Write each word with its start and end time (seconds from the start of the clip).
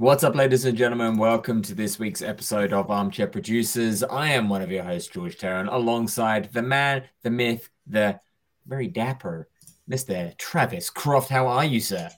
What's 0.00 0.24
up, 0.24 0.34
ladies 0.34 0.64
and 0.64 0.78
gentlemen? 0.78 1.18
Welcome 1.18 1.60
to 1.60 1.74
this 1.74 1.98
week's 1.98 2.22
episode 2.22 2.72
of 2.72 2.90
Armchair 2.90 3.26
Producers. 3.26 4.02
I 4.02 4.30
am 4.30 4.48
one 4.48 4.62
of 4.62 4.70
your 4.70 4.82
hosts, 4.82 5.10
George 5.10 5.36
Terran, 5.36 5.68
alongside 5.68 6.50
the 6.54 6.62
man, 6.62 7.02
the 7.22 7.28
myth, 7.28 7.68
the 7.86 8.18
very 8.66 8.86
dapper 8.86 9.50
Mr. 9.90 10.34
Travis 10.38 10.88
Croft. 10.88 11.28
How 11.28 11.46
are 11.48 11.66
you, 11.66 11.80
sir? 11.80 12.08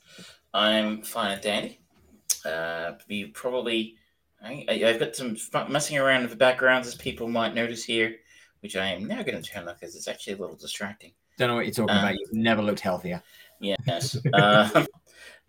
I'm 0.55 1.03
fine, 1.03 1.41
Danny. 1.43 1.81
Uh, 2.45 2.93
you 3.09 3.31
probably, 3.33 3.97
I, 4.41 4.65
have 4.81 5.01
got 5.01 5.17
some 5.17 5.37
messing 5.69 5.99
around 5.99 6.23
with 6.23 6.31
the 6.31 6.37
backgrounds 6.37 6.87
as 6.87 6.95
people 6.95 7.27
might 7.27 7.53
notice 7.53 7.83
here, 7.83 8.15
which 8.61 8.77
I 8.77 8.87
am 8.93 9.09
now 9.09 9.25
going 9.25 9.43
to 9.43 9.51
turn 9.51 9.67
off 9.67 9.81
because 9.81 9.97
it's 9.97 10.07
actually 10.07 10.35
a 10.35 10.37
little 10.37 10.55
distracting. 10.55 11.15
Don't 11.37 11.49
know 11.49 11.57
what 11.57 11.65
you're 11.65 11.75
talking 11.75 11.97
about. 11.97 12.15
You've 12.17 12.33
never 12.33 12.63
looked 12.63 12.79
healthier. 12.79 13.21
Yes. 13.59 14.17
uh, 14.33 14.87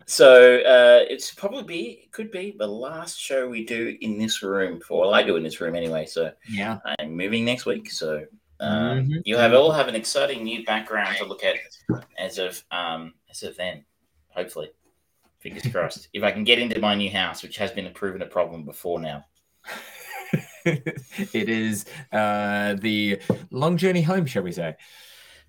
so 0.06 0.56
uh, 0.56 1.04
it's 1.08 1.32
probably 1.32 1.62
be 1.62 2.08
could 2.12 2.30
be 2.30 2.54
the 2.58 2.66
last 2.66 3.18
show 3.18 3.48
we 3.48 3.64
do 3.64 3.96
in 4.00 4.18
this 4.18 4.42
room 4.42 4.80
for 4.80 5.00
well, 5.00 5.14
I 5.14 5.22
do 5.22 5.36
in 5.36 5.42
this 5.42 5.60
room 5.60 5.74
anyway. 5.74 6.06
So 6.06 6.32
yeah, 6.48 6.78
I'm 6.98 7.16
moving 7.16 7.44
next 7.44 7.66
week. 7.66 7.90
So 7.90 8.24
um, 8.60 9.00
mm-hmm. 9.00 9.18
you 9.24 9.36
have 9.36 9.54
all 9.54 9.72
have 9.72 9.88
an 9.88 9.94
exciting 9.94 10.44
new 10.44 10.64
background 10.64 11.16
to 11.18 11.24
look 11.24 11.44
at 11.44 11.56
as 12.18 12.38
of 12.38 12.62
um, 12.70 13.14
as 13.30 13.42
of 13.42 13.56
then. 13.56 13.84
Hopefully, 14.28 14.70
fingers 15.40 15.70
crossed. 15.70 16.08
If 16.12 16.22
I 16.22 16.32
can 16.32 16.44
get 16.44 16.58
into 16.58 16.80
my 16.80 16.94
new 16.94 17.10
house, 17.10 17.42
which 17.42 17.56
has 17.56 17.70
been 17.70 17.86
a 17.86 17.90
proven 17.90 18.22
a 18.22 18.26
problem 18.26 18.64
before 18.64 19.00
now. 19.00 19.24
it 20.64 21.48
is 21.48 21.84
uh, 22.12 22.74
the 22.74 23.20
long 23.50 23.76
journey 23.76 24.02
home, 24.02 24.26
shall 24.26 24.42
we 24.42 24.52
say? 24.52 24.74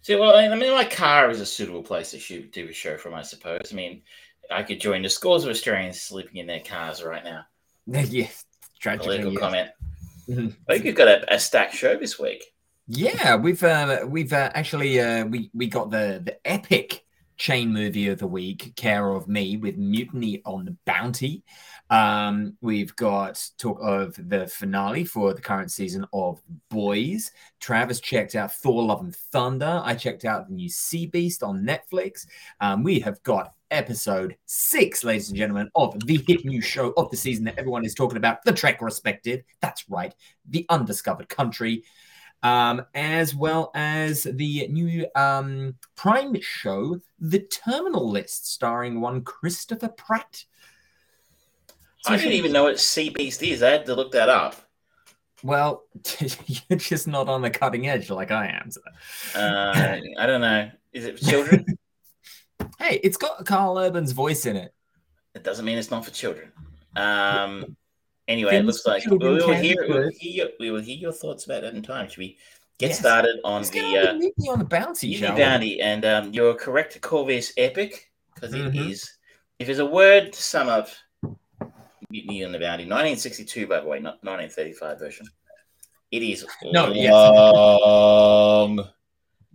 So, 0.02 0.20
well, 0.20 0.36
I 0.36 0.56
mean, 0.56 0.72
my 0.72 0.86
car 0.86 1.32
is 1.32 1.40
a 1.40 1.46
suitable 1.46 1.82
place 1.82 2.12
to 2.12 2.20
shoot, 2.20 2.52
do 2.52 2.68
a 2.68 2.74
show 2.74 2.96
from, 2.96 3.16
I 3.16 3.24
suppose. 3.24 3.70
I 3.72 3.76
mean, 3.76 4.04
I 4.52 4.64
could 4.64 4.80
join 4.80 5.02
the 5.02 5.10
scores 5.10 5.44
of 5.44 5.50
Australians 5.50 6.02
sleeping 6.02 6.38
in 6.38 6.48
their 6.48 6.60
cars 6.60 7.04
right 7.04 7.24
now. 7.24 7.46
yes, 7.88 8.46
tragically. 8.80 9.18
Political 9.18 9.34
yes. 9.34 9.40
comment. 9.40 9.70
Mm-hmm. 10.28 10.48
I 10.68 10.74
think 10.74 10.86
you've 10.86 10.96
got 10.96 11.08
a, 11.08 11.36
a 11.36 11.40
stacked 11.40 11.76
show 11.76 11.98
this 11.98 12.18
week. 12.18 12.44
Yeah, 12.88 13.36
we've 13.36 13.62
uh, 13.64 14.06
we've 14.08 14.34
uh, 14.34 14.50
actually 14.56 15.00
uh, 15.00 15.24
we 15.26 15.52
we 15.54 15.68
got 15.68 15.92
the 15.92 16.20
the 16.26 16.40
epic 16.44 17.06
chain 17.38 17.72
movie 17.72 18.08
of 18.08 18.18
the 18.18 18.26
week, 18.26 18.76
Care 18.76 19.12
of 19.12 19.28
Me, 19.28 19.58
with 19.58 19.78
Mutiny 19.78 20.42
on 20.44 20.66
the 20.66 20.76
Bounty. 20.86 21.44
Um, 21.90 22.58
we've 22.62 22.96
got 22.96 23.48
talk 23.58 23.80
of 23.82 24.16
the 24.30 24.48
finale 24.48 25.06
for 25.06 25.34
the 25.34 25.42
current 25.42 25.72
season 25.72 26.06
of 26.14 26.42
Boys. 26.70 27.32
Travis 27.60 28.00
checked 28.00 28.36
out 28.36 28.54
Thor: 28.56 28.84
Love 28.84 29.02
and 29.02 29.16
Thunder. 29.16 29.82
I 29.84 29.94
checked 29.96 30.26
out 30.26 30.48
the 30.48 30.56
new 30.56 30.70
Sea 30.70 31.06
Beast 31.06 31.44
on 31.44 31.64
Netflix. 31.64 32.26
Um, 32.60 32.84
we 32.84 33.00
have 33.02 33.22
got 33.24 33.54
episode 33.72 34.36
six, 34.46 35.04
ladies 35.04 35.30
and 35.30 35.38
gentlemen, 35.38 35.70
of 35.76 36.00
the 36.06 36.24
hit 36.28 36.46
new 36.46 36.62
show 36.62 36.94
of 36.98 37.12
the 37.12 37.18
season 37.18 37.46
that 37.46 37.58
everyone 37.58 37.86
is 37.86 37.94
talking 37.94 38.18
about, 38.18 38.44
the 38.44 38.54
Trek 38.54 38.82
Respective. 38.82 39.44
That's 39.62 39.88
right, 39.90 40.14
the 40.50 40.66
Undiscovered 40.70 41.30
Country. 41.30 41.84
Um, 42.44 42.86
as 42.94 43.34
well 43.34 43.72
as 43.74 44.24
the 44.24 44.68
new 44.68 45.08
um, 45.16 45.76
Prime 45.96 46.40
show, 46.42 47.00
The 47.20 47.40
Terminal 47.40 48.08
List, 48.08 48.52
starring 48.52 49.02
one 49.02 49.24
Christopher 49.24 49.90
Pratt. 49.90 50.46
I 52.08 52.18
didn't 52.18 52.34
even 52.34 52.52
know 52.52 52.64
what 52.64 52.76
Beast 53.14 53.44
is. 53.44 53.64
I 53.64 53.72
had 53.72 53.86
to 53.86 53.96
look 53.96 54.12
that 54.12 54.30
up. 54.30 54.56
Well, 55.44 55.84
you're 56.20 56.80
just 56.80 57.08
not 57.08 57.30
on 57.30 57.42
the 57.42 57.50
cutting 57.50 57.88
edge 57.88 58.10
like 58.10 58.32
I 58.32 58.48
am. 58.48 58.72
So. 58.72 58.82
Uh, 59.36 60.00
I 60.18 60.26
don't 60.26 60.42
know. 60.42 60.72
Is 60.94 61.06
it 61.06 61.20
for 61.20 61.26
children? 61.30 61.66
hey, 62.80 63.00
it's 63.04 63.18
got 63.18 63.46
Karl 63.46 63.78
Urban's 63.78 64.12
voice 64.12 64.46
in 64.46 64.56
it. 64.56 64.74
It 65.34 65.44
doesn't 65.44 65.66
mean 65.66 65.78
it's 65.78 65.92
not 65.92 66.06
for 66.06 66.12
children. 66.12 66.52
Um, 66.96 67.76
anyway, 68.28 68.56
it 68.56 68.66
looks 68.66 68.86
like 68.86 69.06
we 69.06 69.18
will, 69.18 69.54
hear, 69.54 69.76
we, 69.88 69.94
will 69.94 70.12
hear, 70.18 70.50
we 70.60 70.72
will 70.72 70.82
hear 70.82 70.96
your 70.96 71.12
thoughts 71.12 71.46
about 71.46 71.64
it 71.64 71.76
in 71.76 71.82
time. 71.82 72.08
Should 72.08 72.20
we 72.20 72.38
get 72.78 72.90
yes. 72.90 73.00
started 73.00 73.40
on 73.44 73.62
Let's 73.62 73.70
the 73.72 73.98
uh, 73.98 74.52
on 74.52 74.60
the 74.60 74.66
bounty, 74.66 75.22
bounty? 75.22 75.82
And 75.82 76.06
um, 76.06 76.34
you're 76.34 76.56
correct 76.56 76.94
to 76.94 77.00
call 77.00 77.26
this 77.26 77.54
epic 77.58 78.12
because 78.34 78.54
mm-hmm. 78.54 78.76
it 78.76 78.92
is. 78.92 79.12
If 79.60 79.68
there's 79.68 79.80
a 79.80 79.86
word 79.86 80.34
to 80.34 80.42
sum 80.42 80.70
up 80.70 80.90
Mutiny 82.16 82.46
on 82.46 82.52
the 82.52 82.60
Bounty, 82.60 82.84
1962, 82.84 83.68
by 83.68 83.82
the 83.82 83.88
way, 83.88 84.00
not 84.00 84.24
1935 84.24 85.00
version. 85.00 85.28
It 86.12 86.24
is 86.24 86.46
no, 86.64 86.88
long. 86.88 88.78
Yes. 88.78 88.88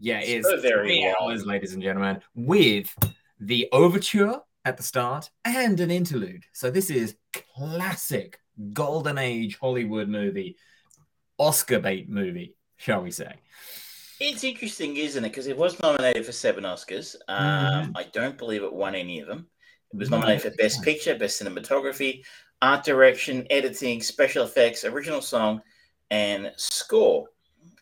Yeah, 0.02 0.20
it 0.20 0.40
is 0.40 0.46
so 0.46 0.60
very 0.60 1.02
long. 1.02 1.14
hours, 1.20 1.46
ladies 1.46 1.72
and 1.74 1.82
gentlemen, 1.82 2.20
with 2.34 2.94
the 3.38 3.68
overture 3.72 4.40
at 4.64 4.76
the 4.76 4.82
start 4.82 5.30
and 5.44 5.80
an 5.80 5.90
interlude. 5.90 6.44
So 6.52 6.70
this 6.70 6.90
is 6.90 7.16
classic 7.54 8.38
golden 8.72 9.18
age 9.18 9.58
Hollywood 9.58 10.08
movie, 10.08 10.56
Oscar 11.38 11.80
bait 11.80 12.08
movie, 12.08 12.54
shall 12.76 13.02
we 13.02 13.10
say? 13.10 13.34
It's 14.20 14.44
interesting, 14.44 14.96
isn't 14.96 15.24
it? 15.24 15.28
Because 15.28 15.46
it 15.46 15.56
was 15.56 15.80
nominated 15.80 16.26
for 16.26 16.32
seven 16.32 16.64
Oscars. 16.64 17.16
Um, 17.26 17.46
mm-hmm. 17.46 17.96
I 17.96 18.04
don't 18.12 18.36
believe 18.36 18.62
it 18.62 18.72
won 18.72 18.94
any 18.94 19.20
of 19.20 19.28
them. 19.28 19.46
It 19.92 19.98
was 19.98 20.10
nominated 20.10 20.42
for 20.42 20.56
Best 20.56 20.82
Picture, 20.82 21.18
Best 21.18 21.42
Cinematography, 21.42 22.22
Art 22.62 22.84
Direction, 22.84 23.46
Editing, 23.50 24.02
Special 24.02 24.44
Effects, 24.44 24.84
Original 24.84 25.22
Song, 25.22 25.62
and 26.10 26.52
Score. 26.56 27.26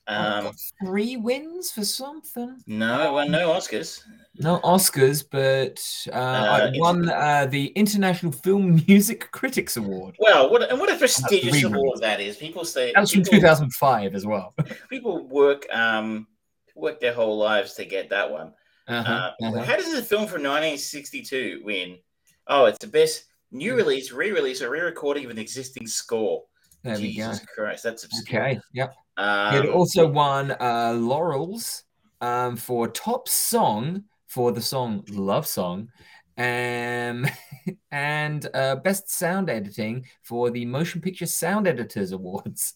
Um, 0.08 0.52
three 0.82 1.18
wins 1.18 1.70
for 1.70 1.84
something. 1.84 2.56
No, 2.66 3.12
well, 3.12 3.28
no 3.28 3.50
Oscars. 3.50 4.02
No 4.38 4.58
Oscars, 4.60 5.22
but 5.30 5.84
uh, 6.10 6.18
uh, 6.18 6.70
I 6.72 6.78
won 6.78 7.10
uh, 7.10 7.46
the 7.50 7.66
International 7.68 8.32
Film 8.32 8.82
Music 8.88 9.30
Critics 9.32 9.76
Award. 9.76 10.16
Well, 10.18 10.50
what 10.50 10.70
and 10.70 10.80
what 10.80 10.90
a 10.90 10.96
prestigious 10.96 11.62
award 11.62 12.00
that 12.00 12.20
is. 12.20 12.36
People 12.36 12.64
say 12.64 12.92
that 12.94 13.00
was 13.00 13.12
from 13.12 13.22
2005 13.22 14.14
as 14.14 14.24
well. 14.24 14.54
people 14.90 15.26
work 15.26 15.66
um 15.74 16.26
work 16.74 17.00
their 17.00 17.12
whole 17.12 17.36
lives 17.36 17.74
to 17.74 17.84
get 17.84 18.08
that 18.08 18.30
one. 18.30 18.54
Uh-huh, 18.86 19.12
uh, 19.42 19.46
uh-huh. 19.46 19.62
How 19.62 19.76
does 19.76 19.92
a 19.92 20.02
film 20.02 20.22
from 20.22 20.42
1962 20.42 21.60
win? 21.64 21.98
Oh, 22.46 22.64
it's 22.64 22.78
the 22.78 22.86
best 22.86 23.24
new 23.50 23.74
release, 23.74 24.12
re-release, 24.12 24.62
or 24.62 24.70
re-recording 24.70 25.24
of 25.24 25.30
an 25.30 25.38
existing 25.38 25.86
score. 25.86 26.44
There 26.82 26.96
Jesus 26.96 27.40
Christ, 27.54 27.82
that's 27.82 28.04
obscure. 28.04 28.42
Okay, 28.42 28.60
yep. 28.72 28.94
Um, 29.16 29.54
it 29.56 29.68
also 29.68 30.06
won 30.06 30.52
uh, 30.60 30.94
laurels 30.96 31.84
um, 32.20 32.56
for 32.56 32.88
top 32.88 33.28
song 33.28 34.04
for 34.26 34.52
the 34.52 34.60
song 34.60 35.04
"Love 35.10 35.46
Song," 35.46 35.88
um, 36.36 37.26
and 37.90 38.48
uh, 38.54 38.76
best 38.76 39.10
sound 39.10 39.50
editing 39.50 40.06
for 40.22 40.50
the 40.50 40.64
Motion 40.64 41.00
Picture 41.00 41.26
Sound 41.26 41.66
Editors 41.66 42.12
Awards. 42.12 42.74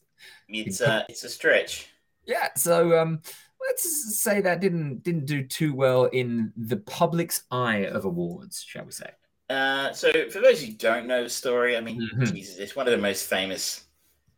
It's 0.49 0.81
a 0.81 1.06
it's 1.09 1.25
a 1.25 1.28
stretch. 1.28 1.88
Yeah, 2.27 2.49
so 2.56 2.99
um, 2.99 3.21
let's 3.69 4.21
say 4.21 4.41
that 4.41 4.61
didn't 4.61 5.03
didn't 5.05 5.27
do 5.27 5.47
too 5.47 5.75
well 5.75 6.06
in 6.06 6.53
the 6.56 6.78
public's 6.78 7.44
eye 7.50 7.87
of 7.87 8.05
awards, 8.05 8.62
shall 8.62 8.84
we 8.84 8.93
say? 8.93 9.11
Uh, 9.53 9.93
so 9.93 10.11
for 10.31 10.41
those 10.41 10.63
who 10.63 10.73
don't 10.73 11.07
know 11.07 11.25
the 11.25 11.31
story, 11.31 11.77
I 11.77 11.81
mean, 11.81 12.01
mm-hmm. 12.01 12.25
Jesus, 12.25 12.57
it's 12.57 12.75
one 12.75 12.87
of 12.87 12.93
the 12.93 12.99
most 12.99 13.29
famous 13.29 13.85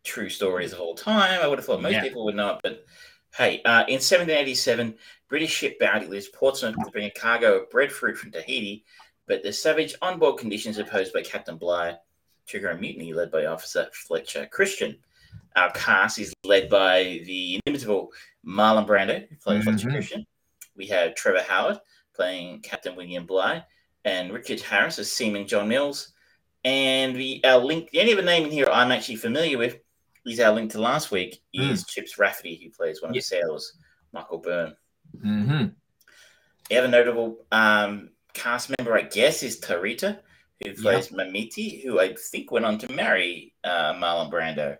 true 0.02 0.28
stories 0.28 0.72
of 0.72 0.80
all 0.80 0.94
time. 0.94 1.40
I 1.40 1.46
would 1.46 1.58
have 1.58 1.66
thought 1.66 1.80
most 1.82 1.92
yeah. 1.92 2.02
people 2.02 2.24
would 2.24 2.34
know 2.34 2.50
it, 2.50 2.60
but 2.62 2.84
hey, 3.36 3.62
uh, 3.64 3.84
in 3.86 4.00
1787, 4.00 4.94
British 5.28 5.52
ship 5.52 5.78
Bounty 5.78 6.06
leaves 6.06 6.28
Portsmouth 6.28 6.74
to 6.84 6.90
bring 6.90 7.06
a 7.06 7.10
cargo 7.10 7.60
of 7.60 7.70
breadfruit 7.70 8.16
from 8.16 8.32
Tahiti, 8.32 8.84
but 9.26 9.42
the 9.42 9.52
savage 9.52 9.94
onboard 10.02 10.38
conditions 10.38 10.78
imposed 10.78 11.12
by 11.12 11.22
Captain 11.22 11.56
Bligh 11.56 11.96
trigger 12.46 12.70
a 12.70 12.78
mutiny 12.78 13.12
led 13.12 13.30
by 13.30 13.46
Officer 13.46 13.88
Fletcher 13.92 14.46
Christian. 14.50 14.98
Our 15.56 15.70
cast 15.70 16.18
is 16.18 16.34
led 16.44 16.68
by 16.68 17.22
the 17.24 17.60
inimitable 17.64 18.10
Marlon 18.46 18.86
Brando, 18.86 19.28
who 19.28 19.36
plays 19.36 19.60
mm-hmm. 19.60 19.70
Fletcher 19.70 19.90
Christian. 19.90 20.26
We 20.76 20.86
have 20.88 21.14
Trevor 21.14 21.42
Howard 21.48 21.78
playing 22.14 22.60
Captain 22.60 22.96
William 22.96 23.26
Bligh, 23.26 23.64
and 24.04 24.32
Richard 24.32 24.60
Harris 24.60 24.98
as 24.98 25.10
Seaman 25.10 25.46
John 25.46 25.68
Mills. 25.68 26.12
And 26.64 27.14
the 27.14 27.42
our 27.44 27.58
link, 27.58 27.90
the 27.90 28.00
only 28.00 28.14
other 28.14 28.22
name 28.22 28.44
in 28.46 28.50
here 28.50 28.68
I'm 28.70 28.92
actually 28.92 29.16
familiar 29.16 29.58
with 29.58 29.78
is 30.26 30.40
our 30.40 30.54
link 30.54 30.70
to 30.72 30.80
last 30.80 31.10
week 31.10 31.42
is 31.52 31.84
mm. 31.84 31.88
Chips 31.88 32.18
Rafferty, 32.18 32.60
who 32.62 32.70
plays 32.70 33.02
one 33.02 33.10
of 33.10 33.14
yep. 33.14 33.22
the 33.22 33.26
sailors, 33.26 33.76
Michael 34.12 34.38
Byrne. 34.38 34.74
Mm-hmm. 35.18 35.66
The 36.70 36.76
other 36.78 36.88
notable 36.88 37.44
um, 37.52 38.10
cast 38.32 38.72
member, 38.78 38.96
I 38.96 39.02
guess, 39.02 39.42
is 39.42 39.60
Tarita, 39.60 40.18
who 40.62 40.72
plays 40.74 41.10
yep. 41.10 41.20
Maimiti, 41.20 41.84
who 41.84 42.00
I 42.00 42.14
think 42.14 42.50
went 42.50 42.64
on 42.64 42.78
to 42.78 42.92
marry 42.92 43.54
uh, 43.64 43.92
Marlon 43.94 44.32
Brando 44.32 44.78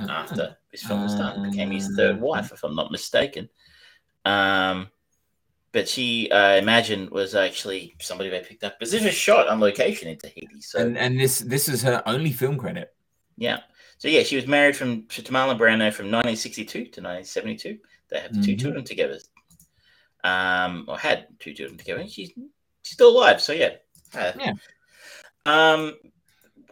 uh, 0.00 0.06
after 0.10 0.56
this 0.72 0.82
film 0.82 1.04
was 1.04 1.14
done, 1.14 1.48
became 1.48 1.70
his 1.70 1.88
third 1.96 2.16
uh, 2.16 2.18
wife, 2.18 2.52
if 2.52 2.64
I'm 2.64 2.74
not 2.74 2.90
mistaken. 2.90 3.48
Um, 4.24 4.88
but 5.72 5.88
she, 5.88 6.30
I 6.30 6.56
uh, 6.56 6.58
imagine, 6.58 7.08
was 7.10 7.34
actually 7.34 7.94
somebody 8.00 8.30
they 8.30 8.40
picked 8.40 8.64
up. 8.64 8.78
Because 8.78 8.92
this 8.92 9.04
was 9.04 9.14
shot 9.14 9.48
on 9.48 9.60
location 9.60 10.08
in 10.08 10.18
Tahiti. 10.18 10.60
So, 10.60 10.78
and, 10.78 10.96
and 10.96 11.18
this 11.18 11.40
this 11.40 11.68
is 11.68 11.82
her 11.82 12.02
only 12.06 12.32
film 12.32 12.58
credit. 12.58 12.94
Yeah. 13.36 13.60
So 13.98 14.08
yeah, 14.08 14.22
she 14.22 14.36
was 14.36 14.46
married 14.46 14.76
from 14.76 15.06
to 15.06 15.22
Marlon 15.22 15.58
Brando 15.58 15.92
from 15.92 16.10
1962 16.10 16.72
to 16.72 17.00
1972. 17.00 17.78
They 18.08 18.20
have 18.20 18.32
mm-hmm. 18.32 18.42
two 18.42 18.56
children 18.56 18.84
together, 18.84 19.18
um, 20.24 20.84
or 20.88 20.98
had 20.98 21.28
two 21.38 21.54
children 21.54 21.78
together. 21.78 22.06
She's 22.08 22.32
she's 22.82 22.94
still 22.94 23.16
alive. 23.16 23.40
So 23.40 23.52
yeah, 23.52 23.70
uh, 24.14 24.32
yeah. 24.38 24.52
Um, 25.46 25.94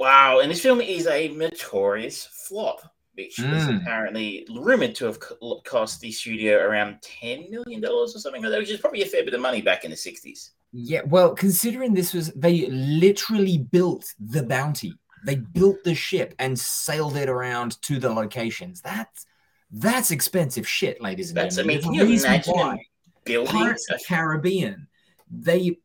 Wow, 0.01 0.41
and 0.41 0.51
this 0.51 0.63
film 0.63 0.81
is 0.81 1.07
a 1.07 1.29
notorious 1.29 2.25
flop, 2.25 2.90
which 3.21 3.37
mm. 3.37 3.55
is 3.55 3.69
apparently 3.69 4.47
rumored 4.51 4.95
to 4.97 5.07
have 5.07 5.19
cost 5.65 6.01
the 6.01 6.11
studio 6.11 6.59
around 6.59 7.01
ten 7.03 7.51
million 7.51 7.81
dollars 7.81 8.17
or 8.17 8.19
something 8.19 8.43
like 8.43 8.51
that, 8.51 8.59
which 8.59 8.71
is 8.71 8.81
probably 8.81 9.03
a 9.03 9.07
fair 9.07 9.25
bit 9.25 9.35
of 9.35 9.41
money 9.41 9.63
back 9.63 9.85
in 9.85 9.91
the 9.91 9.97
'60s. 9.97 10.51
Yeah, 10.73 11.03
well, 11.05 11.35
considering 11.35 11.95
this 11.95 12.15
was 12.15 12.33
they 12.33 12.67
literally 12.67 13.59
built 13.59 14.15
the 14.19 14.43
bounty. 14.43 14.95
They 15.25 15.37
built 15.37 15.85
the 15.85 15.95
ship 15.95 16.35
and 16.39 16.59
sailed 16.59 17.17
it 17.17 17.29
around 17.29 17.81
to 17.83 17.99
the 17.99 18.11
locations. 18.11 18.81
That's 18.81 19.27
that's 19.71 20.11
expensive 20.11 20.67
shit, 20.67 21.01
ladies 21.01 21.31
and 21.31 21.37
that's, 21.37 21.57
gentlemen. 21.57 21.85
I 21.85 21.89
mean, 21.89 21.99
can 21.99 22.09
you 22.09 22.19
imagine 22.19 22.79
building 23.25 23.53
Pirates 23.53 23.91
of 23.91 24.01
Caribbean? 24.07 24.87
They 25.31 25.77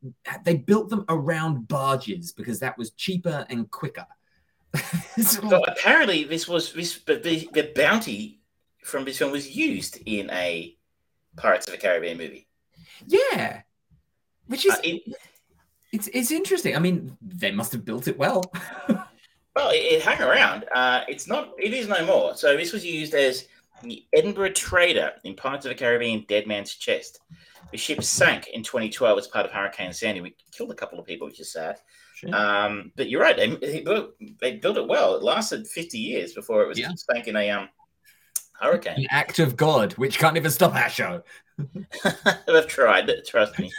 they 0.44 0.56
built 0.56 0.90
them 0.90 1.06
around 1.10 1.68
barges 1.68 2.32
because 2.32 2.60
that 2.60 2.78
was 2.78 2.92
cheaper 2.92 3.46
and 3.50 3.70
quicker. 3.70 4.08
so 5.22 5.64
apparently, 5.68 6.24
this 6.24 6.48
was 6.48 6.74
this 6.74 7.00
the, 7.06 7.48
the 7.54 7.72
bounty 7.76 8.40
from 8.84 9.06
this 9.06 9.18
film 9.18 9.32
was 9.32 9.56
used 9.56 10.00
in 10.06 10.30
a 10.32 10.76
Pirates 11.36 11.68
of 11.68 11.74
the 11.74 11.78
Caribbean 11.78 12.18
movie. 12.18 12.48
Yeah, 13.06 13.62
which 14.48 14.66
is 14.66 14.74
uh, 14.74 14.82
it, 14.84 15.02
it's 15.92 16.08
it's 16.14 16.32
interesting. 16.32 16.76
I 16.76 16.80
mean, 16.80 17.18
they 17.22 17.52
must 17.52 17.72
have 17.74 17.86
built 17.86 18.08
it 18.08 18.18
well. 18.18 18.44
well, 18.90 19.70
it, 19.72 19.78
it, 19.78 20.04
hung 20.04 20.22
around. 20.22 20.66
Uh, 20.74 21.02
it's 21.08 21.28
not. 21.28 21.50
It 21.58 21.74
is 21.74 21.88
no 21.88 22.06
more. 22.06 22.36
So 22.36 22.56
this 22.56 22.74
was 22.74 22.86
used 22.86 23.14
as 23.14 23.48
the 23.84 24.06
Edinburgh 24.14 24.54
Trader 24.54 25.12
in 25.24 25.36
Pirates 25.36 25.66
of 25.66 25.70
the 25.70 25.76
Caribbean: 25.76 26.26
Dead 26.28 26.48
Man's 26.48 26.76
Chest. 26.76 27.20
The 27.72 27.78
ship 27.78 28.04
sank 28.04 28.48
in 28.50 28.62
2012 28.64 29.18
as 29.18 29.28
part 29.28 29.46
of 29.46 29.52
Hurricane 29.52 29.92
Sandy. 29.92 30.22
We 30.22 30.36
killed 30.52 30.72
a 30.72 30.76
couple 30.76 31.00
of 31.00 31.06
people, 31.06 31.28
which 31.28 31.40
is 31.40 31.52
sad. 31.52 31.78
Sure. 32.16 32.34
Um, 32.34 32.94
but 32.96 33.10
you're 33.10 33.22
right. 33.22 33.36
They, 33.36 33.50
they, 33.50 33.82
built, 33.82 34.12
they, 34.40 34.56
built, 34.56 34.78
it 34.78 34.88
well. 34.88 35.16
It 35.16 35.24
lasted 35.24 35.68
50 35.68 35.98
years 35.98 36.34
before 36.34 36.64
it 36.64 36.68
was 36.68 36.80
yeah. 36.80 36.90
in 37.26 37.36
a 37.36 37.50
um, 37.50 37.70
hurricane. 38.54 38.96
The 38.98 39.08
act 39.12 39.40
of 39.40 39.58
God, 39.58 39.94
which 39.94 40.18
can't 40.18 40.38
even 40.38 40.50
stop 40.50 40.76
our 40.76 40.90
show. 40.90 41.24
They've 42.48 42.68
tried. 42.68 43.12
Trust 43.28 43.60
me. 43.60 43.70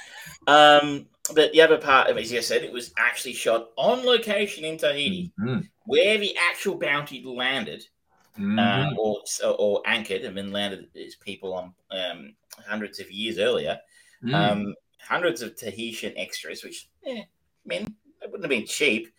Um, 0.46 1.06
but 1.34 1.52
the 1.52 1.62
other 1.62 1.78
part, 1.78 2.10
as 2.10 2.30
you 2.30 2.42
said, 2.42 2.62
it 2.62 2.72
was 2.72 2.92
actually 2.98 3.32
shot 3.32 3.68
on 3.76 4.04
location 4.04 4.64
in 4.64 4.76
Tahiti, 4.76 5.32
mm-hmm. 5.40 5.60
where 5.86 6.18
the 6.18 6.36
actual 6.38 6.76
bounty 6.76 7.24
landed, 7.24 7.86
mm-hmm. 8.38 8.58
uh, 8.58 8.94
or 8.98 9.22
or 9.58 9.82
anchored 9.86 10.22
and 10.22 10.36
then 10.36 10.52
landed 10.52 10.88
its 10.94 11.16
people 11.16 11.54
on 11.54 11.74
um, 11.90 12.34
hundreds 12.68 13.00
of 13.00 13.10
years 13.10 13.38
earlier. 13.38 13.78
Mm. 14.22 14.34
Um, 14.34 14.74
hundreds 15.00 15.42
of 15.42 15.56
Tahitian 15.56 16.12
extras, 16.16 16.62
which, 16.62 16.88
eh, 17.06 17.22
I 17.22 17.26
mean, 17.64 17.94
it 18.26 18.32
wouldn't 18.32 18.50
have 18.50 18.58
been 18.58 18.66
cheap. 18.66 19.12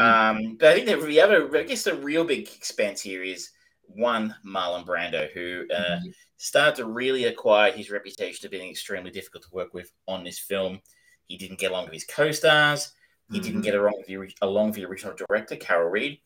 Mm. 0.00 0.04
Um, 0.04 0.56
but 0.58 0.68
I 0.68 0.74
think 0.74 0.86
the, 0.86 1.06
the 1.06 1.20
other, 1.20 1.56
I 1.56 1.62
guess, 1.62 1.84
the 1.84 1.94
real 1.94 2.24
big 2.24 2.48
expense 2.48 3.00
here 3.00 3.22
is 3.22 3.50
one 3.86 4.34
Marlon 4.46 4.86
Brando, 4.86 5.30
who 5.32 5.64
uh, 5.74 6.00
mm 6.00 6.12
started 6.38 6.76
to 6.76 6.86
really 6.86 7.24
acquire 7.24 7.72
his 7.72 7.90
reputation 7.90 8.46
of 8.46 8.52
being 8.52 8.70
extremely 8.70 9.10
difficult 9.10 9.42
to 9.42 9.50
work 9.52 9.74
with 9.74 9.92
on 10.06 10.24
this 10.24 10.38
film. 10.38 10.80
He 11.26 11.36
didn't 11.36 11.58
get 11.58 11.72
along 11.72 11.86
with 11.86 11.94
his 11.94 12.04
co-stars. 12.04 12.92
He 13.30 13.38
mm-hmm. 13.38 13.44
didn't 13.44 13.60
get 13.62 13.74
along 13.74 13.94
with, 13.98 14.06
the, 14.06 14.34
along 14.40 14.68
with 14.68 14.76
the 14.76 14.84
original 14.84 15.14
director, 15.16 15.56
Carol 15.56 15.90
Reed, 15.90 16.20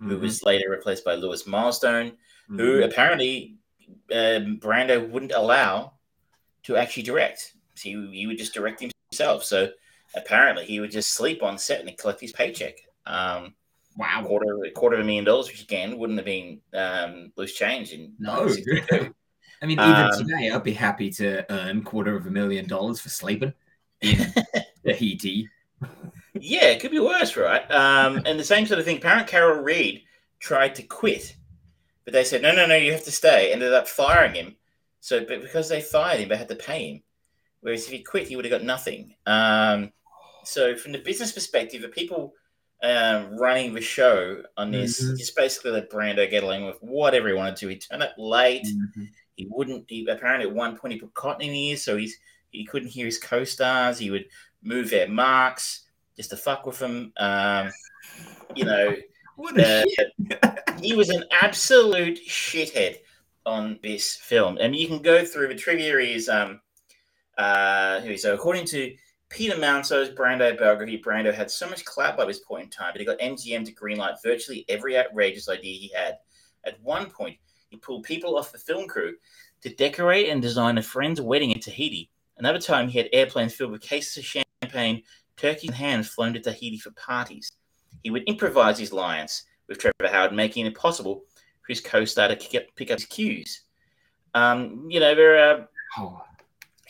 mm-hmm. 0.00 0.10
who 0.10 0.18
was 0.18 0.42
later 0.42 0.70
replaced 0.70 1.04
by 1.04 1.14
Lewis 1.14 1.46
Milestone, 1.46 2.10
mm-hmm. 2.10 2.58
who 2.58 2.84
apparently 2.84 3.56
um, 4.12 4.60
Brando 4.60 5.08
wouldn't 5.10 5.32
allow 5.32 5.94
to 6.64 6.76
actually 6.76 7.02
direct. 7.02 7.54
So 7.74 7.88
he, 7.88 8.10
he 8.12 8.26
would 8.26 8.38
just 8.38 8.54
direct 8.54 8.84
himself. 9.10 9.44
So 9.44 9.70
apparently 10.14 10.64
he 10.64 10.80
would 10.80 10.90
just 10.90 11.12
sleep 11.12 11.42
on 11.42 11.58
set 11.58 11.80
and 11.80 11.98
collect 11.98 12.20
his 12.20 12.32
paycheck. 12.32 12.76
Um, 13.06 13.54
wow, 13.96 14.24
quarter 14.26 14.58
quarter 14.74 14.96
of 14.96 15.02
a 15.02 15.04
million 15.04 15.24
dollars, 15.24 15.48
which 15.48 15.62
again 15.62 15.98
wouldn't 15.98 16.18
have 16.18 16.26
been 16.26 16.60
um, 16.72 17.32
loose 17.36 17.54
change 17.54 17.92
in 17.92 18.14
no. 18.18 18.48
I 19.62 19.66
mean, 19.66 19.80
even 19.80 19.94
um, 19.94 20.10
today, 20.18 20.50
I'd 20.50 20.62
be 20.62 20.72
happy 20.72 21.10
to 21.12 21.50
earn 21.50 21.84
quarter 21.84 22.14
of 22.16 22.26
a 22.26 22.30
million 22.30 22.66
dollars 22.66 23.00
for 23.00 23.08
sleeping 23.08 23.54
in 24.02 24.18
Tahiti. 24.86 25.48
yeah, 26.34 26.66
it 26.66 26.80
could 26.80 26.90
be 26.90 27.00
worse, 27.00 27.36
right? 27.36 27.68
Um, 27.70 28.22
and 28.26 28.38
the 28.38 28.44
same 28.44 28.66
sort 28.66 28.78
of 28.78 28.84
thing. 28.84 29.00
Parent 29.00 29.26
Carol 29.26 29.62
Reed 29.62 30.02
tried 30.38 30.74
to 30.74 30.82
quit, 30.82 31.36
but 32.04 32.12
they 32.12 32.24
said, 32.24 32.42
no, 32.42 32.54
no, 32.54 32.66
no, 32.66 32.76
you 32.76 32.92
have 32.92 33.04
to 33.04 33.10
stay. 33.10 33.52
Ended 33.52 33.72
up 33.72 33.88
firing 33.88 34.34
him. 34.34 34.56
So, 35.00 35.24
but 35.24 35.40
because 35.40 35.68
they 35.68 35.80
fired 35.80 36.20
him, 36.20 36.28
they 36.28 36.36
had 36.36 36.48
to 36.48 36.56
pay 36.56 36.90
him. 36.90 37.02
Whereas 37.60 37.86
if 37.86 37.92
he 37.92 38.02
quit, 38.02 38.28
he 38.28 38.36
would 38.36 38.44
have 38.44 38.52
got 38.52 38.64
nothing. 38.64 39.14
Um, 39.24 39.92
so, 40.44 40.76
from 40.76 40.92
the 40.92 40.98
business 40.98 41.32
perspective, 41.32 41.82
the 41.82 41.88
people 41.88 42.34
um, 42.82 43.36
running 43.36 43.74
the 43.74 43.80
show 43.80 44.42
on 44.56 44.70
this 44.70 45.02
mm-hmm. 45.02 45.16
just 45.16 45.36
basically 45.36 45.72
let 45.72 45.90
Brando 45.90 46.28
get 46.28 46.42
along 46.42 46.66
with 46.66 46.78
whatever 46.80 47.28
he 47.28 47.34
wanted 47.34 47.56
to. 47.56 47.68
He 47.68 47.76
turned 47.76 48.02
up 48.02 48.14
late. 48.18 48.66
Mm-hmm. 48.66 49.04
He 49.36 49.48
wouldn't. 49.50 49.84
He, 49.88 50.06
apparently, 50.08 50.48
at 50.48 50.54
one 50.54 50.76
point, 50.76 50.94
he 50.94 51.00
put 51.00 51.14
cotton 51.14 51.42
in 51.42 51.54
his 51.54 51.58
ears, 51.58 51.82
so 51.82 51.96
he's 51.96 52.18
he 52.50 52.64
couldn't 52.64 52.88
hear 52.88 53.06
his 53.06 53.18
co-stars. 53.18 53.98
He 53.98 54.10
would 54.10 54.26
move 54.62 54.90
their 54.90 55.08
marks 55.08 55.86
just 56.16 56.30
to 56.30 56.36
fuck 56.36 56.66
with 56.66 56.78
them. 56.78 57.12
Um, 57.16 57.70
you 58.54 58.64
know, 58.64 58.94
uh, 59.58 59.82
he 60.80 60.94
was 60.94 61.10
an 61.10 61.24
absolute 61.40 62.18
shithead 62.28 62.98
on 63.46 63.78
this 63.82 64.16
film. 64.16 64.58
And 64.60 64.74
you 64.74 64.86
can 64.86 65.00
go 65.00 65.24
through 65.24 65.48
the 65.48 65.54
trivia 65.54 65.98
is 65.98 66.28
um 66.28 66.60
uh 67.36 68.00
so 68.16 68.34
according 68.34 68.64
to 68.66 68.94
Peter 69.34 69.56
Manso's 69.56 70.10
Brando 70.10 70.56
biography, 70.56 71.02
Brando 71.04 71.34
had 71.34 71.50
so 71.50 71.68
much 71.68 71.84
clout 71.84 72.16
by 72.16 72.24
this 72.24 72.38
point 72.38 72.64
in 72.66 72.70
time, 72.70 72.92
but 72.94 73.00
he 73.00 73.04
got 73.04 73.18
MGM 73.18 73.64
to 73.64 73.74
greenlight 73.74 74.22
virtually 74.22 74.64
every 74.68 74.96
outrageous 74.96 75.48
idea 75.48 75.76
he 75.76 75.90
had. 75.92 76.18
At 76.64 76.80
one 76.80 77.10
point, 77.10 77.36
he 77.68 77.76
pulled 77.76 78.04
people 78.04 78.38
off 78.38 78.52
the 78.52 78.58
film 78.58 78.86
crew 78.86 79.16
to 79.62 79.74
decorate 79.74 80.28
and 80.28 80.40
design 80.40 80.78
a 80.78 80.82
friend's 80.82 81.20
wedding 81.20 81.50
in 81.50 81.58
Tahiti. 81.58 82.12
Another 82.38 82.60
time, 82.60 82.86
he 82.86 82.96
had 82.96 83.08
airplanes 83.12 83.52
filled 83.52 83.72
with 83.72 83.80
cases 83.80 84.18
of 84.18 84.44
champagne, 84.62 85.02
turkeys, 85.36 85.70
and 85.70 85.76
hams 85.76 86.06
flown 86.06 86.32
to 86.34 86.40
Tahiti 86.40 86.78
for 86.78 86.92
parties. 86.92 87.50
He 88.04 88.10
would 88.10 88.22
improvise 88.28 88.78
his 88.78 88.92
lines 88.92 89.42
with 89.66 89.78
Trevor 89.78 90.12
Howard, 90.12 90.32
making 90.32 90.66
it 90.66 90.76
possible 90.76 91.24
for 91.62 91.72
his 91.72 91.80
co-star 91.80 92.28
to 92.28 92.36
pick 92.36 92.54
up, 92.54 92.68
pick 92.76 92.92
up 92.92 93.00
his 93.00 93.06
cues. 93.06 93.62
Um, 94.34 94.86
you 94.88 95.00
know, 95.00 95.16
there 95.16 95.50
are 95.50 95.68
oh. 95.98 96.22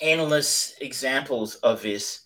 endless 0.03 0.75
examples 0.83 1.55
of 1.57 1.81
this, 1.81 2.24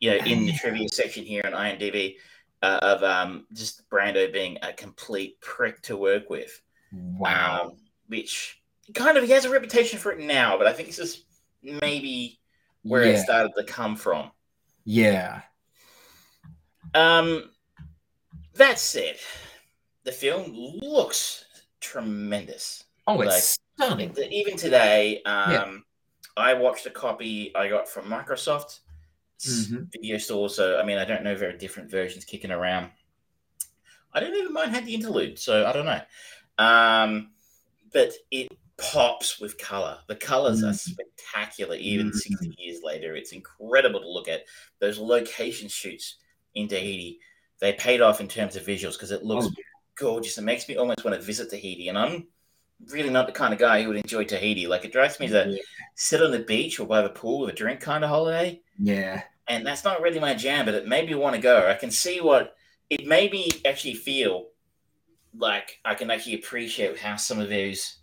you 0.00 0.10
know, 0.10 0.24
in 0.24 0.46
the 0.46 0.52
trivia 0.60 0.88
section 0.88 1.24
here 1.24 1.42
on 1.44 1.52
IMDb 1.52 2.16
uh, 2.62 2.78
of 2.82 3.02
um, 3.02 3.46
just 3.52 3.88
Brando 3.88 4.32
being 4.32 4.58
a 4.62 4.72
complete 4.72 5.40
prick 5.40 5.80
to 5.82 5.96
work 5.96 6.28
with. 6.28 6.60
Wow. 6.92 7.62
Um, 7.64 7.76
which 8.08 8.60
kind 8.94 9.16
of 9.16 9.24
he 9.24 9.30
has 9.32 9.44
a 9.44 9.50
reputation 9.50 9.98
for 9.98 10.12
it 10.12 10.18
now, 10.18 10.58
but 10.58 10.66
I 10.66 10.72
think 10.72 10.88
this 10.88 10.98
is 10.98 11.24
maybe 11.62 12.40
where 12.82 13.04
yeah. 13.04 13.12
it 13.12 13.18
started 13.18 13.52
to 13.56 13.64
come 13.64 13.96
from. 13.96 14.30
Yeah. 14.84 15.42
Um, 16.94 17.50
that 18.54 18.78
said, 18.78 19.16
the 20.04 20.12
film 20.12 20.52
looks 20.52 21.44
tremendous. 21.80 22.84
Oh, 23.06 23.20
it's 23.20 23.58
like, 23.78 23.88
stunning. 23.88 24.16
Even 24.30 24.56
today, 24.56 25.22
um, 25.24 25.52
yeah. 25.52 25.72
I 26.36 26.54
watched 26.54 26.86
a 26.86 26.90
copy 26.90 27.54
I 27.54 27.68
got 27.68 27.88
from 27.88 28.06
Microsoft 28.06 28.80
mm-hmm. 29.46 29.84
video 29.92 30.18
store. 30.18 30.48
So, 30.48 30.78
I 30.78 30.84
mean, 30.84 30.98
I 30.98 31.04
don't 31.04 31.22
know 31.22 31.34
there 31.34 31.50
are 31.50 31.56
different 31.56 31.90
versions 31.90 32.24
kicking 32.24 32.50
around. 32.50 32.90
I 34.12 34.20
don't 34.20 34.34
even 34.34 34.52
mind 34.52 34.72
had 34.72 34.86
the 34.86 34.94
interlude, 34.94 35.38
so 35.38 35.66
I 35.66 35.72
don't 35.72 35.86
know. 35.86 36.00
Um, 36.58 37.30
but 37.92 38.12
it 38.30 38.48
pops 38.76 39.40
with 39.40 39.58
color. 39.58 39.98
The 40.08 40.16
colors 40.16 40.60
mm-hmm. 40.60 40.70
are 40.70 40.74
spectacular, 40.74 41.76
even 41.76 42.08
mm-hmm. 42.08 42.16
60 42.16 42.54
years 42.58 42.80
later. 42.82 43.14
It's 43.14 43.32
incredible 43.32 44.00
to 44.00 44.08
look 44.08 44.28
at. 44.28 44.44
Those 44.80 44.98
location 44.98 45.68
shoots 45.68 46.16
in 46.54 46.68
Tahiti, 46.68 47.20
they 47.60 47.74
paid 47.74 48.00
off 48.00 48.20
in 48.20 48.28
terms 48.28 48.56
of 48.56 48.64
visuals 48.64 48.94
because 48.94 49.10
it 49.10 49.22
looks 49.22 49.46
oh 49.46 49.62
gorgeous. 49.96 50.38
It 50.38 50.42
makes 50.42 50.68
me 50.68 50.76
almost 50.76 51.04
want 51.04 51.14
to 51.14 51.22
visit 51.22 51.50
Tahiti. 51.50 51.88
And 51.88 51.98
I'm 51.98 52.26
really 52.88 53.10
not 53.10 53.26
the 53.26 53.32
kind 53.32 53.52
of 53.52 53.60
guy 53.60 53.82
who 53.82 53.88
would 53.88 53.98
enjoy 53.98 54.24
Tahiti. 54.24 54.66
Like 54.66 54.84
it 54.84 54.92
drives 54.92 55.20
me 55.20 55.28
to 55.28 55.46
yeah. 55.50 55.58
sit 55.94 56.22
on 56.22 56.30
the 56.30 56.40
beach 56.40 56.80
or 56.80 56.86
by 56.86 57.02
the 57.02 57.10
pool 57.10 57.40
with 57.40 57.50
a 57.50 57.56
drink 57.56 57.80
kind 57.80 58.04
of 58.04 58.10
holiday. 58.10 58.60
Yeah. 58.78 59.22
And 59.48 59.66
that's 59.66 59.84
not 59.84 60.00
really 60.00 60.20
my 60.20 60.34
jam, 60.34 60.64
but 60.64 60.74
it 60.74 60.86
made 60.86 61.08
me 61.08 61.14
want 61.14 61.34
to 61.34 61.42
go. 61.42 61.68
I 61.68 61.74
can 61.74 61.90
see 61.90 62.20
what 62.20 62.54
it 62.88 63.06
made 63.06 63.32
me 63.32 63.50
actually 63.64 63.94
feel 63.94 64.46
like 65.36 65.78
I 65.84 65.94
can 65.94 66.10
actually 66.10 66.34
appreciate 66.34 66.98
how 66.98 67.16
some 67.16 67.38
of 67.38 67.48
those 67.48 67.96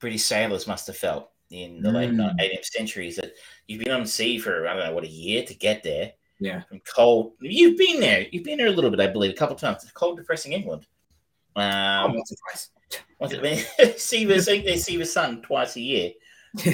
British 0.00 0.24
sailors 0.24 0.66
must 0.66 0.86
have 0.86 0.96
felt 0.96 1.30
in 1.50 1.80
the 1.80 1.90
mm. 1.90 1.94
late 1.94 2.10
18th 2.50 2.64
centuries 2.64 3.16
that 3.16 3.32
you've 3.66 3.84
been 3.84 3.92
on 3.92 4.06
sea 4.06 4.38
for, 4.38 4.66
I 4.66 4.74
don't 4.74 4.84
know, 4.84 4.94
what, 4.94 5.04
a 5.04 5.08
year 5.08 5.44
to 5.44 5.54
get 5.54 5.82
there. 5.82 6.12
Yeah. 6.40 6.62
From 6.62 6.80
cold. 6.80 7.32
You've 7.40 7.78
been 7.78 8.00
there. 8.00 8.26
You've 8.30 8.44
been 8.44 8.58
there 8.58 8.66
a 8.66 8.72
little 8.72 8.90
bit, 8.90 9.00
I 9.00 9.06
believe, 9.06 9.30
a 9.30 9.36
couple 9.36 9.54
of 9.54 9.60
times. 9.60 9.88
Cold, 9.94 10.18
depressing 10.18 10.52
England. 10.52 10.86
Um, 11.56 12.16
oh, 12.16 12.22
what's 13.18 13.34
it? 13.36 14.00
see 14.00 14.24
the 14.24 14.40
they 14.64 14.76
see 14.76 14.96
the 14.96 15.06
sun 15.06 15.42
twice 15.42 15.76
a 15.76 15.80
year. 15.80 16.10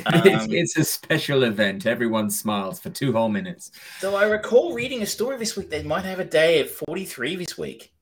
Um, 0.05 0.27
it's, 0.27 0.47
it's, 0.51 0.77
a 0.77 0.85
special 0.85 1.43
event. 1.45 1.87
Everyone 1.87 2.29
smiles 2.29 2.79
for 2.79 2.91
two 2.91 3.13
whole 3.15 3.31
minutes. 3.31 3.71
So 3.99 4.15
I 4.15 4.25
recall 4.25 4.75
reading 4.75 5.01
a 5.01 5.07
story 5.07 5.39
this 5.39 5.57
week. 5.57 5.71
They 5.71 5.83
might 5.83 6.05
have 6.05 6.21
a 6.21 6.25
day 6.25 6.61
of 6.61 6.71
forty 6.71 7.07
three 7.07 7.35
this 7.35 7.57
week. 7.57 7.95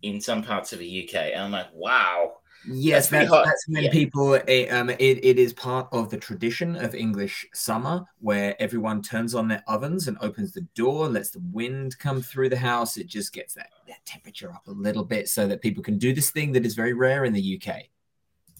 in 0.00 0.22
some 0.22 0.42
parts 0.42 0.72
of 0.72 0.78
the 0.78 1.08
UK. 1.08 1.32
And 1.34 1.42
I'm 1.42 1.50
like, 1.50 1.66
wow. 1.74 2.38
Yes, 2.66 3.08
that's, 3.08 3.30
that's, 3.30 3.46
that's 3.46 3.64
when 3.68 3.84
yeah. 3.84 3.90
people. 3.90 4.34
It, 4.34 4.68
um, 4.68 4.90
it, 4.90 4.98
it 5.00 5.38
is 5.38 5.52
part 5.52 5.88
of 5.92 6.10
the 6.10 6.16
tradition 6.16 6.76
of 6.76 6.94
English 6.94 7.46
summer 7.54 8.04
where 8.20 8.60
everyone 8.60 9.02
turns 9.02 9.34
on 9.34 9.48
their 9.48 9.62
ovens 9.68 10.08
and 10.08 10.18
opens 10.20 10.52
the 10.52 10.62
door, 10.74 11.08
lets 11.08 11.30
the 11.30 11.42
wind 11.52 11.98
come 11.98 12.20
through 12.20 12.48
the 12.48 12.56
house. 12.56 12.96
It 12.96 13.06
just 13.06 13.32
gets 13.32 13.54
that, 13.54 13.70
that 13.86 14.04
temperature 14.04 14.52
up 14.52 14.66
a 14.66 14.72
little 14.72 15.04
bit 15.04 15.28
so 15.28 15.46
that 15.46 15.62
people 15.62 15.82
can 15.82 15.98
do 15.98 16.12
this 16.12 16.30
thing 16.30 16.52
that 16.52 16.66
is 16.66 16.74
very 16.74 16.94
rare 16.94 17.24
in 17.24 17.32
the 17.32 17.60
UK 17.62 17.84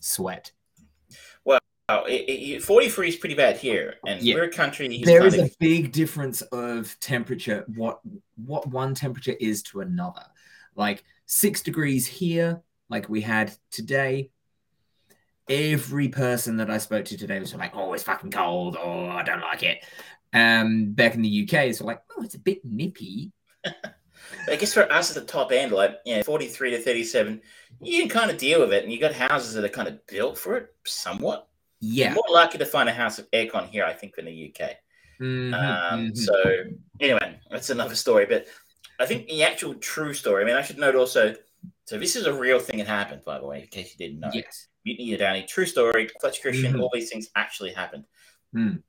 sweat. 0.01 0.53
Well, 1.45 2.05
it, 2.07 2.29
it, 2.29 2.63
43 2.63 3.09
is 3.09 3.17
pretty 3.17 3.35
bad 3.35 3.57
here, 3.57 3.95
and 4.07 4.21
yeah. 4.21 4.35
we're 4.35 4.45
a 4.45 4.53
country. 4.53 5.03
There 5.03 5.25
is 5.25 5.39
of... 5.39 5.47
a 5.47 5.51
big 5.59 5.91
difference 5.91 6.43
of 6.43 6.95
temperature. 7.01 7.65
What 7.75 8.01
what 8.37 8.67
one 8.69 8.95
temperature 8.95 9.35
is 9.41 9.63
to 9.65 9.81
another. 9.81 10.25
Like 10.75 11.03
six 11.25 11.63
degrees 11.63 12.07
here 12.07 12.63
like 12.89 13.09
we 13.09 13.21
had 13.21 13.53
today, 13.71 14.31
every 15.49 16.09
person 16.09 16.57
that 16.59 16.71
I 16.71 16.79
spoke 16.79 17.07
to 17.07 17.17
today 17.17 17.41
was 17.41 17.55
like, 17.55 17.75
"Oh, 17.75 17.93
it's 17.93 18.03
fucking 18.03 18.31
cold," 18.31 18.77
"Oh, 18.79 19.07
I 19.09 19.23
don't 19.23 19.41
like 19.41 19.63
it." 19.63 19.85
Um, 20.33 20.93
back 20.93 21.15
in 21.15 21.23
the 21.23 21.43
UK, 21.43 21.69
it's 21.69 21.81
like, 21.81 22.03
"Oh, 22.17 22.23
it's 22.23 22.35
a 22.35 22.41
bit 22.41 22.65
nippy." 22.65 23.33
I 24.51 24.57
guess 24.57 24.75
for 24.75 24.91
us 24.93 25.15
at 25.15 25.27
the 25.27 25.31
top 25.31 25.53
end, 25.53 25.73
like 25.73 25.99
you 26.05 26.17
know, 26.17 26.23
forty-three 26.23 26.71
to 26.71 26.79
thirty-seven, 26.79 27.41
you 27.81 28.01
can 28.01 28.09
kind 28.09 28.31
of 28.31 28.39
deal 28.39 28.61
with 28.61 28.73
it, 28.73 28.85
and 28.85 28.93
you 28.93 29.01
got 29.01 29.13
houses 29.13 29.55
that 29.55 29.65
are 29.65 29.69
kind 29.69 29.89
of 29.89 30.07
built 30.07 30.39
for 30.39 30.57
it, 30.57 30.75
somewhat. 30.85 31.49
Yeah, 31.81 32.07
You're 32.07 32.15
more 32.15 32.35
likely 32.35 32.59
to 32.59 32.67
find 32.67 32.89
a 32.89 32.93
house 32.93 33.19
of 33.19 33.31
aircon 33.31 33.69
here, 33.69 33.85
I 33.85 33.93
think, 33.93 34.17
than 34.17 34.25
the 34.25 34.53
UK. 34.53 34.71
Mm-hmm, 35.21 35.55
um, 35.55 35.61
mm-hmm. 36.01 36.15
So 36.15 36.35
anyway, 37.01 37.39
that's 37.51 37.71
another 37.71 37.95
story. 37.95 38.27
But 38.27 38.47
I 38.99 39.07
think 39.07 39.29
the 39.29 39.45
actual 39.45 39.75
true 39.75 40.13
story. 40.13 40.43
I 40.43 40.47
mean, 40.47 40.57
I 40.57 40.63
should 40.63 40.79
note 40.79 40.97
also 40.97 41.35
so 41.89 41.99
this 41.99 42.17
is 42.17 42.27
a 42.27 42.33
real 42.35 42.59
thing 42.59 42.81
that 42.81 42.87
happened, 42.87 43.23
by 43.25 43.39
the 43.39 43.47
way, 43.47 43.63
in 43.63 43.67
case 43.69 43.95
you 43.97 44.07
didn't 44.07 44.21
know. 44.21 44.29
Yes. 44.31 44.69
Mutiny 44.85 45.15
at 45.15 45.21
Downey, 45.21 45.45
true 45.45 45.65
story. 45.65 46.11
Clutch 46.21 46.43
Christian, 46.43 46.73
mm-hmm. 46.73 46.83
all 46.83 46.91
these 46.93 47.09
things 47.09 47.31
actually 47.35 47.73
happened. 47.73 48.05
Mm. 48.55 48.83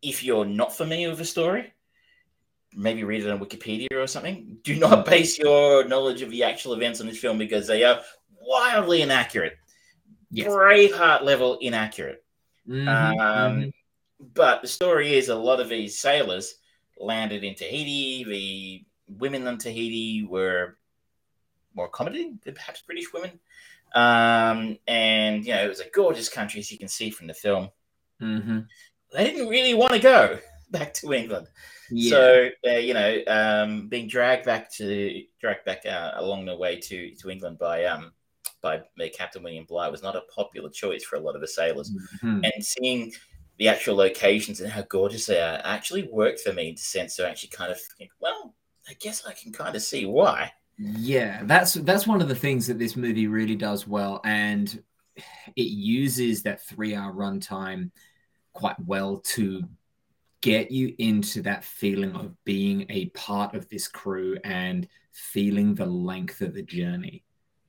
If 0.00 0.24
you're 0.24 0.46
not 0.46 0.74
familiar 0.74 1.10
with 1.10 1.18
the 1.18 1.26
story, 1.26 1.74
maybe 2.74 3.04
read 3.04 3.22
it 3.22 3.30
on 3.30 3.38
Wikipedia 3.38 3.92
or 3.92 4.06
something. 4.06 4.56
Do 4.64 4.76
not 4.76 5.04
hmm. 5.04 5.10
base 5.10 5.38
your 5.38 5.84
knowledge 5.84 6.22
of 6.22 6.30
the 6.30 6.42
actual 6.42 6.72
events 6.72 7.02
on 7.02 7.06
this 7.06 7.18
film 7.18 7.36
because 7.36 7.66
they 7.66 7.84
are 7.84 8.00
wildly 8.40 9.02
inaccurate. 9.02 9.58
Yes. 10.30 10.48
Braveheart 10.48 11.24
level 11.24 11.58
inaccurate. 11.60 12.24
Mm-hmm. 12.66 12.88
Um, 12.88 13.18
mm-hmm. 13.18 13.68
But 14.32 14.62
the 14.62 14.68
story 14.68 15.14
is 15.14 15.28
a 15.28 15.34
lot 15.34 15.60
of 15.60 15.68
these 15.68 15.98
sailors 15.98 16.54
landed 16.98 17.44
in 17.44 17.54
Tahiti. 17.54 18.24
The 18.24 18.86
women 19.18 19.46
on 19.46 19.58
Tahiti 19.58 20.24
were 20.24 20.77
more 21.78 21.86
accommodating 21.86 22.38
than 22.44 22.54
perhaps 22.54 22.82
British 22.82 23.12
women. 23.12 23.40
Um, 23.94 24.76
and 24.86 25.46
you 25.46 25.54
know, 25.54 25.64
it 25.64 25.68
was 25.68 25.80
a 25.80 25.88
gorgeous 25.94 26.28
country, 26.28 26.60
as 26.60 26.70
you 26.70 26.78
can 26.78 26.88
see 26.88 27.08
from 27.08 27.26
the 27.26 27.34
film. 27.34 27.70
Mm-hmm. 28.20 28.60
They 29.14 29.24
didn't 29.24 29.48
really 29.48 29.72
want 29.72 29.92
to 29.92 29.98
go 29.98 30.38
back 30.70 30.92
to 30.94 31.12
England, 31.14 31.46
yeah. 31.90 32.10
so 32.10 32.48
uh, 32.66 32.72
you 32.72 32.92
know, 32.92 33.22
um, 33.26 33.88
being 33.88 34.08
dragged 34.08 34.44
back 34.44 34.70
to 34.74 35.22
dragged 35.40 35.64
back 35.64 35.86
uh, 35.86 36.12
along 36.16 36.44
the 36.44 36.56
way 36.56 36.78
to 36.80 37.14
to 37.14 37.30
England 37.30 37.58
by 37.58 37.84
um 37.86 38.12
by 38.60 38.82
Captain 39.16 39.42
William 39.42 39.64
Bligh 39.64 39.88
was 39.88 40.02
not 40.02 40.16
a 40.16 40.22
popular 40.34 40.68
choice 40.68 41.04
for 41.04 41.16
a 41.16 41.20
lot 41.20 41.36
of 41.36 41.40
the 41.40 41.48
sailors, 41.48 41.90
mm-hmm. 42.22 42.44
and 42.44 42.64
seeing 42.64 43.12
the 43.58 43.68
actual 43.68 43.96
locations 43.96 44.60
and 44.60 44.70
how 44.70 44.82
gorgeous 44.82 45.26
they 45.26 45.40
are 45.40 45.60
actually 45.64 46.08
worked 46.12 46.40
for 46.40 46.52
me 46.52 46.68
in 46.68 46.74
the 46.74 46.80
sense 46.80 47.16
to 47.16 47.28
actually 47.28 47.50
kind 47.50 47.72
of 47.72 47.80
think, 47.98 48.10
well, 48.20 48.54
I 48.88 48.94
guess 49.00 49.26
I 49.26 49.32
can 49.32 49.52
kind 49.52 49.74
of 49.74 49.82
see 49.82 50.06
why. 50.06 50.52
Yeah, 50.78 51.42
that's 51.44 51.74
that's 51.74 52.06
one 52.06 52.22
of 52.22 52.28
the 52.28 52.34
things 52.36 52.66
that 52.68 52.78
this 52.78 52.94
movie 52.96 53.26
really 53.26 53.56
does 53.56 53.86
well, 53.86 54.20
and 54.24 54.80
it 55.56 55.62
uses 55.62 56.42
that 56.44 56.62
three-hour 56.64 57.12
runtime 57.12 57.90
quite 58.52 58.76
well 58.84 59.18
to 59.20 59.64
get 60.42 60.70
you 60.70 60.94
into 60.98 61.42
that 61.42 61.64
feeling 61.64 62.14
of 62.14 62.34
being 62.44 62.86
a 62.90 63.06
part 63.10 63.54
of 63.54 63.68
this 63.68 63.88
crew 63.88 64.38
and 64.44 64.88
feeling 65.12 65.74
the 65.74 65.86
length 65.86 66.42
of 66.42 66.54
the 66.54 66.62
journey. 66.62 67.24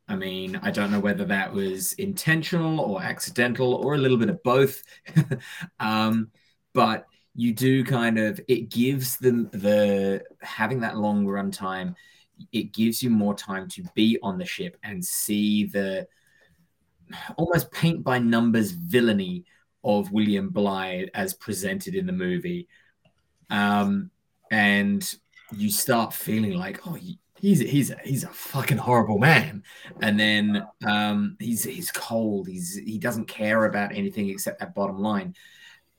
I 0.07 0.15
mean, 0.15 0.55
I 0.63 0.71
don't 0.71 0.91
know 0.91 0.99
whether 0.99 1.25
that 1.25 1.53
was 1.53 1.93
intentional 1.93 2.79
or 2.81 3.01
accidental 3.01 3.75
or 3.75 3.95
a 3.95 3.97
little 3.97 4.17
bit 4.17 4.29
of 4.29 4.41
both, 4.43 4.83
um, 5.79 6.31
but 6.73 7.05
you 7.35 7.53
do 7.53 7.83
kind 7.83 8.17
of 8.19 8.39
it 8.47 8.69
gives 8.69 9.17
them 9.17 9.49
the 9.51 10.23
having 10.41 10.81
that 10.81 10.97
long 10.97 11.25
runtime 11.25 11.95
it 12.51 12.74
gives 12.74 13.01
you 13.03 13.10
more 13.10 13.34
time 13.34 13.67
to 13.69 13.84
be 13.93 14.17
on 14.24 14.38
the 14.38 14.46
ship 14.46 14.77
and 14.84 15.03
see 15.03 15.65
the 15.65 16.08
almost 17.38 17.72
paint 17.72 18.03
by 18.03 18.19
numbers 18.19 18.72
villainy 18.72 19.46
of 19.84 20.12
William 20.12 20.50
Bligh 20.50 21.08
as 21.13 21.34
presented 21.34 21.96
in 21.96 22.05
the 22.05 22.12
movie. 22.12 22.67
Um, 23.50 24.12
and 24.51 25.15
you 25.55 25.72
start 25.72 26.13
feeling 26.13 26.53
like, 26.53 26.86
oh, 26.88 26.98
he's 27.39 27.60
he's 27.60 27.93
he's 28.03 28.24
a 28.24 28.29
fucking 28.29 28.77
horrible 28.77 29.17
man. 29.17 29.63
And 30.01 30.19
then 30.19 30.67
um, 30.86 31.38
he's 31.39 31.63
he's 31.63 31.91
cold. 31.91 32.48
He's 32.48 32.75
he 32.75 32.98
doesn't 32.98 33.27
care 33.27 33.65
about 33.65 33.96
anything 33.96 34.29
except 34.29 34.60
that 34.60 34.75
bottom 34.75 35.00
line. 35.00 35.36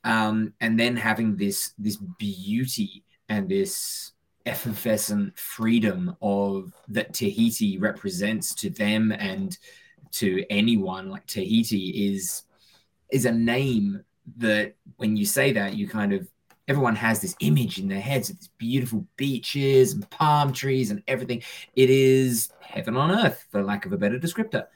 Um, 0.05 0.55
and 0.61 0.79
then 0.79 0.97
having 0.97 1.37
this 1.37 1.73
this 1.79 1.97
beauty 1.97 3.05
and 3.29 3.49
this 3.49 4.13
effervescent 4.47 5.39
freedom 5.39 6.17
of 6.23 6.73
that 6.89 7.15
Tahiti 7.15 7.79
represents 7.79 8.55
to 8.57 8.71
them 8.71 9.13
and 9.13 9.57
to 10.13 10.45
anyone. 10.51 11.11
Like 11.11 11.27
Tahiti 11.27 12.15
is 12.15 12.45
is 13.11 13.25
a 13.25 13.33
name 13.33 14.05
that 14.37 14.75
when 14.97 15.17
you 15.17 15.27
say 15.27 15.53
that 15.53 15.75
you 15.75 15.89
kind 15.89 16.13
of 16.13 16.29
everyone 16.69 16.95
has 16.95 17.21
this 17.21 17.35
image 17.41 17.79
in 17.79 17.89
their 17.89 18.01
heads 18.01 18.31
of 18.31 18.39
these 18.39 18.51
beautiful 18.57 19.05
beaches 19.17 19.93
and 19.93 20.09
palm 20.11 20.53
trees 20.53 20.93
and 20.93 21.03
everything. 21.09 21.43
It 21.75 21.91
is 21.91 22.51
heaven 22.61 22.97
on 22.97 23.11
earth 23.11 23.45
for 23.51 23.63
lack 23.63 23.87
of 23.87 23.93
a 23.93 23.99
better 23.99 24.19
descriptor. 24.19 24.67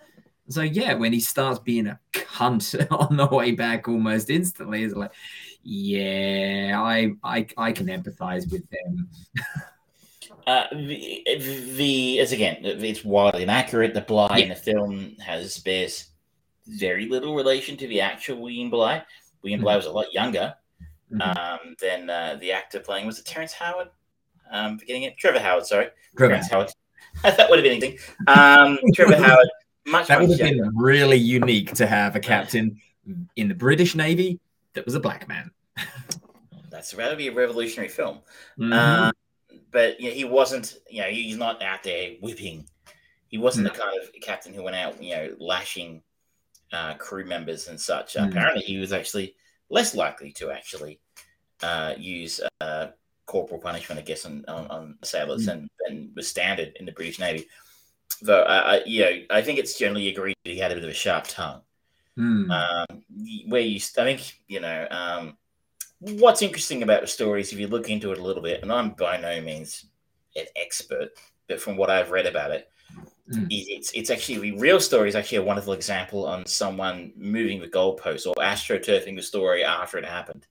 So 0.49 0.63
yeah 0.63 0.95
when 0.95 1.13
he 1.13 1.21
starts 1.21 1.59
being 1.61 1.87
a 1.87 2.01
cunt 2.13 2.87
on 2.91 3.17
the 3.17 3.27
way 3.27 3.53
back 3.53 3.89
almost 3.89 4.29
instantly 4.29 4.83
it's 4.83 4.95
like 4.95 5.13
yeah, 5.65 6.81
I 6.81 7.13
I 7.25 7.47
I 7.57 7.73
can 7.73 7.87
empathize 7.87 8.51
with 8.53 8.69
them. 8.69 9.09
uh, 10.47 10.67
the, 10.73 11.25
the 11.77 12.21
as 12.21 12.33
again, 12.33 12.59
it's 12.63 13.05
wildly 13.05 13.45
inaccurate. 13.45 13.95
The 13.95 14.03
Bligh 14.03 14.37
yeah. 14.37 14.43
in 14.43 14.49
the 14.51 14.55
film 14.55 15.17
has 15.25 15.59
bears 15.59 16.11
very 16.67 17.09
little 17.09 17.35
relation 17.35 17.77
to 17.79 17.89
the 17.89 18.03
actual 18.03 18.41
William 18.43 18.71
Bligh. 18.71 19.03
William 19.43 19.59
mm-hmm. 19.59 19.65
Bligh 19.65 19.77
was 19.77 19.87
a 19.87 19.93
lot 19.93 20.13
younger 20.13 20.55
mm-hmm. 21.11 21.23
um, 21.23 21.75
than 21.81 22.11
uh, 22.11 22.37
the 22.41 22.53
actor 22.53 22.81
playing. 22.81 23.07
Was 23.07 23.19
it 23.19 23.25
Terrence 23.25 23.53
Howard? 23.55 23.89
Um, 24.51 24.79
forgetting 24.79 25.05
it. 25.05 25.17
Trevor 25.17 25.41
Howard. 25.41 25.65
Sorry, 25.65 25.89
Trevor 26.17 26.41
Howard. 26.51 26.71
that 27.23 27.49
would 27.49 27.59
have 27.59 27.65
been 27.65 27.83
anything. 27.83 27.99
Um, 28.27 28.79
Trevor 28.95 29.17
Howard. 29.17 29.49
Much, 29.87 30.09
that 30.09 30.21
would 30.21 30.31
have 30.31 30.39
younger. 30.39 30.65
been 30.65 30.77
really 30.77 31.17
unique 31.17 31.73
to 31.75 31.87
have 31.87 32.17
a 32.17 32.21
captain 32.21 32.81
in 33.37 33.49
the 33.49 33.55
British 33.55 33.95
Navy 33.95 34.41
that 34.75 34.85
was 34.85 34.95
a 34.95 35.01
black 35.01 35.29
man. 35.29 35.51
That's 36.71 36.95
rather 36.95 37.17
be 37.17 37.29
a 37.29 37.33
revolutionary 37.33 37.89
film. 37.89 38.19
Mm-hmm. 38.59 38.73
Uh, 38.73 39.13
but 39.71 40.01
you 40.01 40.09
know, 40.09 40.15
he 40.15 40.25
wasn't, 40.25 40.79
you 40.91 41.03
know, 41.03 41.09
he's 41.09 41.37
not 41.37 41.63
out 41.63 41.83
there 41.83 42.13
whipping. 42.21 42.67
He 43.29 43.39
wasn't 43.39 43.67
mm-hmm. 43.67 43.77
the 43.77 43.83
kind 43.83 44.01
of 44.01 44.09
captain 44.23 44.55
who 44.55 44.63
went 44.63 44.77
out, 44.77 45.03
you 45.03 45.15
know, 45.15 45.37
lashing 45.39 46.03
uh, 46.73 46.95
crew 46.95 47.25
members 47.25 47.69
and 47.69 47.81
such. 47.81 48.15
Mm-hmm. 48.15 48.31
Apparently, 48.31 48.63
he 48.63 48.79
was 48.79 48.93
actually 48.93 49.35
less 49.71 49.95
likely 49.95 50.33
to 50.33 50.51
actually 50.51 51.01
uh, 51.63 51.95
use 51.97 52.41
uh, 52.61 52.89
corporal 53.27 53.61
punishment, 53.61 53.99
I 53.99 54.03
guess, 54.03 54.25
on, 54.25 54.45
on, 54.49 54.67
on 54.67 54.99
sailors 55.03 55.47
mm. 55.47 55.67
and, 55.89 56.11
was 56.15 56.29
standard 56.29 56.77
in 56.79 56.87
the 56.87 56.93
British 56.93 57.19
Navy. 57.19 57.47
Though, 58.23 58.43
uh, 58.43 58.81
you 58.87 59.01
know, 59.03 59.21
I 59.31 59.43
think 59.43 59.59
it's 59.59 59.79
generally 59.79 60.09
agreed 60.09 60.37
that 60.45 60.51
he 60.51 60.59
had 60.59 60.71
a 60.71 60.75
bit 60.75 60.85
of 60.85 60.91
a 60.91 60.95
sharp 60.95 61.25
tongue. 61.27 61.63
Mm. 62.19 62.51
Um, 62.51 63.03
where 63.49 63.61
you, 63.61 63.77
I 63.77 64.05
think, 64.05 64.41
you 64.47 64.61
know, 64.61 64.87
um, 64.91 65.37
what's 66.13 66.43
interesting 66.43 66.83
about 66.83 67.01
the 67.01 67.07
story 67.07 67.41
is 67.41 67.53
if 67.53 67.59
you 67.59 67.67
look 67.67 67.89
into 67.89 68.13
it 68.13 68.19
a 68.19 68.23
little 68.23 68.43
bit, 68.43 68.63
and 68.63 68.73
I'm 68.73 68.91
by 68.91 69.17
no 69.17 69.41
means 69.41 69.87
an 70.37 70.47
expert, 70.57 71.11
but 71.49 71.61
from 71.61 71.77
what 71.77 71.91
I've 71.91 72.11
read 72.11 72.27
about 72.27 72.51
it, 72.51 72.69
mm. 73.33 73.47
it's 73.51 73.91
it's 73.93 74.11
actually 74.11 74.51
the 74.51 74.59
real 74.59 74.81
story 74.81 75.09
is 75.09 75.17
actually 75.17 75.39
a 75.39 75.43
wonderful 75.43 75.73
example 75.73 76.27
on 76.27 76.45
someone 76.47 77.13
moving 77.17 77.61
the 77.61 77.69
goalposts 77.69 78.27
or 78.27 78.35
astroturfing 78.35 79.17
the 79.17 79.23
story 79.23 79.65
after 79.65 79.99
it 79.99 80.05
happened. 80.05 80.47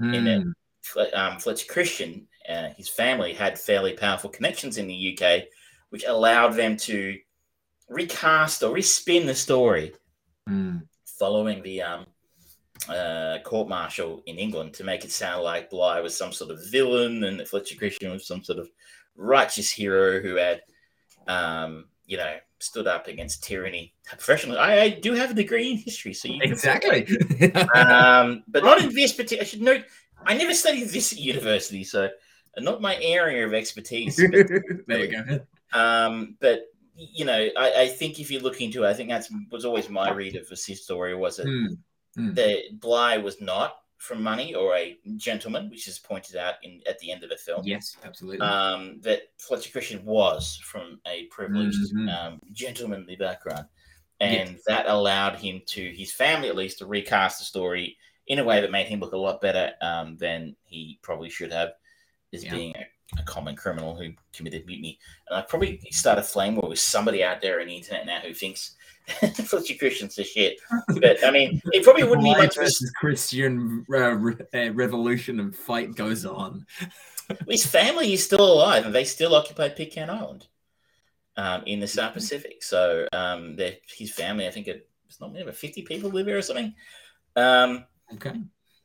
Mm. 0.00 0.14
In 0.14 0.26
it, 0.26 1.14
um, 1.14 1.38
Fletcher 1.38 1.72
Christian, 1.72 2.26
uh, 2.48 2.70
his 2.76 2.88
family 2.88 3.32
had 3.32 3.58
fairly 3.58 3.94
powerful 3.94 4.30
connections 4.30 4.78
in 4.78 4.86
the 4.86 5.18
UK, 5.18 5.44
which 5.90 6.04
allowed 6.04 6.54
them 6.54 6.76
to 6.76 7.18
recast 7.88 8.62
or 8.62 8.74
respin 8.74 9.26
the 9.26 9.34
story 9.34 9.94
mm. 10.48 10.82
following 11.18 11.62
the 11.62 11.82
um, 11.82 12.06
uh, 12.88 13.38
court 13.44 13.68
martial 13.68 14.22
in 14.26 14.36
England 14.36 14.74
to 14.74 14.84
make 14.84 15.04
it 15.04 15.10
sound 15.10 15.42
like 15.42 15.70
Bligh 15.70 16.00
was 16.00 16.16
some 16.16 16.32
sort 16.32 16.50
of 16.50 16.60
villain 16.70 17.24
and 17.24 17.46
Fletcher 17.46 17.76
Christian 17.76 18.10
was 18.10 18.26
some 18.26 18.42
sort 18.44 18.58
of 18.58 18.68
righteous 19.16 19.70
hero 19.70 20.20
who 20.20 20.36
had, 20.36 20.62
um, 21.26 21.86
you 22.06 22.16
know, 22.16 22.36
stood 22.60 22.86
up 22.86 23.06
against 23.06 23.44
tyranny 23.44 23.94
professionally. 24.06 24.58
I, 24.58 24.80
I 24.82 24.88
do 24.90 25.12
have 25.14 25.30
a 25.30 25.34
degree 25.34 25.72
in 25.72 25.78
history, 25.78 26.14
so 26.14 26.28
you 26.28 26.40
exactly. 26.42 27.06
um, 27.74 28.42
but 28.48 28.64
not 28.64 28.82
in 28.82 28.94
this 28.94 29.12
particular. 29.12 29.42
I 29.42 29.46
should 29.46 29.62
note, 29.62 29.84
I 30.26 30.36
never 30.36 30.54
studied 30.54 30.88
this 30.88 31.12
at 31.12 31.18
university, 31.18 31.84
so 31.84 32.08
not 32.58 32.80
my 32.80 32.96
area 33.00 33.46
of 33.46 33.54
expertise. 33.54 34.16
there 34.86 35.04
you 35.04 35.24
go. 35.24 35.40
Um, 35.78 36.36
but 36.40 36.66
you 36.96 37.24
know, 37.24 37.48
I, 37.56 37.82
I, 37.82 37.88
think 37.88 38.18
if 38.18 38.28
you 38.28 38.40
look 38.40 38.60
into 38.60 38.82
it, 38.82 38.88
I 38.88 38.94
think 38.94 39.08
that's 39.08 39.30
was 39.52 39.64
always 39.64 39.88
my 39.88 40.10
read 40.10 40.34
of 40.34 40.48
this 40.48 40.64
story 40.82 41.14
was 41.14 41.36
that 41.36 41.46
mm. 41.46 41.76
Mm. 42.18 42.34
that 42.34 42.80
Bligh 42.80 43.18
was 43.18 43.40
not 43.40 43.76
from 43.98 44.22
money 44.22 44.54
or 44.54 44.76
a 44.76 44.98
gentleman, 45.16 45.70
which 45.70 45.88
is 45.88 45.98
pointed 45.98 46.36
out 46.36 46.54
in 46.62 46.80
at 46.86 46.98
the 46.98 47.10
end 47.10 47.22
of 47.24 47.30
the 47.30 47.36
film. 47.36 47.62
Yes, 47.64 47.96
absolutely. 48.04 48.46
Um, 48.46 49.00
that 49.02 49.22
Fletcher 49.38 49.70
Christian 49.70 50.04
was 50.04 50.56
from 50.64 51.00
a 51.06 51.24
privileged 51.26 51.92
Mhm. 51.94 52.08
um, 52.12 52.40
gentlemanly 52.52 53.16
background, 53.16 53.66
and 54.20 54.50
Yes. 54.52 54.62
that 54.66 54.86
allowed 54.86 55.36
him 55.36 55.62
to 55.66 55.92
his 55.94 56.12
family 56.12 56.48
at 56.48 56.56
least 56.56 56.78
to 56.78 56.86
recast 56.86 57.38
the 57.38 57.44
story 57.44 57.96
in 58.26 58.38
a 58.38 58.44
way 58.44 58.60
that 58.60 58.70
made 58.70 58.86
him 58.86 59.00
look 59.00 59.12
a 59.14 59.16
lot 59.16 59.40
better 59.40 59.74
um, 59.80 60.16
than 60.16 60.54
he 60.64 60.98
probably 61.02 61.30
should 61.30 61.52
have, 61.52 61.72
as 62.32 62.44
Yeah. 62.44 62.50
being 62.54 62.76
a, 62.76 62.86
a 63.18 63.22
common 63.24 63.56
criminal 63.56 63.96
who 63.96 64.12
committed 64.32 64.66
mutiny. 64.66 64.98
And 65.28 65.38
I 65.38 65.42
probably 65.42 65.80
start 65.90 66.18
a 66.18 66.22
flame 66.22 66.56
war 66.56 66.68
with 66.68 66.78
somebody 66.78 67.24
out 67.24 67.40
there 67.40 67.60
on 67.60 67.66
the 67.66 67.76
internet 67.76 68.06
now 68.06 68.20
who 68.20 68.34
thinks 68.34 68.76
Fletcher 69.46 69.74
Christian's 69.78 70.18
a 70.18 70.24
shit. 70.24 70.58
But 71.00 71.24
I 71.24 71.30
mean, 71.30 71.60
it 71.72 71.82
probably 71.84 72.04
wouldn't 72.04 72.24
be 72.24 72.32
much. 72.32 72.56
of 72.56 72.62
a- 72.62 72.64
versus 72.64 72.90
Christian 72.98 73.86
uh, 73.92 74.10
re- 74.14 74.36
uh, 74.54 74.72
revolution 74.72 75.40
and 75.40 75.54
fight 75.54 75.94
goes 75.94 76.24
on. 76.26 76.66
His 77.48 77.66
family 77.66 78.12
is 78.12 78.24
still 78.24 78.40
alive, 78.52 78.86
and 78.86 78.94
they 78.94 79.04
still 79.04 79.34
occupy 79.34 79.68
Pitcairn 79.68 80.08
Island 80.10 80.46
um, 81.36 81.62
in 81.66 81.78
the 81.80 81.86
South 81.86 82.14
Pacific. 82.14 82.62
So 82.62 83.06
um, 83.12 83.56
his 83.96 84.12
family, 84.12 84.46
I 84.46 84.50
think, 84.50 84.66
it's 84.66 85.20
not 85.20 85.32
many, 85.32 85.44
but 85.44 85.56
fifty 85.56 85.82
people 85.82 86.10
live 86.10 86.26
here 86.26 86.38
or 86.38 86.42
something. 86.42 86.74
Um, 87.36 87.84
Okay. 88.14 88.32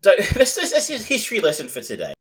so 0.04 0.12
that's, 0.34 0.56
that's, 0.56 0.88
his 0.88 1.06
history 1.06 1.40
lesson 1.40 1.70
for 1.70 1.80
today. 1.80 2.14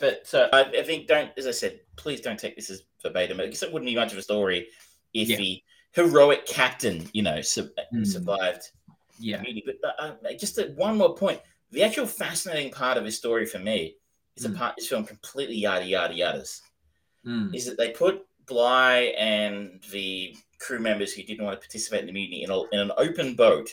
But 0.00 0.26
I, 0.34 0.62
I 0.78 0.82
think 0.82 1.06
don't, 1.06 1.30
as 1.36 1.46
I 1.46 1.50
said, 1.50 1.80
please 1.96 2.20
don't 2.22 2.38
take 2.38 2.56
this 2.56 2.70
as 2.70 2.82
verbatim 3.02 3.36
because 3.36 3.62
it 3.62 3.70
wouldn't 3.72 3.88
be 3.90 3.94
much 3.94 4.12
of 4.12 4.18
a 4.18 4.22
story 4.22 4.68
if 5.12 5.28
Yeah. 5.28 5.36
the 5.36 5.62
heroic 5.96 6.46
captain, 6.46 7.08
you 7.12 7.22
know, 7.22 7.40
su- 7.40 7.72
Hmm. 7.90 8.04
survived 8.04 8.70
Yeah. 9.18 9.40
mutiny. 9.40 9.64
But 9.66 9.76
uh, 9.98 10.14
uh, 10.28 10.32
just 10.34 10.58
uh, 10.58 10.66
one 10.76 10.98
more 10.98 11.14
point: 11.16 11.40
the 11.72 11.82
actual 11.82 12.06
fascinating 12.06 12.70
part 12.70 12.98
of 12.98 13.04
his 13.04 13.16
story 13.16 13.46
for 13.46 13.58
me 13.58 13.96
is 14.36 14.44
a 14.44 14.50
Mm. 14.50 14.56
part 14.58 14.74
this 14.76 14.88
film 14.88 15.04
completely 15.04 15.56
yada 15.56 15.86
yada 15.86 16.14
yadas. 16.14 16.60
Mm. 17.26 17.54
Is 17.54 17.64
that 17.66 17.78
they 17.78 17.90
put 17.90 18.24
Bligh 18.46 19.14
and 19.18 19.82
the 19.90 20.36
crew 20.60 20.78
members 20.78 21.12
who 21.12 21.22
didn't 21.24 21.44
want 21.44 21.60
to 21.60 21.66
participate 21.66 22.00
in 22.02 22.06
the 22.06 22.12
mutiny 22.12 22.44
in, 22.44 22.50
a, 22.50 22.62
in 22.70 22.78
an 22.78 22.92
open 22.96 23.34
boat, 23.34 23.68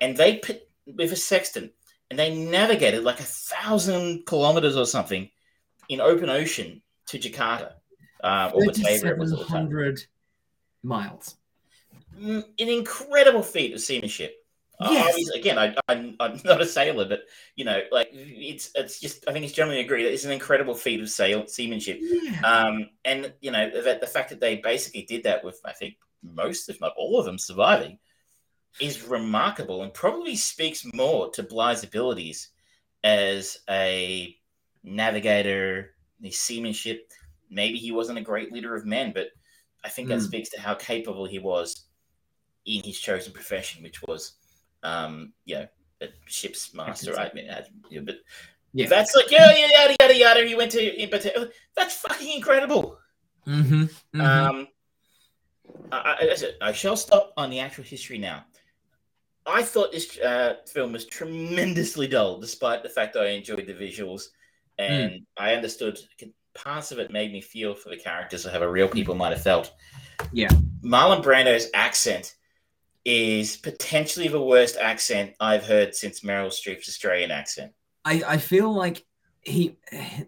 and 0.00 0.16
they 0.16 0.36
put 0.38 0.60
with 0.86 1.12
a 1.12 1.16
sextant, 1.16 1.72
and 2.10 2.18
they 2.18 2.32
navigated 2.34 3.02
like 3.02 3.20
a 3.20 3.24
thousand 3.24 4.26
kilometers 4.26 4.76
or 4.76 4.86
something 4.86 5.30
in 5.88 6.00
open 6.00 6.28
ocean 6.28 6.82
to 7.06 7.18
Jakarta 7.18 7.72
uh, 8.22 8.50
or 8.54 8.66
Batavia. 8.66 9.12
It 9.12 9.18
was 9.18 9.32
at 9.32 9.38
the 9.40 9.44
time. 9.46 9.66
3,700 10.82 10.88
miles. 10.88 11.36
Mm, 12.18 12.44
an 12.58 12.68
incredible 12.68 13.42
feat 13.42 13.72
of 13.74 13.80
seamanship. 13.80 14.36
Uh, 14.80 14.88
Yes. 14.90 15.08
obviously, 15.10 15.40
again, 15.40 15.58
I, 15.58 15.74
I'm, 15.88 16.16
I'm 16.18 16.40
not 16.44 16.60
a 16.60 16.66
sailor, 16.66 17.06
but 17.08 17.20
you 17.56 17.64
know, 17.64 17.80
like 17.92 18.08
it's 18.12 18.70
it's 18.74 19.00
just 19.00 19.28
I 19.28 19.32
think 19.32 19.44
it's 19.44 19.54
generally 19.54 19.80
agreed 19.80 20.04
that 20.04 20.12
it's 20.12 20.24
an 20.24 20.32
incredible 20.32 20.74
feat 20.74 21.00
of 21.00 21.08
sail 21.10 21.46
seamanship. 21.46 21.98
Yeah. 22.00 22.40
Um, 22.40 22.88
and 23.04 23.32
you 23.40 23.50
know 23.50 23.82
that 23.82 24.00
the 24.00 24.06
fact 24.06 24.30
that 24.30 24.40
they 24.40 24.56
basically 24.56 25.02
did 25.02 25.24
that 25.24 25.44
with 25.44 25.60
I 25.64 25.72
think 25.72 25.94
most, 26.22 26.68
if 26.68 26.80
not 26.80 26.94
all 26.96 27.18
of 27.18 27.26
them, 27.26 27.38
surviving 27.38 27.98
is 28.80 29.02
remarkable 29.06 29.82
and 29.82 29.92
probably 29.92 30.34
speaks 30.34 30.84
more 30.94 31.30
to 31.30 31.42
Bligh's 31.42 31.84
abilities 31.84 32.48
as 33.04 33.58
a 33.68 34.34
navigator, 34.82 35.94
his 36.22 36.38
seamanship. 36.38 37.10
Maybe 37.50 37.78
he 37.78 37.92
wasn't 37.92 38.18
a 38.18 38.22
great 38.22 38.50
leader 38.50 38.74
of 38.74 38.86
men, 38.86 39.12
but 39.14 39.28
I 39.84 39.88
think 39.88 40.08
that 40.08 40.18
Mm. 40.20 40.26
speaks 40.26 40.48
to 40.50 40.60
how 40.60 40.74
capable 40.74 41.26
he 41.26 41.38
was 41.38 41.86
in 42.66 42.82
his 42.82 42.98
chosen 42.98 43.32
profession, 43.32 43.82
which 43.82 44.00
was, 44.02 44.34
um, 44.82 45.32
you 45.44 45.56
know, 45.56 45.68
a 46.00 46.08
ship's 46.26 46.72
master. 46.74 47.18
I 47.18 47.30
mean, 47.34 47.50
I- 47.50 47.66
yeah, 47.90 48.00
but 48.00 48.16
Yeah. 48.72 48.86
that's 48.86 49.14
like 49.16 49.30
yeah, 49.30 49.50
yeah, 49.56 49.68
yada 49.72 49.96
yada 50.00 50.16
yada. 50.16 50.44
He 50.46 50.54
went 50.54 50.72
to, 50.72 51.08
but 51.10 51.52
that's 51.74 51.96
fucking 51.96 52.32
incredible. 52.36 52.98
Mm-hmm. 53.46 53.82
Mm-hmm. 53.82 54.20
Um, 54.20 54.68
I, 55.90 56.36
I. 56.62 56.68
I 56.68 56.72
shall 56.72 56.96
stop 56.96 57.32
on 57.36 57.50
the 57.50 57.60
actual 57.60 57.84
history 57.84 58.18
now. 58.18 58.44
I 59.44 59.62
thought 59.62 59.90
this 59.90 60.18
uh, 60.18 60.58
film 60.66 60.92
was 60.92 61.06
tremendously 61.06 62.06
dull, 62.06 62.38
despite 62.38 62.82
the 62.84 62.88
fact 62.88 63.14
that 63.14 63.24
I 63.24 63.30
enjoyed 63.30 63.66
the 63.66 63.74
visuals 63.74 64.28
and 64.78 65.26
I 65.36 65.54
understood 65.54 65.98
parts 66.54 66.92
of 66.92 66.98
it 66.98 67.10
made 67.10 67.32
me 67.32 67.40
feel 67.40 67.74
for 67.74 67.88
the 67.88 67.96
characters 67.96 68.44
of 68.44 68.52
how 68.52 68.64
real 68.64 68.88
people 68.88 69.14
might 69.14 69.32
have 69.32 69.42
felt. 69.42 69.72
Yeah. 70.32 70.50
Marlon 70.82 71.22
Brando's 71.22 71.68
accent 71.74 72.34
is 73.04 73.56
potentially 73.56 74.28
the 74.28 74.42
worst 74.42 74.76
accent 74.76 75.34
I've 75.40 75.64
heard 75.64 75.94
since 75.94 76.20
Meryl 76.20 76.48
Streep's 76.48 76.88
Australian 76.88 77.30
accent. 77.30 77.72
I, 78.04 78.22
I 78.26 78.36
feel 78.36 78.72
like 78.72 79.04
he 79.42 79.76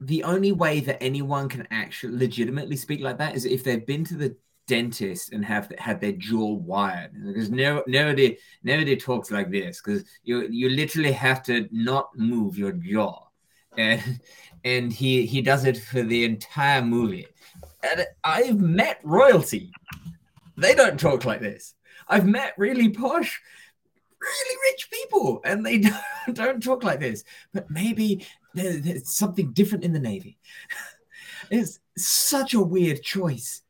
the 0.00 0.24
only 0.24 0.50
way 0.50 0.80
that 0.80 1.00
anyone 1.00 1.48
can 1.48 1.68
actually 1.70 2.18
legitimately 2.18 2.76
speak 2.76 3.00
like 3.00 3.18
that 3.18 3.37
is 3.37 3.44
if 3.44 3.62
they've 3.62 3.87
been 3.87 4.04
to 4.04 4.16
the 4.16 4.37
dentist 4.66 5.32
and 5.32 5.44
have 5.44 5.70
had 5.78 6.00
their 6.00 6.12
jaw 6.12 6.54
wired 6.54 7.12
because 7.24 7.50
no 7.50 7.82
nobody 7.87 8.37
nobody 8.64 8.96
talks 8.96 9.30
like 9.30 9.50
this 9.50 9.80
because 9.80 10.04
you 10.24 10.48
you 10.50 10.70
literally 10.70 11.12
have 11.12 11.42
to 11.42 11.68
not 11.70 12.08
move 12.16 12.58
your 12.58 12.72
jaw 12.72 13.26
and 13.76 14.20
and 14.64 14.92
he 14.92 15.27
he 15.27 15.40
does 15.42 15.64
it 15.64 15.77
for 15.79 16.03
the 16.03 16.24
entire 16.24 16.83
movie 16.83 17.27
and 17.83 18.07
i've 18.24 18.59
met 18.61 18.98
royalty 19.05 19.70
they 20.57 20.74
don't 20.74 20.98
talk 20.98 21.24
like 21.24 21.40
this 21.40 21.74
i've 22.09 22.27
met 22.27 22.55
really 22.57 22.88
posh 22.88 23.40
really 24.20 24.57
rich 24.72 24.88
people 24.90 25.40
and 25.44 25.64
they 25.64 25.79
don't, 26.27 26.35
don't 26.37 26.62
talk 26.62 26.83
like 26.83 27.00
this 27.00 27.24
but 27.53 27.70
maybe 27.70 28.27
there, 28.55 28.79
there's 28.79 29.11
something 29.14 29.53
different 29.53 29.85
in 29.85 29.92
the 29.92 29.98
navy 29.98 30.38
it's 31.50 31.81
such 31.96 32.55
a 32.55 32.61
weird 32.61 33.03
choice 33.03 33.62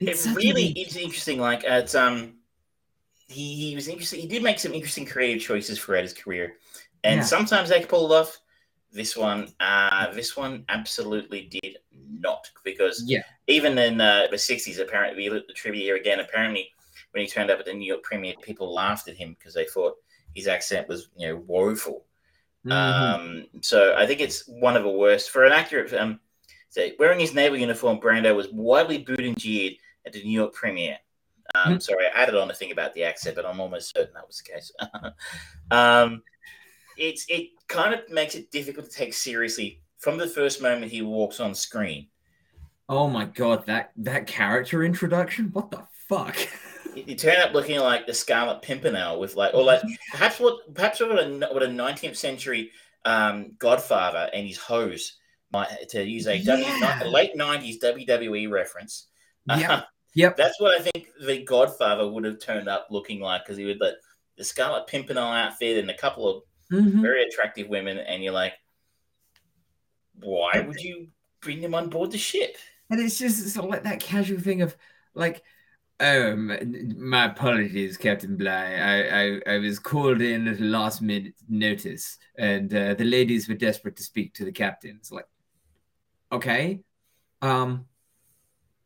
It 0.00 0.16
such 0.16 0.32
a 0.32 0.36
really 0.36 0.72
weird- 0.76 0.88
is 0.88 0.96
interesting. 0.96 1.38
Like 1.38 1.62
at 1.64 1.94
um, 1.94 2.34
he, 3.28 3.54
he 3.70 3.74
was 3.76 3.86
interesting. 3.88 4.20
He 4.20 4.26
did 4.26 4.42
make 4.42 4.58
some 4.58 4.74
interesting 4.74 5.06
creative 5.06 5.40
choices 5.42 5.78
throughout 5.78 6.02
his 6.02 6.12
career, 6.12 6.54
and 7.04 7.18
Yeah. 7.20 7.24
sometimes 7.24 7.68
they 7.70 7.80
could 7.80 7.88
pull 7.88 8.12
it 8.12 8.16
off. 8.20 8.38
This 8.92 9.16
one, 9.16 9.48
uh, 9.60 10.12
this 10.12 10.36
one 10.36 10.64
absolutely 10.68 11.42
did 11.42 11.78
not 12.20 12.50
because 12.62 13.02
yeah 13.06 13.22
even 13.46 13.76
in 13.78 14.00
uh, 14.00 14.26
the 14.30 14.36
'60s, 14.36 14.80
apparently, 14.80 15.24
we 15.24 15.30
looked 15.30 15.44
at 15.44 15.48
the 15.48 15.54
trivia 15.54 15.82
here 15.82 15.96
again. 15.96 16.20
Apparently, 16.20 16.70
when 17.12 17.24
he 17.24 17.28
turned 17.28 17.50
up 17.50 17.58
at 17.58 17.64
the 17.64 17.72
New 17.72 17.86
York 17.86 18.02
premiere, 18.02 18.34
people 18.40 18.72
laughed 18.72 19.08
at 19.08 19.16
him 19.16 19.34
because 19.38 19.54
they 19.54 19.66
thought 19.66 19.96
his 20.34 20.46
accent 20.46 20.88
was, 20.88 21.08
you 21.16 21.28
know, 21.28 21.36
woeful. 21.46 22.04
Mhm. 22.64 22.72
Um, 22.72 23.46
so 23.60 23.94
I 23.96 24.06
think 24.06 24.20
it's 24.20 24.46
one 24.46 24.76
of 24.76 24.84
the 24.84 24.88
worst 24.88 25.30
for 25.30 25.44
an 25.44 25.52
actor. 25.52 25.86
Um, 25.98 26.20
say 26.68 26.94
wearing 26.98 27.20
his 27.20 27.34
naval 27.34 27.58
uniform, 27.58 28.00
Brando 28.00 28.34
was 28.34 28.48
widely 28.52 28.98
booed 28.98 29.20
and 29.20 29.38
jeered 29.38 29.74
at 30.06 30.12
the 30.12 30.22
New 30.22 30.30
York 30.30 30.54
premiere. 30.54 30.98
Um, 31.54 31.74
Hmm. 31.74 31.78
Sorry, 31.80 32.06
I 32.06 32.22
added 32.22 32.36
on 32.36 32.50
a 32.50 32.54
thing 32.54 32.72
about 32.72 32.94
the 32.94 33.04
accent, 33.04 33.36
but 33.36 33.44
I'm 33.44 33.60
almost 33.60 33.94
certain 33.94 34.14
that 34.14 34.26
was 34.26 34.38
the 34.38 34.52
case. 34.52 34.72
um, 35.70 36.22
it's 36.98 37.24
it 37.28 37.48
kind 37.68 37.94
of 37.94 38.00
makes 38.10 38.34
it 38.34 38.50
difficult 38.50 38.88
to 38.90 38.92
take 38.96 39.14
seriously 39.14 39.80
from 39.98 40.18
the 40.18 40.26
first 40.26 40.60
moment 40.60 40.90
he 40.92 41.02
walks 41.02 41.40
on 41.40 41.54
screen. 41.54 42.08
oh 42.88 43.08
my 43.08 43.24
god 43.24 43.64
that 43.66 43.92
that 43.96 44.26
character 44.26 44.84
introduction 44.84 45.48
what 45.52 45.70
the 45.70 45.82
fuck 46.08 46.36
You 46.94 47.14
turn 47.14 47.40
up 47.40 47.54
looking 47.54 47.78
like 47.80 48.06
the 48.06 48.12
Scarlet 48.12 48.60
Pimpernel 48.60 49.18
with 49.18 49.34
like, 49.34 49.54
or 49.54 49.64
like 49.64 49.80
perhaps 50.10 50.38
what 50.38 50.74
perhaps 50.74 51.00
what 51.00 51.18
a 51.18 51.48
what 51.52 51.62
a 51.62 51.66
19th 51.66 52.16
century 52.16 52.70
um, 53.06 53.52
Godfather 53.58 54.28
and 54.34 54.46
his 54.46 54.58
hose 54.58 55.16
might 55.52 55.88
to 55.88 56.04
use 56.04 56.26
a, 56.26 56.38
W- 56.44 56.64
Yeah. 56.66 57.02
a 57.02 57.08
late 57.08 57.34
90s 57.34 57.76
WWE 57.82 58.50
reference. 58.50 59.08
Yeah. 59.48 59.82
Yep. 60.14 60.36
That's 60.36 60.60
what 60.60 60.78
I 60.78 60.82
think 60.84 61.08
the 61.24 61.42
Godfather 61.44 62.06
would 62.06 62.24
have 62.24 62.38
turned 62.40 62.68
up 62.68 62.88
looking 62.90 63.20
like 63.20 63.44
because 63.44 63.56
he 63.56 63.64
would 63.64 63.80
let 63.80 63.94
the 64.36 64.44
Scarlet 64.44 64.86
Pimpernel 64.86 65.24
outfit 65.32 65.78
and 65.78 65.88
a 65.90 65.96
couple 65.96 66.28
of 66.28 66.42
Mhm. 66.72 67.02
very 67.02 67.24
attractive 67.24 67.68
women, 67.68 67.98
and 67.98 68.24
you're 68.24 68.32
like, 68.32 68.54
why 70.14 70.64
would 70.66 70.80
you 70.80 71.08
bring 71.40 71.60
them 71.60 71.74
on 71.74 71.90
board 71.90 72.10
the 72.10 72.18
ship? 72.18 72.56
and 72.92 73.00
it's 73.00 73.18
just 73.18 73.48
sort 73.48 73.64
of 73.64 73.70
like 73.70 73.84
that 73.84 74.00
casual 74.00 74.38
thing 74.38 74.62
of 74.62 74.76
like 75.14 75.42
um 76.00 76.56
my 76.96 77.26
apologies 77.26 77.96
captain 77.96 78.36
bligh 78.36 78.50
i 78.52 79.22
i, 79.22 79.54
I 79.54 79.58
was 79.58 79.78
called 79.78 80.20
in 80.20 80.46
at 80.48 80.60
a 80.60 80.64
last 80.64 81.00
minute 81.00 81.34
notice 81.48 82.18
and 82.36 82.72
uh, 82.74 82.94
the 82.94 83.04
ladies 83.04 83.48
were 83.48 83.54
desperate 83.54 83.96
to 83.96 84.02
speak 84.02 84.34
to 84.34 84.44
the 84.44 84.52
captain 84.52 84.96
it's 84.98 85.12
like 85.12 85.26
okay 86.30 86.80
um 87.40 87.86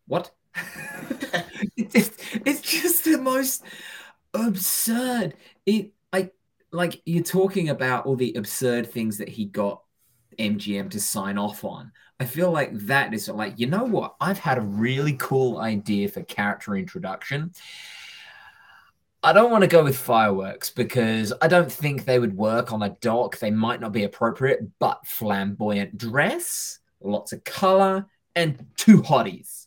what 0.06 0.30
it's, 1.76 2.16
it's, 2.46 2.60
just 2.62 3.04
the 3.04 3.18
most 3.18 3.62
absurd. 4.32 5.34
It 5.66 5.90
like 6.76 7.02
you're 7.04 7.22
talking 7.22 7.70
about 7.70 8.06
all 8.06 8.16
the 8.16 8.34
absurd 8.34 8.90
things 8.90 9.18
that 9.18 9.28
he 9.28 9.46
got 9.46 9.82
MGM 10.38 10.90
to 10.90 11.00
sign 11.00 11.38
off 11.38 11.64
on. 11.64 11.92
I 12.20 12.24
feel 12.24 12.50
like 12.50 12.72
that 12.86 13.12
is 13.12 13.28
like, 13.28 13.58
you 13.58 13.66
know 13.66 13.84
what? 13.84 14.16
I've 14.20 14.38
had 14.38 14.58
a 14.58 14.62
really 14.62 15.14
cool 15.14 15.58
idea 15.58 16.08
for 16.08 16.22
character 16.22 16.76
introduction. 16.76 17.52
I 19.22 19.32
don't 19.32 19.50
want 19.50 19.62
to 19.62 19.68
go 19.68 19.82
with 19.82 19.96
fireworks 19.96 20.70
because 20.70 21.32
I 21.42 21.48
don't 21.48 21.70
think 21.70 22.04
they 22.04 22.18
would 22.18 22.36
work 22.36 22.72
on 22.72 22.82
a 22.82 22.90
dock. 23.00 23.38
They 23.38 23.50
might 23.50 23.80
not 23.80 23.92
be 23.92 24.04
appropriate, 24.04 24.60
but 24.78 25.04
flamboyant 25.06 25.98
dress, 25.98 26.78
lots 27.00 27.32
of 27.32 27.42
color, 27.42 28.06
and 28.34 28.66
two 28.76 29.02
hotties. 29.02 29.66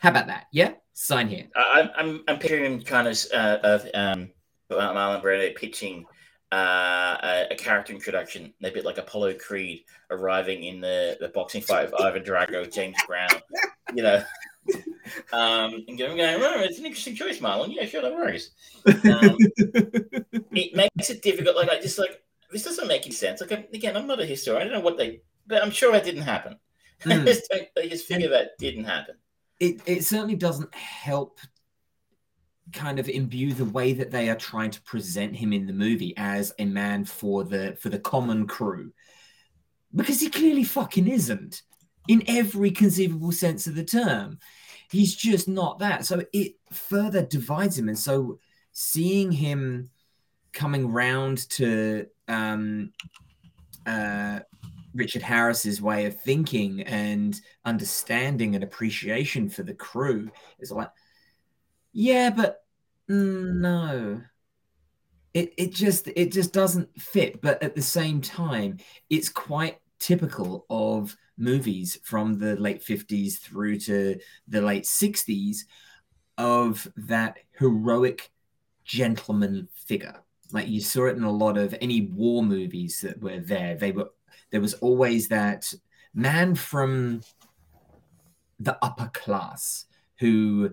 How 0.00 0.10
about 0.10 0.26
that? 0.26 0.46
Yeah, 0.52 0.72
sign 0.94 1.28
here. 1.28 1.46
I'm 1.54 1.90
I'm, 1.94 2.24
I'm 2.26 2.38
picturing 2.38 2.80
kind 2.82 3.06
of 3.06 3.18
uh, 3.32 3.58
of 3.62 3.86
um, 3.94 4.30
Marlon 4.70 5.22
Brando 5.22 5.54
pitching 5.54 6.06
uh, 6.52 7.16
a, 7.22 7.46
a, 7.52 7.54
character 7.54 7.92
introduction, 7.92 8.52
a 8.62 8.70
bit 8.70 8.84
like 8.84 8.98
Apollo 8.98 9.34
Creed 9.34 9.84
arriving 10.10 10.64
in 10.64 10.80
the, 10.80 11.16
the 11.20 11.28
boxing 11.28 11.62
fight 11.62 11.86
of 11.86 11.94
Ivan 11.94 12.24
Drago, 12.24 12.72
James 12.72 12.96
Brown, 13.06 13.28
you 13.94 14.02
know, 14.02 14.22
um, 15.32 15.84
and 15.86 15.96
going, 15.96 16.20
oh, 16.20 16.60
it's 16.60 16.78
an 16.78 16.86
interesting 16.86 17.14
choice, 17.14 17.38
Marlon. 17.38 17.72
Yeah, 17.72 17.86
sure, 17.86 18.02
no 18.02 18.12
worries. 18.12 18.50
Um, 18.86 19.36
it 20.52 20.74
makes 20.74 21.10
it 21.10 21.22
difficult. 21.22 21.56
Like, 21.56 21.70
I 21.70 21.80
just 21.80 21.98
like 21.98 22.22
this 22.50 22.64
doesn't 22.64 22.88
make 22.88 23.06
any 23.06 23.14
sense. 23.14 23.40
Like, 23.40 23.52
again, 23.72 23.96
I'm 23.96 24.06
not 24.06 24.20
a 24.20 24.26
historian. 24.26 24.62
I 24.62 24.70
don't 24.70 24.78
know 24.78 24.84
what 24.84 24.98
they, 24.98 25.20
but 25.46 25.62
I'm 25.62 25.70
sure 25.70 25.92
that 25.92 26.04
didn't 26.04 26.22
happen. 26.22 26.56
Mm. 27.00 27.22
I, 27.22 27.24
just 27.24 27.50
I 27.78 27.88
just 27.88 28.04
figure 28.04 28.28
that 28.28 28.58
didn't 28.58 28.84
happen. 28.84 29.14
It 29.58 29.80
it 29.86 30.04
certainly 30.04 30.36
doesn't 30.36 30.74
help 30.74 31.40
kind 32.72 32.98
of 32.98 33.08
imbue 33.08 33.52
the 33.54 33.64
way 33.64 33.92
that 33.92 34.10
they 34.10 34.28
are 34.28 34.36
trying 34.36 34.70
to 34.70 34.82
present 34.82 35.36
him 35.36 35.52
in 35.52 35.66
the 35.66 35.72
movie 35.72 36.14
as 36.16 36.52
a 36.58 36.64
man 36.64 37.04
for 37.04 37.44
the 37.44 37.76
for 37.80 37.88
the 37.88 37.98
common 37.98 38.46
crew. 38.46 38.92
Because 39.94 40.20
he 40.20 40.30
clearly 40.30 40.64
fucking 40.64 41.08
isn't 41.08 41.62
in 42.08 42.22
every 42.26 42.70
conceivable 42.70 43.32
sense 43.32 43.66
of 43.66 43.74
the 43.74 43.84
term. 43.84 44.38
He's 44.90 45.14
just 45.14 45.48
not 45.48 45.78
that. 45.80 46.04
So 46.06 46.24
it 46.32 46.54
further 46.72 47.22
divides 47.24 47.78
him. 47.78 47.88
And 47.88 47.98
so 47.98 48.38
seeing 48.72 49.32
him 49.32 49.90
coming 50.52 50.90
round 50.90 51.48
to 51.50 52.06
um 52.28 52.92
uh 53.86 54.40
Richard 54.94 55.22
Harris's 55.22 55.80
way 55.80 56.06
of 56.06 56.20
thinking 56.20 56.82
and 56.82 57.40
understanding 57.64 58.56
and 58.56 58.64
appreciation 58.64 59.48
for 59.48 59.62
the 59.62 59.74
crew 59.74 60.30
is 60.58 60.72
like 60.72 60.90
yeah, 61.92 62.30
but 62.30 62.59
Mm, 63.10 63.56
no. 63.60 64.22
It 65.34 65.52
it 65.56 65.72
just 65.72 66.08
it 66.08 66.32
just 66.32 66.52
doesn't 66.52 66.88
fit, 67.00 67.40
but 67.40 67.62
at 67.62 67.74
the 67.74 67.82
same 67.82 68.20
time, 68.20 68.78
it's 69.08 69.28
quite 69.28 69.78
typical 69.98 70.66
of 70.70 71.16
movies 71.36 71.98
from 72.04 72.38
the 72.38 72.56
late 72.56 72.82
50s 72.82 73.38
through 73.38 73.78
to 73.80 74.18
the 74.48 74.60
late 74.62 74.86
60s 74.86 75.66
of 76.38 76.86
that 76.96 77.38
heroic 77.58 78.30
gentleman 78.84 79.68
figure. 79.72 80.20
Like 80.52 80.68
you 80.68 80.80
saw 80.80 81.06
it 81.06 81.16
in 81.16 81.22
a 81.22 81.30
lot 81.30 81.58
of 81.58 81.74
any 81.80 82.02
war 82.06 82.42
movies 82.42 83.00
that 83.02 83.20
were 83.20 83.38
there. 83.38 83.76
They 83.76 83.92
were 83.92 84.10
there 84.50 84.60
was 84.60 84.74
always 84.74 85.28
that 85.28 85.72
man 86.12 86.54
from 86.54 87.22
the 88.58 88.78
upper 88.82 89.10
class 89.14 89.86
who 90.18 90.70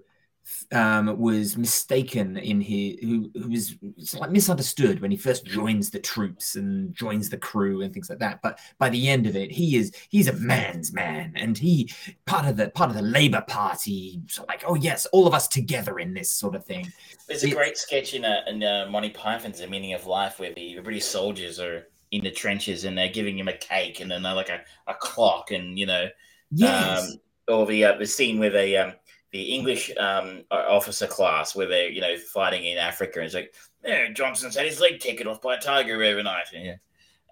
um, 0.71 1.17
was 1.17 1.57
mistaken 1.57 2.37
in 2.37 2.61
his 2.61 2.97
who, 3.01 3.31
who 3.33 3.49
was 3.49 3.75
like 4.13 4.31
misunderstood 4.31 5.01
when 5.01 5.11
he 5.11 5.17
first 5.17 5.45
joins 5.45 5.89
the 5.89 5.99
troops 5.99 6.55
and 6.55 6.93
joins 6.93 7.29
the 7.29 7.37
crew 7.37 7.81
and 7.81 7.93
things 7.93 8.09
like 8.09 8.19
that. 8.19 8.41
But 8.41 8.59
by 8.77 8.89
the 8.89 9.07
end 9.07 9.27
of 9.27 9.35
it, 9.35 9.51
he 9.51 9.77
is 9.77 9.93
he's 10.09 10.27
a 10.27 10.33
man's 10.33 10.93
man 10.93 11.33
and 11.35 11.57
he 11.57 11.91
part 12.25 12.45
of 12.45 12.57
the 12.57 12.69
part 12.69 12.89
of 12.89 12.95
the 12.95 13.01
Labour 13.01 13.43
Party. 13.47 14.21
So 14.27 14.45
like, 14.47 14.63
oh 14.67 14.75
yes, 14.75 15.05
all 15.07 15.27
of 15.27 15.33
us 15.33 15.47
together 15.47 15.99
in 15.99 16.13
this 16.13 16.31
sort 16.31 16.55
of 16.55 16.65
thing. 16.65 16.91
There's 17.27 17.43
a 17.43 17.51
great 17.51 17.77
sketch 17.77 18.13
in, 18.13 18.25
a, 18.25 18.43
in 18.47 18.63
uh, 18.63 18.87
Monty 18.89 19.09
Python's 19.09 19.59
The 19.59 19.67
Meaning 19.67 19.93
of 19.93 20.05
Life 20.05 20.39
where 20.39 20.53
the 20.53 20.79
British 20.79 21.05
soldiers 21.05 21.59
are 21.59 21.87
in 22.11 22.23
the 22.23 22.31
trenches 22.31 22.85
and 22.85 22.97
they're 22.97 23.09
giving 23.09 23.37
him 23.37 23.47
a 23.47 23.57
cake 23.57 23.99
and 23.99 24.09
then 24.09 24.23
like 24.23 24.49
a, 24.49 24.61
a 24.87 24.93
clock 24.95 25.51
and 25.51 25.77
you 25.77 25.85
know 25.85 26.07
yes. 26.51 27.03
Um, 27.03 27.19
or 27.49 27.65
the 27.65 27.85
uh, 27.85 27.97
the 27.97 28.05
scene 28.05 28.39
where 28.39 28.49
they 28.49 28.75
um 28.75 28.93
the 29.37 29.53
English 29.53 29.91
um, 29.99 30.43
officer 30.49 31.05
class 31.05 31.55
where 31.55 31.67
they're 31.67 31.89
you 31.89 32.01
know 32.01 32.17
fighting 32.17 32.65
in 32.65 32.79
Africa. 32.79 33.19
And 33.19 33.27
it's 33.27 33.35
like, 33.35 33.53
yeah, 33.85 34.11
Johnson's 34.11 34.55
had 34.55 34.65
his 34.65 34.81
leg 34.81 34.99
taken 34.99 35.27
off 35.27 35.41
by 35.41 35.55
a 35.55 35.61
tiger 35.61 36.01
overnight. 36.01 36.47
Yeah. 36.51 36.77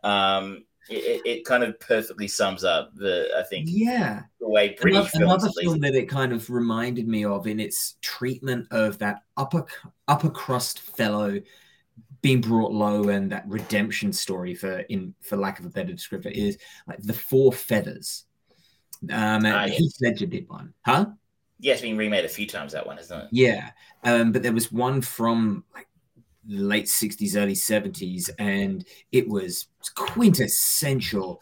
Um, 0.03 0.65
it, 0.87 1.21
it, 1.25 1.45
kind 1.45 1.63
of 1.63 1.79
perfectly 1.79 2.27
sums 2.27 2.63
up 2.63 2.91
the 2.93 3.27
I 3.35 3.41
think 3.41 3.65
yeah 3.71 4.21
the 4.39 4.47
way 4.47 4.77
British 4.79 5.15
another, 5.15 5.47
another 5.47 5.49
film 5.59 5.79
that 5.79 5.95
it 5.95 6.07
kind 6.07 6.31
of 6.31 6.47
reminded 6.47 7.07
me 7.07 7.25
of 7.25 7.47
in 7.47 7.59
its 7.59 7.95
treatment 8.03 8.67
of 8.69 8.99
that 8.99 9.21
upper 9.35 9.65
upper 10.07 10.29
crust 10.29 10.81
fellow 10.81 11.41
being 12.21 12.39
brought 12.39 12.71
low 12.71 13.09
and 13.09 13.31
that 13.31 13.47
redemption 13.47 14.13
story 14.13 14.53
for 14.53 14.81
in 14.81 15.15
for 15.21 15.37
lack 15.37 15.57
of 15.57 15.65
a 15.65 15.69
better 15.69 15.93
descriptor 15.93 16.31
is 16.31 16.59
like 16.87 17.01
the 17.01 17.13
four 17.13 17.51
feathers. 17.51 18.25
Um, 19.11 19.43
ah, 19.47 19.65
yes. 19.65 19.77
Heath 19.77 19.95
Ledger 20.01 20.27
did 20.27 20.47
one, 20.47 20.71
huh? 20.85 21.07
Yeah, 21.65 21.73
it's 21.73 21.81
been 21.81 21.97
remade 21.97 22.25
a 22.25 22.29
few 22.29 22.45
times. 22.45 22.73
That 22.73 22.85
one, 22.85 22.99
isn't 22.99 23.21
it? 23.21 23.27
Yeah, 23.31 23.71
um, 24.03 24.31
but 24.31 24.43
there 24.43 24.53
was 24.53 24.71
one 24.71 25.01
from 25.01 25.63
like 25.73 25.87
late 26.47 26.85
'60s, 26.85 27.35
early 27.35 27.55
'70s, 27.55 28.29
and 28.37 28.85
it 29.11 29.27
was 29.27 29.65
quintessential 29.95 31.41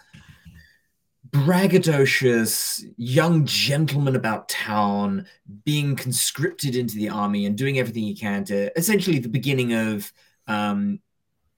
braggadocious 1.29 2.86
young 2.95 3.43
gentleman 3.43 4.15
about 4.15 4.47
town 4.47 5.25
being 5.65 5.93
conscripted 5.93 6.77
into 6.77 6.95
the 6.95 7.09
army 7.09 7.45
and 7.45 7.57
doing 7.57 7.77
everything 7.77 8.03
he 8.03 8.15
can 8.15 8.45
to 8.45 8.71
essentially 8.79 9.19
the 9.19 9.27
beginning 9.27 9.73
of 9.73 10.13
um, 10.47 11.01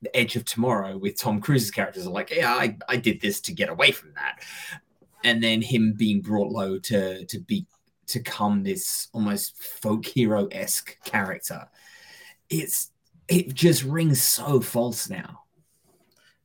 the 0.01 0.15
edge 0.15 0.35
of 0.37 0.45
tomorrow 0.45 0.97
with 0.97 1.19
tom 1.19 1.41
cruise's 1.41 1.71
characters 1.71 2.07
are 2.07 2.11
like 2.11 2.29
yeah 2.29 2.53
I, 2.53 2.77
I 2.87 2.95
did 2.95 3.19
this 3.19 3.41
to 3.41 3.51
get 3.51 3.67
away 3.67 3.91
from 3.91 4.13
that 4.13 4.39
and 5.25 5.43
then 5.43 5.61
him 5.61 5.93
being 5.97 6.21
brought 6.21 6.53
low 6.53 6.79
to 6.79 7.25
to 7.25 7.39
be 7.39 7.67
to 8.07 8.19
come 8.19 8.63
this 8.63 9.07
almost 9.13 9.61
folk 9.61 10.05
hero 10.05 10.47
esque 10.47 10.97
character. 11.03 11.67
It's 12.49 12.91
it 13.27 13.53
just 13.53 13.83
rings 13.83 14.21
so 14.21 14.59
false 14.59 15.09
now. 15.09 15.41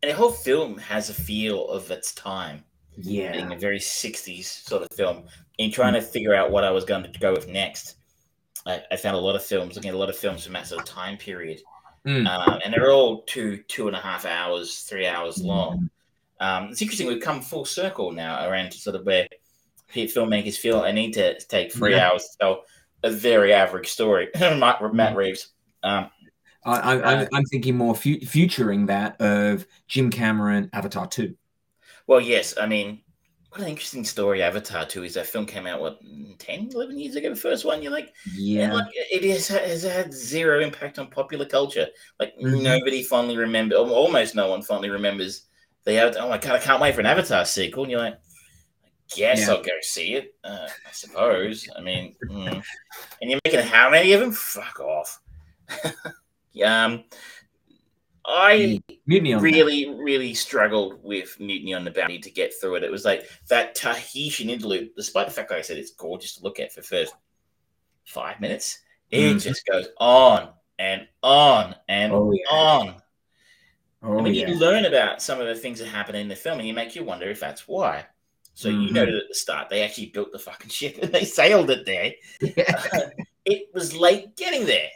And 0.03 0.11
the 0.11 0.17
whole 0.17 0.33
film 0.33 0.79
has 0.79 1.11
a 1.11 1.15
feel 1.15 1.69
of 1.69 1.91
its 1.91 2.15
time. 2.15 2.65
Yeah. 2.97 3.33
Being 3.33 3.53
a 3.53 3.59
very 3.59 3.79
60s 3.79 4.45
sort 4.45 4.83
of 4.83 4.89
film. 4.93 5.25
In 5.59 5.71
trying 5.71 5.95
to 5.95 6.01
figure 6.01 6.35
out 6.35 6.51
what 6.51 6.65
I 6.65 6.71
was 6.71 6.85
going 6.85 7.11
to 7.11 7.19
go 7.19 7.33
with 7.33 7.49
next, 7.49 7.97
I, 8.67 8.83
I 8.91 8.97
found 8.97 9.17
a 9.17 9.21
lot 9.21 9.37
of 9.37 9.45
films, 9.45 9.77
looking 9.77 9.91
at 9.91 9.95
a 9.95 9.99
lot 9.99 10.09
of 10.09 10.17
films 10.17 10.45
from 10.45 10.55
that 10.55 10.67
sort 10.67 10.81
of 10.81 10.87
time 10.87 11.19
period. 11.19 11.61
Mm. 12.07 12.27
Um, 12.27 12.61
and 12.65 12.73
they're 12.73 12.91
all 12.91 13.23
two, 13.23 13.59
two 13.69 13.87
and 13.89 13.97
a 13.97 14.01
half 14.01 14.25
hours, 14.25 14.81
three 14.81 15.07
hours 15.07 15.43
long. 15.43 15.91
Mm. 16.41 16.47
Um, 16.47 16.71
it's 16.71 16.81
interesting, 16.81 17.07
we've 17.07 17.23
come 17.23 17.43
full 17.43 17.67
circle 17.67 18.11
now 18.13 18.49
around 18.49 18.73
sort 18.73 18.97
of 18.97 19.05
where 19.05 19.29
filmmakers 19.95 20.57
feel 20.57 20.81
I 20.81 20.93
need 20.93 21.13
to 21.15 21.39
take 21.47 21.73
three 21.73 21.93
yeah. 21.93 22.11
hours 22.11 22.23
to 22.23 22.39
tell 22.41 22.63
a 23.03 23.11
very 23.11 23.53
average 23.53 23.89
story. 23.89 24.29
Matt, 24.39 24.81
Matt 24.95 25.17
Reeves. 25.17 25.49
Um, 25.83 26.11
I, 26.65 26.95
am 26.95 27.29
uh, 27.33 27.41
thinking 27.51 27.77
more 27.77 27.95
fu- 27.95 28.21
futuring 28.21 28.87
that 28.87 29.21
of 29.21 29.67
Jim 29.89 30.11
Cameron 30.11 30.69
Avatar 30.73 31.07
2. 31.07 31.35
Well, 32.07 32.21
yes. 32.21 32.55
I 32.61 32.67
mean, 32.67 33.01
what 33.51 33.63
an 33.63 33.69
interesting 33.69 34.05
story 34.05 34.43
Avatar 34.43 34.85
2 34.85 35.05
is. 35.05 35.15
That 35.15 35.27
film 35.27 35.47
came 35.47 35.67
out, 35.67 35.81
what, 35.81 36.01
10, 36.39 36.71
11 36.75 36.99
years 36.99 37.17
ago, 37.17 37.31
the 37.31 37.37
first 37.37 37.65
one? 37.65 37.83
You're 37.83 37.93
like, 37.93 38.13
yeah. 38.35 38.75
Like, 38.75 38.89
it 38.93 39.25
has, 39.31 39.49
has 39.49 39.83
had 39.83 40.13
zero 40.13 40.61
impact 40.61 40.99
on 40.99 41.09
popular 41.09 41.47
culture. 41.47 41.87
Like, 42.19 42.35
mm-hmm. 42.37 42.63
nobody 42.63 43.03
fondly 43.03 43.37
remembers, 43.39 43.79
almost 43.79 44.35
no 44.35 44.49
one 44.49 44.63
fondly 44.63 44.91
remembers 44.91 45.47
the 45.85 45.99
Avatar. 45.99 46.27
Oh 46.27 46.29
my 46.29 46.39
God, 46.39 46.57
I 46.57 46.59
can't 46.59 46.81
wait 46.81 46.95
for 46.95 47.01
an 47.01 47.07
Avatar 47.07 47.45
sequel. 47.45 47.85
And 47.85 47.91
you're 47.91 48.01
like, 48.01 48.19
guess 49.17 49.41
yeah. 49.41 49.51
I'll 49.55 49.63
go 49.63 49.73
see 49.83 50.15
it. 50.15 50.35
Uh, 50.45 50.69
I 50.69 50.93
suppose. 50.93 51.69
I 51.77 51.81
mean, 51.81 52.15
mm. 52.29 52.63
and 53.21 53.31
you're 53.31 53.41
making 53.45 53.61
how 53.61 53.91
many 53.91 54.13
of 54.13 54.21
them? 54.21 54.33
Fuck 54.33 54.81
off. 54.81 55.21
um, 56.65 57.05
I 58.25 58.81
really, 59.07 59.85
that. 59.85 59.97
really 59.99 60.35
struggled 60.35 61.03
with 61.03 61.39
Mutiny 61.41 61.75
on 61.75 61.85
the 61.85 61.91
Bounty 61.91 62.19
to 62.19 62.31
get 62.31 62.53
through 62.61 62.77
it. 62.77 62.85
It 62.85 62.91
was 62.91 63.05
like 63.05 63.29
that 63.49 63.75
Tahitian 63.75 64.51
interlude, 64.51 64.91
despite 64.97 65.27
the 65.27 65.33
fact, 65.33 65.51
like 65.51 65.61
I 65.61 65.63
said, 65.63 65.79
it's 65.79 65.93
gorgeous 65.93 66.37
to 66.37 66.45
look 66.45 66.61
at 66.61 66.73
for 66.73 66.83
first 66.83 67.15
five 68.05 68.41
minutes. 68.41 68.81
It 69.11 69.37
mm. 69.37 69.43
just 69.43 69.67
goes 69.67 69.89
on 69.99 70.51
and 70.79 71.09
on 71.23 71.75
and 71.89 72.13
oh, 72.13 72.33
yeah. 72.33 72.57
on. 72.57 72.95
Oh, 74.03 74.19
I 74.19 74.23
mean, 74.23 74.35
yeah. 74.35 74.49
you 74.49 74.55
learn 74.55 74.87
about 74.87 75.21
some 75.21 75.41
of 75.41 75.47
the 75.47 75.55
things 75.55 75.79
that 75.79 75.89
happen 75.89 76.15
in 76.15 76.29
the 76.29 76.37
film, 76.37 76.59
and 76.59 76.67
you 76.67 76.73
make 76.73 76.95
you 76.95 77.05
wonder 77.05 77.29
if 77.29 77.41
that's 77.41 77.69
why. 77.69 78.07
So 78.61 78.69
mm-hmm. 78.69 78.83
you 78.83 78.93
noted 78.93 79.15
at 79.15 79.27
the 79.27 79.35
start 79.35 79.71
they 79.71 79.81
actually 79.81 80.09
built 80.09 80.33
the 80.33 80.39
fucking 80.39 80.69
ship 80.69 80.99
and 81.01 81.11
they 81.11 81.25
sailed 81.41 81.71
it 81.71 81.87
there. 81.87 82.13
Yeah. 82.43 82.83
Uh, 82.93 83.09
it 83.47 83.71
was 83.73 83.97
late 83.97 84.37
getting 84.37 84.67
there. 84.67 84.91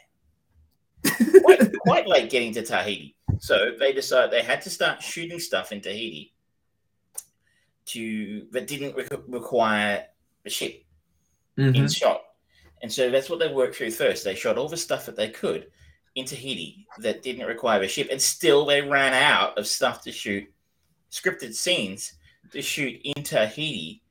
quite, 1.41 1.79
quite 1.79 2.07
late 2.07 2.29
getting 2.29 2.53
to 2.53 2.63
Tahiti. 2.63 3.17
So 3.39 3.73
they 3.79 3.95
decided 3.95 4.31
they 4.31 4.43
had 4.43 4.61
to 4.63 4.71
start 4.71 5.03
shooting 5.03 5.41
stuff 5.41 5.73
in 5.73 5.81
Tahiti 5.81 6.35
to 7.87 8.47
that 8.51 8.67
didn't 8.67 8.97
re- 8.97 9.09
require 9.29 10.05
a 10.45 10.51
ship 10.51 10.85
Mhm. 11.57 11.75
in 11.75 11.89
shot. 11.89 12.23
And 12.83 12.93
so 12.93 13.09
that's 13.09 13.31
what 13.31 13.39
they 13.39 13.51
worked 13.51 13.77
through 13.77 13.93
first. 13.93 14.25
They 14.25 14.35
shot 14.35 14.59
all 14.59 14.69
the 14.69 14.77
stuff 14.77 15.07
that 15.07 15.17
they 15.17 15.31
could 15.31 15.71
in 16.17 16.27
Tahiti 16.27 16.87
that 16.99 17.23
didn't 17.23 17.47
require 17.47 17.81
a 17.81 17.89
ship, 17.89 18.09
and 18.11 18.21
still 18.21 18.67
they 18.67 18.83
ran 18.83 19.15
out 19.15 19.57
of 19.57 19.67
stuff 19.67 20.03
to 20.03 20.13
shoot 20.13 20.45
scripted 21.11 21.55
scenes 21.55 22.13
to 22.55 22.63
shoot 22.63 23.01
in 23.05 23.23
Tahiti 23.23 24.03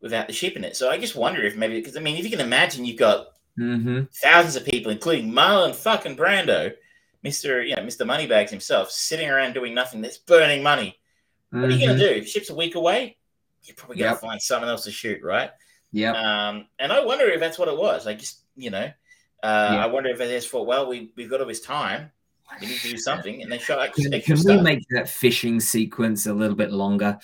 without 0.00 0.26
the 0.26 0.32
ship 0.32 0.56
in 0.56 0.64
it. 0.64 0.76
So 0.76 0.90
I 0.90 0.98
just 0.98 1.14
wonder 1.16 1.42
if 1.42 1.56
maybe 1.56 1.76
because 1.78 1.96
I 1.96 2.00
mean, 2.00 2.16
if 2.16 2.24
you 2.24 2.30
can 2.30 2.40
imagine, 2.40 2.84
you've 2.84 2.98
got 2.98 3.28
Mhm. 3.58 4.08
thousands 4.22 4.56
of 4.56 4.64
people, 4.64 4.90
including 4.90 5.30
Marlon 5.32 5.74
fucking 5.74 6.16
Brando, 6.16 6.72
Mister, 7.22 7.62
you 7.62 7.76
know, 7.76 7.82
Mister 7.82 8.04
Moneybags 8.04 8.50
himself, 8.50 8.90
sitting 8.90 9.28
around 9.28 9.52
doing 9.52 9.74
nothing. 9.74 10.00
That's 10.00 10.18
burning 10.18 10.62
money. 10.62 10.98
What 11.50 11.64
are 11.64 11.70
you 11.70 11.78
Mhm. 11.86 11.98
gonna 11.98 11.98
do? 11.98 12.24
Ship's 12.24 12.50
a 12.50 12.54
week 12.54 12.74
away. 12.76 13.16
You're 13.64 13.76
probably 13.76 13.96
gonna 13.96 14.12
Yep. 14.12 14.20
find 14.20 14.40
someone 14.40 14.70
else 14.70 14.84
to 14.84 14.90
shoot, 14.92 15.22
right? 15.22 15.50
Yeah. 15.92 16.12
Um, 16.12 16.68
and 16.78 16.92
I 16.92 17.04
wonder 17.04 17.26
if 17.26 17.40
that's 17.40 17.58
what 17.58 17.68
it 17.68 17.76
was. 17.76 18.06
I 18.06 18.14
just, 18.14 18.44
you 18.56 18.70
know, 18.70 18.90
uh, 19.42 19.46
I 19.46 19.86
wonder 19.86 20.08
if 20.10 20.18
they 20.18 20.28
just 20.28 20.48
thought, 20.48 20.66
well, 20.66 20.86
we 20.88 21.12
we've 21.16 21.28
got 21.28 21.40
all 21.40 21.46
this 21.46 21.60
time, 21.60 22.12
we 22.60 22.68
need 22.68 22.78
to 22.80 22.90
do 22.90 22.96
something, 22.96 23.42
and 23.42 23.50
they 23.52 23.58
shot 23.58 23.92
Can, 23.94 24.10
can 24.20 24.34
we 24.36 24.40
stuff. 24.40 24.62
make 24.62 24.86
that 24.90 25.08
fishing 25.08 25.60
sequence 25.60 26.26
a 26.26 26.32
little 26.32 26.56
bit 26.56 26.70
longer? 26.70 27.18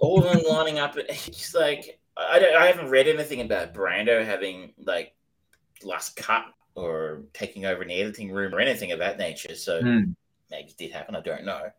All 0.00 0.24
of 0.24 0.32
them 0.32 0.42
lining 0.48 0.78
up. 0.78 0.96
It's 0.96 1.54
like 1.54 1.98
I 2.16 2.38
don't, 2.38 2.54
I 2.56 2.66
haven't 2.66 2.90
read 2.90 3.08
anything 3.08 3.40
about 3.42 3.74
Brando 3.74 4.24
having 4.24 4.72
like 4.78 5.14
last 5.82 6.16
cut 6.16 6.44
or 6.74 7.24
taking 7.32 7.66
over 7.66 7.82
an 7.82 7.90
editing 7.90 8.30
room 8.30 8.54
or 8.54 8.60
anything 8.60 8.92
of 8.92 8.98
that 9.00 9.18
nature. 9.18 9.54
So 9.54 9.80
Hmm. 9.80 10.12
maybe 10.50 10.70
it 10.70 10.76
did 10.76 10.92
happen. 10.92 11.16
I 11.16 11.20
don't 11.20 11.44
know. 11.44 11.70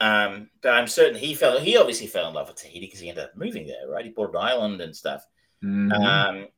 Um, 0.00 0.48
but 0.62 0.70
I'm 0.70 0.86
certain 0.86 1.18
he 1.18 1.34
fell. 1.34 1.58
He 1.58 1.76
obviously 1.76 2.06
fell 2.06 2.28
in 2.28 2.34
love 2.34 2.48
with 2.48 2.56
Tahiti 2.56 2.86
because 2.86 3.00
he 3.00 3.08
ended 3.10 3.24
up 3.24 3.36
moving 3.36 3.66
there, 3.66 3.88
right? 3.88 4.04
He 4.04 4.10
bought 4.10 4.30
an 4.30 4.36
island 4.40 4.80
and 4.80 4.96
stuff. 4.96 5.26
Mhm. 5.62 5.92
Um, 5.92 6.48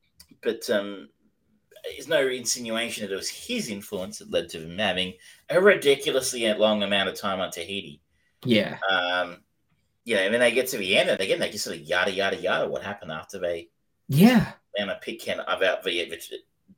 but 0.42 0.68
um, 0.70 1.08
there's 1.84 2.06
no 2.08 2.26
insinuation 2.28 3.04
that 3.04 3.12
it 3.12 3.16
was 3.16 3.28
his 3.28 3.68
influence 3.68 4.18
that 4.18 4.30
led 4.30 4.48
to 4.50 4.60
him 4.62 4.78
having 4.78 5.14
a 5.50 5.60
ridiculously 5.60 6.52
long 6.54 6.82
amount 6.84 7.08
of 7.08 7.16
time 7.16 7.40
on 7.40 7.50
Tahiti. 7.50 8.00
yeah. 8.44 8.78
Um, 8.90 9.41
you 10.04 10.14
know, 10.16 10.22
and 10.22 10.32
then 10.34 10.40
they 10.40 10.52
get 10.52 10.68
to 10.68 10.78
the 10.78 10.96
end, 10.96 11.08
and 11.10 11.20
again, 11.20 11.38
they 11.38 11.50
just 11.50 11.64
sort 11.64 11.76
of 11.76 11.82
yada 11.82 12.10
yada 12.10 12.36
yada. 12.36 12.68
What 12.68 12.82
happened 12.82 13.12
after 13.12 13.38
they 13.38 13.68
Yeah. 14.08 14.52
and 14.76 14.90
a 14.90 14.96
Pitcairn 14.96 15.40
about 15.46 15.82
the 15.84 16.04
the 16.08 16.20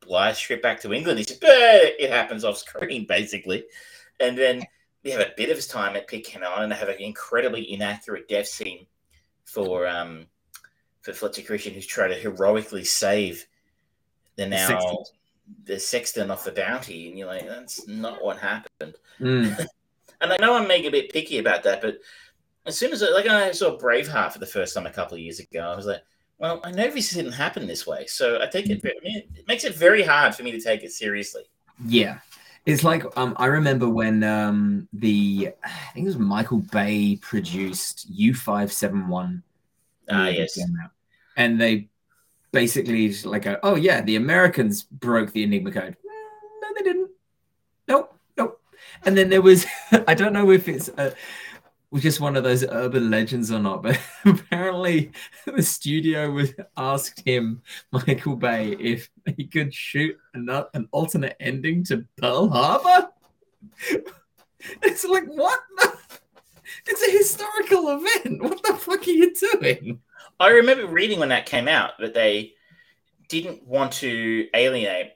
Blythe 0.00 0.36
trip 0.36 0.62
back 0.62 0.80
to 0.80 0.92
England? 0.92 1.18
He 1.18 1.24
said, 1.24 1.38
"Eh, 1.42 1.92
"It 1.98 2.10
happens 2.10 2.44
off 2.44 2.58
screen, 2.58 3.06
basically." 3.06 3.64
And 4.20 4.36
then 4.36 4.62
we 5.02 5.10
have 5.10 5.20
a 5.20 5.32
bit 5.36 5.50
of 5.50 5.56
his 5.56 5.66
time 5.66 5.96
at 5.96 6.06
Pitcairn 6.08 6.42
Island, 6.44 6.64
and 6.64 6.72
they 6.72 6.76
have 6.76 6.88
an 6.88 7.00
incredibly 7.00 7.72
inaccurate 7.72 8.28
death 8.28 8.46
scene 8.48 8.86
for 9.44 9.86
um 9.86 10.26
for 11.02 11.12
Fletcher 11.12 11.42
Christian, 11.42 11.74
who's 11.74 11.86
trying 11.86 12.10
to 12.10 12.16
heroically 12.18 12.84
save 12.84 13.46
the 14.36 14.46
now 14.46 14.66
Sextant. 14.68 15.08
the 15.64 15.78
sextant 15.78 16.30
off 16.30 16.44
the 16.44 16.52
bounty, 16.52 17.08
and 17.08 17.18
you're 17.18 17.28
like, 17.28 17.46
that's 17.46 17.86
not 17.86 18.22
what 18.24 18.38
happened. 18.38 18.94
Mm. 19.20 19.66
And 20.20 20.32
I 20.32 20.36
know 20.38 20.54
I'm 20.54 20.66
making 20.68 20.86
a 20.86 20.92
bit 20.92 21.12
picky 21.12 21.38
about 21.38 21.64
that, 21.64 21.82
but 21.82 21.98
as 22.66 22.78
soon 22.78 22.92
as 22.92 23.02
I, 23.02 23.10
like 23.10 23.26
I 23.26 23.52
saw 23.52 23.76
Braveheart 23.78 24.32
for 24.32 24.38
the 24.38 24.46
first 24.46 24.74
time 24.74 24.86
a 24.86 24.90
couple 24.90 25.14
of 25.14 25.20
years 25.20 25.40
ago, 25.40 25.60
I 25.60 25.76
was 25.76 25.86
like, 25.86 26.02
well, 26.38 26.60
I 26.64 26.72
know 26.72 26.90
this 26.90 27.10
didn't 27.10 27.32
happen 27.32 27.66
this 27.66 27.86
way, 27.86 28.06
so 28.06 28.40
I 28.42 28.46
take 28.46 28.68
it. 28.68 28.80
I 28.84 29.04
mean, 29.04 29.22
it 29.34 29.46
makes 29.46 29.64
it 29.64 29.74
very 29.74 30.02
hard 30.02 30.34
for 30.34 30.42
me 30.42 30.50
to 30.52 30.60
take 30.60 30.82
it 30.82 30.92
seriously. 30.92 31.42
Yeah. 31.86 32.18
It's 32.66 32.82
like 32.82 33.04
um, 33.18 33.34
I 33.36 33.46
remember 33.46 33.88
when 33.88 34.24
um, 34.24 34.88
the 34.92 35.50
I 35.62 35.68
think 35.92 36.04
it 36.04 36.08
was 36.08 36.18
Michael 36.18 36.58
Bay 36.58 37.16
produced 37.16 38.06
U 38.08 38.32
five 38.34 38.72
seven 38.72 39.08
one. 39.08 39.42
Ah, 40.10 40.28
yes. 40.28 40.58
and 41.36 41.60
they 41.60 41.88
basically 42.52 43.12
like, 43.24 43.42
go, 43.42 43.58
oh 43.62 43.74
yeah, 43.74 44.00
the 44.00 44.16
Americans 44.16 44.82
broke 44.82 45.32
the 45.32 45.42
Enigma 45.42 45.72
code. 45.72 45.96
Mm, 45.96 46.60
No, 46.62 46.68
they 46.76 46.82
didn't. 46.82 47.10
Nope, 47.86 48.18
nope. 48.38 48.60
And 49.04 49.16
then 49.16 49.28
there 49.28 49.42
was 49.42 49.66
I 50.08 50.14
don't 50.14 50.32
know 50.32 50.50
if 50.50 50.66
it's 50.66 50.88
uh 51.92 51.98
just 51.98 52.20
one 52.20 52.36
of 52.36 52.44
those 52.44 52.64
urban 52.64 53.10
legends 53.10 53.50
or 53.50 53.58
not, 53.58 53.82
but 53.82 54.00
apparently 54.24 55.12
the 55.46 55.62
studio 55.62 56.30
was 56.30 56.52
asked 56.76 57.22
him, 57.26 57.62
Michael 57.92 58.36
Bay, 58.36 58.76
if 58.78 59.10
he 59.36 59.46
could 59.46 59.72
shoot 59.72 60.16
an, 60.34 60.48
an 60.74 60.88
alternate 60.92 61.36
ending 61.40 61.84
to 61.84 62.04
Pearl 62.16 62.48
Harbor. 62.48 63.10
It's 64.82 65.04
like 65.04 65.26
what? 65.26 65.60
It's 66.86 67.02
a 67.02 67.10
historical 67.10 67.90
event. 67.90 68.42
What 68.42 68.62
the 68.62 68.74
fuck 68.74 69.06
are 69.06 69.10
you 69.10 69.34
doing? 69.34 70.00
I 70.40 70.48
remember 70.48 70.86
reading 70.86 71.20
when 71.20 71.28
that 71.30 71.46
came 71.46 71.68
out 71.68 71.92
that 72.00 72.14
they 72.14 72.54
didn't 73.28 73.66
want 73.66 73.92
to 73.94 74.48
alienate 74.54 75.12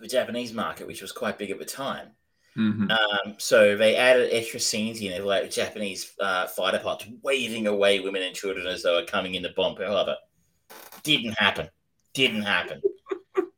the 0.00 0.08
Japanese 0.08 0.52
market, 0.52 0.86
which 0.86 1.02
was 1.02 1.12
quite 1.12 1.38
big 1.38 1.50
at 1.50 1.58
the 1.58 1.64
time. 1.64 2.08
Mhm. 2.56 2.90
Um, 2.90 3.34
so 3.38 3.76
they 3.76 3.96
added 3.96 4.30
extra 4.32 4.58
scenes 4.58 5.00
in 5.00 5.12
it, 5.12 5.24
like 5.24 5.50
Japanese 5.50 6.12
uh, 6.20 6.46
fighter 6.46 6.78
pilots 6.78 7.06
waving 7.22 7.66
away 7.66 8.00
women 8.00 8.22
and 8.22 8.34
children 8.34 8.66
as 8.66 8.82
they 8.82 8.90
were 8.90 9.04
coming 9.04 9.34
in 9.34 9.42
to 9.42 9.50
bomb 9.50 9.76
Pearl 9.76 9.92
Harbor. 9.94 10.16
Didn't 11.02 11.34
happen. 11.38 11.68
Didn't 12.14 12.42
happen. 12.42 12.80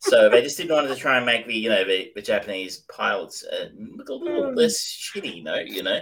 so 0.01 0.29
they 0.29 0.43
just 0.43 0.57
didn't 0.57 0.75
want 0.75 0.89
to 0.89 0.97
try 0.97 1.17
and 1.17 1.27
make 1.27 1.47
the 1.47 1.55
you 1.55 1.69
know 1.69 1.85
the, 1.85 2.11
the 2.15 2.23
Japanese 2.23 2.79
pilots 2.93 3.45
uh, 3.45 3.69
look 3.97 4.09
a 4.09 4.15
little 4.15 4.53
less 4.53 4.79
shitty, 4.81 5.37
you 5.37 5.45
know, 5.45 5.59
you 5.59 5.83
know. 5.83 6.01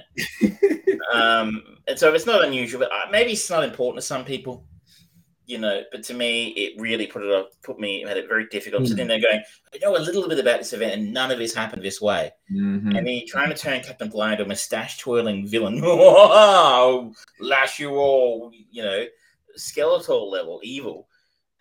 Um, 1.12 1.62
and 1.86 1.98
so 1.98 2.12
it's 2.14 2.26
not 2.26 2.44
unusual, 2.44 2.80
but 2.80 2.90
uh, 2.92 3.10
maybe 3.10 3.32
it's 3.32 3.50
not 3.50 3.64
important 3.64 4.02
to 4.02 4.06
some 4.06 4.24
people, 4.24 4.66
you 5.46 5.58
know. 5.58 5.82
But 5.90 6.02
to 6.04 6.14
me, 6.14 6.48
it 6.48 6.80
really 6.80 7.06
put 7.06 7.22
it 7.22 7.32
up, 7.32 7.50
put 7.62 7.78
me 7.78 8.02
had 8.02 8.16
it 8.16 8.28
very 8.28 8.46
difficult. 8.48 8.82
Hmm. 8.82 8.86
Sitting 8.88 9.06
there 9.08 9.20
going, 9.20 9.42
I 9.74 9.78
know 9.78 9.96
a 9.96 9.98
little 9.98 10.28
bit 10.28 10.38
about 10.38 10.58
this 10.58 10.72
event, 10.72 10.94
and 10.94 11.12
none 11.12 11.30
of 11.30 11.38
this 11.38 11.54
happened 11.54 11.82
this 11.82 12.00
way. 12.00 12.32
Mhm. 12.52 12.96
And 12.96 13.06
then 13.06 13.06
you're 13.06 13.26
trying 13.26 13.50
to 13.50 13.56
turn 13.56 13.80
Captain 13.82 14.08
Bligh 14.08 14.32
into 14.32 14.44
a 14.44 14.48
mustache 14.48 14.98
twirling 14.98 15.46
villain. 15.46 15.80
Wow, 15.82 17.12
lash 17.40 17.78
you 17.80 17.90
all, 17.96 18.50
you 18.70 18.82
know, 18.82 19.06
skeletal 19.56 20.30
level 20.30 20.60
evil. 20.62 21.08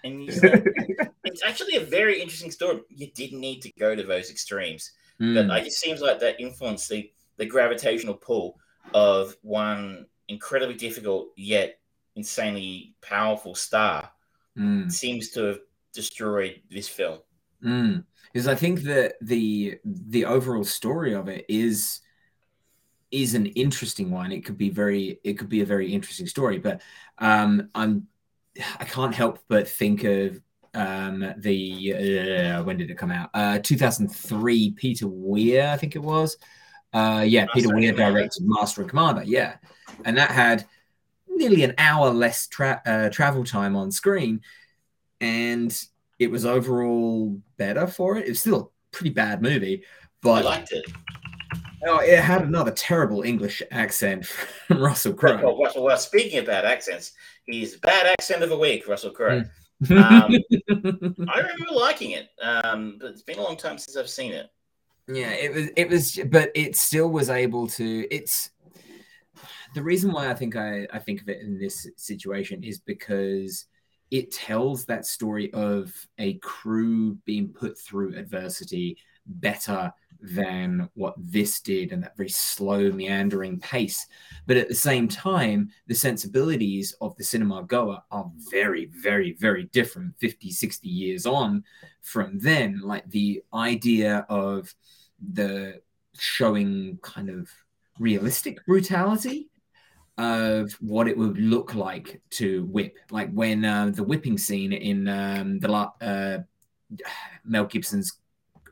And 0.04 0.24
you 0.26 0.32
like, 0.42 0.64
it's 1.24 1.44
actually 1.44 1.78
a 1.78 1.82
very 1.82 2.22
interesting 2.22 2.52
story. 2.52 2.82
You 2.90 3.08
didn't 3.16 3.40
need 3.40 3.62
to 3.62 3.72
go 3.80 3.96
to 3.96 4.04
those 4.04 4.30
extremes, 4.30 4.92
but 5.18 5.26
Mm. 5.26 5.48
like, 5.48 5.66
it 5.66 5.72
seems 5.74 6.02
like 6.02 6.20
that 6.20 6.40
influenced 6.40 6.90
the, 6.90 7.10
the 7.38 7.46
gravitational 7.46 8.14
pull 8.16 8.58
of 8.94 9.36
one 9.42 10.06
incredibly 10.28 10.76
difficult 10.76 11.30
yet 11.36 11.80
insanely 12.16 12.96
powerful 13.02 13.56
star 13.56 14.12
Mm. 14.58 14.90
seems 14.90 15.32
to 15.32 15.44
have 15.44 15.60
destroyed 15.94 16.62
this 16.72 16.88
film. 16.88 17.20
Mm. 17.62 18.06
Because 18.32 18.48
I 18.48 18.56
think 18.56 18.84
that 18.84 19.16
the 19.22 19.78
the 19.84 20.26
overall 20.26 20.64
story 20.64 21.14
of 21.14 21.28
it 21.28 21.46
is 21.50 22.00
is 23.12 23.34
an 23.34 23.48
interesting 23.48 24.12
one. 24.12 24.32
It 24.32 24.46
could 24.46 24.58
be 24.58 24.70
very 24.70 25.20
it 25.24 25.34
could 25.34 25.50
be 25.50 25.62
a 25.62 25.66
very 25.66 25.94
interesting 25.94 26.28
story, 26.28 26.58
but 26.58 26.82
um, 27.18 27.70
I'm 27.76 28.08
I 28.80 28.86
can't 28.86 29.14
help 29.14 29.40
but 29.48 29.68
think 29.68 30.04
of 30.06 30.42
um, 30.74 31.34
the 31.38 31.94
uh, 32.58 32.64
when 32.64 32.78
did 32.78 32.92
it 32.92 32.98
come 32.98 33.12
out? 33.12 33.30
Uh, 33.34 33.60
2003. 33.60 34.72
Peter 34.72 35.08
Weir, 35.08 35.70
I 35.70 35.78
think 35.78 35.96
it 35.96 36.02
was. 36.02 36.38
Uh, 36.94 37.26
yeah, 37.28 37.46
Peter 37.54 37.68
Master 37.68 37.88
and 37.88 37.98
Weir 37.98 38.12
directed 38.12 38.44
Master 38.46 38.82
and 38.82 38.90
Commander. 38.90 39.24
Yeah, 39.24 39.58
and 40.06 40.18
that 40.18 40.32
had 40.32 40.66
nearly 41.36 41.64
an 41.64 41.74
hour 41.78 42.10
less 42.10 42.48
tra- 42.48 42.82
uh, 42.86 43.10
travel 43.10 43.44
time 43.44 43.76
on 43.76 43.92
screen, 43.92 44.42
and 45.22 45.78
it 46.20 46.32
was 46.32 46.46
overall 46.46 47.38
better 47.58 47.88
for 47.88 48.18
it. 48.18 48.28
It's 48.28 48.40
still 48.40 48.60
a 48.60 48.96
pretty 48.96 49.12
bad 49.12 49.42
movie, 49.42 49.84
but 50.22 50.46
I 50.46 50.50
liked 50.50 50.72
it. 50.72 50.86
oh, 51.88 52.00
it 52.00 52.20
had 52.20 52.44
another 52.44 52.72
terrible 52.72 53.22
English 53.24 53.62
accent 53.72 54.26
from 54.26 54.78
Russell 54.82 55.14
Crowe. 55.14 55.38
Well, 55.44 55.58
well, 55.60 55.84
well, 55.84 55.98
speaking 55.98 56.40
of 56.40 56.46
bad 56.46 56.66
accents, 56.66 57.14
he's 57.46 57.78
bad 57.78 58.06
accent 58.08 58.44
of 58.44 58.50
the 58.50 58.58
week, 58.58 58.88
Russell 58.88 59.12
Crowe. 59.12 59.44
Um, 59.90 59.92
I 60.00 60.34
remember 60.70 61.72
liking 61.74 62.12
it, 62.12 62.30
um, 62.42 62.98
but 63.00 63.12
it's 63.12 63.22
been 63.24 63.40
a 63.40 63.44
long 63.44 63.58
time 63.58 63.78
since 63.78 63.98
I've 63.98 64.10
seen 64.10 64.32
it. 64.32 64.50
yeah, 65.08 65.32
it 65.32 65.54
was. 65.54 65.70
It 65.76 65.90
was, 65.90 66.20
but 66.32 66.50
it 66.56 66.76
still 66.78 67.10
was 67.10 67.30
able 67.30 67.68
to. 67.68 68.08
It's 68.10 68.52
the 69.76 69.84
reason 69.84 70.12
why 70.12 70.32
I 70.32 70.34
think 70.34 70.56
I 70.56 70.88
I 70.92 71.00
think 71.00 71.22
of 71.22 71.30
it 71.30 71.42
in 71.42 71.60
this 71.60 71.86
situation 71.98 72.64
is 72.64 72.80
because 72.80 73.66
it 74.10 74.32
tells 74.32 74.86
that 74.86 75.06
story 75.06 75.52
of 75.54 75.94
a 76.18 76.36
crew 76.36 77.16
being 77.26 77.50
put 77.50 77.78
through 77.78 78.16
adversity 78.16 78.98
better 79.26 79.92
than 80.22 80.90
what 80.94 81.16
this 81.18 81.60
did 81.60 81.92
and 81.92 82.02
that 82.02 82.16
very 82.16 82.30
slow 82.30 82.90
meandering 82.90 83.60
pace. 83.60 84.08
But 84.48 84.56
at 84.56 84.70
the 84.70 84.76
same 84.76 85.10
time 85.10 85.70
the 85.88 85.96
sensibilities 85.96 86.96
of 87.02 87.14
the 87.18 87.26
cinema 87.26 87.64
goer 87.64 88.02
are 88.12 88.32
very 88.50 88.86
very 88.86 89.34
very 89.34 89.66
different 89.66 90.18
50 90.20 90.52
60 90.52 90.88
years 90.88 91.26
on 91.26 91.66
from 92.02 92.40
then. 92.40 92.80
Like 92.82 93.10
the 93.10 93.44
idea 93.54 94.26
of 94.30 94.74
the 95.34 95.82
showing 96.18 96.98
kind 97.02 97.30
of 97.30 97.50
realistic 98.00 98.66
brutality 98.66 99.50
of 100.18 100.72
what 100.80 101.08
it 101.08 101.18
would 101.18 101.38
look 101.38 101.76
like 101.76 102.22
to 102.30 102.66
whip 102.66 102.98
like 103.12 103.30
when 103.32 103.66
uh, 103.66 103.90
the 103.94 104.04
whipping 104.04 104.38
scene 104.38 104.72
in 104.72 105.08
um, 105.08 105.60
the 105.60 105.70
uh, 105.70 106.40
mel 107.46 107.66
gibson's 107.66 108.20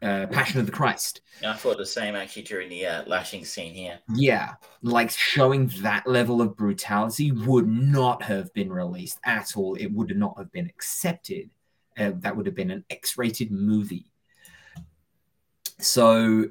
uh, 0.04 0.28
Passion 0.28 0.60
of 0.60 0.66
the 0.66 0.72
Christ. 0.72 1.22
I 1.46 1.54
thought 1.54 1.78
the 1.78 1.86
same 1.86 2.16
actually 2.16 2.42
during 2.42 2.68
the 2.68 2.86
uh, 2.86 3.04
lashing 3.08 3.46
scene 3.46 3.74
here. 3.74 4.00
Yeah, 4.14 4.56
like 4.82 5.10
showing 5.10 5.68
that 5.82 6.06
level 6.06 6.42
of 6.42 6.58
brutality 6.58 7.32
would 7.32 7.68
not 7.68 8.22
have 8.24 8.54
been 8.54 8.72
released 8.72 9.20
at 9.24 9.56
all. 9.56 9.76
It 9.76 9.88
would 9.94 10.16
not 10.18 10.38
have 10.38 10.52
been 10.52 10.66
accepted. 10.66 11.50
Uh, 11.98 12.12
that 12.18 12.36
would 12.36 12.46
have 12.46 12.56
been 12.56 12.72
an 12.72 12.84
X-rated 12.90 13.52
movie. 13.52 14.12
So, 15.80 16.50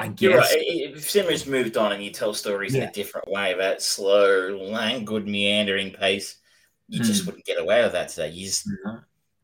I 0.00 0.08
guess 0.08 0.20
You're 0.20 0.38
right. 0.38 0.50
if 0.52 1.08
cinema's 1.08 1.46
moved 1.46 1.76
on 1.76 1.92
and 1.92 2.02
you 2.02 2.10
tell 2.10 2.34
stories 2.34 2.74
yeah. 2.74 2.82
in 2.82 2.88
a 2.88 2.92
different 2.92 3.28
way, 3.30 3.54
that 3.54 3.80
slow, 3.82 4.58
languid, 4.58 5.26
meandering 5.26 5.92
pace, 5.92 6.36
you 6.88 7.00
mm. 7.00 7.04
just 7.04 7.22
hmm. 7.22 7.26
wouldn't 7.26 7.44
get 7.44 7.60
away 7.60 7.82
with 7.82 7.92
that 7.92 8.08
today. 8.08 8.30
You 8.30 8.46
just, 8.46 8.68
mm-hmm. 8.68 8.96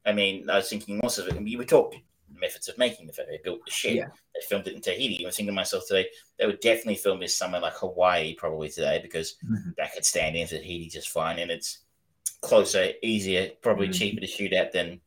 I 0.04 0.12
mean, 0.12 0.50
I 0.50 0.56
was 0.56 0.68
thinking 0.68 0.98
most 1.02 1.18
of 1.18 1.28
it. 1.28 1.40
We 1.40 1.56
were 1.56 1.64
talking 1.64 2.02
methods 2.40 2.68
of 2.68 2.78
making 2.78 3.06
the 3.06 3.12
film. 3.12 3.28
They 3.30 3.40
built 3.42 3.64
the 3.64 3.70
ship. 3.70 3.94
Yeah. 3.94 4.08
They 4.34 4.40
filmed 4.48 4.66
it 4.66 4.74
in 4.74 4.80
Tahiti. 4.80 5.24
I 5.24 5.28
was 5.28 5.36
thinking 5.36 5.52
to 5.52 5.56
myself 5.56 5.84
today, 5.86 6.08
they 6.38 6.46
would 6.46 6.60
definitely 6.60 6.96
film 6.96 7.20
this 7.20 7.36
somewhere 7.36 7.60
like 7.60 7.74
Hawaii 7.74 8.34
probably 8.34 8.68
today 8.68 9.00
because 9.02 9.36
mm-hmm. 9.44 9.70
that 9.76 9.94
could 9.94 10.04
stand 10.04 10.36
in 10.36 10.46
Tahiti 10.46 10.88
just 10.88 11.10
fine, 11.10 11.38
and 11.38 11.50
it's 11.50 11.80
closer, 12.40 12.90
easier, 13.02 13.50
probably 13.62 13.86
mm-hmm. 13.86 13.92
cheaper 13.92 14.20
to 14.20 14.26
shoot 14.26 14.52
at 14.52 14.72
than 14.72 15.00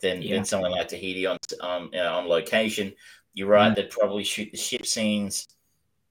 than, 0.00 0.20
yeah. 0.20 0.34
than 0.34 0.44
somewhere 0.44 0.70
like 0.70 0.88
Tahiti 0.88 1.26
on 1.26 1.38
on 1.60 1.84
you 1.92 1.98
know, 1.98 2.14
on 2.14 2.28
location. 2.28 2.92
You're 3.34 3.48
right. 3.48 3.66
Mm-hmm. 3.66 3.74
They'd 3.74 3.90
probably 3.90 4.24
shoot 4.24 4.50
the 4.50 4.58
ship 4.58 4.86
scenes 4.86 5.48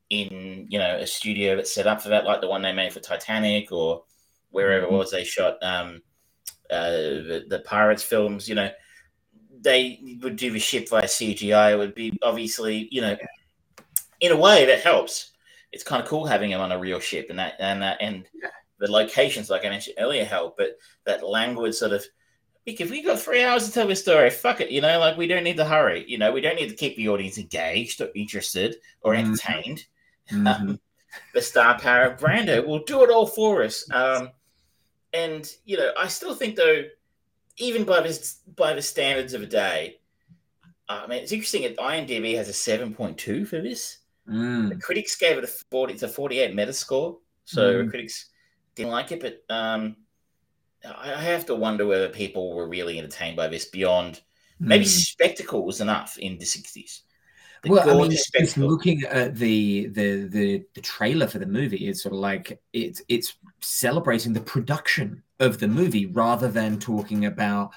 in 0.09 0.67
you 0.69 0.77
know 0.77 0.97
a 0.97 1.07
studio 1.07 1.55
that's 1.55 1.73
set 1.73 1.87
up 1.87 2.01
for 2.01 2.09
that, 2.09 2.25
like 2.25 2.41
the 2.41 2.47
one 2.47 2.61
they 2.61 2.73
made 2.73 2.93
for 2.93 2.99
Titanic 2.99 3.71
or 3.71 4.03
wherever 4.49 4.85
mm-hmm. 4.85 4.95
it 4.95 4.97
was 4.97 5.11
they 5.11 5.23
shot 5.23 5.57
um, 5.61 6.01
uh, 6.69 6.89
the, 6.89 7.45
the 7.49 7.59
Pirates 7.59 8.03
films. 8.03 8.47
You 8.47 8.55
know, 8.55 8.71
they 9.61 10.17
would 10.21 10.35
do 10.35 10.51
the 10.51 10.59
ship 10.59 10.89
via 10.89 11.03
CGI, 11.03 11.73
it 11.73 11.77
would 11.77 11.95
be 11.95 12.17
obviously, 12.21 12.87
you 12.91 13.01
know, 13.01 13.15
in 14.19 14.31
a 14.31 14.37
way 14.37 14.65
that 14.65 14.81
helps. 14.81 15.31
It's 15.71 15.83
kind 15.83 16.03
of 16.03 16.07
cool 16.09 16.25
having 16.25 16.49
them 16.49 16.59
on 16.59 16.73
a 16.73 16.79
real 16.79 16.99
ship, 16.99 17.27
and 17.29 17.39
that 17.39 17.53
and 17.59 17.81
that 17.81 17.97
and 18.01 18.25
the 18.79 18.91
locations, 18.91 19.49
like 19.49 19.65
I 19.65 19.69
mentioned 19.69 19.95
earlier, 19.99 20.25
help. 20.25 20.57
But 20.57 20.77
that 21.05 21.25
language 21.25 21.75
sort 21.75 21.93
of, 21.93 22.03
if 22.65 22.91
we 22.91 23.03
got 23.03 23.19
three 23.19 23.43
hours 23.43 23.65
to 23.65 23.71
tell 23.71 23.87
this 23.87 24.01
story, 24.01 24.29
fuck 24.29 24.61
it, 24.61 24.69
you 24.69 24.81
know, 24.81 24.99
like 24.99 25.17
we 25.17 25.27
don't 25.27 25.43
need 25.43 25.57
to 25.57 25.65
hurry. 25.65 26.05
You 26.07 26.17
know, 26.17 26.31
we 26.31 26.41
don't 26.41 26.55
need 26.55 26.69
to 26.69 26.75
keep 26.75 26.95
the 26.95 27.09
audience 27.09 27.37
engaged 27.37 28.01
or 28.01 28.09
interested 28.15 28.75
or 29.01 29.13
mm-hmm. 29.13 29.31
entertained. 29.31 29.85
Mm-hmm. 30.31 30.47
Um, 30.47 30.79
the 31.33 31.41
star 31.41 31.79
power 31.79 32.03
of 32.03 32.19
Brando 32.19 32.65
will 32.65 32.83
do 32.83 33.03
it 33.03 33.09
all 33.09 33.25
for 33.25 33.63
us. 33.63 33.89
Um, 33.91 34.29
and 35.13 35.49
you 35.65 35.77
know, 35.77 35.91
I 35.97 36.07
still 36.07 36.35
think 36.35 36.55
though 36.55 36.83
even 37.57 37.83
by 37.83 38.01
the 38.01 38.33
by 38.55 38.73
the 38.73 38.81
standards 38.81 39.33
of 39.33 39.41
a 39.41 39.45
day, 39.45 39.99
uh, 40.87 41.01
I 41.03 41.07
mean, 41.07 41.21
it's 41.21 41.31
interesting. 41.31 41.63
That 41.63 41.77
IMDb 41.77 42.35
has 42.35 42.49
a 42.49 42.53
seven 42.53 42.93
point 42.93 43.17
two 43.17 43.45
for 43.45 43.61
this. 43.61 43.97
Mm. 44.29 44.69
The 44.69 44.75
critics 44.75 45.15
gave 45.15 45.37
it 45.37 45.43
a 45.43 45.47
forty. 45.47 45.93
It's 45.93 46.03
a 46.03 46.07
forty-eight 46.07 46.55
Metascore, 46.55 47.17
so 47.45 47.83
mm. 47.83 47.89
critics 47.89 48.29
didn't 48.75 48.91
like 48.91 49.11
it. 49.11 49.19
But 49.19 49.43
um, 49.53 49.97
I, 50.85 51.21
have 51.21 51.45
to 51.47 51.55
wonder 51.55 51.85
whether 51.85 52.09
people 52.09 52.53
were 52.53 52.67
really 52.67 52.97
entertained 52.97 53.37
by 53.37 53.47
this 53.47 53.65
beyond 53.65 54.15
mm. 54.61 54.67
maybe 54.67 54.85
spectacle 54.85 55.65
was 55.65 55.81
enough 55.81 56.17
in 56.17 56.37
the 56.37 56.45
sixties. 56.45 57.03
well, 57.65 57.89
I 57.89 58.07
mean, 58.07 58.11
just 58.11 58.57
looking 58.57 59.03
at 59.03 59.35
the, 59.35 59.87
the 59.87 60.27
the 60.27 60.63
the 60.73 60.81
trailer 60.81 61.27
for 61.27 61.39
the 61.39 61.45
movie, 61.45 61.87
it's 61.87 62.03
sort 62.03 62.13
of 62.13 62.19
like 62.19 62.61
it's 62.73 63.01
it's 63.07 63.35
celebrating 63.59 64.33
the 64.33 64.41
production 64.41 65.21
of 65.39 65.59
the 65.59 65.67
movie 65.67 66.07
rather 66.07 66.47
than 66.47 66.79
talking 66.79 67.25
about 67.25 67.71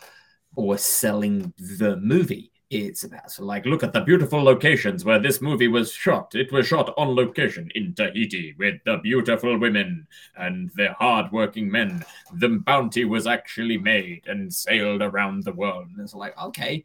or 0.57 0.79
selling 0.79 1.53
the 1.59 1.97
movie. 1.97 2.53
It's 2.71 3.05
about 3.05 3.31
so 3.31 3.45
like 3.45 3.67
look 3.67 3.83
at 3.83 3.93
the 3.93 4.01
beautiful 4.01 4.43
locations 4.43 5.05
where 5.05 5.19
this 5.19 5.43
movie 5.43 5.69
was 5.69 5.93
shot. 5.93 6.35
It 6.35 6.51
was 6.51 6.67
shot 6.67 6.95
on 6.97 7.15
location 7.15 7.71
in 7.75 7.95
Tahiti 7.95 8.55
with 8.59 8.77
the 8.85 8.97
beautiful 8.99 9.59
women 9.59 10.07
and 10.37 10.71
the 10.75 10.93
hard-working 10.95 11.71
men. 11.71 12.05
The 12.33 12.49
bounty 12.65 13.05
was 13.05 13.27
actually 13.27 13.79
made 13.79 14.27
and 14.27 14.53
sailed 14.53 15.03
around 15.03 15.45
the 15.45 15.53
world. 15.53 15.89
And 15.91 16.01
it's 16.01 16.15
like, 16.15 16.37
okay, 16.41 16.85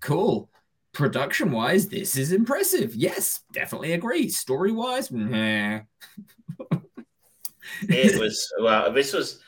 cool. 0.00 0.50
Production 0.92 1.52
wise, 1.52 1.88
this 1.88 2.16
is 2.16 2.32
impressive. 2.32 2.94
Yes, 2.94 3.40
definitely 3.52 3.92
agree. 3.92 4.28
Story 4.28 4.72
wise, 4.72 5.10
it 5.12 5.86
was 8.20 8.52
well. 8.60 8.92
This 8.92 9.12
was 9.12 9.40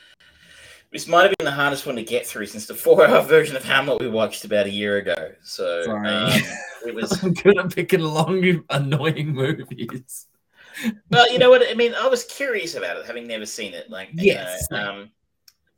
this 0.93 1.07
might 1.07 1.23
have 1.23 1.35
been 1.39 1.45
the 1.45 1.53
hardest 1.53 1.87
one 1.87 1.97
to 1.97 2.03
get 2.03 2.27
through 2.27 2.47
since 2.47 2.67
the 2.67 2.75
four-hour 2.75 3.23
version 3.29 3.57
of 3.57 3.65
Hamlet 3.65 4.01
we 4.01 4.09
watched 4.09 4.45
about 4.45 4.67
a 4.67 4.71
year 4.71 4.97
ago. 4.97 5.33
So 5.43 5.91
um, 5.91 6.33
it 6.87 6.95
was. 6.95 7.23
I'm 7.23 7.33
good 7.33 7.59
at 7.59 7.75
picking 7.75 8.01
long, 8.01 8.65
annoying 8.71 9.33
movies. 9.33 10.27
Well, 11.11 11.31
you 11.33 11.39
know 11.39 11.51
what 11.51 11.63
I 11.69 11.75
mean. 11.75 11.95
I 11.95 12.09
was 12.09 12.25
curious 12.25 12.75
about 12.75 12.97
it, 12.97 13.07
having 13.07 13.27
never 13.27 13.47
seen 13.47 13.75
it. 13.75 13.91
Like, 13.91 14.11
yes, 14.15 14.67
you 14.71 14.77
know, 14.77 14.91
um, 14.91 15.11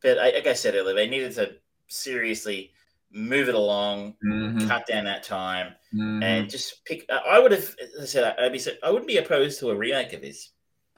but 0.03 0.19
I, 0.19 0.31
like 0.31 0.47
I 0.47 0.55
said 0.55 0.75
earlier, 0.75 0.95
they 0.95 1.09
needed 1.09 1.33
to 1.35 1.57
seriously 1.89 2.73
move 3.11 3.49
it 3.49 3.55
along, 3.55 4.15
mm-hmm. 4.25 4.67
cut 4.67 4.87
down 4.87 5.05
that 5.05 5.23
time, 5.23 5.75
mm-hmm. 5.95 6.23
and 6.23 6.49
just 6.49 6.85
pick. 6.85 7.05
I 7.11 7.39
would 7.39 7.53
have 7.53 7.75
I 8.01 8.05
said 8.05 8.35
I'd 8.39 8.53
be 8.53 8.61
I 8.83 8.91
wouldn't 8.91 9.09
be 9.09 9.19
opposed 9.19 9.61
to 9.61 9.71
a 9.71 9.77
remake 9.77 10.15
of 10.15 10.23
this. 10.23 10.51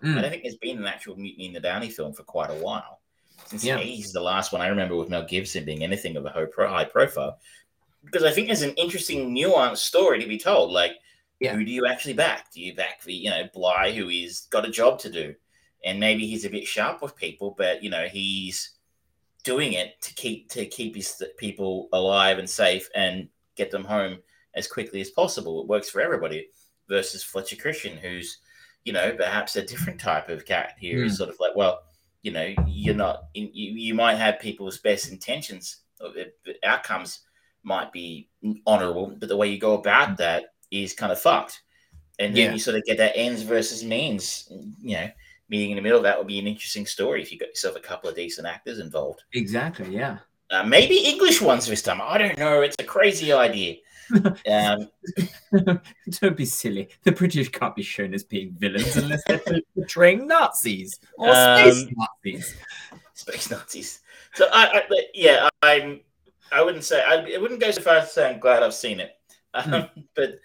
Mm. 0.03 0.19
I 0.19 0.21
don't 0.21 0.31
think 0.31 0.43
there's 0.43 0.57
been 0.57 0.79
an 0.79 0.87
actual 0.87 1.17
Mutiny 1.17 1.47
in 1.47 1.53
the 1.53 1.61
Bounty 1.61 1.89
film 1.89 2.13
for 2.13 2.25
quite 2.25 2.51
a 2.51 2.55
while 2.55 3.01
since 3.47 3.65
yeah. 3.65 3.79
he's 3.79 4.13
the 4.13 4.21
last 4.21 4.53
one 4.53 4.61
I 4.61 4.69
remember 4.69 4.97
with 4.97 5.11
Mel 5.11 5.25
Gibson 5.25 5.65
being 5.65 5.83
anything 5.83 6.17
of 6.17 6.27
a 6.27 6.31
high 6.31 6.85
profile. 6.85 7.39
Because 8.05 8.25
I 8.25 8.31
think 8.31 8.49
there's 8.49 8.63
an 8.63 8.75
interesting, 8.75 9.35
nuanced 9.35 9.79
story 9.79 10.21
to 10.21 10.29
be 10.29 10.39
told. 10.39 10.73
Like, 10.73 10.93
yeah. 11.41 11.55
who 11.55 11.65
do 11.65 11.71
you 11.71 11.87
actually 11.87 12.15
back? 12.15 12.53
Do 12.53 12.61
you 12.61 12.75
back 12.75 13.03
the, 13.03 13.15
you 13.15 13.31
know, 13.31 13.49
Bligh, 13.53 13.93
who 13.93 14.09
is 14.09 14.47
got 14.51 14.69
a 14.69 14.71
job 14.71 14.99
to 15.01 15.11
do, 15.11 15.35
and 15.85 16.01
maybe 16.01 16.27
he's 16.27 16.45
a 16.45 16.51
bit 16.51 16.67
sharp 16.67 17.03
with 17.03 17.17
people, 17.17 17.55
but 17.57 17.83
you 17.83 17.91
know, 17.91 18.07
he's 18.07 18.73
doing 19.43 19.75
it 19.75 20.01
to 20.01 20.15
keep 20.15 20.49
to 20.51 20.67
keep 20.67 20.97
his 20.97 21.23
people 21.37 21.89
alive 21.93 22.39
and 22.39 22.49
safe 22.49 22.89
and 22.95 23.29
get 23.57 23.71
them 23.71 23.85
home 23.85 24.19
as 24.55 24.67
quickly 24.67 25.01
as 25.01 25.11
possible. 25.11 25.61
It 25.61 25.69
works 25.69 25.91
for 25.91 26.01
everybody. 26.01 26.49
Versus 26.87 27.25
Fletcher 27.25 27.57
Christian, 27.57 27.97
who's 27.97 28.41
you 28.85 28.93
know 28.93 29.15
perhaps 29.17 29.57
a 29.57 29.65
different 29.65 29.99
type 29.99 30.29
of 30.29 30.45
cat 30.45 30.75
here. 30.79 30.99
Mm. 30.99 31.07
Is 31.07 31.17
sort 31.17 31.31
of 31.31 31.41
like, 31.41 31.57
well, 31.57 31.81
you 32.25 32.33
know 32.33 32.53
you're 32.67 32.95
not 32.95 33.27
you, 33.35 33.49
you 33.53 33.95
might 33.95 34.17
have 34.17 34.41
people's 34.41 34.79
best 34.79 35.13
intentions 35.13 35.83
the 36.01 36.33
outcomes 36.65 37.21
might 37.63 37.93
be 37.93 38.29
honorable 38.67 39.15
but 39.21 39.29
the 39.29 39.37
way 39.37 39.47
you 39.49 39.59
go 39.59 39.75
about 39.75 40.17
that 40.17 40.55
is 40.83 40.93
kind 40.93 41.13
of 41.13 41.21
fucked. 41.21 41.63
And 42.19 42.37
then 42.37 42.47
yeah. 42.47 42.53
you 42.53 42.59
sort 42.59 42.77
of 42.77 42.85
get 42.85 42.99
that 42.99 43.17
ends 43.17 43.43
versus 43.43 43.85
means 43.85 44.49
you 44.81 44.97
know 44.97 45.11
meeting 45.49 45.71
in 45.71 45.77
the 45.77 45.83
middle 45.83 46.01
that 46.03 46.17
would 46.17 46.27
be 46.27 46.39
an 46.39 46.47
interesting 46.47 46.87
story 46.87 47.21
if 47.21 47.31
you 47.31 47.39
got 47.39 47.49
yourself 47.49 47.77
a 47.77 47.81
couple 47.81 48.09
of 48.09 48.17
decent 48.17 48.47
actors 48.47 48.79
involved. 48.79 49.23
Exactly 49.33 49.95
yeah. 49.95 50.19
Uh, 50.51 50.63
maybe 50.63 50.97
english 50.99 51.41
ones 51.41 51.67
this 51.67 51.83
time. 51.83 52.01
I 52.03 52.19
don't 52.19 52.39
know. 52.39 52.61
It's 52.61 52.77
a 52.79 52.85
crazy 52.85 53.33
idea 53.33 53.77
um, 54.51 54.89
Don't 56.21 56.37
be 56.37 56.45
silly. 56.45 56.89
The 57.03 57.13
British 57.13 57.49
can't 57.51 57.75
be 57.75 57.83
shown 57.83 58.15
as 58.15 58.25
being 58.25 58.53
villains 58.53 58.97
unless 58.97 59.23
they're 59.27 59.41
portraying 59.75 60.27
Nazis 60.27 60.99
or 61.17 61.33
space 61.33 61.83
um, 61.83 61.91
Nazis. 61.97 62.55
Space 63.15 63.51
Nazis. 63.51 64.01
So 64.35 64.49
I, 64.53 64.83
I, 64.91 65.03
yeah, 65.15 65.49
I'm. 65.63 66.01
I 66.53 66.63
wouldn't 66.63 66.85
say 66.85 67.03
I, 67.03 67.35
I 67.35 67.39
wouldn't 67.39 67.61
go 67.61 67.71
so 67.71 67.81
far 67.81 67.97
as 67.97 68.09
to 68.09 68.15
say 68.15 68.31
I'm 68.31 68.39
glad 68.39 68.63
I've 68.63 68.75
seen 68.75 69.01
it, 69.01 69.17
um, 69.55 69.65
hmm. 69.65 70.01
but 70.15 70.39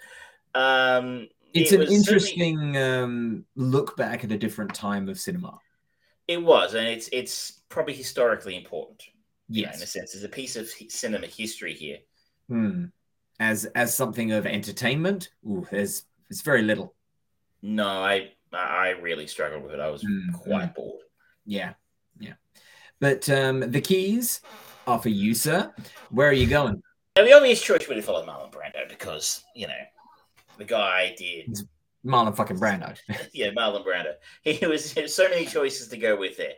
um, 0.55 1.27
it's 1.53 1.71
it 1.71 1.81
an 1.81 1.87
interesting 1.87 2.77
um, 2.77 3.45
look 3.55 3.95
back 3.97 4.23
at 4.23 4.31
a 4.31 4.37
different 4.37 4.73
time 4.73 5.09
of 5.09 5.19
cinema. 5.19 5.59
It 6.27 6.41
was, 6.41 6.73
and 6.73 6.87
it's 6.87 7.09
it's 7.11 7.61
probably 7.69 7.93
historically 7.93 8.55
important. 8.55 9.03
Yes, 9.49 9.73
know, 9.73 9.77
in 9.77 9.83
a 9.83 9.87
sense, 9.87 10.13
there's 10.13 10.23
a 10.23 10.29
piece 10.29 10.55
of 10.55 10.69
cinema 10.69 11.27
history 11.27 11.73
here. 11.73 11.97
Hmm 12.47 12.85
as 13.39 13.65
as 13.75 13.95
something 13.95 14.31
of 14.31 14.45
entertainment, 14.45 15.29
ooh, 15.47 15.65
there's 15.71 16.03
it's 16.29 16.41
very 16.41 16.61
little. 16.61 16.93
No, 17.61 17.87
I 17.87 18.31
I 18.53 18.89
really 19.01 19.27
struggled 19.27 19.63
with 19.63 19.73
it. 19.73 19.79
I 19.79 19.89
was 19.89 20.03
mm-hmm. 20.03 20.35
quite 20.35 20.75
bored. 20.75 21.01
Yeah, 21.45 21.73
yeah. 22.19 22.33
But 22.99 23.29
um, 23.29 23.71
the 23.71 23.81
keys 23.81 24.41
are 24.87 24.99
for 24.99 25.09
you, 25.09 25.33
sir. 25.33 25.73
Where 26.09 26.27
are 26.27 26.33
you 26.33 26.47
going? 26.47 26.81
Now, 27.15 27.23
the 27.23 27.33
obvious 27.33 27.61
choice 27.61 27.87
would 27.87 27.97
have 27.97 28.05
followed 28.05 28.27
Marlon 28.27 28.51
Brando 28.51 28.87
because 28.87 29.43
you 29.55 29.67
know 29.67 29.73
the 30.57 30.65
guy 30.65 31.15
did 31.17 31.57
Marlon 32.05 32.35
fucking 32.35 32.57
Brando. 32.57 32.97
yeah, 33.33 33.51
Marlon 33.51 33.85
Brando. 33.85 34.13
He 34.43 34.65
was 34.65 34.95
so 35.13 35.29
many 35.29 35.45
choices 35.45 35.87
to 35.89 35.97
go 35.97 36.17
with 36.17 36.37
there. 36.37 36.53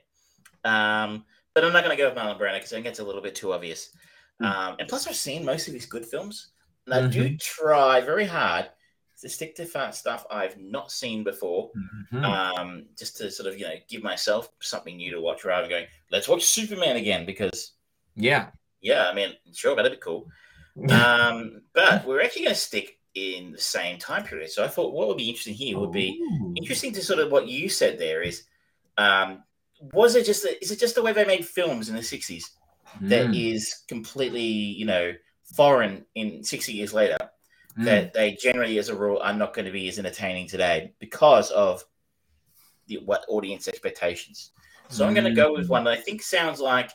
Um, 0.63 1.25
but 1.53 1.65
I'm 1.65 1.73
not 1.73 1.83
going 1.83 1.95
to 1.95 2.01
go 2.01 2.09
with 2.09 2.17
Marlon 2.17 2.39
Brando 2.39 2.55
because 2.55 2.73
I 2.73 2.77
think 2.77 2.87
it's 2.87 2.99
a 2.99 3.03
little 3.03 3.21
bit 3.21 3.35
too 3.35 3.53
obvious. 3.53 3.89
Mm. 4.41 4.45
Um, 4.45 4.75
and 4.79 4.87
plus, 4.87 5.07
I've 5.07 5.15
seen 5.15 5.45
most 5.45 5.67
of 5.67 5.73
his 5.73 5.85
good 5.85 6.05
films, 6.05 6.49
and 6.85 6.93
I 6.93 6.99
mm-hmm. 6.99 7.09
do 7.09 7.37
try 7.37 8.01
very 8.01 8.25
hard 8.25 8.69
to 9.21 9.29
stick 9.29 9.55
to 9.55 9.91
stuff 9.93 10.25
I've 10.31 10.57
not 10.57 10.91
seen 10.91 11.23
before, 11.23 11.69
mm-hmm. 12.11 12.25
um, 12.25 12.85
just 12.97 13.17
to 13.17 13.29
sort 13.29 13.47
of 13.47 13.57
you 13.57 13.65
know 13.65 13.75
give 13.87 14.03
myself 14.03 14.49
something 14.61 14.97
new 14.97 15.11
to 15.11 15.21
watch 15.21 15.45
rather 15.45 15.63
than 15.63 15.69
going, 15.69 15.85
let's 16.11 16.27
watch 16.27 16.43
Superman 16.43 16.97
again 16.97 17.25
because 17.25 17.73
yeah, 18.15 18.47
yeah, 18.81 19.07
I 19.07 19.13
mean, 19.13 19.33
sure, 19.53 19.75
that'd 19.75 19.91
be 19.91 19.97
cool. 19.97 20.27
um, 20.89 21.61
but 21.73 22.05
we're 22.05 22.21
actually 22.21 22.43
going 22.43 22.55
to 22.55 22.61
stick 22.61 22.97
in 23.13 23.51
the 23.51 23.57
same 23.57 23.97
time 23.97 24.23
period. 24.23 24.49
So 24.49 24.63
I 24.63 24.67
thought 24.67 24.93
what 24.93 25.07
would 25.07 25.17
be 25.17 25.29
interesting 25.29 25.53
here 25.53 25.77
would 25.77 25.91
be 25.91 26.19
Ooh. 26.21 26.53
interesting 26.55 26.93
to 26.93 27.03
sort 27.03 27.19
of 27.19 27.31
what 27.31 27.47
you 27.47 27.69
said 27.69 27.99
there 27.99 28.21
is, 28.21 28.43
um, 28.97 29.43
was 29.93 30.15
it 30.15 30.25
just 30.25 30.45
is 30.61 30.71
it 30.71 30.79
just 30.79 30.95
the 30.95 31.01
way 31.01 31.11
they 31.11 31.25
made 31.25 31.45
films 31.45 31.89
in 31.89 31.95
the 31.95 32.03
sixties 32.03 32.51
mm. 33.01 33.09
that 33.09 33.35
is 33.35 33.83
completely 33.87 34.41
you 34.41 34.85
know 34.85 35.11
foreign 35.55 36.05
in 36.15 36.43
sixty 36.43 36.73
years 36.73 36.93
later? 36.93 37.17
Mm. 37.77 37.85
That 37.85 38.13
they 38.13 38.33
generally, 38.33 38.77
as 38.79 38.89
a 38.89 38.95
rule, 38.95 39.19
are 39.21 39.33
not 39.33 39.53
going 39.53 39.65
to 39.65 39.71
be 39.71 39.87
as 39.87 39.97
entertaining 39.97 40.47
today 40.47 40.93
because 40.99 41.51
of 41.51 41.83
the, 42.87 42.97
what 43.05 43.25
audience 43.29 43.67
expectations. 43.67 44.51
So 44.89 45.03
mm. 45.03 45.07
I'm 45.07 45.13
going 45.13 45.25
to 45.25 45.33
go 45.33 45.53
with 45.53 45.69
one 45.69 45.85
that 45.85 45.91
I 45.91 46.01
think 46.01 46.21
sounds 46.21 46.59
like 46.59 46.91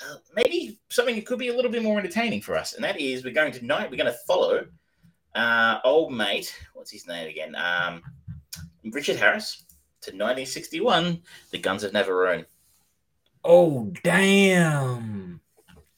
uh, 0.00 0.16
maybe 0.36 0.78
something 0.88 1.16
that 1.16 1.26
could 1.26 1.40
be 1.40 1.48
a 1.48 1.54
little 1.54 1.70
bit 1.70 1.82
more 1.82 1.98
entertaining 1.98 2.42
for 2.42 2.56
us, 2.56 2.74
and 2.74 2.84
that 2.84 3.00
is 3.00 3.24
we're 3.24 3.34
going 3.34 3.52
to 3.52 3.64
night 3.64 3.90
we're 3.90 3.96
going 3.96 4.12
to 4.12 4.18
follow 4.26 4.66
uh, 5.34 5.78
old 5.84 6.12
mate, 6.12 6.54
what's 6.74 6.90
his 6.90 7.06
name 7.06 7.28
again? 7.28 7.54
Um, 7.54 8.02
Richard 8.84 9.16
Harris 9.16 9.64
to 10.02 10.10
1961, 10.10 11.22
The 11.50 11.58
Guns 11.58 11.84
of 11.84 11.92
Navarone. 11.92 12.46
Oh, 13.44 13.92
damn. 14.02 15.29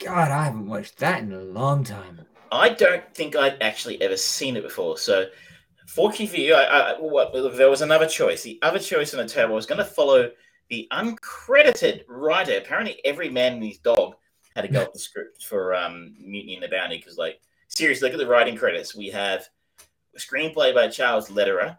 God, 0.05 0.31
I 0.31 0.45
haven't 0.45 0.67
watched 0.67 0.99
that 0.99 1.23
in 1.23 1.33
a 1.33 1.41
long 1.41 1.85
time. 1.85 2.21
I 2.51 2.71
don't 2.71 3.03
think 3.15 3.37
I'd 3.37 3.63
actually 3.63 4.01
ever 4.03 4.17
seen 4.17 4.57
it 4.57 4.63
before. 4.63 4.99
So, 4.99 5.27
fortunately 5.87 6.27
for 6.27 6.37
you, 6.37 6.55
I, 6.55 6.93
I, 6.93 7.01
what, 7.01 7.33
there 7.57 7.71
was 7.71 7.83
another 7.83 8.07
choice. 8.07 8.43
The 8.43 8.59
other 8.63 8.79
choice 8.79 9.15
on 9.15 9.19
the 9.19 9.33
table 9.33 9.55
was 9.55 9.67
going 9.67 9.79
to 9.79 9.85
follow 9.85 10.31
the 10.69 10.89
uncredited 10.93 12.03
writer. 12.09 12.59
Apparently, 12.59 13.01
every 13.05 13.29
man 13.29 13.55
and 13.55 13.65
his 13.65 13.79
dog 13.79 14.15
had 14.55 14.63
to 14.63 14.69
go 14.69 14.83
up 14.83 14.93
the 14.93 14.99
script 14.99 15.45
for 15.45 15.75
um, 15.75 16.15
Mutiny 16.19 16.55
and 16.55 16.63
the 16.63 16.69
Bounty 16.69 16.99
because, 16.99 17.17
like, 17.17 17.41
seriously, 17.69 18.07
look 18.07 18.15
at 18.15 18.19
the 18.19 18.31
writing 18.31 18.57
credits. 18.57 18.95
We 18.95 19.09
have 19.09 19.49
a 20.15 20.19
screenplay 20.19 20.75
by 20.75 20.89
Charles 20.89 21.31
Lederer. 21.31 21.79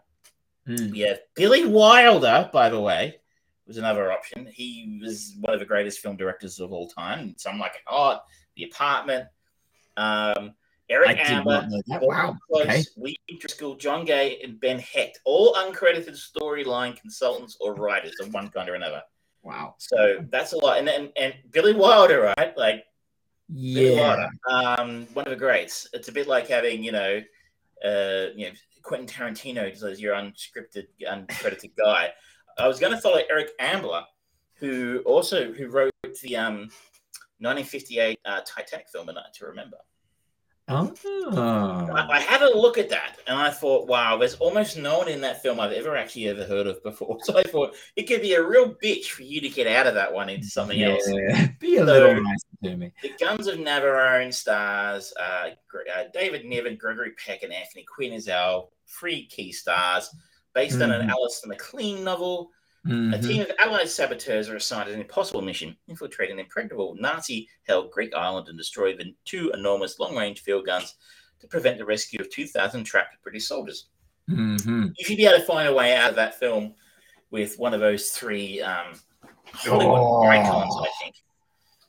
Mm. 0.68 0.92
We 0.92 1.00
have 1.00 1.20
Billy 1.34 1.66
Wilder, 1.66 2.50
by 2.52 2.68
the 2.68 2.80
way, 2.80 3.18
was 3.66 3.78
another 3.78 4.12
option. 4.12 4.46
He 4.52 4.98
was 5.02 5.36
one 5.40 5.54
of 5.54 5.60
the 5.60 5.66
greatest 5.66 6.00
film 6.00 6.16
directors 6.16 6.60
of 6.60 6.72
all 6.72 6.88
time. 6.88 7.34
Some 7.38 7.58
like 7.58 7.74
Art, 7.86 8.20
The 8.56 8.64
Apartment. 8.64 9.26
Um, 9.96 10.54
Eric 10.90 11.18
Ambler, 11.18 11.66
wow. 12.02 12.36
Close, 12.50 12.66
okay. 12.66 12.84
Lee 12.98 13.16
Driscoll, 13.40 13.74
John 13.76 14.04
Gay, 14.04 14.38
and 14.42 14.60
Ben 14.60 14.78
Hecht, 14.78 15.18
all 15.24 15.54
uncredited 15.54 16.10
storyline 16.10 17.00
consultants 17.00 17.56
or 17.58 17.74
writers 17.74 18.14
of 18.20 18.34
one 18.34 18.50
kind 18.50 18.68
or 18.68 18.74
another. 18.74 19.00
Wow. 19.42 19.76
So 19.78 20.24
that's 20.30 20.52
a 20.52 20.58
lot. 20.58 20.78
And 20.78 20.88
and, 20.88 21.10
and 21.16 21.34
Billy 21.52 21.72
Wilder, 21.72 22.34
right? 22.36 22.56
Like 22.56 22.84
yeah, 23.48 24.28
um, 24.50 25.06
one 25.14 25.26
of 25.26 25.30
the 25.30 25.36
greats. 25.36 25.86
It's 25.92 26.08
a 26.08 26.12
bit 26.12 26.26
like 26.26 26.48
having 26.48 26.82
you 26.82 26.92
know, 26.92 27.22
uh, 27.84 28.26
you 28.34 28.46
know, 28.46 28.52
Quentin 28.82 29.06
Tarantino 29.06 29.70
as 29.70 30.00
your 30.00 30.14
unscripted, 30.14 30.86
uncredited 31.02 31.76
guy. 31.76 32.10
I 32.58 32.68
was 32.68 32.78
going 32.78 32.92
to 32.92 33.00
follow 33.00 33.20
Eric 33.28 33.50
Ambler, 33.58 34.04
who 34.54 35.02
also 35.04 35.52
who 35.52 35.68
wrote 35.68 35.92
the 36.22 36.36
um, 36.36 36.56
1958 37.38 38.18
uh, 38.24 38.40
Titanic 38.46 38.88
film, 38.88 39.08
A 39.08 39.12
Night 39.12 39.24
to 39.34 39.46
Remember. 39.46 39.78
Oh. 40.66 40.94
I, 41.94 42.16
I, 42.16 42.20
had 42.20 42.40
a 42.40 42.56
look 42.56 42.78
at 42.78 42.88
that 42.88 43.18
and 43.26 43.38
I 43.38 43.50
thought, 43.50 43.86
wow, 43.86 44.16
there's 44.16 44.36
almost 44.36 44.78
no 44.78 44.96
one 44.96 45.08
in 45.08 45.20
that 45.20 45.42
film 45.42 45.60
I've 45.60 45.72
ever 45.72 45.94
actually 45.94 46.28
ever 46.28 46.44
heard 46.44 46.66
of 46.66 46.82
before. 46.82 47.18
So 47.24 47.36
I 47.36 47.42
thought 47.42 47.74
it 47.96 48.04
could 48.04 48.22
be 48.22 48.32
a 48.32 48.42
real 48.42 48.74
bitch 48.82 49.06
for 49.08 49.24
you 49.24 49.42
to 49.42 49.48
get 49.50 49.66
out 49.66 49.86
of 49.86 49.94
that 49.94 50.12
one 50.12 50.30
into 50.30 50.46
something 50.46 50.78
yeah, 50.78 50.92
else. 50.92 51.06
Be 51.60 51.76
a 51.76 51.80
so, 51.80 51.84
little 51.84 52.22
nice 52.22 52.40
to 52.62 52.76
me. 52.76 52.92
The 53.02 53.12
Guns 53.20 53.46
of 53.46 53.58
Navarone 53.58 54.32
stars 54.32 55.12
uh, 55.20 55.50
uh, 55.94 56.04
David 56.14 56.46
Niven, 56.46 56.76
Gregory 56.76 57.12
Peck, 57.12 57.42
and 57.42 57.52
Anthony 57.52 57.84
Quinn 57.84 58.14
as 58.14 58.28
our 58.28 58.68
three 58.88 59.26
key 59.26 59.52
stars, 59.52 60.14
based 60.54 60.74
mm-hmm. 60.74 60.82
on 60.82 60.92
an 60.92 61.00
mm-hmm. 61.02 61.10
Alistair 61.10 61.48
MacLean 61.48 62.04
novel. 62.04 62.50
Mm-hmm. 62.86 63.14
A 63.14 63.18
team 63.18 63.40
of 63.42 63.50
Allied 63.58 63.88
saboteurs 63.88 64.48
are 64.50 64.56
assigned 64.56 64.90
an 64.90 65.00
impossible 65.00 65.40
mission 65.40 65.74
infiltrate 65.88 66.30
an 66.30 66.38
impregnable 66.38 66.94
Nazi 66.98 67.48
held 67.66 67.90
Greek 67.90 68.14
island 68.14 68.48
and 68.48 68.58
destroy 68.58 68.94
the 68.94 69.14
two 69.24 69.50
enormous 69.52 69.98
long 69.98 70.14
range 70.14 70.40
field 70.40 70.66
guns 70.66 70.96
to 71.40 71.46
prevent 71.46 71.78
the 71.78 71.84
rescue 71.84 72.20
of 72.20 72.30
2,000 72.30 72.84
trapped 72.84 73.22
British 73.22 73.46
soldiers. 73.46 73.86
Mm-hmm. 74.30 74.88
You 74.96 75.04
should 75.04 75.16
be 75.16 75.26
able 75.26 75.38
to 75.38 75.44
find 75.44 75.68
a 75.68 75.74
way 75.74 75.96
out 75.96 76.10
of 76.10 76.16
that 76.16 76.38
film 76.38 76.74
with 77.30 77.58
one 77.58 77.74
of 77.74 77.80
those 77.80 78.10
three 78.10 78.60
um, 78.60 78.94
Hollywood 79.52 79.98
oh. 79.98 80.22
icons, 80.24 80.74
I 80.80 80.88
think. 81.02 81.16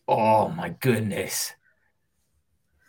Oh 0.08 0.50
my 0.50 0.70
goodness. 0.80 1.54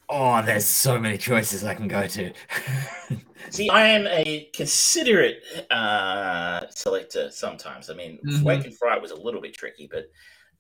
Oh, 0.09 0.41
there's 0.43 0.67
so 0.67 0.99
many 0.99 1.19
choices 1.19 1.65
I 1.65 1.75
can 1.75 1.89
go 1.89 2.07
to. 2.07 2.33
See, 3.51 3.69
I 3.71 3.87
am 3.89 4.07
a 4.07 4.49
considerate 4.55 5.43
uh, 5.71 6.67
selector 6.71 7.31
sometimes. 7.31 7.91
I 7.91 7.95
mean, 7.95 8.19
mm-hmm. 8.25 8.45
Wake 8.45 8.65
in 8.65 8.73
Fright 8.73 9.01
was 9.01 9.11
a 9.11 9.17
little 9.17 9.41
bit 9.41 9.55
tricky, 9.55 9.89
but 9.91 10.11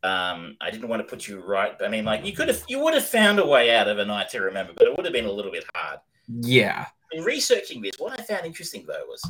um, 0.06 0.56
I 0.60 0.70
didn't 0.70 0.88
want 0.88 1.00
to 1.00 1.08
put 1.08 1.26
you 1.26 1.40
right. 1.40 1.76
But 1.78 1.86
I 1.86 1.90
mean, 1.90 2.04
like 2.04 2.24
you 2.24 2.32
could 2.32 2.48
have, 2.48 2.62
you 2.68 2.80
would 2.80 2.94
have 2.94 3.06
found 3.06 3.38
a 3.38 3.46
way 3.46 3.74
out 3.74 3.88
of 3.88 3.98
a 3.98 4.04
night 4.04 4.30
to 4.30 4.40
remember, 4.40 4.72
but 4.76 4.86
it 4.86 4.96
would 4.96 5.04
have 5.04 5.14
been 5.14 5.26
a 5.26 5.32
little 5.32 5.52
bit 5.52 5.64
hard. 5.74 6.00
Yeah. 6.28 6.86
In 7.12 7.24
researching 7.24 7.82
this, 7.82 7.92
what 7.98 8.18
I 8.18 8.22
found 8.22 8.46
interesting 8.46 8.84
though 8.86 9.04
was 9.06 9.22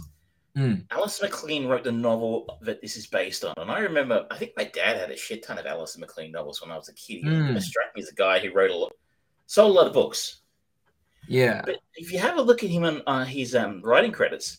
mm. 0.57 0.83
Alistair 0.91 1.29
MacLean 1.29 1.67
wrote 1.67 1.85
the 1.85 1.93
novel 1.93 2.59
that 2.63 2.81
this 2.81 2.97
is 2.97 3.07
based 3.07 3.45
on, 3.45 3.55
and 3.59 3.71
I 3.71 3.81
remember, 3.81 4.27
I 4.31 4.37
think 4.37 4.53
my 4.57 4.65
dad 4.65 4.97
had 4.99 5.11
a 5.11 5.17
shit 5.17 5.43
ton 5.45 5.59
of 5.59 5.67
Alice 5.67 5.97
MacLean 5.99 6.33
novels 6.33 6.63
when 6.63 6.71
I 6.71 6.77
was 6.77 6.89
a 6.89 6.95
kid. 6.95 7.25
Mm. 7.25 7.61
struck 7.61 7.95
me 7.95 8.03
as 8.03 8.09
a 8.09 8.15
guy 8.15 8.39
who 8.39 8.53
wrote 8.53 8.71
a 8.71 8.77
lot, 8.77 8.93
sold 9.47 9.71
a 9.71 9.75
lot 9.75 9.87
of 9.87 9.93
books. 9.93 10.41
Yeah. 11.29 11.63
But 11.65 11.79
if 11.95 12.13
you 12.13 12.19
have 12.19 12.39
a 12.39 12.43
look 12.43 12.63
at 12.63 12.71
him 12.71 12.85
on 12.85 13.03
uh, 13.07 13.25
his 13.25 13.55
um, 13.55 13.81
writing 13.83 14.13
credits, 14.13 14.59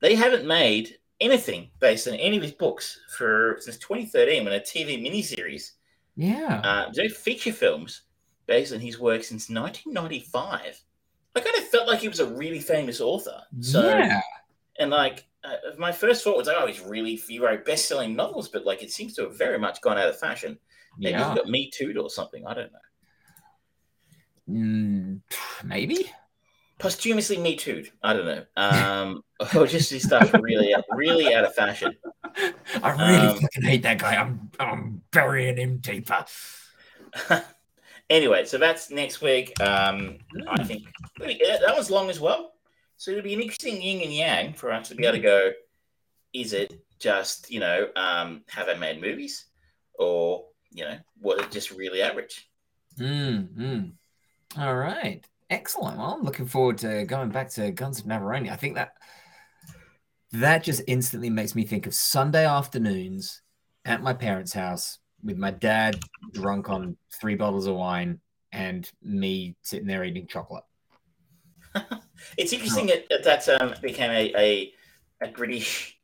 they 0.00 0.14
haven't 0.14 0.46
made 0.46 0.96
anything 1.20 1.70
based 1.80 2.08
on 2.08 2.14
any 2.14 2.36
of 2.36 2.42
his 2.42 2.52
books 2.52 3.00
for 3.16 3.56
since 3.60 3.76
2013 3.78 4.44
when 4.44 4.54
a 4.54 4.60
TV 4.60 5.00
miniseries. 5.00 5.72
Yeah. 6.16 6.60
Uh, 6.64 6.90
no 6.96 7.08
feature 7.08 7.52
films 7.52 8.02
based 8.46 8.72
on 8.72 8.80
his 8.80 8.98
work 8.98 9.22
since 9.22 9.48
1995. 9.48 10.80
I 11.36 11.40
kind 11.40 11.56
of 11.56 11.68
felt 11.68 11.86
like 11.86 12.00
he 12.00 12.08
was 12.08 12.20
a 12.20 12.26
really 12.26 12.60
famous 12.60 13.00
author. 13.00 13.40
So, 13.60 13.86
yeah. 13.86 14.20
And 14.80 14.90
like, 14.90 15.26
uh, 15.44 15.54
my 15.78 15.92
first 15.92 16.24
thought 16.24 16.36
was, 16.36 16.48
like, 16.48 16.56
oh, 16.58 16.66
he's 16.66 16.80
really, 16.80 17.14
he 17.14 17.38
wrote 17.38 17.64
best 17.64 17.86
selling 17.86 18.16
novels, 18.16 18.48
but 18.48 18.64
like, 18.64 18.82
it 18.82 18.90
seems 18.90 19.14
to 19.14 19.22
have 19.22 19.38
very 19.38 19.58
much 19.58 19.80
gone 19.80 19.98
out 19.98 20.08
of 20.08 20.18
fashion. 20.18 20.58
Maybe 20.98 21.12
yeah. 21.12 21.30
he 21.30 21.36
got 21.36 21.48
Me 21.48 21.70
Too 21.72 21.94
or 22.00 22.10
something. 22.10 22.44
I 22.46 22.54
don't 22.54 22.72
know. 22.72 22.78
Mm, 24.48 25.20
maybe 25.64 26.10
posthumously 26.78 27.38
Me 27.38 27.56
Too. 27.56 27.86
I 28.02 28.12
don't 28.12 28.26
know. 28.26 28.44
Um, 28.56 29.22
or 29.54 29.66
just 29.66 29.90
his 29.90 30.04
stuff 30.04 30.32
really, 30.40 30.74
really 30.92 31.34
out 31.34 31.44
of 31.44 31.54
fashion. 31.54 31.96
I 32.82 32.90
really 32.90 33.28
um, 33.28 33.38
fucking 33.38 33.62
hate 33.62 33.82
that 33.82 33.98
guy. 33.98 34.16
I'm, 34.16 34.50
I'm 34.58 35.02
burying 35.10 35.56
him 35.56 35.78
deeper. 35.78 36.24
anyway, 38.10 38.44
so 38.44 38.58
that's 38.58 38.90
next 38.90 39.20
week. 39.20 39.60
Um, 39.60 40.18
I 40.48 40.64
think 40.64 40.84
that 41.20 41.74
was 41.76 41.90
long 41.90 42.10
as 42.10 42.20
well. 42.20 42.52
So 42.96 43.10
it'll 43.10 43.22
be 43.22 43.34
an 43.34 43.42
interesting 43.42 43.80
yin 43.80 44.02
and 44.02 44.12
yang 44.12 44.54
for 44.54 44.72
us 44.72 44.88
to 44.88 44.94
be 44.94 45.04
able 45.04 45.16
to 45.16 45.22
go. 45.22 45.52
Is 46.32 46.52
it 46.52 46.80
just 46.98 47.50
you 47.50 47.60
know 47.60 47.88
um, 47.96 48.42
have 48.48 48.68
I 48.68 48.74
made 48.74 49.00
movies, 49.00 49.46
or 49.94 50.46
you 50.70 50.84
know 50.84 50.98
was 51.20 51.38
it 51.40 51.50
just 51.50 51.70
really 51.70 52.02
average? 52.02 52.50
Mm, 52.98 53.48
mm. 53.56 53.92
All 54.56 54.76
right. 54.76 55.24
Excellent. 55.50 55.98
Well, 55.98 56.14
I'm 56.14 56.22
looking 56.22 56.46
forward 56.46 56.78
to 56.78 57.04
going 57.04 57.30
back 57.30 57.50
to 57.50 57.70
Guns 57.70 58.00
of 58.00 58.06
Navarone. 58.06 58.50
I 58.50 58.56
think 58.56 58.74
that 58.74 58.92
that 60.32 60.62
just 60.62 60.82
instantly 60.86 61.30
makes 61.30 61.54
me 61.54 61.64
think 61.64 61.86
of 61.86 61.94
Sunday 61.94 62.46
afternoons 62.46 63.42
at 63.84 64.02
my 64.02 64.12
parents' 64.12 64.52
house 64.52 64.98
with 65.22 65.36
my 65.36 65.50
dad 65.50 65.98
drunk 66.32 66.68
on 66.68 66.96
three 67.20 67.34
bottles 67.34 67.66
of 67.66 67.76
wine 67.76 68.20
and 68.52 68.90
me 69.02 69.56
sitting 69.62 69.86
there 69.86 70.04
eating 70.04 70.26
chocolate. 70.26 70.64
it's 72.36 72.52
interesting 72.52 72.86
that 72.86 73.24
that 73.24 73.48
um, 73.60 73.74
became 73.82 74.10
a, 74.10 74.32
a, 74.36 74.72
a 75.22 75.28
British 75.28 75.98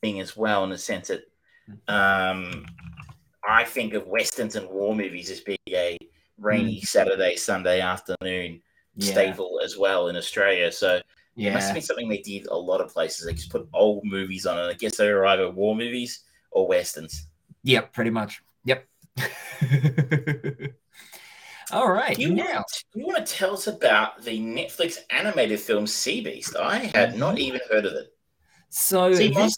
thing 0.00 0.20
as 0.20 0.36
well, 0.36 0.64
in 0.64 0.70
the 0.70 0.78
sense 0.78 1.08
that 1.08 1.22
um, 1.88 2.64
I 3.46 3.64
think 3.64 3.94
of 3.94 4.06
westerns 4.06 4.56
and 4.56 4.68
war 4.68 4.94
movies 4.94 5.30
as 5.30 5.40
being 5.40 5.58
a 5.68 5.98
rainy 6.40 6.80
mm. 6.80 6.86
Saturday, 6.86 7.36
Sunday 7.36 7.80
afternoon 7.80 8.60
yeah. 8.96 9.12
staple 9.12 9.60
as 9.62 9.76
well 9.76 10.08
in 10.08 10.16
Australia. 10.16 10.72
So 10.72 11.00
yeah. 11.36 11.50
it 11.50 11.54
must 11.54 11.66
have 11.66 11.74
been 11.74 11.82
something 11.82 12.08
they 12.08 12.18
did 12.18 12.46
a 12.46 12.56
lot 12.56 12.80
of 12.80 12.92
places. 12.92 13.26
They 13.26 13.34
just 13.34 13.50
put 13.50 13.68
old 13.72 14.04
movies 14.04 14.46
on, 14.46 14.58
and 14.58 14.68
I 14.68 14.74
guess 14.74 14.96
they 14.96 15.12
were 15.12 15.26
either 15.26 15.50
war 15.50 15.76
movies 15.76 16.24
or 16.50 16.66
westerns. 16.66 17.26
Yep, 17.62 17.92
pretty 17.92 18.10
much. 18.10 18.42
Yep. 18.64 18.86
All 21.72 21.92
right. 21.92 22.18
You, 22.18 22.34
now. 22.34 22.44
Want, 22.44 22.84
you 22.94 23.06
want 23.06 23.24
to 23.24 23.32
tell 23.32 23.52
us 23.52 23.68
about 23.68 24.22
the 24.22 24.40
Netflix 24.40 24.98
animated 25.10 25.60
film 25.60 25.86
Sea 25.86 26.20
Beast? 26.20 26.56
I 26.56 26.78
had 26.78 27.16
not 27.16 27.36
mm-hmm. 27.36 27.42
even 27.42 27.60
heard 27.70 27.86
of 27.86 27.92
it. 27.92 28.12
So 28.70 29.14
this, 29.14 29.56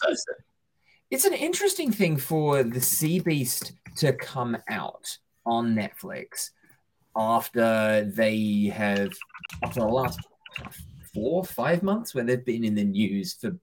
it's 1.11 1.25
an 1.25 1.33
interesting 1.35 1.91
thing 1.93 2.17
for 2.17 2.63
the 2.63 2.81
Sea 2.81 3.21
Beast 3.21 3.73
to 3.97 4.13
come 4.13 4.57
out 4.69 5.19
on 5.47 5.75
Netflix 5.75 6.51
after 7.17 8.11
they 8.15 8.73
have 8.75 9.13
after 9.63 9.81
the 9.81 9.87
last 9.87 10.21
four 11.15 11.45
five 11.45 11.83
months 11.83 12.15
where 12.15 12.25
they've 12.25 12.45
been 12.45 12.65
in 12.65 12.75
the 12.75 12.85
news 12.85 13.35
for 13.35 13.57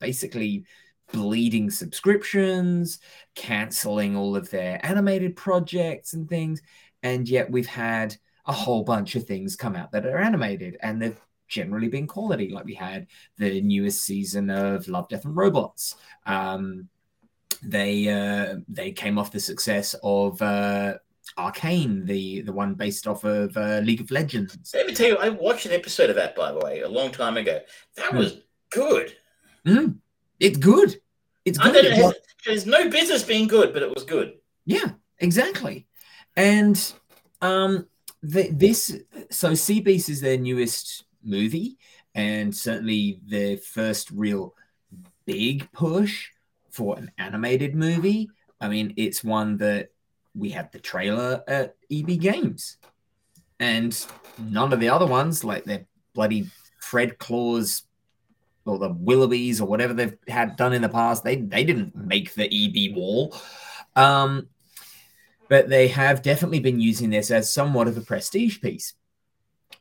basically 0.00 0.64
bleeding 1.12 1.70
subscriptions, 1.70 2.98
canceling 3.34 4.16
all 4.16 4.36
of 4.36 4.50
their 4.50 4.84
animated 4.84 5.36
projects 5.36 6.12
and 6.14 6.28
things. 6.28 6.60
And 7.02 7.28
yet 7.28 7.50
we've 7.50 7.66
had 7.66 8.16
a 8.46 8.52
whole 8.52 8.82
bunch 8.82 9.14
of 9.14 9.24
things 9.24 9.56
come 9.56 9.76
out 9.76 9.92
that 9.92 10.06
are 10.06 10.18
animated 10.18 10.76
and 10.80 11.00
they've 11.00 11.20
generally 11.48 11.88
been 11.88 12.06
quality. 12.06 12.48
Like 12.50 12.64
we 12.64 12.74
had 12.74 13.06
the 13.38 13.60
newest 13.60 14.02
season 14.02 14.50
of 14.50 14.88
Love, 14.88 15.08
Death 15.08 15.24
and 15.24 15.36
Robots. 15.36 15.94
Um, 16.26 16.88
they 17.62 18.08
uh, 18.08 18.56
they 18.68 18.92
came 18.92 19.18
off 19.18 19.32
the 19.32 19.40
success 19.40 19.94
of 20.02 20.40
uh, 20.42 20.94
Arcane, 21.38 22.04
the 22.04 22.42
the 22.42 22.52
one 22.52 22.74
based 22.74 23.06
off 23.06 23.24
of 23.24 23.56
uh, 23.56 23.78
League 23.78 24.00
of 24.00 24.10
Legends. 24.10 24.56
Let 24.74 24.86
me 24.86 24.94
tell 24.94 25.08
you, 25.08 25.16
I 25.16 25.30
watched 25.30 25.66
an 25.66 25.72
episode 25.72 26.10
of 26.10 26.16
that 26.16 26.36
by 26.36 26.52
the 26.52 26.58
way 26.58 26.80
a 26.80 26.88
long 26.88 27.10
time 27.10 27.36
ago. 27.36 27.60
That 27.96 28.12
mm. 28.12 28.18
was 28.18 28.40
good. 28.70 29.16
Mm. 29.66 29.96
It's 30.40 30.58
good. 30.58 31.00
It's 31.44 31.58
good. 31.58 31.76
It 31.76 31.92
has, 31.92 32.14
there's 32.44 32.66
no 32.66 32.88
business 32.88 33.22
being 33.22 33.48
good, 33.48 33.72
but 33.72 33.82
it 33.82 33.94
was 33.94 34.04
good. 34.04 34.34
Yeah, 34.66 34.90
exactly. 35.18 35.86
And 36.36 36.92
um, 37.40 37.86
the, 38.22 38.50
this 38.50 38.96
so 39.30 39.54
Sea 39.54 39.80
Beast 39.80 40.08
is 40.08 40.20
their 40.20 40.38
newest 40.38 41.04
movie, 41.22 41.78
and 42.14 42.54
certainly 42.54 43.20
their 43.26 43.56
first 43.56 44.10
real 44.10 44.54
big 45.26 45.70
push 45.72 46.28
for 46.70 46.98
an 46.98 47.10
animated 47.18 47.74
movie. 47.74 48.30
I 48.60 48.68
mean, 48.68 48.94
it's 48.96 49.22
one 49.22 49.58
that 49.58 49.90
we 50.34 50.50
had 50.50 50.72
the 50.72 50.78
trailer 50.78 51.42
at 51.46 51.76
EB 51.90 52.18
Games, 52.18 52.78
and 53.60 54.06
none 54.38 54.72
of 54.72 54.80
the 54.80 54.88
other 54.88 55.06
ones, 55.06 55.44
like 55.44 55.64
their 55.64 55.86
bloody 56.14 56.50
Fred 56.80 57.18
Claus 57.18 57.82
or 58.66 58.78
the 58.78 58.90
Willoughbys 58.90 59.60
or 59.60 59.66
whatever 59.66 59.92
they've 59.92 60.16
had 60.28 60.56
done 60.56 60.72
in 60.72 60.82
the 60.82 60.88
past, 60.88 61.24
they 61.24 61.36
they 61.36 61.64
didn't 61.64 61.94
make 61.94 62.34
the 62.34 62.44
EB 62.46 62.96
wall. 62.96 63.34
Um, 63.96 64.48
but 65.48 65.68
they 65.68 65.88
have 65.88 66.22
definitely 66.22 66.60
been 66.60 66.80
using 66.80 67.10
this 67.10 67.30
as 67.30 67.52
somewhat 67.52 67.88
of 67.88 67.96
a 67.96 68.00
prestige 68.00 68.60
piece 68.60 68.94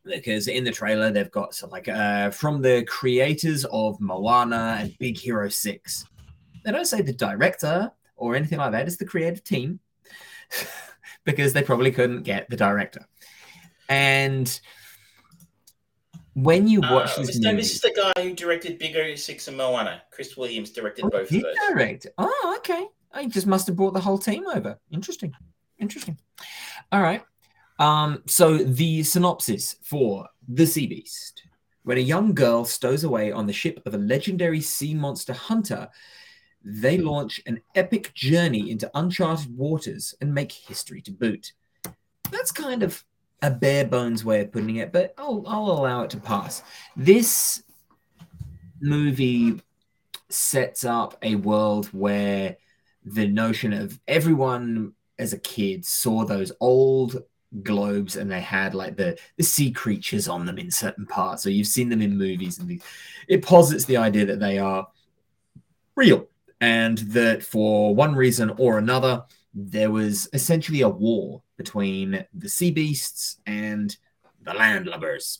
because 0.03 0.47
in 0.47 0.63
the 0.63 0.71
trailer 0.71 1.11
they've 1.11 1.31
got 1.31 1.55
some 1.55 1.69
like 1.69 1.87
uh, 1.87 2.29
from 2.31 2.61
the 2.61 2.83
creators 2.85 3.65
of 3.65 3.99
Moana 3.99 4.77
and 4.79 4.97
Big 4.99 5.17
Hero 5.17 5.49
Six. 5.49 6.05
They 6.63 6.71
don't 6.71 6.85
say 6.85 7.01
the 7.01 7.13
director 7.13 7.91
or 8.15 8.35
anything 8.35 8.59
like 8.59 8.71
that. 8.71 8.87
It's 8.87 8.97
the 8.97 9.05
creative 9.05 9.43
team 9.43 9.79
because 11.23 11.53
they 11.53 11.63
probably 11.63 11.91
couldn't 11.91 12.23
get 12.23 12.49
the 12.49 12.57
director. 12.57 13.05
And 13.89 14.59
when 16.33 16.67
you 16.67 16.81
watch 16.81 17.17
uh, 17.17 17.21
this, 17.21 17.39
movie, 17.39 17.57
this 17.57 17.75
is 17.75 17.81
the 17.81 18.11
guy 18.15 18.21
who 18.21 18.33
directed 18.33 18.79
Big 18.79 18.91
Hero 18.91 19.15
Six 19.15 19.47
and 19.47 19.57
Moana. 19.57 20.01
Chris 20.11 20.35
Williams 20.35 20.71
directed 20.71 21.05
oh, 21.05 21.09
both 21.09 21.31
of 21.31 21.41
those. 21.41 21.55
Direct. 21.69 22.07
Oh, 22.17 22.55
okay. 22.59 22.87
I 23.11 23.27
just 23.27 23.45
must 23.45 23.67
have 23.67 23.75
brought 23.75 23.93
the 23.93 23.99
whole 23.99 24.17
team 24.17 24.45
over. 24.47 24.77
Interesting. 24.91 25.33
Interesting. 25.77 26.17
All 26.91 27.01
right. 27.01 27.23
Um, 27.79 28.23
so 28.25 28.57
the 28.57 29.03
synopsis 29.03 29.75
for 29.83 30.27
The 30.47 30.65
Sea 30.65 30.87
Beast. 30.87 31.43
When 31.83 31.97
a 31.97 32.01
young 32.01 32.33
girl 32.33 32.63
stows 32.65 33.03
away 33.03 33.31
on 33.31 33.45
the 33.45 33.53
ship 33.53 33.81
of 33.85 33.93
a 33.93 33.97
legendary 33.97 34.61
sea 34.61 34.93
monster 34.93 35.33
hunter, 35.33 35.89
they 36.63 36.97
launch 36.97 37.41
an 37.45 37.61
epic 37.75 38.13
journey 38.13 38.71
into 38.71 38.89
uncharted 38.95 39.55
waters 39.57 40.15
and 40.21 40.33
make 40.33 40.51
history 40.51 41.01
to 41.01 41.11
boot. 41.11 41.53
That's 42.31 42.51
kind 42.51 42.83
of 42.83 43.03
a 43.41 43.51
bare 43.51 43.85
bones 43.85 44.23
way 44.23 44.41
of 44.41 44.51
putting 44.51 44.77
it, 44.77 44.93
but 44.93 45.13
I'll, 45.17 45.43
I'll 45.45 45.71
allow 45.71 46.03
it 46.03 46.09
to 46.11 46.17
pass. 46.17 46.63
This 46.95 47.63
movie 48.79 49.61
sets 50.29 50.85
up 50.85 51.17
a 51.21 51.35
world 51.35 51.87
where 51.87 52.57
the 53.05 53.27
notion 53.27 53.73
of 53.73 53.99
everyone 54.07 54.93
as 55.19 55.33
a 55.33 55.39
kid 55.39 55.85
saw 55.85 56.25
those 56.25 56.51
old 56.59 57.21
globes 57.61 58.15
and 58.15 58.31
they 58.31 58.41
had 58.41 58.73
like 58.73 58.97
the 58.97 59.15
the 59.37 59.43
sea 59.43 59.71
creatures 59.71 60.27
on 60.27 60.43
them 60.43 60.57
in 60.57 60.71
certain 60.71 61.05
parts 61.05 61.43
so 61.43 61.49
you've 61.49 61.67
seen 61.67 61.87
them 61.87 62.01
in 62.01 62.17
movies 62.17 62.57
and 62.57 62.81
it 63.27 63.43
posits 63.43 63.85
the 63.85 63.95
idea 63.95 64.25
that 64.25 64.39
they 64.39 64.57
are 64.57 64.87
real 65.95 66.27
and 66.63 66.99
that 66.99 67.43
for 67.43 67.93
one 67.93 68.15
reason 68.15 68.49
or 68.57 68.77
another 68.77 69.21
there 69.53 69.91
was 69.91 70.29
essentially 70.31 70.79
a 70.79 70.87
war 70.87 71.41
between 71.57 72.25
the 72.33 72.47
sea 72.47 72.71
beasts 72.71 73.37
and 73.45 73.97
the 74.43 74.51
landlubbers 74.51 75.39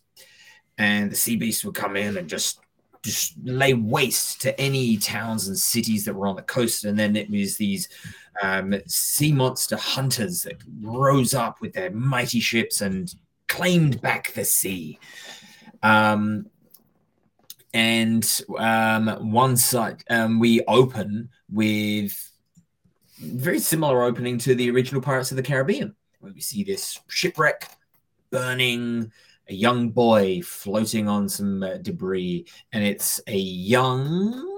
and 0.78 1.10
the 1.10 1.16
sea 1.16 1.38
beasts 1.38 1.64
would 1.64 1.76
come 1.76 1.96
in 1.96 2.18
and 2.18 2.28
just 2.28 2.60
just 3.04 3.36
lay 3.44 3.74
waste 3.74 4.42
to 4.42 4.60
any 4.60 4.98
towns 4.98 5.48
and 5.48 5.58
cities 5.58 6.06
that 6.06 6.14
were 6.14 6.28
on 6.28 6.38
the 6.38 6.42
coast. 6.42 6.86
And 6.86 6.98
then 6.98 7.18
it 7.18 7.30
was 7.30 7.58
these 7.58 7.90
um, 8.42 8.74
sea 8.88 9.34
monster 9.34 9.76
hunters 9.76 10.44
that 10.44 10.64
rose 10.82 11.34
up 11.34 11.60
with 11.60 11.74
their 11.74 11.92
mighty 11.92 12.40
ships 12.40 12.80
and 12.80 13.14
claimed 13.50 14.02
back 14.02 14.32
the 14.32 14.46
sea. 14.46 15.00
Um, 15.84 16.46
and 17.74 18.42
um, 18.58 19.32
one 19.32 19.58
side, 19.58 20.04
um, 20.10 20.40
we 20.40 20.62
open 20.66 21.30
with 21.52 22.32
very 23.20 23.60
similar 23.60 24.04
opening 24.04 24.38
to 24.40 24.56
the 24.56 24.70
original 24.70 25.02
Pirates 25.02 25.32
of 25.32 25.38
the 25.38 25.44
Caribbean, 25.44 25.96
where 26.20 26.34
we 26.34 26.42
see 26.42 26.64
this 26.64 27.00
shipwreck 27.08 27.70
burning 28.30 29.12
a 29.50 29.54
young 29.54 29.90
boy 29.90 30.42
floating 30.42 31.08
on 31.08 31.28
some 31.28 31.64
uh, 31.64 31.78
debris, 31.78 32.46
and 32.72 32.84
it's 32.84 33.20
a 33.28 33.38
young 33.38 34.50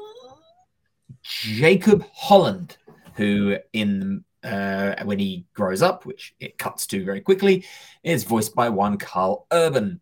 Jacob 1.24 2.05
Holland 2.13 2.78
who, 3.16 3.57
in 3.74 4.24
uh, 4.43 5.03
when 5.05 5.18
he 5.18 5.45
grows 5.53 5.82
up, 5.82 6.05
which 6.05 6.36
it 6.39 6.57
cuts 6.57 6.86
to 6.88 7.03
very 7.03 7.20
quickly, 7.22 7.66
is 8.03 8.24
voiced 8.24 8.53
by 8.53 8.70
one 8.70 8.97
Karl 8.97 9.47
Urban. 9.51 9.99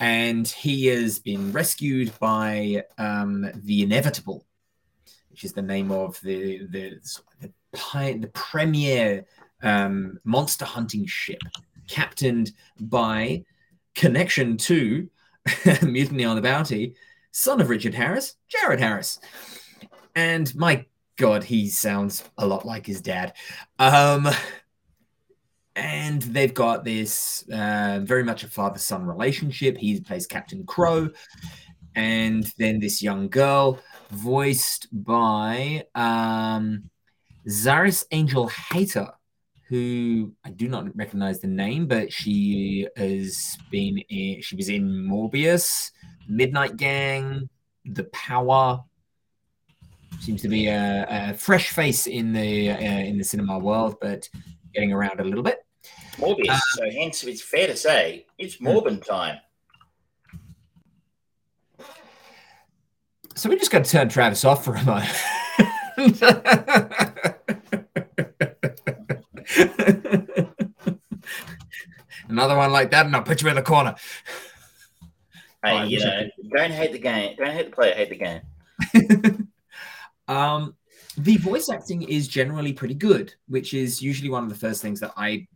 And 0.00 0.48
he 0.48 0.86
has 0.86 1.18
been 1.18 1.52
rescued 1.52 2.12
by 2.18 2.84
um, 2.98 3.50
the 3.54 3.82
Inevitable, 3.82 4.46
which 5.28 5.44
is 5.44 5.52
the 5.52 5.62
name 5.62 5.92
of 5.92 6.18
the 6.22 6.66
the 6.66 6.98
the, 7.40 7.52
the 8.20 8.30
premier 8.32 9.24
um, 9.62 10.18
monster 10.24 10.64
hunting 10.64 11.06
ship, 11.06 11.42
captained 11.88 12.52
by 12.80 13.44
connection 13.94 14.56
to 14.56 15.08
Mutiny 15.82 16.24
on 16.24 16.36
the 16.36 16.42
Bounty, 16.42 16.94
son 17.30 17.60
of 17.60 17.68
Richard 17.68 17.94
Harris, 17.94 18.36
Jared 18.48 18.80
Harris. 18.80 19.18
And 20.14 20.54
my 20.54 20.86
God, 21.16 21.44
he 21.44 21.68
sounds 21.68 22.24
a 22.38 22.46
lot 22.46 22.64
like 22.64 22.86
his 22.86 23.00
dad. 23.00 23.34
Um, 23.78 24.28
and 25.76 26.22
they've 26.22 26.54
got 26.54 26.84
this 26.84 27.44
uh, 27.52 28.00
very 28.02 28.24
much 28.24 28.44
a 28.44 28.48
father 28.48 28.78
son 28.78 29.04
relationship. 29.04 29.76
He 29.76 30.00
plays 30.00 30.26
Captain 30.26 30.64
Crow. 30.66 31.10
And 31.94 32.44
then 32.58 32.78
this 32.78 33.02
young 33.02 33.28
girl, 33.28 33.80
voiced 34.10 34.88
by 34.92 35.84
um, 35.94 36.90
Zaris 37.48 38.04
Angel 38.10 38.48
Hator, 38.48 39.12
who 39.68 40.32
I 40.44 40.50
do 40.50 40.68
not 40.68 40.96
recognize 40.96 41.40
the 41.40 41.48
name, 41.48 41.86
but 41.86 42.12
she 42.12 42.88
has 42.96 43.56
been 43.70 43.98
in, 44.08 44.42
she 44.42 44.56
was 44.56 44.68
in 44.68 44.88
Morbius, 44.88 45.92
Midnight 46.28 46.76
Gang, 46.76 47.48
The 47.84 48.04
Power. 48.04 48.82
Seems 50.20 50.42
to 50.42 50.48
be 50.48 50.66
a, 50.66 51.06
a 51.08 51.34
fresh 51.34 51.70
face 51.70 52.06
in 52.06 52.32
the 52.32 52.70
uh, 52.70 52.76
in 52.76 53.16
the 53.16 53.24
cinema 53.24 53.58
world, 53.58 53.96
but 54.00 54.28
getting 54.74 54.92
around 54.92 55.20
a 55.20 55.24
little 55.24 55.42
bit. 55.42 55.58
Morbius. 56.16 56.50
Uh, 56.50 56.58
so 56.58 56.90
hence, 56.90 57.24
it's 57.24 57.42
fair 57.42 57.66
to 57.66 57.76
say 57.76 58.26
it's 58.38 58.56
hmm. 58.56 58.68
Morbin 58.68 59.04
time. 59.04 59.38
So 63.34 63.48
we 63.48 63.56
just 63.56 63.70
got 63.70 63.84
to 63.84 63.90
turn 63.90 64.08
Travis 64.08 64.44
off 64.44 64.64
for 64.64 64.74
a 64.74 64.84
moment. 64.84 65.08
Another 72.28 72.56
one 72.56 72.70
like 72.70 72.90
that, 72.90 73.06
and 73.06 73.16
I'll 73.16 73.22
put 73.22 73.42
you 73.42 73.48
in 73.48 73.56
the 73.56 73.62
corner. 73.62 73.94
Hey, 75.64 75.78
Oh, 75.78 75.82
you 75.84 76.00
know, 76.00 76.28
don't 76.54 76.70
hate 76.70 76.92
the 76.92 76.98
game. 76.98 77.36
Don't 77.36 77.50
hate 77.50 77.66
the 77.70 77.72
player. 77.72 77.94
Hate 77.94 78.10
the 78.10 78.16
game. 78.16 79.48
um, 80.28 80.74
the 81.18 81.36
voice 81.38 81.68
acting 81.68 82.02
is 82.02 82.28
generally 82.28 82.72
pretty 82.72 82.94
good, 82.94 83.34
which 83.48 83.74
is 83.74 84.00
usually 84.02 84.30
one 84.30 84.42
of 84.44 84.48
the 84.48 84.54
first 84.54 84.82
things 84.82 85.00
that 85.00 85.12
I 85.16 85.46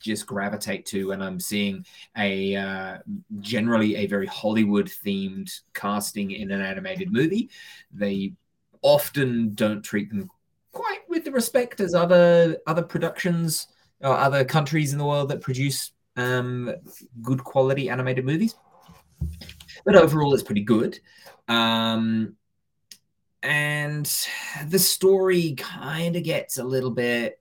just 0.00 0.26
gravitate 0.26 0.86
to 0.86 1.08
when 1.08 1.22
I'm 1.22 1.38
seeing 1.38 1.84
a 2.16 2.56
uh, 2.56 2.98
generally 3.40 3.96
a 3.96 4.06
very 4.06 4.26
Hollywood 4.26 4.86
themed 4.86 5.50
casting 5.74 6.30
in 6.30 6.50
an 6.50 6.60
animated 6.60 7.12
movie. 7.12 7.50
They 7.92 8.32
often 8.82 9.54
don't 9.54 9.82
treat 9.82 10.08
them 10.08 10.30
quite 10.72 11.00
with 11.08 11.24
the 11.24 11.32
respect 11.32 11.80
as 11.80 11.94
other 11.94 12.56
other 12.66 12.82
productions 12.82 13.68
or 14.00 14.16
other 14.16 14.44
countries 14.44 14.92
in 14.92 14.98
the 14.98 15.04
world 15.04 15.28
that 15.28 15.42
produce 15.42 15.92
um, 16.16 16.74
good 17.22 17.44
quality 17.44 17.90
animated 17.90 18.24
movies. 18.24 18.54
But 19.84 19.96
overall, 19.96 20.32
it's 20.34 20.42
pretty 20.42 20.62
good. 20.62 20.98
Um, 21.48 22.36
and 23.42 24.06
the 24.66 24.78
story 24.78 25.54
kind 25.56 26.16
of 26.16 26.24
gets 26.24 26.58
a 26.58 26.64
little 26.64 26.90
bit 26.90 27.40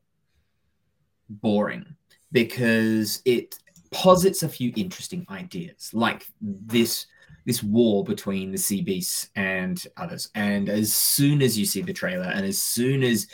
boring 1.30 1.86
because 2.32 3.22
it 3.26 3.58
posits 3.92 4.44
a 4.44 4.50
few 4.50 4.72
interesting 4.76 5.26
ideas, 5.30 5.92
like 5.94 6.28
this 6.42 7.08
this 7.46 7.64
war 7.64 8.04
between 8.04 8.52
the 8.52 8.58
sea 8.58 8.82
beasts 8.82 9.30
and 9.36 9.84
others. 9.98 10.30
And 10.36 10.70
as 10.70 10.94
soon 10.94 11.42
as 11.42 11.58
you 11.58 11.66
see 11.66 11.82
the 11.82 11.94
trailer, 11.94 12.28
and 12.28 12.46
as 12.46 12.62
soon 12.62 13.02
as 13.02 13.28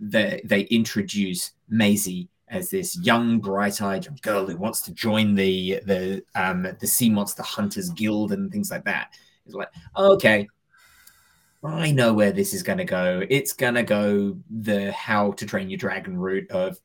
the, 0.00 0.40
they 0.44 0.62
introduce 0.62 1.52
Maisie 1.68 2.28
as 2.48 2.70
this 2.70 2.98
young, 3.00 3.40
bright-eyed 3.40 4.22
girl 4.22 4.46
who 4.46 4.56
wants 4.56 4.80
to 4.82 4.92
join 4.92 5.34
the 5.34 5.80
the 5.84 6.22
um, 6.34 6.66
the 6.80 6.86
Sea 6.86 7.10
Monster 7.10 7.42
Hunters 7.42 7.90
Guild 7.90 8.32
and 8.32 8.50
things 8.50 8.70
like 8.70 8.84
that, 8.84 9.12
it's 9.44 9.54
like 9.54 9.68
okay, 9.96 10.48
I 11.64 11.90
know 11.90 12.14
where 12.14 12.30
this 12.30 12.54
is 12.54 12.62
going 12.62 12.78
to 12.78 12.84
go. 12.84 13.24
It's 13.28 13.52
going 13.52 13.74
to 13.74 13.82
go 13.82 14.38
the 14.48 14.92
How 14.92 15.32
to 15.32 15.46
Train 15.46 15.70
Your 15.70 15.78
Dragon 15.78 16.16
route 16.16 16.50
of 16.50 16.78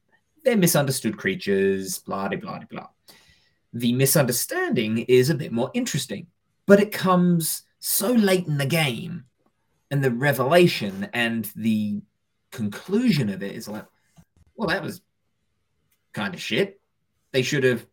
they're 0.43 0.57
misunderstood 0.57 1.17
creatures, 1.17 1.99
blah 1.99 2.27
blah 2.27 2.37
blah 2.37 2.59
blah. 2.69 2.87
The 3.71 3.93
misunderstanding 3.93 4.99
is 4.99 5.29
a 5.29 5.35
bit 5.35 5.51
more 5.51 5.71
interesting, 5.73 6.27
but 6.65 6.79
it 6.79 6.91
comes 6.91 7.63
so 7.79 8.11
late 8.11 8.47
in 8.47 8.57
the 8.57 8.65
game, 8.65 9.25
and 9.91 10.03
the 10.03 10.11
revelation 10.11 11.09
and 11.13 11.49
the 11.55 12.01
conclusion 12.51 13.29
of 13.29 13.41
it 13.43 13.55
is 13.55 13.67
like, 13.67 13.85
well, 14.55 14.69
that 14.69 14.83
was 14.83 15.01
kind 16.13 16.33
of 16.33 16.41
shit. 16.41 16.79
They 17.31 17.41
should 17.41 17.63
have 17.63 17.85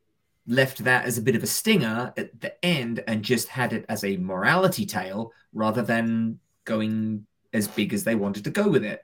left 0.46 0.84
that 0.84 1.04
as 1.04 1.18
a 1.18 1.22
bit 1.22 1.36
of 1.36 1.42
a 1.42 1.46
stinger 1.46 2.12
at 2.16 2.40
the 2.40 2.64
end 2.64 3.02
and 3.06 3.22
just 3.22 3.48
had 3.48 3.72
it 3.72 3.84
as 3.88 4.04
a 4.04 4.16
morality 4.16 4.84
tale 4.84 5.32
rather 5.52 5.82
than 5.82 6.38
going 6.70 7.26
as 7.52 7.66
big 7.66 7.92
as 7.92 8.04
they 8.04 8.14
wanted 8.14 8.44
to 8.44 8.50
go 8.50 8.68
with 8.68 8.84
it. 8.84 9.02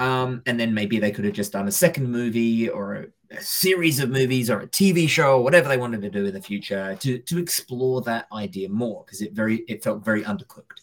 Um, 0.00 0.42
and 0.46 0.58
then 0.58 0.74
maybe 0.74 0.98
they 0.98 1.12
could 1.12 1.24
have 1.24 1.34
just 1.34 1.52
done 1.52 1.68
a 1.68 1.72
second 1.72 2.10
movie 2.10 2.68
or 2.68 2.94
a, 2.94 3.06
a, 3.30 3.40
series 3.40 4.00
of 4.00 4.10
movies 4.10 4.50
or 4.50 4.60
a 4.60 4.66
TV 4.66 5.08
show 5.08 5.36
or 5.36 5.44
whatever 5.44 5.68
they 5.68 5.76
wanted 5.76 6.02
to 6.02 6.10
do 6.10 6.24
in 6.24 6.34
the 6.34 6.40
future 6.40 6.96
to, 7.00 7.18
to 7.18 7.38
explore 7.38 8.00
that 8.02 8.26
idea 8.32 8.68
more 8.68 9.04
because 9.04 9.20
it 9.20 9.32
very 9.32 9.58
it 9.68 9.84
felt 9.84 10.04
very 10.04 10.24
undercooked. 10.24 10.80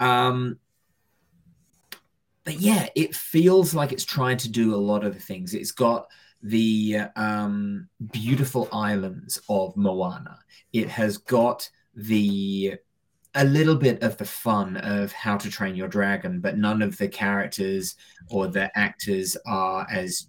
Um, 0.00 0.58
but 2.44 2.58
yeah, 2.58 2.88
it 2.96 3.14
feels 3.14 3.74
like 3.74 3.92
it's 3.92 4.04
trying 4.04 4.38
to 4.38 4.50
do 4.50 4.74
a 4.74 4.84
lot 4.90 5.04
of 5.04 5.14
the 5.14 5.20
things. 5.20 5.54
It's 5.54 5.72
got 5.72 6.08
the 6.42 7.02
um, 7.14 7.88
beautiful 8.10 8.68
islands 8.72 9.40
of 9.48 9.76
Moana. 9.76 10.38
It 10.72 10.88
has 10.88 11.18
got 11.18 11.68
the 11.94 12.78
a 13.34 13.44
little 13.44 13.76
bit 13.76 14.02
of 14.02 14.16
the 14.18 14.24
fun 14.24 14.76
of 14.78 15.12
how 15.12 15.36
to 15.38 15.50
train 15.50 15.74
your 15.74 15.88
dragon, 15.88 16.40
but 16.40 16.58
none 16.58 16.82
of 16.82 16.98
the 16.98 17.08
characters 17.08 17.96
or 18.28 18.46
the 18.46 18.76
actors 18.78 19.36
are 19.46 19.86
as 19.90 20.26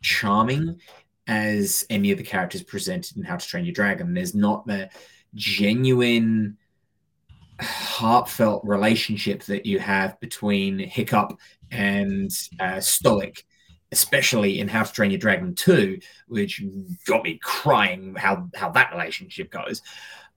charming 0.00 0.80
as 1.26 1.84
any 1.90 2.10
of 2.10 2.18
the 2.18 2.24
characters 2.24 2.62
presented 2.62 3.16
in 3.16 3.22
How 3.22 3.36
to 3.36 3.46
Train 3.46 3.64
Your 3.64 3.74
Dragon. 3.74 4.14
There's 4.14 4.34
not 4.34 4.66
the 4.66 4.88
genuine, 5.34 6.56
heartfelt 7.60 8.62
relationship 8.64 9.44
that 9.44 9.66
you 9.66 9.78
have 9.78 10.18
between 10.20 10.78
Hiccup 10.78 11.38
and 11.70 12.30
uh, 12.58 12.80
Stoick, 12.80 13.44
especially 13.92 14.60
in 14.60 14.66
How 14.66 14.82
to 14.82 14.92
Train 14.92 15.10
Your 15.10 15.20
Dragon 15.20 15.54
2, 15.54 16.00
which 16.28 16.62
got 17.06 17.22
me 17.22 17.38
crying 17.42 18.14
how, 18.16 18.48
how 18.56 18.70
that 18.70 18.92
relationship 18.92 19.50
goes. 19.50 19.82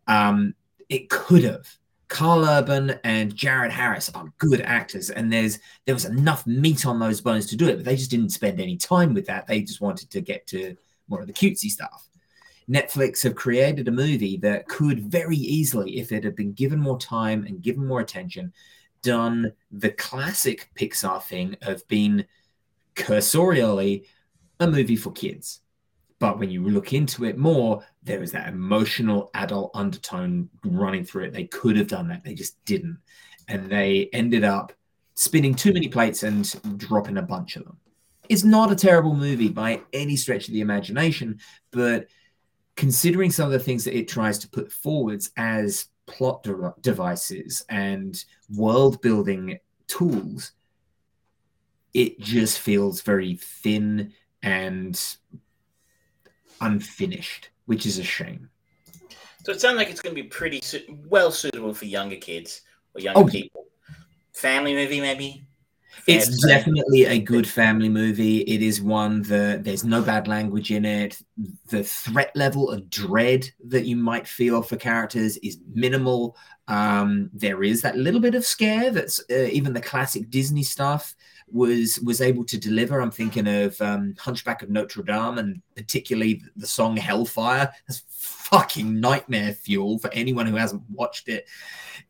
Um, 0.06 0.54
it 0.89 1.10
could 1.10 1.45
have 1.45 1.66
Karl 2.14 2.45
Urban 2.45 2.99
and 3.03 3.36
Jared 3.36 3.72
Harris 3.72 4.11
are 4.14 4.32
good 4.38 4.61
actors, 4.61 5.09
and 5.09 5.34
there's 5.34 5.57
there 5.86 5.95
was 5.95 6.05
enough 6.05 6.45
meat 6.45 6.86
on 6.86 6.99
those 6.99 7.22
bones 7.22 7.47
to 7.47 7.55
do 7.55 7.68
it, 7.68 7.78
but 7.78 7.86
they 7.86 7.95
just 7.95 8.11
didn't 8.11 8.30
spend 8.30 8.61
any 8.61 8.78
time 8.78 9.16
with 9.16 9.26
that. 9.26 9.47
They 9.47 9.64
just 9.64 9.82
wanted 9.82 10.11
to 10.11 10.22
get 10.22 10.45
to 10.47 10.78
more 11.07 11.22
of 11.22 11.28
the 11.28 11.34
cutesy 11.34 11.72
stuff. 11.72 12.07
Netflix 12.70 13.24
have 13.24 13.34
created 13.34 13.88
a 13.88 13.91
movie 13.91 14.38
that 14.38 14.68
could 14.68 14.99
very 14.99 15.36
easily, 15.36 15.97
if 15.97 16.11
it 16.11 16.24
had 16.24 16.36
been 16.36 16.53
given 16.53 16.80
more 16.80 16.99
time 16.99 17.47
and 17.47 17.64
given 17.64 17.88
more 17.88 18.01
attention, 18.01 18.53
done 19.01 19.51
the 19.72 19.89
classic 19.89 20.70
Pixar 20.76 21.24
thing 21.24 21.57
of 21.64 21.86
being 21.88 22.26
cursorially 22.95 24.05
a 24.59 24.68
movie 24.68 24.95
for 24.95 25.11
kids. 25.11 25.62
But 26.24 26.39
when 26.39 26.49
you 26.49 26.69
look 26.69 26.93
into 26.93 27.26
it 27.26 27.38
more, 27.38 27.84
there 28.01 28.24
is 28.24 28.32
that 28.32 28.47
emotional 28.47 29.30
adult 29.34 29.71
undertone 29.74 30.49
running 30.63 31.03
through 31.03 31.26
it. 31.26 31.34
They 31.34 31.47
could 31.47 31.76
have 31.76 31.89
done 31.89 32.07
that, 32.07 32.24
they 32.24 32.34
just 32.34 32.63
didn't. 32.63 32.97
And 33.49 33.69
they 33.69 34.09
ended 34.13 34.45
up 34.45 34.71
spinning 35.15 35.53
too 35.53 35.74
many 35.74 35.89
plates 35.89 36.24
and 36.24 36.78
dropping 36.78 37.17
a 37.17 37.21
bunch 37.21 37.57
of 37.57 37.65
them. 37.65 37.76
It's 38.30 38.45
not 38.45 38.71
a 38.71 38.76
terrible 38.76 39.13
movie 39.13 39.49
by 39.49 39.82
any 39.91 40.15
stretch 40.15 40.47
of 40.47 40.53
the 40.53 40.61
imagination, 40.61 41.41
but 41.71 42.07
considering 42.78 43.30
some 43.30 43.47
of 43.47 43.51
the 43.51 43.59
things 43.59 43.84
that 43.84 43.97
it 43.97 44.07
tries 44.07 44.39
to 44.39 44.49
put 44.49 44.71
forwards 44.71 45.30
as 45.36 45.88
plot 46.05 46.41
de- 46.43 46.74
devices 46.80 47.65
and 47.67 48.24
world 48.55 49.01
building 49.01 49.59
tools, 49.88 50.53
it 51.93 52.17
just 52.21 52.59
feels 52.59 53.01
very 53.01 53.36
thin 53.36 54.13
and 54.41 55.17
unfinished, 56.64 57.49
which 57.66 57.86
is 57.86 57.99
a 57.99 58.03
shame. 58.03 58.49
So 59.43 59.51
it 59.51 59.59
sounds 59.59 59.78
like 59.78 59.89
it's 59.89 60.01
going 60.01 60.16
to 60.16 60.22
be 60.22 60.28
pretty 60.28 60.61
su- 60.61 60.97
well 61.07 61.32
suitable 61.32 61.74
for 61.74 61.86
younger 61.86 62.16
kids 62.16 62.61
or 62.95 63.01
younger 63.01 63.20
oh, 63.20 63.26
people. 63.28 63.66
Family 64.34 64.74
movie, 64.74 65.01
maybe. 65.01 65.45
It's 66.07 66.45
definitely 66.45 67.05
a 67.05 67.20
good 67.20 67.47
family 67.47 67.88
movie. 67.88 68.41
It 68.41 68.61
is 68.61 68.82
one 68.82 69.22
that 69.24 69.64
there's 69.64 69.86
no 69.86 70.01
bad 70.01 70.28
language 70.28 70.72
in 70.72 70.86
it. 70.86 71.22
The 71.70 71.84
threat 71.84 72.32
level 72.36 72.70
of 72.70 72.89
dread 72.89 73.49
that 73.68 73.86
you 73.86 73.95
might 73.95 74.28
feel 74.28 74.61
for 74.61 74.76
characters 74.76 75.38
is 75.38 75.59
minimal. 75.74 76.36
Um, 76.68 77.30
there 77.34 77.64
is 77.64 77.82
that 77.84 77.97
little 77.97 78.20
bit 78.20 78.36
of 78.36 78.45
scare 78.45 78.91
that's 78.91 79.20
uh, 79.32 79.47
even 79.51 79.74
the 79.74 79.82
classic 79.82 80.30
Disney 80.30 80.64
stuff 80.64 81.16
was 81.54 81.99
was 81.99 82.20
able 82.20 82.43
to 82.45 82.58
deliver. 82.58 82.99
I'm 82.99 83.12
thinking 83.12 83.47
of 83.47 83.80
um, 83.80 84.16
Hunchback 84.18 84.64
of 84.64 84.70
Notre 84.70 85.04
Dame 85.04 85.38
and 85.38 85.62
particularly 85.76 86.41
the 86.56 86.68
song 86.68 86.97
Hellfire. 86.97 87.72
That's 87.88 88.04
fucking 88.10 88.99
nightmare 88.99 89.54
fuel 89.54 89.99
for 89.99 90.12
anyone 90.14 90.47
who 90.47 90.56
hasn't 90.56 90.84
watched 90.91 91.30
it. 91.30 91.47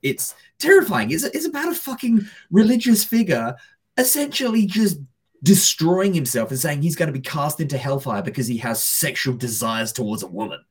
It's 0.02 0.34
terrifying. 0.60 1.12
It's, 1.12 1.24
it's 1.24 1.46
about 1.46 1.72
a 1.72 1.76
fucking 1.76 2.26
religious 2.50 3.04
figure 3.04 3.56
essentially 3.98 4.66
just 4.66 5.00
destroying 5.44 6.14
himself 6.14 6.50
and 6.50 6.60
saying 6.60 6.82
he's 6.82 6.96
going 6.96 7.08
to 7.08 7.14
be 7.14 7.20
cast 7.20 7.60
into 7.60 7.78
hellfire 7.78 8.24
because 8.24 8.48
he 8.48 8.58
has 8.58 8.84
sexual 8.84 9.36
desires 9.36 9.92
towards 9.92 10.24
a 10.24 10.28
woman. 10.28 10.64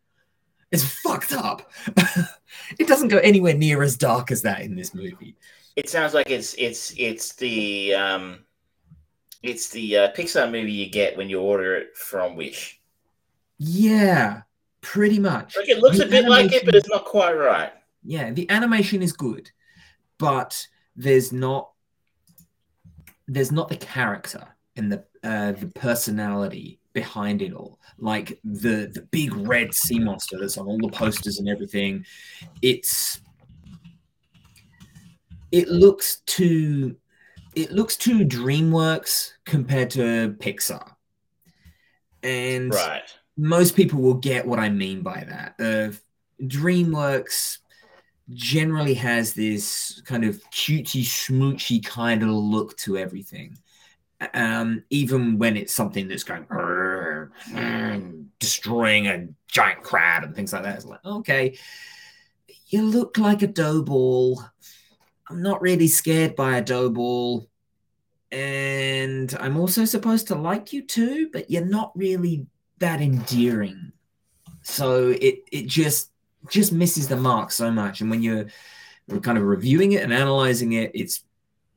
It's 0.71 0.85
fucked 0.85 1.35
up. 1.35 1.71
it 2.79 2.89
doesn't 2.89 3.09
go 3.09 3.19
anywhere 3.19 3.55
near 3.55 3.83
as 3.83 3.97
dark 3.97 4.31
as 4.31 4.43
that 4.43 4.63
in 4.63 4.75
this 4.75 4.95
movie. 4.95 5.37
It 5.77 5.91
sounds 5.91 6.15
like 6.15 6.31
it's 6.31 6.55
it's 6.55 6.95
it's 6.97 7.35
the 7.35 7.95
um 7.95 8.45
it's 9.43 9.69
the 9.71 9.97
uh, 9.97 10.13
Pixar 10.13 10.51
movie 10.51 10.73
you 10.73 10.91
get 10.91 11.17
when 11.17 11.29
you 11.29 11.41
order 11.41 11.77
it 11.77 11.97
from 11.97 12.37
Wish. 12.37 12.81
Yeah, 13.59 14.43
pretty 14.81 15.19
much. 15.19 15.57
Like 15.57 15.69
it 15.69 15.79
looks 15.79 15.99
the 15.99 16.07
a 16.07 16.09
bit 16.09 16.29
like 16.29 16.53
it, 16.53 16.65
but 16.65 16.75
it's 16.75 16.89
not 16.89 17.05
quite 17.05 17.35
right. 17.35 17.73
Yeah, 18.05 18.31
the 18.31 18.49
animation 18.51 19.03
is 19.03 19.13
good, 19.13 19.51
but 20.19 20.67
there's 20.97 21.33
not 21.33 21.71
there's 23.29 23.53
not 23.53 23.69
the 23.69 23.77
character 23.77 24.47
and 24.77 24.93
the 24.93 25.05
uh, 25.23 25.53
the 25.53 25.69
personality 25.75 26.81
behind 26.93 27.43
it 27.43 27.53
all. 27.53 27.79
Like 27.99 28.39
the 28.45 28.91
the 28.93 29.07
big 29.11 29.35
red 29.35 29.75
sea 29.75 29.99
monster 29.99 30.39
that's 30.39 30.59
on 30.59 30.67
all 30.67 30.79
the 30.79 30.89
posters 30.89 31.39
and 31.39 31.49
everything. 31.49 32.05
It's 32.61 33.21
it 35.53 35.69
looks 35.69 36.21
too 36.27 36.97
it 37.55 37.73
looks 37.73 37.97
too 37.97 38.21
DreamWorks 38.21 39.33
compared 39.45 39.91
to 39.91 40.37
Pixar. 40.39 40.93
And 42.23 42.73
right. 42.73 43.03
most 43.37 43.75
people 43.77 44.01
will 44.01 44.15
get 44.15 44.47
what 44.47 44.59
I 44.59 44.69
mean 44.69 45.03
by 45.03 45.27
that. 45.29 45.55
Uh, 45.59 45.93
DreamWorks 46.45 47.59
generally 48.31 48.95
has 48.95 49.35
this 49.35 50.01
kind 50.05 50.25
of 50.25 50.43
cutesy 50.51 51.03
smoochy 51.03 51.85
kind 51.85 52.23
of 52.23 52.31
look 52.31 52.77
to 52.79 52.97
everything. 52.97 53.59
Um, 54.35 54.85
even 54.91 55.39
when 55.39 55.57
it's 55.57 55.75
something 55.75 56.07
that's 56.07 56.23
going 56.23 56.45
mm, 56.45 58.27
destroying 58.39 59.09
a 59.09 59.27
giant 59.49 59.83
crab 59.83 60.23
and 60.23 60.35
things 60.35 60.53
like 60.53 60.63
that, 60.63 60.77
it's 60.77 60.85
like 60.85 61.05
okay, 61.05 61.59
you 62.69 62.83
look 62.83 63.19
like 63.19 63.43
a 63.43 63.49
dough 63.49 63.83
ball. 63.83 64.45
I'm 65.29 65.43
not 65.43 65.63
really 65.63 65.89
scared 65.89 66.37
by 66.37 66.57
a 66.57 66.63
dough 66.63 66.91
ball, 66.91 67.49
and 68.31 69.35
I'm 69.41 69.57
also 69.57 69.85
supposed 69.85 70.29
to 70.29 70.35
like 70.35 70.73
you 70.73 70.83
too, 70.83 71.31
but 71.33 71.51
you're 71.51 71.65
not 71.65 71.93
really 71.95 72.47
that 72.79 73.01
endearing. 73.01 73.93
So 74.63 75.09
it 75.09 75.41
it 75.53 75.67
just 75.67 76.11
just 76.49 76.73
misses 76.73 77.09
the 77.09 77.17
mark 77.17 77.53
so 77.53 77.71
much. 77.71 78.01
And 78.01 78.11
when 78.11 78.23
you're 78.23 78.47
kind 79.21 79.39
of 79.39 79.45
reviewing 79.45 79.93
it 79.93 80.03
and 80.03 80.13
analyzing 80.13 80.73
it, 80.73 80.91
it's 80.95 81.25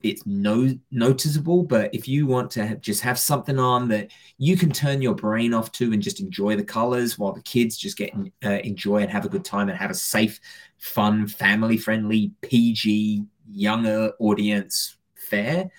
it's 0.02 0.26
no 0.26 0.78
noticeable. 0.92 1.64
But 1.64 1.94
if 1.94 2.08
you 2.08 2.28
want 2.28 2.52
to 2.52 2.66
have, 2.66 2.82
just 2.82 3.02
have 3.02 3.18
something 3.18 3.60
on 3.60 3.88
that 3.90 4.12
you 4.38 4.56
can 4.56 4.72
turn 4.72 5.02
your 5.02 5.16
brain 5.16 5.54
off 5.54 5.72
to 5.74 5.94
and 5.94 6.02
just 6.02 6.20
enjoy 6.20 6.56
the 6.56 6.64
colors 6.64 7.18
while 7.18 7.34
the 7.34 7.42
kids 7.42 7.78
just 7.78 7.98
get 7.98 8.14
uh, 8.44 8.50
enjoy 8.50 8.98
and 8.98 9.12
have 9.12 9.26
a 9.26 9.30
good 9.30 9.46
time 9.46 9.70
and 9.70 9.78
have 9.78 9.92
a 9.92 9.96
safe, 9.96 10.40
fun, 10.78 11.28
family 11.28 11.78
friendly, 11.78 12.32
PG, 12.42 13.26
younger 13.50 14.12
audience 14.20 14.98
fare, 15.16 15.70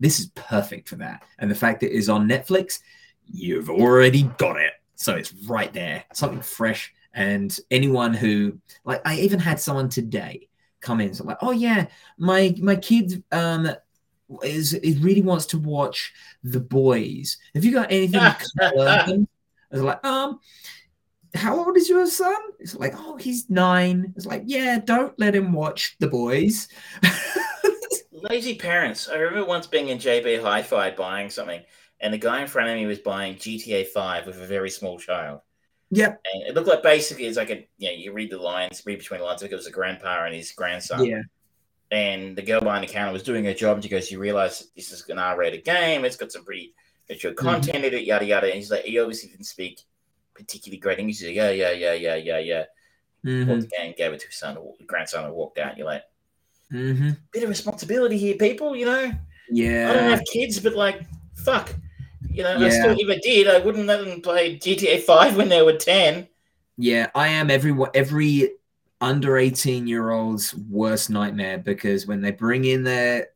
this 0.00 0.20
is 0.20 0.26
perfect 0.34 0.88
for 0.88 0.96
that. 0.96 1.22
And 1.38 1.50
the 1.50 1.54
fact 1.54 1.80
that 1.80 1.92
it 1.92 1.96
is 1.96 2.08
on 2.08 2.28
Netflix, 2.28 2.80
you've 3.26 3.70
already 3.70 4.24
got 4.38 4.56
it. 4.56 4.72
So 4.94 5.14
it's 5.14 5.32
right 5.32 5.72
there, 5.72 6.04
something 6.12 6.40
fresh 6.40 6.92
and 7.14 7.56
anyone 7.70 8.14
who, 8.14 8.58
like, 8.84 9.00
I 9.06 9.16
even 9.16 9.38
had 9.38 9.60
someone 9.60 9.88
today 9.88 10.48
come 10.80 11.00
in, 11.00 11.14
so 11.14 11.24
like, 11.24 11.38
oh 11.40 11.50
yeah, 11.50 11.86
my 12.18 12.54
my 12.60 12.76
kid 12.76 13.22
um 13.32 13.68
is 14.42 14.74
it 14.74 14.98
really 15.00 15.22
wants 15.22 15.46
to 15.46 15.58
watch 15.58 16.12
The 16.44 16.60
Boys. 16.60 17.38
Have 17.54 17.64
you 17.64 17.72
got 17.72 17.90
anything? 17.90 18.20
I 18.60 19.26
was 19.70 19.82
like, 19.82 20.04
um, 20.04 20.40
how 21.38 21.64
old 21.64 21.76
is 21.76 21.88
your 21.88 22.06
son? 22.06 22.36
It's 22.58 22.74
like, 22.74 22.94
oh, 22.96 23.16
he's 23.16 23.48
nine. 23.48 24.12
It's 24.16 24.26
like, 24.26 24.42
yeah, 24.46 24.78
don't 24.78 25.18
let 25.18 25.34
him 25.34 25.52
watch 25.52 25.96
The 26.00 26.08
Boys. 26.08 26.68
Lazy 28.12 28.56
parents. 28.56 29.08
I 29.08 29.14
remember 29.14 29.46
once 29.46 29.66
being 29.66 29.88
in 29.88 29.98
JB 29.98 30.42
Hi-Fi 30.42 30.90
buying 30.90 31.30
something, 31.30 31.62
and 32.00 32.12
the 32.12 32.18
guy 32.18 32.42
in 32.42 32.48
front 32.48 32.68
of 32.68 32.74
me 32.74 32.86
was 32.86 32.98
buying 32.98 33.36
GTA 33.36 33.86
Five 33.86 34.26
with 34.26 34.40
a 34.42 34.46
very 34.46 34.70
small 34.70 34.98
child. 34.98 35.40
Yep. 35.90 36.20
And 36.34 36.42
it 36.42 36.54
looked 36.54 36.68
like 36.68 36.82
basically 36.82 37.26
it's 37.26 37.36
like 37.36 37.50
a 37.50 37.66
you 37.78 37.88
know, 37.88 37.94
you 37.94 38.12
read 38.12 38.30
the 38.30 38.38
lines, 38.38 38.82
read 38.84 38.98
between 38.98 39.20
the 39.20 39.26
lines, 39.26 39.40
like 39.40 39.52
it 39.52 39.56
was 39.56 39.66
a 39.66 39.72
grandpa 39.72 40.24
and 40.24 40.34
his 40.34 40.52
grandson. 40.52 41.04
Yeah. 41.04 41.22
And 41.90 42.36
the 42.36 42.42
girl 42.42 42.60
behind 42.60 42.84
the 42.84 42.92
counter 42.92 43.12
was 43.12 43.22
doing 43.22 43.44
her 43.44 43.54
job 43.54 43.76
and 43.76 43.84
she 43.84 43.88
goes, 43.88 44.10
You 44.10 44.18
realize 44.18 44.68
this 44.76 44.92
is 44.92 45.08
an 45.08 45.18
R 45.18 45.38
rated 45.38 45.64
game, 45.64 46.04
it's 46.04 46.16
got 46.16 46.32
some 46.32 46.44
pretty 46.44 46.74
mature 47.08 47.32
content 47.32 47.76
mm-hmm. 47.76 47.84
in 47.84 47.94
it, 47.94 48.04
yada 48.04 48.26
yada. 48.26 48.46
And 48.48 48.56
he's 48.56 48.70
like, 48.70 48.84
he 48.84 48.98
obviously 48.98 49.30
didn't 49.30 49.46
speak 49.46 49.80
particularly 50.38 50.78
great 50.78 50.98
English. 50.98 51.22
Like, 51.22 51.34
Yeah, 51.34 51.50
yeah, 51.50 51.72
yeah, 51.72 51.92
yeah, 51.92 52.16
yeah, 52.16 52.38
yeah. 52.38 52.64
Mm-hmm. 53.24 53.50
Bought 53.50 53.60
the 53.60 53.66
game, 53.66 53.94
gave 53.98 54.12
it 54.12 54.20
to 54.20 54.26
his 54.26 54.36
son, 54.36 54.56
grandson, 54.86 55.26
and 55.26 55.34
walked 55.34 55.58
out. 55.58 55.76
You're 55.76 55.86
like, 55.86 56.04
mm-hmm. 56.72 57.10
bit 57.32 57.42
of 57.42 57.48
responsibility 57.50 58.16
here, 58.16 58.36
people, 58.36 58.74
you 58.74 58.86
know? 58.86 59.12
Yeah. 59.50 59.90
I 59.90 59.94
don't 59.94 60.10
have 60.10 60.24
kids, 60.32 60.60
but 60.60 60.74
like, 60.74 61.02
fuck 61.34 61.74
you 62.38 62.42
know, 62.42 62.56
yeah. 62.56 62.66
I 62.66 62.70
still, 62.70 62.96
if 62.96 63.08
I 63.08 63.20
did, 63.20 63.48
I 63.48 63.58
wouldn't 63.58 63.86
let 63.86 64.04
them 64.04 64.20
play 64.20 64.56
GTA 64.56 65.02
Five 65.02 65.36
when 65.36 65.48
they 65.48 65.62
were 65.62 65.76
ten. 65.76 66.28
Yeah, 66.76 67.10
I 67.14 67.28
am 67.28 67.50
every 67.50 67.76
every 67.94 68.52
under 69.00 69.38
eighteen 69.38 69.86
year 69.86 70.10
old's 70.10 70.54
worst 70.54 71.10
nightmare 71.10 71.58
because 71.58 72.06
when 72.06 72.20
they 72.20 72.30
bring 72.30 72.64
in 72.64 72.84
their 72.84 73.28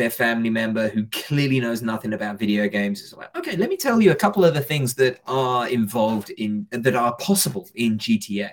their 0.00 0.10
family 0.10 0.50
member 0.50 0.88
who 0.88 1.04
clearly 1.06 1.60
knows 1.60 1.82
nothing 1.82 2.12
about 2.12 2.38
video 2.38 2.68
games 2.68 3.00
it's 3.02 3.12
like 3.12 3.34
okay 3.36 3.56
let 3.56 3.68
me 3.68 3.76
tell 3.76 4.00
you 4.00 4.10
a 4.10 4.14
couple 4.14 4.44
of 4.44 4.54
the 4.54 4.60
things 4.60 4.94
that 4.94 5.20
are 5.26 5.68
involved 5.68 6.30
in 6.30 6.66
that 6.70 6.94
are 6.94 7.14
possible 7.16 7.68
in 7.74 7.98
gta 7.98 8.50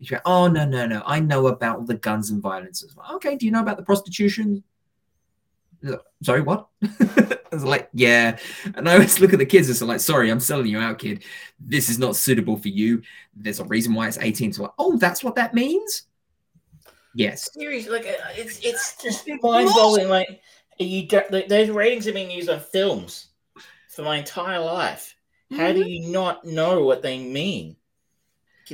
you 0.00 0.18
oh 0.24 0.46
no 0.46 0.64
no 0.64 0.86
no 0.86 1.02
i 1.06 1.18
know 1.18 1.46
about 1.46 1.86
the 1.86 1.94
guns 1.94 2.30
and 2.30 2.42
violence 2.42 2.82
as 2.82 2.94
well 2.94 3.06
okay 3.14 3.36
do 3.36 3.46
you 3.46 3.52
know 3.52 3.62
about 3.62 3.76
the 3.76 3.82
prostitution 3.82 4.62
sorry, 6.22 6.42
what? 6.42 6.68
I 6.82 7.38
was 7.52 7.64
like, 7.64 7.88
yeah. 7.92 8.38
And 8.74 8.88
I 8.88 8.94
always 8.94 9.20
look 9.20 9.32
at 9.32 9.38
the 9.38 9.46
kids 9.46 9.68
and 9.68 9.76
say, 9.76 9.84
like, 9.84 10.00
sorry, 10.00 10.30
I'm 10.30 10.40
selling 10.40 10.66
you 10.66 10.78
out, 10.78 10.98
kid. 10.98 11.24
This 11.60 11.88
is 11.88 11.98
not 11.98 12.16
suitable 12.16 12.56
for 12.56 12.68
you. 12.68 13.02
There's 13.34 13.60
a 13.60 13.64
reason 13.64 13.94
why 13.94 14.08
it's 14.08 14.18
18. 14.18 14.54
So 14.54 14.64
like, 14.64 14.72
oh, 14.78 14.96
that's 14.96 15.22
what 15.22 15.34
that 15.36 15.54
means? 15.54 16.04
Yes. 17.14 17.50
Seriously, 17.52 17.90
like 17.90 18.04
it's 18.36 18.60
it's 18.62 19.02
just 19.02 19.26
mind 19.42 19.70
blowing. 19.72 20.08
Like 20.08 20.40
you, 20.78 21.08
those 21.48 21.70
ratings 21.70 22.04
have 22.06 22.14
been 22.14 22.30
used 22.30 22.48
on 22.48 22.60
films 22.60 23.28
for 23.88 24.02
my 24.02 24.18
entire 24.18 24.60
life. 24.60 25.16
How 25.50 25.58
mm-hmm. 25.58 25.82
do 25.82 25.88
you 25.88 26.12
not 26.12 26.44
know 26.44 26.84
what 26.84 27.02
they 27.02 27.18
mean? 27.18 27.76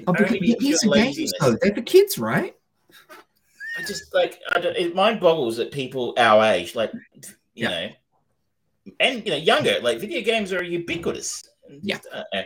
Oh, 0.07 0.13
because 0.13 0.39
these 0.41 0.85
are 0.85 0.91
games, 0.91 1.33
though. 1.41 1.57
They're 1.61 1.75
for 1.75 1.83
kids, 1.83 2.19
right? 2.19 2.57
I 3.79 3.83
just 3.83 4.13
like 4.15 4.41
I 4.53 4.61
don't, 4.61 4.77
it 4.77 4.95
mind 4.95 5.21
boggles 5.21 5.57
that 5.57 5.73
people 5.73 6.15
our 6.17 6.43
age, 6.45 6.75
like 6.75 6.93
you 6.93 7.31
yeah. 7.55 7.69
know, 7.69 7.91
and 9.01 9.25
you 9.25 9.33
know, 9.33 9.37
younger, 9.37 9.79
like 9.83 9.99
video 9.99 10.23
games 10.23 10.53
are 10.53 10.63
ubiquitous. 10.63 11.49
Yeah, 11.83 11.99
uh, 12.13 12.23
uh, 12.33 12.43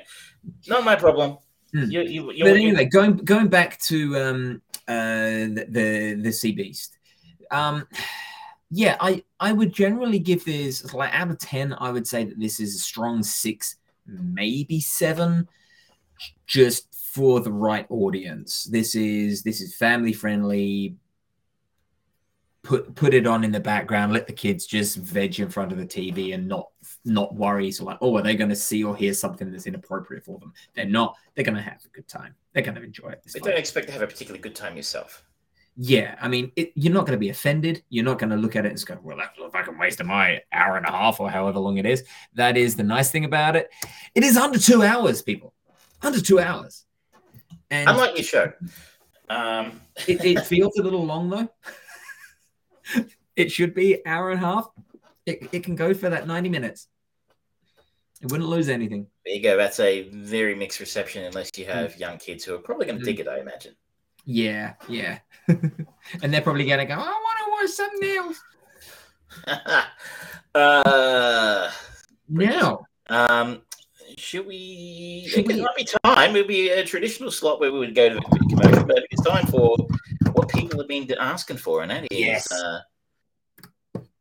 not 0.66 0.84
my 0.84 0.94
problem. 0.94 1.38
Hmm. 1.72 1.90
You, 1.90 2.02
you, 2.02 2.44
but 2.44 2.56
anyway, 2.56 2.84
going 2.86 3.16
going 3.16 3.48
back 3.48 3.78
to 3.82 4.16
um, 4.16 4.62
uh, 4.86 4.94
the 4.94 5.66
the, 5.68 6.20
the 6.22 6.32
Sea 6.32 6.52
Beast, 6.52 6.98
um, 7.50 7.86
yeah, 8.71 8.97
I 9.01 9.25
I 9.41 9.53
would 9.53 9.73
generally 9.73 10.19
give 10.19 10.45
this 10.45 10.93
like 10.93 11.12
out 11.14 11.31
of 11.31 11.39
ten. 11.39 11.75
I 11.79 11.91
would 11.91 12.07
say 12.07 12.25
that 12.25 12.39
this 12.39 12.61
is 12.61 12.75
a 12.75 12.79
strong 12.79 13.23
six, 13.23 13.77
maybe 14.07 14.81
seven, 14.81 15.49
just 16.47 16.95
for 16.95 17.41
the 17.41 17.53
right 17.53 17.87
audience. 17.89 18.64
This 18.64 18.95
is 18.95 19.43
this 19.43 19.61
is 19.61 19.75
family 19.75 20.12
friendly, 20.12 20.97
put 22.62 22.95
put 22.95 23.14
it 23.14 23.27
on 23.27 23.43
in 23.43 23.53
the 23.53 23.61
background, 23.61 24.12
let 24.12 24.27
the 24.27 24.33
kids 24.35 24.66
just 24.66 24.97
veg 24.97 25.41
in 25.41 25.49
front 25.49 25.73
of 25.73 25.79
the 25.79 25.87
TV 25.87 26.35
and 26.35 26.47
not 26.47 26.69
not 27.07 27.35
worry. 27.35 27.71
So 27.71 27.85
like, 27.85 27.99
oh, 28.03 28.16
are 28.16 28.23
they 28.23 28.37
going 28.37 28.51
to 28.51 28.57
see 28.57 28.85
or 28.85 28.95
hear 28.95 29.14
something 29.14 29.51
that's 29.51 29.66
inappropriate 29.66 30.25
for 30.25 30.39
them? 30.39 30.53
They're 30.75 30.85
not. 30.85 31.16
They're 31.35 31.45
going 31.45 31.57
to 31.57 31.62
have 31.62 31.81
a 31.87 31.89
good 31.89 32.07
time. 32.07 32.35
They're 32.53 32.62
going 32.62 32.75
to 32.75 32.83
enjoy 32.83 33.09
it. 33.09 33.23
But 33.33 33.43
don't 33.43 33.57
expect 33.57 33.87
to 33.87 33.93
have 33.93 34.03
a 34.03 34.07
particularly 34.07 34.43
good 34.43 34.55
time 34.55 34.77
yourself. 34.77 35.25
Yeah, 35.81 36.16
I 36.20 36.26
mean, 36.26 36.51
it, 36.57 36.72
you're 36.74 36.93
not 36.93 37.07
going 37.07 37.16
to 37.16 37.20
be 37.20 37.29
offended. 37.29 37.85
You're 37.89 38.05
not 38.05 38.18
going 38.18 38.31
to 38.31 38.37
look 38.37 38.57
at 38.57 38.66
it 38.66 38.70
and 38.70 38.85
go, 38.85 38.99
"Well, 39.01 39.16
that's 39.16 39.55
I 39.55 39.62
can 39.62 39.79
waste 39.79 40.03
my 40.03 40.43
hour 40.53 40.76
and 40.76 40.85
a 40.85 40.91
half 40.91 41.20
or 41.20 41.31
however 41.31 41.61
long 41.61 41.79
it 41.79 41.87
is." 41.87 42.03
That 42.35 42.57
is 42.57 42.74
the 42.74 42.83
nice 42.83 43.12
thing 43.12 43.24
about 43.24 43.55
it. 43.55 43.70
It 44.16 44.24
is 44.24 44.37
under 44.37 44.59
two 44.59 44.83
hours, 44.83 45.22
people. 45.22 45.55
Under 46.03 46.20
two 46.20 46.41
hours. 46.41 46.85
And 47.70 47.89
Unlike 47.89 48.16
your 48.16 48.24
show, 48.24 48.53
um... 49.29 49.81
it, 50.09 50.24
it 50.24 50.47
feels 50.47 50.76
a 50.79 50.83
little 50.83 51.07
long 51.07 51.31
though. 51.31 51.49
it 53.37 53.53
should 53.53 53.72
be 53.72 54.05
hour 54.05 54.33
and 54.33 54.43
a 54.43 54.45
half. 54.45 54.68
It, 55.26 55.49
it 55.53 55.62
can 55.62 55.76
go 55.76 55.95
for 55.95 56.11
that 56.11 56.26
90 56.26 56.49
minutes. 56.49 56.89
It 58.20 58.33
wouldn't 58.33 58.49
lose 58.49 58.68
anything. 58.68 59.07
There 59.24 59.35
you 59.35 59.43
go. 59.43 59.57
That's 59.57 59.79
a 59.79 60.09
very 60.09 60.57
mixed 60.57 60.81
reception 60.81 61.24
unless 61.24 61.57
you 61.57 61.66
have 61.66 61.93
mm. 61.93 62.01
young 62.01 62.18
kids 62.18 62.43
who 62.43 62.57
are 62.57 62.59
probably 62.59 62.87
going 62.87 62.99
to 62.99 63.03
mm. 63.03 63.07
dig 63.07 63.20
it, 63.20 63.29
I 63.29 63.39
imagine. 63.39 63.76
Yeah, 64.31 64.74
yeah. 64.91 65.20
and 65.49 65.64
they're 66.22 66.43
probably 66.43 66.66
going 66.66 66.81
to 66.81 66.85
go, 66.85 66.93
I 66.93 66.99
want 66.99 67.39
to 67.39 67.51
watch 67.51 67.70
something 67.70 68.11
else. 68.11 68.43
uh, 70.55 71.70
now, 72.29 72.85
um, 73.09 73.62
should 74.18 74.47
we? 74.47 75.26
Should 75.29 75.49
we? 75.49 75.55
It 75.55 75.62
might 75.62 75.76
be 75.76 75.89
time. 76.05 76.37
It 76.37 76.41
would 76.41 76.47
be 76.47 76.68
a 76.68 76.85
traditional 76.85 77.31
slot 77.31 77.59
where 77.59 77.72
we 77.72 77.79
would 77.79 77.95
go 77.95 78.11
to 78.11 78.16
the 78.16 78.47
commercial, 78.51 78.85
but 78.85 79.07
it's 79.11 79.22
time 79.22 79.47
for 79.47 79.79
what 80.33 80.51
people 80.51 80.79
have 80.79 80.89
been 80.89 81.11
asking 81.18 81.57
for, 81.57 81.81
and 81.81 81.91
that 81.91 82.03
is 82.11 82.18
yes. 82.18 82.53
Uh, 82.53 82.81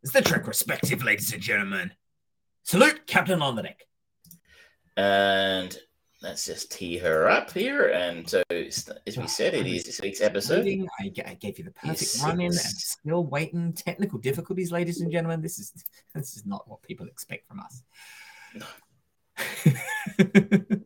it's 0.04 0.14
the 0.14 0.22
trick, 0.22 0.48
Respective, 0.48 1.04
ladies 1.04 1.34
and 1.34 1.42
gentlemen. 1.42 1.92
Salute, 2.64 3.06
Captain 3.08 3.42
on 3.42 3.58
the 3.58 3.64
deck. 3.64 3.82
And 4.96 5.78
let's 6.22 6.46
just 6.46 6.72
tee 6.72 6.98
her 6.98 7.30
up 7.30 7.52
here. 7.52 7.90
And 7.90 8.28
so, 8.30 8.44
as 8.50 8.86
we 9.18 9.28
said, 9.28 9.54
it 9.54 9.68
is 9.68 9.86
this 9.86 10.02
week's 10.02 10.22
episode. 10.22 10.66
I, 11.00 11.12
I 11.26 11.34
gave 11.36 11.58
you 11.58 11.66
the 11.66 11.72
perfect 11.72 12.18
run 12.24 12.40
in 12.42 12.48
and 12.48 12.56
still 12.56 13.26
waiting. 13.26 13.74
Technical 13.74 14.20
difficulties, 14.20 14.72
ladies 14.72 15.02
and 15.02 15.12
gentlemen. 15.12 15.42
This 15.42 15.60
is 15.60 15.74
this 16.16 16.36
is 16.36 16.46
not 16.46 16.68
what 16.68 16.82
people 16.82 17.08
expect 17.08 17.48
from 17.48 17.60
us. 17.60 17.84
No. 18.56 18.66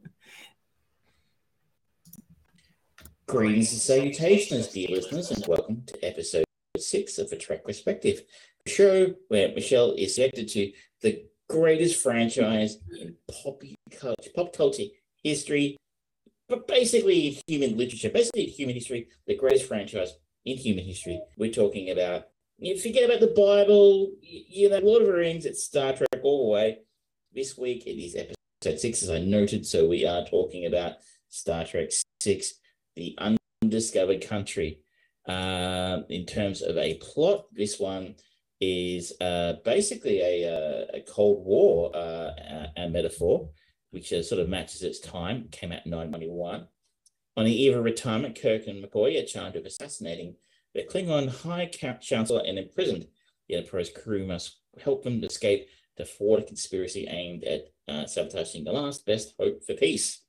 Greetings 3.28 3.72
and 3.72 3.82
salutations, 3.82 4.68
dear 4.68 4.90
listeners, 4.90 5.32
and 5.32 5.48
welcome 5.48 5.84
to 5.88 6.06
episode 6.06 6.44
six 6.78 7.18
of 7.18 7.30
the 7.30 7.38
Trek 7.38 7.64
Perspective, 7.64 8.24
a 8.66 8.70
show 8.70 9.16
where 9.30 9.54
Michelle 9.54 9.94
is 9.94 10.16
connected 10.16 10.50
to 10.50 10.74
the 11.02 11.24
greatest 11.48 12.02
franchise 12.02 12.78
in 13.00 13.16
pop 13.30 13.62
culture, 13.98 14.32
pop 14.36 14.54
culture 14.54 14.84
history, 15.24 15.78
but 16.50 16.68
basically 16.68 17.42
human 17.48 17.78
literature, 17.78 18.10
basically 18.10 18.46
human 18.46 18.76
history, 18.76 19.08
the 19.28 19.36
greatest 19.36 19.68
franchise 19.68 20.14
in 20.46 20.58
human 20.58 20.84
history. 20.84 21.22
We're 21.38 21.52
talking 21.52 21.92
about, 21.92 22.26
you 22.58 22.78
forget 22.78 23.06
about 23.06 23.20
the 23.20 23.34
Bible, 23.36 24.12
you 24.22 24.70
know, 24.70 24.80
Lord 24.80 25.04
of 25.04 25.08
the 25.08 25.14
Rings, 25.14 25.46
it's 25.46 25.64
Star 25.64 25.94
Trek 25.94 26.22
all 26.24 26.46
the 26.46 26.52
way. 26.52 26.80
This 27.34 27.58
week 27.58 27.88
it 27.88 28.02
is 28.02 28.16
episode 28.16 28.80
six, 28.80 29.04
as 29.04 29.10
I 29.10 29.20
noted. 29.20 29.66
So 29.66 29.88
we 29.88 30.06
are 30.06 30.26
talking 30.26 30.66
about 30.66 30.96
Star 31.30 31.64
Trek 31.64 31.90
six, 32.20 32.54
the 32.96 33.18
undiscovered 33.64 34.28
country. 34.28 34.80
Uh, 35.28 36.02
in 36.10 36.26
terms 36.26 36.62
of 36.62 36.78
a 36.78 36.96
plot, 36.96 37.46
this 37.54 37.80
one 37.80 38.16
is 38.60 39.14
uh, 39.22 39.54
basically 39.64 40.20
a, 40.20 40.44
a, 40.44 40.98
a, 40.98 41.02
Cold 41.02 41.46
War 41.46 41.96
uh, 41.96 42.32
a 42.76 42.90
metaphor, 42.90 43.50
which 43.92 44.12
uh, 44.12 44.24
sort 44.24 44.42
of 44.42 44.50
matches 44.50 44.84
its 44.84 45.00
time. 45.00 45.48
Came 45.52 45.72
out 45.72 45.86
in 45.86 45.92
1991. 45.92 46.68
On 47.38 47.46
the 47.46 47.64
eve 47.64 47.78
of 47.78 47.84
retirement, 47.84 48.40
Kirk 48.42 48.68
and 48.68 48.84
McCoy 48.84 49.22
are 49.22 49.26
charged 49.26 49.56
with 49.56 49.66
assassinating 49.66 50.36
the 50.74 50.84
Klingon 50.84 51.30
High 51.30 51.66
Chancellor 52.02 52.44
and 52.46 52.58
imprisoned. 52.58 53.08
The 53.48 53.56
Enterprise 53.56 53.90
crew 53.90 54.26
must 54.26 54.58
help 54.84 55.04
them 55.04 55.24
escape 55.24 55.68
to 55.98 56.06
thwart 56.06 56.42
a 56.42 56.44
conspiracy 56.44 57.08
aimed 57.08 57.44
at 57.44 57.68
uh, 57.88 58.06
sabotaging 58.06 58.64
the 58.64 58.72
last 58.72 59.06
best 59.06 59.34
hope 59.40 59.64
for 59.64 59.74
peace. 59.74 60.22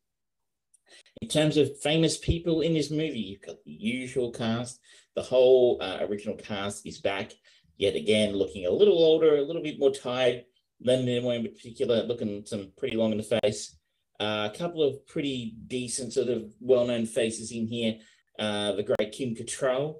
In 1.21 1.29
terms 1.29 1.57
of 1.57 1.79
famous 1.81 2.19
people 2.19 2.61
in 2.61 2.75
this 2.75 2.91
movie, 2.91 3.21
you've 3.21 3.43
got 3.43 3.63
the 3.65 3.73
usual 3.73 4.31
cast. 4.31 4.81
The 5.15 5.23
whole 5.23 5.79
uh, 5.81 5.99
original 6.03 6.37
cast 6.37 6.87
is 6.87 7.01
back, 7.01 7.33
yet 7.77 7.95
again, 7.95 8.35
looking 8.35 8.67
a 8.67 8.71
little 8.71 8.99
older, 8.99 9.37
a 9.37 9.43
little 9.43 9.63
bit 9.63 9.79
more 9.79 9.93
tired. 9.93 10.45
Nimoy 10.85 11.37
in 11.37 11.43
particular, 11.45 12.03
looking 12.03 12.45
some 12.47 12.73
pretty 12.77 12.97
long 12.97 13.13
in 13.13 13.19
the 13.19 13.39
face. 13.43 13.77
Uh, 14.21 14.49
a 14.53 14.57
couple 14.57 14.83
of 14.83 15.07
pretty 15.07 15.57
decent, 15.67 16.13
sort 16.13 16.29
of 16.29 16.53
well-known 16.61 17.07
faces 17.07 17.51
in 17.53 17.67
here. 17.67 17.99
Uh, 18.39 18.73
the 18.73 18.83
great 18.83 19.13
Kim 19.13 19.35
Cattrall 19.35 19.97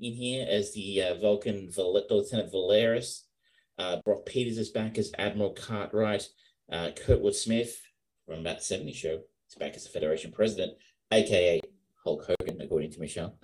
in 0.00 0.12
here 0.12 0.46
as 0.48 0.72
the 0.72 1.02
uh, 1.02 1.14
Vulcan 1.14 1.70
Lieutenant 1.76 2.52
Valeris. 2.52 3.22
Uh, 3.78 4.00
Brock 4.04 4.26
Peters 4.26 4.58
is 4.58 4.70
back 4.70 4.98
as 4.98 5.12
Admiral 5.18 5.52
Cartwright. 5.52 6.28
Uh, 6.70 6.90
Kurtwood 6.96 7.34
Smith 7.34 7.80
from 8.26 8.42
that 8.42 8.62
70 8.62 8.92
show 8.92 9.20
is 9.48 9.54
back 9.58 9.74
as 9.74 9.84
the 9.84 9.90
Federation 9.90 10.32
President, 10.32 10.72
aka 11.12 11.60
Hulk 12.04 12.26
Hogan, 12.26 12.60
according 12.60 12.90
to 12.92 13.00
Michelle. 13.00 13.38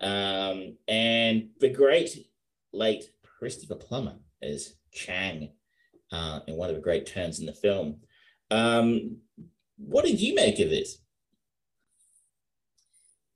Um, 0.00 0.76
and 0.88 1.50
the 1.60 1.70
great 1.70 2.26
late 2.72 3.04
Christopher 3.38 3.76
Plummer 3.76 4.16
as 4.42 4.74
Chang 4.92 5.50
uh, 6.14 6.40
in 6.46 6.54
one 6.56 6.70
of 6.70 6.76
the 6.76 6.80
great 6.80 7.06
turns 7.06 7.40
in 7.40 7.46
the 7.46 7.52
film. 7.52 7.96
Um, 8.50 9.16
what 9.76 10.04
did 10.04 10.20
you 10.20 10.34
make 10.34 10.60
of 10.60 10.70
this? 10.70 10.98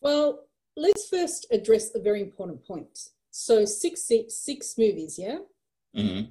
Well, 0.01 0.47
let's 0.77 1.09
first 1.09 1.47
address 1.51 1.91
a 1.95 1.99
very 2.01 2.23
important 2.23 2.65
point. 2.65 3.11
So 3.31 3.65
six 3.65 4.03
six, 4.03 4.35
six 4.35 4.79
movies, 4.79 5.19
yeah. 5.19 5.39
Mm-hmm. 5.97 6.31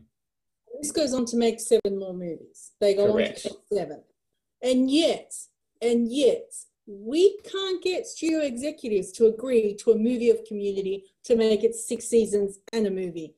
This 0.81 0.91
goes 0.91 1.13
on 1.13 1.25
to 1.25 1.37
make 1.37 1.59
seven 1.59 1.99
more 1.99 2.13
movies. 2.13 2.71
They 2.79 2.93
go 2.93 3.11
Correct. 3.11 3.45
on 3.45 3.51
to 3.51 3.57
seven, 3.73 4.03
and 4.61 4.89
yet, 4.89 5.33
and 5.81 6.11
yet, 6.11 6.53
we 6.85 7.37
can't 7.39 7.83
get 7.83 8.07
studio 8.07 8.39
executives 8.41 9.11
to 9.13 9.25
agree 9.25 9.75
to 9.75 9.91
a 9.91 9.97
movie 9.97 10.29
of 10.29 10.45
Community 10.45 11.03
to 11.25 11.35
make 11.35 11.63
it 11.63 11.75
six 11.75 12.05
seasons 12.05 12.59
and 12.71 12.87
a 12.87 12.91
movie. 12.91 13.35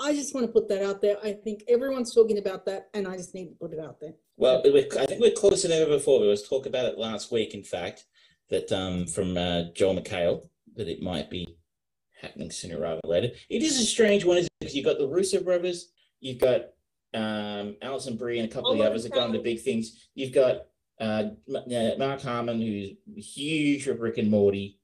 I 0.00 0.12
just 0.14 0.34
want 0.34 0.46
to 0.46 0.52
put 0.52 0.68
that 0.68 0.84
out 0.84 1.00
there. 1.00 1.16
I 1.22 1.32
think 1.32 1.64
everyone's 1.68 2.14
talking 2.14 2.38
about 2.38 2.66
that, 2.66 2.88
and 2.94 3.06
I 3.06 3.16
just 3.16 3.34
need 3.34 3.48
to 3.48 3.54
put 3.54 3.72
it 3.72 3.78
out 3.78 4.00
there. 4.00 4.14
Well, 4.36 4.58
I 4.58 5.06
think 5.06 5.20
we're 5.20 5.30
closer 5.32 5.68
than 5.68 5.80
ever 5.80 5.92
before. 5.92 6.20
We 6.20 6.28
was 6.28 6.48
talk 6.48 6.66
about 6.66 6.86
it 6.86 6.98
last 6.98 7.30
week, 7.30 7.54
in 7.54 7.62
fact, 7.62 8.04
that 8.50 8.72
um, 8.72 9.06
from 9.06 9.36
uh, 9.36 9.64
Joel 9.74 9.96
McHale, 9.96 10.48
that 10.74 10.88
it 10.88 11.00
might 11.00 11.30
be 11.30 11.56
happening 12.20 12.50
sooner 12.50 12.80
rather 12.80 13.00
than 13.02 13.10
later. 13.10 13.28
It 13.48 13.62
is 13.62 13.80
a 13.80 13.84
strange 13.84 14.24
one, 14.24 14.38
isn't 14.38 14.46
it? 14.46 14.52
because 14.60 14.74
you've 14.74 14.84
got 14.84 14.98
the 14.98 15.06
Russo 15.06 15.40
brothers, 15.40 15.92
you've 16.20 16.40
got 16.40 16.62
um, 17.14 17.76
Alison 17.80 18.16
Brie 18.16 18.40
and 18.40 18.50
a 18.50 18.52
couple 18.52 18.70
oh, 18.70 18.72
of 18.72 18.78
the 18.78 18.84
others 18.84 19.04
that 19.04 19.12
got 19.12 19.28
into 19.28 19.38
big 19.38 19.60
things. 19.60 20.08
You've 20.14 20.34
got 20.34 20.62
uh, 21.00 21.24
Mark 21.98 22.22
Harmon, 22.22 22.60
who's 22.60 22.92
huge 23.16 23.84
for 23.84 23.94
Rick 23.94 24.18
and 24.18 24.30
Morty, 24.30 24.80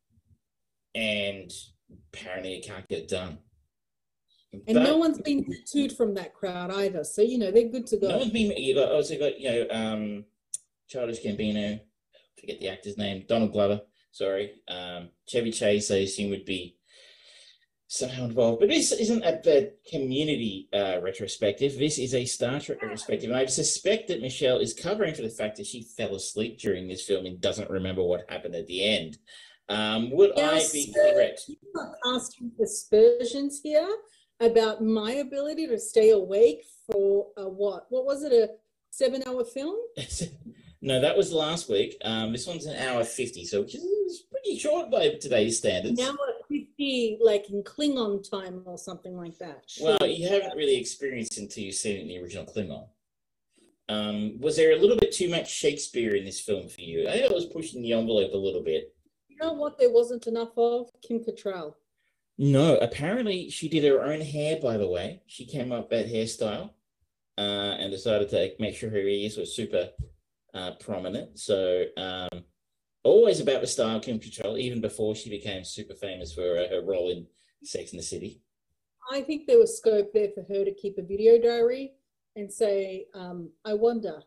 and 0.94 1.50
apparently 2.12 2.54
it 2.54 2.66
can't 2.66 2.88
get 2.88 3.08
done. 3.08 3.38
And 4.52 4.82
no 4.82 4.96
one's 4.96 5.20
been 5.20 5.44
tattooed 5.44 5.92
from 5.96 6.14
that 6.14 6.34
crowd 6.34 6.72
either, 6.72 7.04
so 7.04 7.22
you 7.22 7.38
know 7.38 7.50
they're 7.50 7.68
good 7.68 7.86
to 7.88 7.96
go. 7.96 8.08
No 8.08 8.18
one's 8.18 8.32
been. 8.32 8.50
You 8.56 8.74
got 8.74 8.90
also 8.90 9.16
got 9.18 9.38
you 9.38 9.50
know 9.50 9.66
um, 9.70 10.24
Childish 10.88 11.22
Gambino, 11.24 11.80
forget 12.38 12.58
the 12.58 12.68
actor's 12.68 12.98
name, 12.98 13.24
Donald 13.28 13.52
Glover. 13.52 13.82
Sorry, 14.10 14.54
um, 14.66 15.10
Chevy 15.28 15.52
Chase. 15.52 15.90
I 15.92 15.98
assume 15.98 16.30
would 16.30 16.44
be 16.44 16.76
somehow 17.86 18.24
involved. 18.24 18.60
But 18.60 18.70
this 18.70 18.92
isn't 18.92 19.24
a, 19.24 19.40
a 19.46 19.72
community 19.88 20.68
uh, 20.72 21.00
retrospective. 21.00 21.76
This 21.76 21.98
is 21.98 22.14
a 22.14 22.24
Star 22.24 22.58
Trek 22.58 22.82
retrospective. 22.82 23.30
And 23.30 23.38
I 23.38 23.46
suspect 23.46 24.08
that 24.08 24.20
Michelle 24.20 24.58
is 24.58 24.74
covering 24.74 25.14
for 25.14 25.22
the 25.22 25.28
fact 25.28 25.56
that 25.56 25.66
she 25.66 25.82
fell 25.82 26.14
asleep 26.14 26.58
during 26.58 26.88
this 26.88 27.04
film 27.04 27.26
and 27.26 27.40
doesn't 27.40 27.68
remember 27.68 28.02
what 28.02 28.28
happened 28.28 28.54
at 28.54 28.68
the 28.68 28.84
end. 28.84 29.18
Um, 29.68 30.10
would 30.12 30.38
I 30.38 30.64
be 30.72 30.92
correct? 30.92 31.42
You're 31.48 31.94
asking 32.14 32.52
aspersions 32.62 33.60
here 33.62 33.88
about 34.40 34.82
my 34.82 35.12
ability 35.12 35.66
to 35.68 35.78
stay 35.78 36.10
awake 36.10 36.64
for 36.90 37.28
a 37.36 37.48
what? 37.48 37.86
What 37.90 38.04
was 38.04 38.22
it? 38.22 38.32
A 38.32 38.48
seven-hour 38.90 39.44
film? 39.44 39.76
no, 40.82 41.00
that 41.00 41.16
was 41.16 41.32
last 41.32 41.68
week. 41.68 41.96
Um, 42.02 42.32
this 42.32 42.46
one's 42.46 42.66
an 42.66 42.76
hour 42.76 43.04
fifty, 43.04 43.44
so 43.44 43.60
which 43.62 43.74
is 43.74 44.24
pretty 44.30 44.58
short 44.58 44.90
by 44.90 45.10
today's 45.20 45.58
standards. 45.58 45.98
Now 45.98 46.16
be 46.80 47.18
like 47.20 47.50
in 47.50 47.62
Klingon 47.62 48.28
time 48.28 48.62
or 48.64 48.78
something 48.78 49.14
like 49.14 49.36
that. 49.38 49.70
Well, 49.82 50.08
you 50.08 50.26
haven't 50.26 50.56
really 50.56 50.76
experienced 50.76 51.36
until 51.36 51.64
you've 51.64 51.74
seen 51.74 51.98
it 51.98 52.00
in 52.00 52.08
the 52.08 52.18
original 52.18 52.46
Klingon. 52.46 52.86
Um, 53.90 54.40
was 54.40 54.56
there 54.56 54.72
a 54.72 54.80
little 54.80 54.96
bit 54.96 55.12
too 55.12 55.28
much 55.28 55.52
Shakespeare 55.52 56.14
in 56.14 56.24
this 56.24 56.40
film 56.40 56.68
for 56.68 56.80
you? 56.80 57.06
I 57.06 57.12
think 57.12 57.24
it 57.24 57.34
was 57.34 57.46
pushing 57.46 57.82
the 57.82 57.92
envelope 57.92 58.32
a 58.32 58.38
little 58.38 58.62
bit. 58.62 58.94
You 59.28 59.36
know 59.42 59.52
what? 59.52 59.78
There 59.78 59.92
wasn't 59.92 60.26
enough 60.26 60.56
of 60.56 60.88
Kim 61.06 61.18
Cattrall. 61.18 61.74
No, 62.42 62.76
apparently 62.76 63.50
she 63.50 63.68
did 63.68 63.84
her 63.84 64.02
own 64.02 64.22
hair. 64.22 64.58
By 64.62 64.78
the 64.78 64.88
way, 64.88 65.20
she 65.26 65.44
came 65.44 65.72
up 65.72 65.90
that 65.90 66.06
hairstyle 66.06 66.70
uh, 67.36 67.76
and 67.78 67.90
decided 67.90 68.30
to 68.30 68.52
make 68.58 68.74
sure 68.74 68.88
her 68.88 68.96
ears 68.96 69.36
were 69.36 69.44
super 69.44 69.90
uh, 70.54 70.70
prominent. 70.80 71.38
So 71.38 71.84
um, 71.98 72.44
always 73.04 73.40
about 73.40 73.60
the 73.60 73.66
style 73.66 74.00
Kim 74.00 74.18
Cattrall, 74.18 74.58
even 74.58 74.80
before 74.80 75.14
she 75.14 75.28
became 75.28 75.64
super 75.64 75.92
famous 75.92 76.32
for 76.32 76.56
uh, 76.56 76.66
her 76.70 76.80
role 76.82 77.10
in 77.10 77.26
Sex 77.62 77.92
in 77.92 77.98
the 77.98 78.02
City. 78.02 78.40
I 79.12 79.20
think 79.20 79.46
there 79.46 79.58
was 79.58 79.76
scope 79.76 80.10
there 80.14 80.30
for 80.34 80.42
her 80.48 80.64
to 80.64 80.72
keep 80.72 80.96
a 80.96 81.02
video 81.02 81.38
diary 81.38 81.92
and 82.36 82.50
say, 82.50 83.04
um, 83.12 83.50
I 83.66 83.74
wonder, 83.74 84.22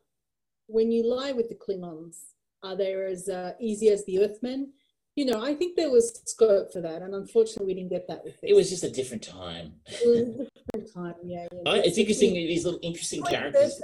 when 0.67 0.91
you 0.91 1.03
lie 1.03 1.31
with 1.31 1.49
the 1.49 1.55
Klingons, 1.55 2.17
are 2.61 2.75
they 2.75 2.93
as 2.93 3.27
uh, 3.27 3.53
easy 3.59 3.89
as 3.89 4.05
the 4.05 4.19
Earthmen? 4.23 4.71
You 5.15 5.25
know, 5.25 5.43
I 5.43 5.53
think 5.53 5.75
there 5.75 5.91
was 5.91 6.21
scope 6.25 6.73
for 6.73 6.81
that, 6.81 7.03
and 7.03 7.13
unfortunately, 7.13 7.67
we 7.67 7.73
didn't 7.75 7.91
get 7.91 8.07
that 8.07 8.23
with 8.23 8.33
this. 8.41 8.49
It 8.49 8.55
was 8.55 8.69
just 8.69 8.83
a 8.83 8.89
different 8.89 9.21
time. 9.23 9.73
it 9.85 10.07
was 10.07 10.19
a 10.19 10.49
different 10.59 10.93
time, 10.93 11.13
yeah. 11.23 11.47
yeah. 11.51 11.71
I, 11.71 11.77
it's 11.79 11.99
interesting 11.99 12.33
these 12.33 12.65
little 12.65 12.79
interesting 12.81 13.23
characters. 13.23 13.79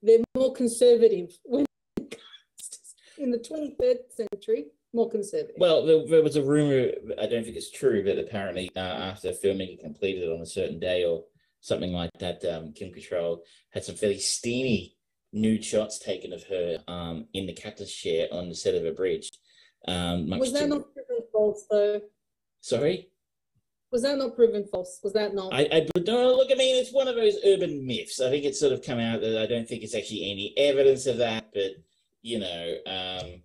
They're 0.00 0.20
more 0.36 0.52
conservative 0.52 1.36
when 1.44 1.66
in 3.18 3.30
the 3.30 3.38
23rd 3.38 3.96
century, 4.10 4.66
more 4.92 5.10
conservative. 5.10 5.56
Well, 5.58 5.84
there, 5.84 6.06
there, 6.06 6.22
was 6.22 6.36
a 6.36 6.42
rumor, 6.42 6.92
I 7.20 7.26
don't 7.26 7.44
think 7.44 7.56
it's 7.56 7.70
true, 7.70 8.04
but 8.04 8.18
apparently 8.18 8.70
uh, 8.76 8.78
after 8.78 9.32
filming 9.32 9.70
it 9.70 9.80
completed 9.80 10.30
on 10.30 10.40
a 10.40 10.46
certain 10.46 10.78
day 10.78 11.04
or 11.04 11.24
something 11.60 11.92
like 11.92 12.10
that, 12.20 12.44
um, 12.44 12.72
Kim 12.72 12.92
Cattrall 12.92 13.40
had 13.70 13.84
some 13.84 13.96
fairly 13.96 14.18
steamy 14.18 14.96
nude 15.32 15.64
shots 15.64 15.98
taken 15.98 16.32
of 16.32 16.44
her 16.44 16.78
um, 16.88 17.26
in 17.34 17.46
the 17.46 17.52
captain's 17.52 17.92
chair 17.92 18.28
on 18.32 18.48
the 18.48 18.54
set 18.54 18.74
of 18.74 18.86
a 18.86 18.92
bridge. 18.92 19.30
Um, 19.86 20.28
was 20.38 20.52
that 20.52 20.68
not 20.68 20.92
proven 20.92 21.24
false, 21.32 21.64
though? 21.70 22.00
Sorry? 22.60 23.08
Was 23.90 24.02
that 24.02 24.18
not 24.18 24.34
proven 24.34 24.66
false? 24.66 25.00
Was 25.02 25.14
that 25.14 25.34
not? 25.34 25.52
I, 25.52 25.68
I 25.72 25.86
no, 26.06 26.34
look. 26.34 26.48
I 26.50 26.56
mean, 26.56 26.76
it's 26.76 26.92
one 26.92 27.08
of 27.08 27.14
those 27.14 27.36
urban 27.46 27.86
myths. 27.86 28.20
I 28.20 28.28
think 28.28 28.44
it's 28.44 28.60
sort 28.60 28.72
of 28.72 28.82
come 28.82 28.98
out 28.98 29.20
that 29.20 29.40
I 29.40 29.46
don't 29.46 29.66
think 29.66 29.82
it's 29.82 29.94
actually 29.94 30.30
any 30.30 30.52
evidence 30.58 31.06
of 31.06 31.18
that, 31.18 31.50
but 31.54 31.72
you 32.20 32.38
know, 32.38 32.74
um, 32.86 33.42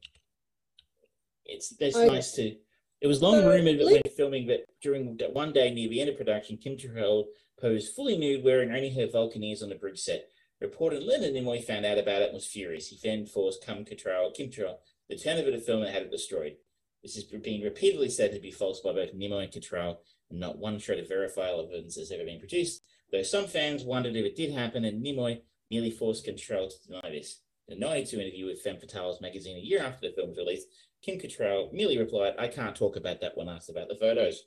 it's 1.45 1.73
it's 1.79 1.95
I, 1.95 2.07
nice 2.07 2.33
to. 2.33 2.55
It 3.01 3.07
was 3.07 3.21
long 3.21 3.45
rumored 3.45 3.79
that 3.79 3.85
when 3.85 4.01
filming 4.15 4.47
that 4.47 4.65
during 4.81 5.17
that 5.17 5.33
one 5.33 5.53
day 5.53 5.73
near 5.73 5.89
the 5.89 6.01
end 6.01 6.09
of 6.09 6.17
production, 6.17 6.57
Kim 6.57 6.75
Cattrall 6.75 7.25
posed 7.59 7.95
fully 7.95 8.17
nude, 8.17 8.43
wearing 8.43 8.71
only 8.71 8.93
her 8.93 9.07
Vulcaneers 9.07 9.63
on 9.63 9.69
the 9.69 9.75
bridge 9.75 9.99
set. 9.99 10.27
Reporter 10.61 10.99
Leonard 10.99 11.33
Nimoy 11.33 11.63
found 11.63 11.85
out 11.85 11.97
about 11.97 12.21
it 12.21 12.27
and 12.27 12.35
was 12.35 12.45
furious. 12.45 12.87
He 12.87 12.97
then 13.03 13.25
forced 13.25 13.65
Kim 13.65 13.83
Cattrall, 13.83 14.33
Kim 14.33 14.49
Cattrall 14.49 14.77
turn 15.17 15.39
over 15.39 15.51
the 15.51 15.59
film 15.59 15.83
and 15.83 15.93
had 15.93 16.03
it 16.03 16.11
destroyed. 16.11 16.55
This 17.01 17.15
has 17.15 17.25
been 17.25 17.61
repeatedly 17.61 18.09
said 18.09 18.31
to 18.31 18.39
be 18.39 18.51
false 18.51 18.79
by 18.79 18.93
both 18.93 19.13
Nimoy 19.13 19.43
and 19.43 19.51
Cattrall, 19.51 19.97
and 20.29 20.39
not 20.39 20.57
one 20.57 20.79
shred 20.79 20.99
of 20.99 21.09
verifiable 21.09 21.65
evidence 21.65 21.95
has 21.95 22.11
ever 22.11 22.23
been 22.23 22.39
produced. 22.39 22.81
Though 23.11 23.23
some 23.23 23.45
fans 23.45 23.83
wondered 23.83 24.15
if 24.15 24.25
it 24.25 24.35
did 24.35 24.53
happen, 24.53 24.85
and 24.85 25.03
Nimoy 25.03 25.41
nearly 25.69 25.91
forced 25.91 26.25
Cattrall 26.25 26.69
to 26.69 26.87
deny 26.87 27.11
this. 27.11 27.41
In 27.67 27.77
a 27.77 27.79
92 27.79 28.19
interview 28.19 28.45
with 28.45 28.61
Femme 28.61 28.77
Fatales 28.77 29.21
magazine 29.21 29.57
a 29.57 29.61
year 29.61 29.81
after 29.81 30.07
the 30.07 30.15
film 30.15 30.29
was 30.29 30.37
released, 30.37 30.67
Kim 31.01 31.19
Cattrall 31.19 31.71
merely 31.73 31.97
replied, 31.97 32.35
I 32.39 32.47
can't 32.47 32.75
talk 32.75 32.95
about 32.95 33.19
that 33.21 33.37
when 33.37 33.49
asked 33.49 33.69
about 33.69 33.89
the 33.89 33.95
photos. 33.95 34.43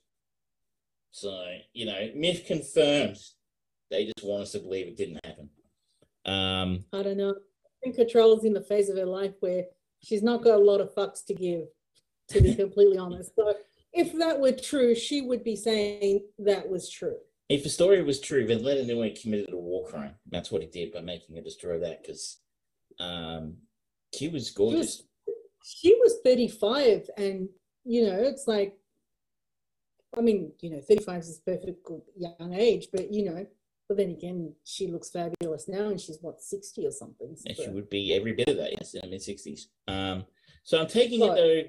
So, 1.10 1.44
you 1.72 1.86
know, 1.86 2.10
myth 2.14 2.44
confirmed. 2.46 3.18
They 3.90 4.06
just 4.06 4.26
want 4.26 4.42
us 4.42 4.52
to 4.52 4.58
believe 4.58 4.86
it 4.86 4.96
didn't 4.96 5.24
happen. 5.24 5.50
Um, 6.24 6.84
I 6.92 7.02
don't 7.02 7.16
know. 7.16 7.30
I 7.30 7.74
think 7.82 7.96
Cattrall's 7.96 8.44
in 8.44 8.52
the 8.52 8.60
phase 8.60 8.88
of 8.88 8.96
her 8.96 9.06
life 9.06 9.34
where 9.40 9.64
she's 10.06 10.22
not 10.22 10.42
got 10.42 10.54
a 10.54 10.62
lot 10.62 10.80
of 10.80 10.94
fucks 10.94 11.24
to 11.26 11.34
give, 11.34 11.64
to 12.28 12.40
be 12.40 12.54
completely 12.64 12.98
honest. 12.98 13.34
So 13.34 13.54
if 13.92 14.12
that 14.18 14.38
were 14.40 14.52
true, 14.52 14.94
she 14.94 15.20
would 15.20 15.42
be 15.42 15.56
saying 15.56 16.20
that 16.38 16.68
was 16.68 16.88
true. 16.88 17.16
If 17.48 17.62
the 17.62 17.68
story 17.68 18.02
was 18.02 18.20
true, 18.20 18.46
then 18.46 18.62
Leonard 18.62 18.86
Nimoy 18.86 19.20
committed 19.20 19.52
a 19.52 19.56
war 19.56 19.86
crime. 19.86 20.14
That's 20.30 20.50
what 20.50 20.62
he 20.62 20.68
did 20.68 20.92
by 20.92 21.00
making 21.00 21.36
her 21.36 21.42
destroy 21.42 21.78
that 21.80 22.02
because 22.02 22.38
um, 22.98 23.56
she 24.14 24.28
was 24.28 24.50
gorgeous. 24.50 24.96
She 24.96 25.02
was, 25.26 25.36
she 25.64 25.94
was 25.94 26.14
35, 26.24 27.10
and 27.16 27.48
you 27.84 28.06
know, 28.06 28.18
it's 28.18 28.48
like, 28.48 28.76
I 30.16 30.22
mean, 30.22 30.52
you 30.60 30.70
know, 30.70 30.80
35 30.80 31.20
is 31.20 31.38
a 31.38 31.50
perfect 31.50 31.88
young 32.16 32.52
age, 32.52 32.88
but 32.92 33.12
you 33.12 33.30
know, 33.30 33.46
but 33.88 33.96
then 33.96 34.10
again, 34.10 34.52
she 34.64 34.88
looks 34.88 35.10
fabulous 35.10 35.68
now, 35.68 35.88
and 35.88 36.00
she's 36.00 36.18
what 36.20 36.42
60 36.42 36.86
or 36.86 36.90
something. 36.90 37.36
So. 37.36 37.64
she 37.64 37.70
would 37.70 37.88
be 37.88 38.14
every 38.14 38.32
bit 38.32 38.48
of 38.48 38.56
that, 38.56 38.72
yes, 38.72 38.94
in 38.94 39.02
her 39.02 39.08
mid 39.08 39.20
60s. 39.20 39.66
Um, 39.88 40.24
so 40.64 40.80
I'm 40.80 40.88
taking 40.88 41.22
it 41.22 41.26
though 41.26 41.62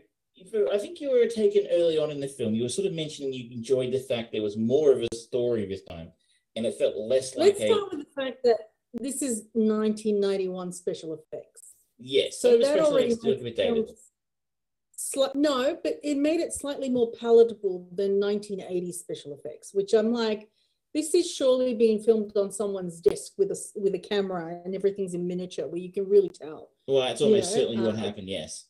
I 0.71 0.77
think 0.77 1.01
you 1.01 1.11
were 1.11 1.27
taken 1.27 1.67
early 1.71 1.97
on 1.97 2.11
in 2.11 2.19
the 2.19 2.27
film. 2.27 2.53
You 2.53 2.63
were 2.63 2.69
sort 2.69 2.87
of 2.87 2.93
mentioning 2.93 3.33
you 3.33 3.49
enjoyed 3.51 3.91
the 3.91 3.99
fact 3.99 4.31
there 4.31 4.43
was 4.43 4.57
more 4.57 4.91
of 4.91 5.01
a 5.01 5.15
story 5.15 5.65
this 5.65 5.83
time, 5.83 6.11
and 6.55 6.65
it 6.65 6.75
felt 6.75 6.95
less 6.95 7.35
like. 7.35 7.57
Let's 7.59 7.61
a... 7.61 7.67
start 7.67 7.91
with 7.91 8.05
the 8.05 8.21
fact 8.21 8.43
that 8.43 8.57
this 8.93 9.21
is 9.21 9.45
1991 9.53 10.71
special 10.73 11.13
effects. 11.13 11.73
Yes, 11.97 12.39
so 12.39 12.57
that 12.59 12.79
already 12.79 13.15
sli- 13.15 15.35
no, 15.35 15.77
but 15.83 15.99
it 16.03 16.17
made 16.17 16.39
it 16.39 16.53
slightly 16.53 16.89
more 16.89 17.11
palatable 17.19 17.87
than 17.91 18.19
1980 18.19 18.91
special 18.91 19.33
effects, 19.33 19.73
which 19.73 19.93
I'm 19.93 20.11
like, 20.11 20.49
this 20.97 21.13
is 21.13 21.31
surely 21.31 21.75
being 21.75 21.99
filmed 21.99 22.35
on 22.35 22.51
someone's 22.51 22.99
desk 22.99 23.33
with 23.37 23.51
a 23.51 23.57
with 23.75 23.93
a 23.93 23.99
camera 23.99 24.59
and 24.65 24.73
everything's 24.73 25.13
in 25.13 25.27
miniature, 25.27 25.67
where 25.67 25.79
you 25.79 25.91
can 25.91 26.09
really 26.09 26.29
tell. 26.29 26.71
Well, 26.87 27.01
that's 27.05 27.21
almost 27.21 27.51
you 27.51 27.55
know? 27.55 27.61
certainly 27.61 27.87
what 27.87 27.97
happened. 27.97 28.27
Yes. 28.27 28.65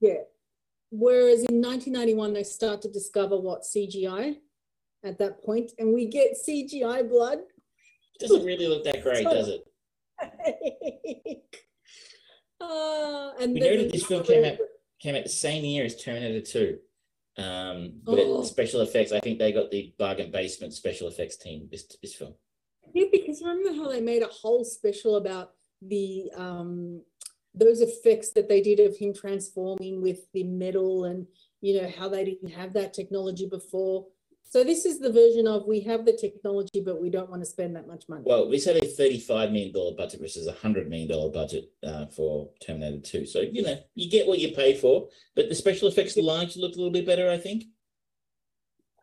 Yeah. 0.00 0.24
Whereas 0.90 1.44
in 1.44 1.62
1991, 1.62 2.34
they 2.34 2.44
start 2.44 2.82
to 2.82 2.90
discover 2.90 3.38
what 3.38 3.62
CGI 3.62 4.36
at 5.04 5.18
that 5.18 5.42
point, 5.42 5.72
and 5.78 5.94
we 5.94 6.06
get 6.06 6.36
CGI 6.46 7.08
blood. 7.08 7.38
Doesn't 8.20 8.44
really 8.44 8.66
look 8.66 8.84
that 8.84 9.02
great, 9.02 9.22
so, 9.24 9.32
does 9.32 9.48
it? 9.48 9.64
uh, 12.60 13.32
and 13.40 13.54
we 13.54 13.60
know 13.60 13.76
that 13.78 13.90
this 13.90 14.04
film 14.04 14.22
came 14.22 14.44
out 14.44 14.58
came 15.00 15.14
out 15.14 15.22
the 15.22 15.30
same 15.30 15.64
year 15.64 15.84
as 15.84 15.96
Terminator 15.96 16.44
2. 16.44 16.78
Um, 17.38 18.00
but 18.04 18.18
oh. 18.18 18.42
special 18.42 18.80
effects, 18.80 19.12
I 19.12 19.20
think 19.20 19.38
they 19.38 19.52
got 19.52 19.70
the 19.70 19.94
bargain 19.98 20.30
basement 20.30 20.74
special 20.74 21.08
effects 21.08 21.36
team 21.36 21.68
this 21.70 21.84
this 22.02 22.14
film. 22.14 22.34
Yeah, 22.94 23.06
because 23.12 23.40
remember 23.42 23.74
how 23.74 23.88
they 23.88 24.00
made 24.00 24.22
a 24.22 24.28
whole 24.28 24.64
special 24.64 25.16
about 25.16 25.52
the 25.80 26.30
um, 26.36 27.02
those 27.54 27.80
effects 27.80 28.32
that 28.32 28.48
they 28.48 28.60
did 28.60 28.80
of 28.80 28.96
him 28.96 29.14
transforming 29.14 30.02
with 30.02 30.20
the 30.32 30.44
metal 30.44 31.04
and 31.04 31.26
you 31.60 31.80
know 31.80 31.88
how 31.96 32.08
they 32.08 32.24
didn't 32.24 32.50
have 32.50 32.72
that 32.72 32.92
technology 32.92 33.46
before 33.46 34.06
so 34.48 34.64
this 34.64 34.84
is 34.84 34.98
the 34.98 35.12
version 35.12 35.46
of 35.46 35.66
we 35.66 35.80
have 35.80 36.04
the 36.04 36.12
technology 36.12 36.80
but 36.84 37.00
we 37.00 37.10
don't 37.10 37.30
want 37.30 37.42
to 37.42 37.46
spend 37.46 37.74
that 37.74 37.86
much 37.86 38.04
money 38.08 38.22
well 38.26 38.48
we 38.48 38.58
said 38.58 38.76
a 38.76 38.86
35 38.86 39.50
million 39.50 39.72
dollar 39.72 39.94
budget 39.94 40.20
versus 40.20 40.46
a 40.46 40.52
100 40.52 40.88
million 40.88 41.08
dollar 41.08 41.30
budget 41.30 41.70
uh, 41.86 42.06
for 42.06 42.50
terminator 42.64 43.00
2 43.00 43.26
so 43.26 43.40
you 43.40 43.62
know 43.62 43.78
you 43.94 44.10
get 44.10 44.26
what 44.26 44.38
you 44.38 44.52
pay 44.52 44.74
for 44.74 45.08
but 45.34 45.48
the 45.48 45.54
special 45.54 45.88
effects 45.88 46.14
the 46.14 46.22
largely 46.22 46.60
looked 46.62 46.76
a 46.76 46.78
little 46.78 46.92
bit 46.92 47.06
better 47.06 47.30
i 47.30 47.38
think 47.38 47.64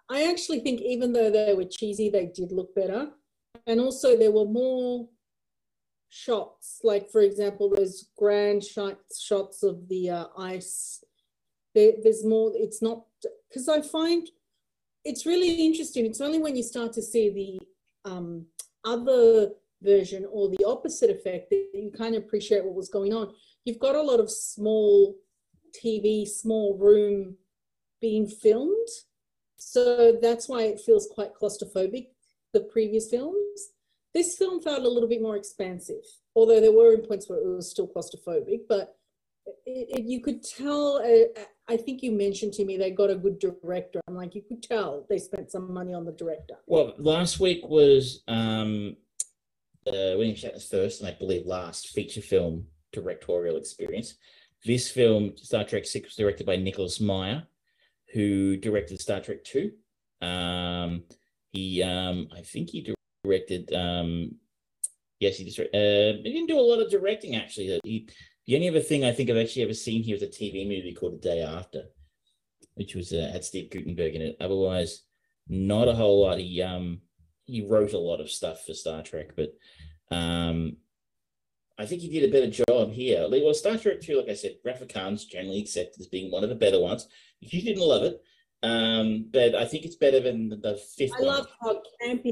i 0.09 0.29
actually 0.29 0.59
think 0.59 0.81
even 0.81 1.13
though 1.13 1.29
they 1.29 1.53
were 1.53 1.65
cheesy 1.65 2.09
they 2.09 2.25
did 2.27 2.51
look 2.51 2.73
better 2.75 3.09
and 3.67 3.79
also 3.79 4.17
there 4.17 4.31
were 4.31 4.45
more 4.45 5.07
shots, 6.15 6.79
like 6.83 7.11
for 7.11 7.21
example, 7.21 7.69
those 7.69 8.07
grand 8.17 8.63
shots 8.63 9.21
shots 9.21 9.63
of 9.63 9.87
the 9.89 10.09
uh, 10.09 10.25
ice. 10.37 11.03
There, 11.73 11.93
there's 12.01 12.23
more. 12.23 12.51
It's 12.55 12.81
not 12.81 13.03
because 13.49 13.67
I 13.67 13.81
find 13.81 14.27
it's 15.05 15.25
really 15.25 15.65
interesting. 15.65 16.05
It's 16.05 16.19
only 16.19 16.39
when 16.39 16.55
you 16.55 16.63
start 16.63 16.91
to 16.93 17.01
see 17.01 17.29
the 17.29 18.09
um, 18.09 18.45
other 18.83 19.51
version 19.81 20.25
or 20.31 20.49
the 20.49 20.65
opposite 20.65 21.11
effect 21.11 21.51
that 21.51 21.69
you 21.73 21.91
kind 21.95 22.15
of 22.15 22.23
appreciate 22.23 22.65
what 22.65 22.73
was 22.73 22.89
going 22.89 23.13
on. 23.13 23.33
You've 23.63 23.79
got 23.79 23.95
a 23.95 24.01
lot 24.01 24.19
of 24.19 24.31
small 24.31 25.15
TV, 25.73 26.27
small 26.27 26.77
room 26.77 27.37
being 28.01 28.27
filmed. 28.27 28.87
So 29.57 30.17
that's 30.21 30.49
why 30.49 30.63
it 30.63 30.81
feels 30.81 31.07
quite 31.13 31.35
claustrophobic, 31.39 32.07
the 32.53 32.61
previous 32.61 33.09
films. 33.09 33.69
This 34.13 34.35
film 34.37 34.61
felt 34.61 34.83
a 34.83 34.89
little 34.89 35.09
bit 35.09 35.21
more 35.21 35.35
expansive, 35.35 36.03
although 36.35 36.61
there 36.61 36.71
were 36.71 36.93
in 36.93 37.01
points 37.01 37.29
where 37.29 37.39
it 37.39 37.47
was 37.47 37.69
still 37.69 37.87
claustrophobic, 37.87 38.61
but 38.67 38.95
it, 39.65 40.05
you 40.05 40.21
could 40.21 40.43
tell, 40.43 40.97
uh, 40.97 41.41
I 41.67 41.77
think 41.77 42.03
you 42.03 42.11
mentioned 42.11 42.53
to 42.53 42.65
me 42.65 42.77
they 42.77 42.91
got 42.91 43.09
a 43.09 43.15
good 43.15 43.39
director. 43.39 43.99
I'm 44.07 44.15
like, 44.15 44.35
you 44.35 44.41
could 44.41 44.63
tell 44.63 45.05
they 45.09 45.17
spent 45.17 45.51
some 45.51 45.73
money 45.73 45.93
on 45.93 46.05
the 46.05 46.11
director. 46.11 46.55
Well, 46.67 46.93
last 46.97 47.39
week 47.39 47.67
was 47.67 48.23
um, 48.27 48.95
uh, 49.87 50.17
William 50.17 50.35
Shatner's 50.35 50.67
first 50.67 51.01
and 51.01 51.09
I 51.09 51.13
believe 51.13 51.45
last 51.45 51.89
feature 51.89 52.21
film 52.21 52.67
directorial 52.91 53.57
experience. 53.57 54.15
This 54.65 54.89
film, 54.89 55.33
Star 55.37 55.63
Trek 55.63 55.85
6, 55.85 56.07
was 56.07 56.15
directed 56.15 56.45
by 56.45 56.55
Nicholas 56.55 56.99
Meyer, 56.99 57.43
who 58.13 58.57
directed 58.57 58.99
Star 58.99 59.19
Trek 59.19 59.43
2. 59.43 59.71
Um, 60.21 61.03
he, 61.51 61.83
um, 61.83 62.29
I 62.35 62.41
think 62.41 62.69
he 62.69 62.95
directed. 63.23 63.71
Um, 63.73 64.35
yes, 65.19 65.37
he 65.37 65.45
just 65.45 65.59
uh, 65.59 65.63
he 65.71 66.31
didn't 66.33 66.47
do 66.47 66.59
a 66.59 66.61
lot 66.61 66.81
of 66.81 66.89
directing 66.89 67.35
actually. 67.35 67.79
He, 67.83 68.09
the 68.45 68.55
only 68.55 68.69
other 68.69 68.79
thing 68.79 69.03
I 69.03 69.11
think 69.11 69.29
I've 69.29 69.37
actually 69.37 69.63
ever 69.63 69.73
seen 69.73 70.03
here 70.03 70.15
is 70.15 70.21
a 70.21 70.27
TV 70.27 70.67
movie 70.67 70.93
called 70.93 71.21
The 71.21 71.29
Day 71.29 71.41
After, 71.41 71.83
which 72.75 72.95
was 72.95 73.11
uh, 73.11 73.29
had 73.31 73.43
Steve 73.43 73.71
Guttenberg 73.71 74.15
in 74.15 74.21
it. 74.21 74.37
Otherwise, 74.39 75.03
not 75.47 75.87
a 75.87 75.93
whole 75.93 76.21
lot. 76.21 76.39
He 76.39 76.61
um 76.61 77.01
he 77.45 77.65
wrote 77.65 77.93
a 77.93 77.97
lot 77.97 78.21
of 78.21 78.29
stuff 78.29 78.65
for 78.65 78.73
Star 78.73 79.03
Trek, 79.03 79.35
but 79.35 79.53
um 80.15 80.77
I 81.77 81.85
think 81.85 82.01
he 82.01 82.09
did 82.09 82.29
a 82.29 82.31
better 82.31 82.63
job 82.69 82.91
here. 82.91 83.27
Well, 83.29 83.53
Star 83.53 83.77
Trek 83.77 83.99
2, 83.99 84.17
like 84.17 84.29
I 84.29 84.33
said, 84.33 84.55
Wrath 84.63 84.81
Khan's 84.87 85.25
generally 85.25 85.59
accepted 85.59 85.99
as 85.99 86.07
being 86.07 86.31
one 86.31 86.41
of 86.43 86.49
the 86.49 86.55
better 86.55 86.79
ones. 86.79 87.07
If 87.41 87.53
you 87.53 87.61
didn't 87.61 87.85
love 87.85 88.03
it, 88.03 88.21
um, 88.63 89.27
but 89.31 89.55
I 89.55 89.65
think 89.65 89.83
it's 89.83 89.97
better 89.97 90.21
than 90.21 90.47
the, 90.47 90.55
the 90.55 90.77
fifth 90.97 91.11
I 91.19 91.23
love 91.23 91.47
how 91.61 91.81
campy 92.01 92.31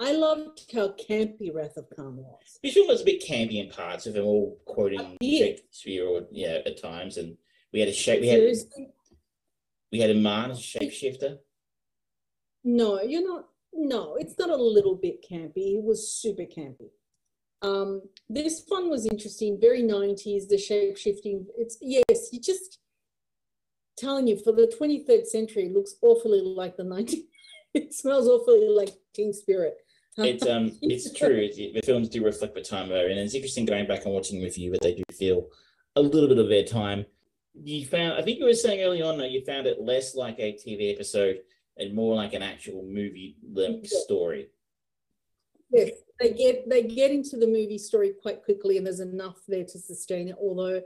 I 0.00 0.12
loved 0.12 0.70
how 0.72 0.88
campy 0.90 1.52
Wrath 1.52 1.76
of 1.76 1.86
Khan 1.94 2.16
was. 2.16 2.58
This 2.62 2.74
film 2.74 2.86
was 2.86 3.00
a 3.00 3.04
bit 3.04 3.22
campy 3.22 3.62
in 3.64 3.70
parts 3.70 4.06
of 4.06 4.14
them 4.14 4.24
all 4.24 4.58
quoting 4.64 5.16
Shakespeare 5.20 6.06
or 6.06 6.22
yeah 6.30 6.58
at 6.64 6.80
times, 6.80 7.16
and 7.16 7.36
we 7.72 7.80
had 7.80 7.88
a 7.88 7.92
shape. 7.92 8.20
We 8.20 8.28
had 8.28 8.38
Seriously? 8.38 8.90
we 9.90 9.98
had 9.98 10.10
a 10.10 10.14
man 10.14 10.52
as 10.52 10.58
a 10.58 10.62
shapeshifter. 10.62 11.38
No, 12.62 13.02
you're 13.02 13.26
not. 13.26 13.46
No, 13.72 14.14
it's 14.16 14.38
not 14.38 14.50
a 14.50 14.56
little 14.56 14.94
bit 14.94 15.24
campy. 15.28 15.76
It 15.76 15.82
was 15.82 16.12
super 16.12 16.42
campy. 16.44 16.90
Um, 17.60 18.02
this 18.28 18.62
one 18.68 18.88
was 18.88 19.04
interesting, 19.06 19.58
very 19.60 19.82
90s, 19.82 20.48
the 20.48 20.56
shapeshifting. 20.56 21.46
It's 21.56 21.76
yes, 21.80 22.28
you 22.32 22.40
just 22.40 22.78
telling 23.96 24.28
you 24.28 24.38
for 24.38 24.52
the 24.52 24.72
23rd 24.80 25.26
century, 25.26 25.64
it 25.64 25.72
looks 25.72 25.96
awfully 26.02 26.40
like 26.40 26.76
the 26.76 26.84
19. 26.84 27.24
it 27.74 27.92
smells 27.92 28.28
awfully 28.28 28.68
like 28.68 28.94
Teen 29.12 29.32
Spirit 29.32 29.76
it's 30.18 30.46
um 30.46 30.72
it's 30.82 31.12
true. 31.18 31.48
the 31.48 31.80
films 31.84 32.08
do 32.08 32.24
reflect 32.24 32.54
the 32.54 32.62
time 32.62 32.90
in, 32.90 33.10
and 33.10 33.20
it's 33.20 33.34
interesting 33.34 33.64
going 33.64 33.86
back 33.86 34.04
and 34.04 34.14
watching 34.14 34.42
with 34.42 34.58
you, 34.58 34.70
but 34.70 34.80
they 34.82 34.94
do 34.94 35.02
feel 35.12 35.48
a 35.96 36.02
little 36.02 36.28
bit 36.28 36.38
of 36.38 36.48
their 36.48 36.64
time. 36.64 37.06
You 37.54 37.84
found, 37.86 38.14
I 38.14 38.22
think 38.22 38.38
you 38.38 38.44
were 38.44 38.54
saying 38.54 38.82
early 38.82 39.02
on 39.02 39.18
that 39.18 39.30
you 39.30 39.44
found 39.44 39.66
it 39.66 39.80
less 39.80 40.14
like 40.14 40.38
a 40.38 40.52
TV 40.52 40.94
episode 40.94 41.40
and 41.76 41.94
more 41.94 42.14
like 42.14 42.34
an 42.34 42.42
actual 42.42 42.84
movie 42.84 43.36
length 43.52 43.88
yeah. 43.92 43.98
story. 44.00 44.48
Yes, 45.70 45.90
they 46.20 46.32
get 46.32 46.68
they 46.68 46.82
get 46.82 47.10
into 47.10 47.36
the 47.36 47.46
movie 47.46 47.78
story 47.78 48.12
quite 48.20 48.44
quickly, 48.44 48.76
and 48.76 48.86
there's 48.86 49.00
enough 49.00 49.38
there 49.48 49.64
to 49.64 49.78
sustain 49.78 50.28
it. 50.28 50.36
Although 50.40 50.82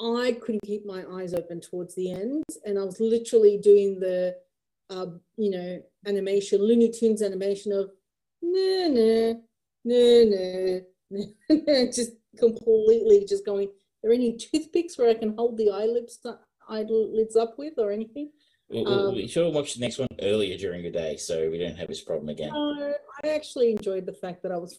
I 0.00 0.32
couldn't 0.32 0.62
keep 0.64 0.86
my 0.86 1.04
eyes 1.10 1.34
open 1.34 1.60
towards 1.60 1.94
the 1.94 2.12
end, 2.12 2.44
and 2.64 2.78
I 2.78 2.84
was 2.84 3.00
literally 3.00 3.58
doing 3.58 3.98
the 3.98 4.36
uh, 4.90 5.06
you 5.36 5.50
know, 5.50 5.80
animation, 6.06 6.60
Looney 6.60 6.90
Tunes 6.90 7.22
animation 7.22 7.72
of 7.72 7.90
nah, 8.42 8.88
nah, 8.88 9.34
nah, 9.84 10.80
nah, 11.10 11.84
just 11.92 12.12
completely 12.38 13.26
just 13.28 13.44
going, 13.44 13.68
are 13.68 13.70
there 14.02 14.12
any 14.12 14.36
toothpicks 14.36 14.96
where 14.96 15.10
I 15.10 15.14
can 15.14 15.36
hold 15.36 15.58
the 15.58 15.70
eyelids, 15.70 16.18
eyelids 16.68 17.36
up 17.36 17.58
with 17.58 17.74
or 17.78 17.90
anything? 17.90 18.30
We'll, 18.68 19.08
um, 19.08 19.14
we 19.14 19.26
should 19.26 19.44
have 19.44 19.54
watched 19.54 19.74
the 19.74 19.80
next 19.80 19.98
one 19.98 20.08
earlier 20.22 20.56
during 20.56 20.84
the 20.84 20.90
day 20.90 21.16
so 21.16 21.50
we 21.50 21.58
don't 21.58 21.76
have 21.76 21.88
this 21.88 22.02
problem 22.02 22.28
again. 22.28 22.52
I 22.54 23.28
actually 23.28 23.72
enjoyed 23.72 24.06
the 24.06 24.12
fact 24.12 24.42
that 24.42 24.52
I 24.52 24.56
was. 24.56 24.78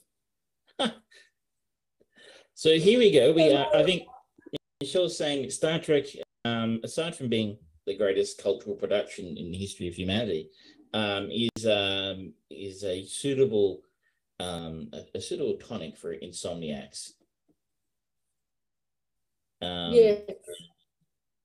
So 2.62 2.78
here 2.78 3.00
we 3.00 3.12
go. 3.12 3.34
We 3.34 3.52
uh, 3.52 3.66
I 3.74 3.82
think 3.82 4.04
Michelle's 4.82 5.18
saying 5.18 5.50
Star 5.50 5.80
Trek, 5.80 6.06
um, 6.46 6.80
aside 6.84 7.16
from 7.16 7.28
being 7.28 7.58
the 7.88 7.98
greatest 7.98 8.40
cultural 8.42 8.76
production 8.76 9.36
in 9.36 9.52
the 9.52 9.58
history 9.58 9.88
of 9.88 9.96
humanity, 9.96 10.52
um, 10.94 11.30
is 11.32 11.66
um, 11.66 12.34
is 12.50 12.84
a 12.84 13.06
suitable 13.06 13.82
um, 14.40 14.90
a, 14.94 15.18
a 15.18 15.22
suitable 15.22 15.56
tonic 15.56 15.98
for 15.98 16.16
insomniacs. 16.16 17.12
Um, 19.62 19.94
yeah. 19.94 20.16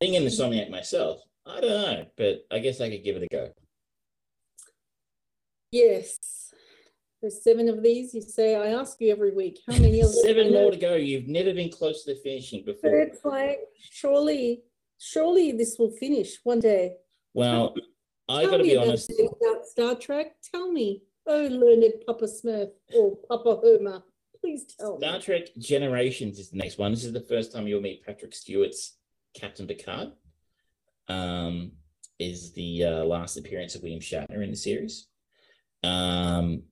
Being 0.00 0.16
an 0.16 0.24
insomniac 0.24 0.70
myself, 0.70 1.20
I 1.46 1.60
don't 1.60 1.70
know, 1.70 2.06
but 2.16 2.46
I 2.50 2.58
guess 2.58 2.80
I 2.80 2.90
could 2.90 3.04
give 3.04 3.16
it 3.16 3.22
a 3.24 3.28
go. 3.30 3.50
Yes. 5.70 6.52
There's 7.20 7.42
seven 7.42 7.68
of 7.68 7.82
these. 7.82 8.14
You 8.14 8.20
say, 8.20 8.56
I 8.56 8.78
ask 8.78 9.00
you 9.00 9.10
every 9.10 9.32
week, 9.32 9.58
how 9.66 9.72
many 9.74 10.00
of 10.00 10.08
Seven 10.24 10.52
more 10.52 10.70
to 10.70 10.76
go. 10.76 10.94
You've 10.94 11.28
never 11.28 11.52
been 11.54 11.70
close 11.70 12.04
to 12.04 12.14
the 12.14 12.20
finishing 12.20 12.62
But 12.64 12.80
before. 12.80 13.00
it's 13.00 13.24
like, 13.24 13.60
surely, 13.78 14.62
surely 14.98 15.52
this 15.52 15.78
will 15.78 15.90
finish 15.90 16.38
one 16.44 16.60
day. 16.60 16.96
Well, 17.34 17.74
I 18.28 18.42
Tell 18.42 18.50
got 18.52 18.56
to 18.58 18.62
me 18.62 18.68
be 18.70 18.74
about 18.74 18.88
honest. 18.88 19.12
About 19.42 19.66
Star 19.66 19.94
Trek, 19.94 20.36
tell 20.42 20.70
me. 20.70 21.02
Oh, 21.26 21.42
learned 21.42 21.92
Papa 22.06 22.24
Smurf 22.24 22.70
or 22.94 23.16
Papa 23.28 23.60
Homer, 23.62 24.02
please 24.40 24.64
tell 24.64 24.98
me. 24.98 25.06
Star 25.06 25.18
me. 25.18 25.22
Trek 25.22 25.48
Generations 25.58 26.38
is 26.38 26.50
the 26.50 26.56
next 26.56 26.78
one. 26.78 26.92
This 26.92 27.04
is 27.04 27.12
the 27.12 27.20
first 27.20 27.52
time 27.52 27.66
you'll 27.66 27.80
meet 27.80 28.04
Patrick 28.04 28.34
Stewart's 28.34 28.96
Captain 29.34 29.66
Picard. 29.66 30.12
Um, 31.08 31.72
is 32.18 32.52
the 32.52 32.84
uh, 32.84 33.04
last 33.04 33.36
appearance 33.36 33.74
of 33.74 33.82
William 33.82 34.00
Shatner 34.00 34.42
in 34.42 34.50
the 34.50 34.56
series. 34.56 35.06
Um, 35.84 36.62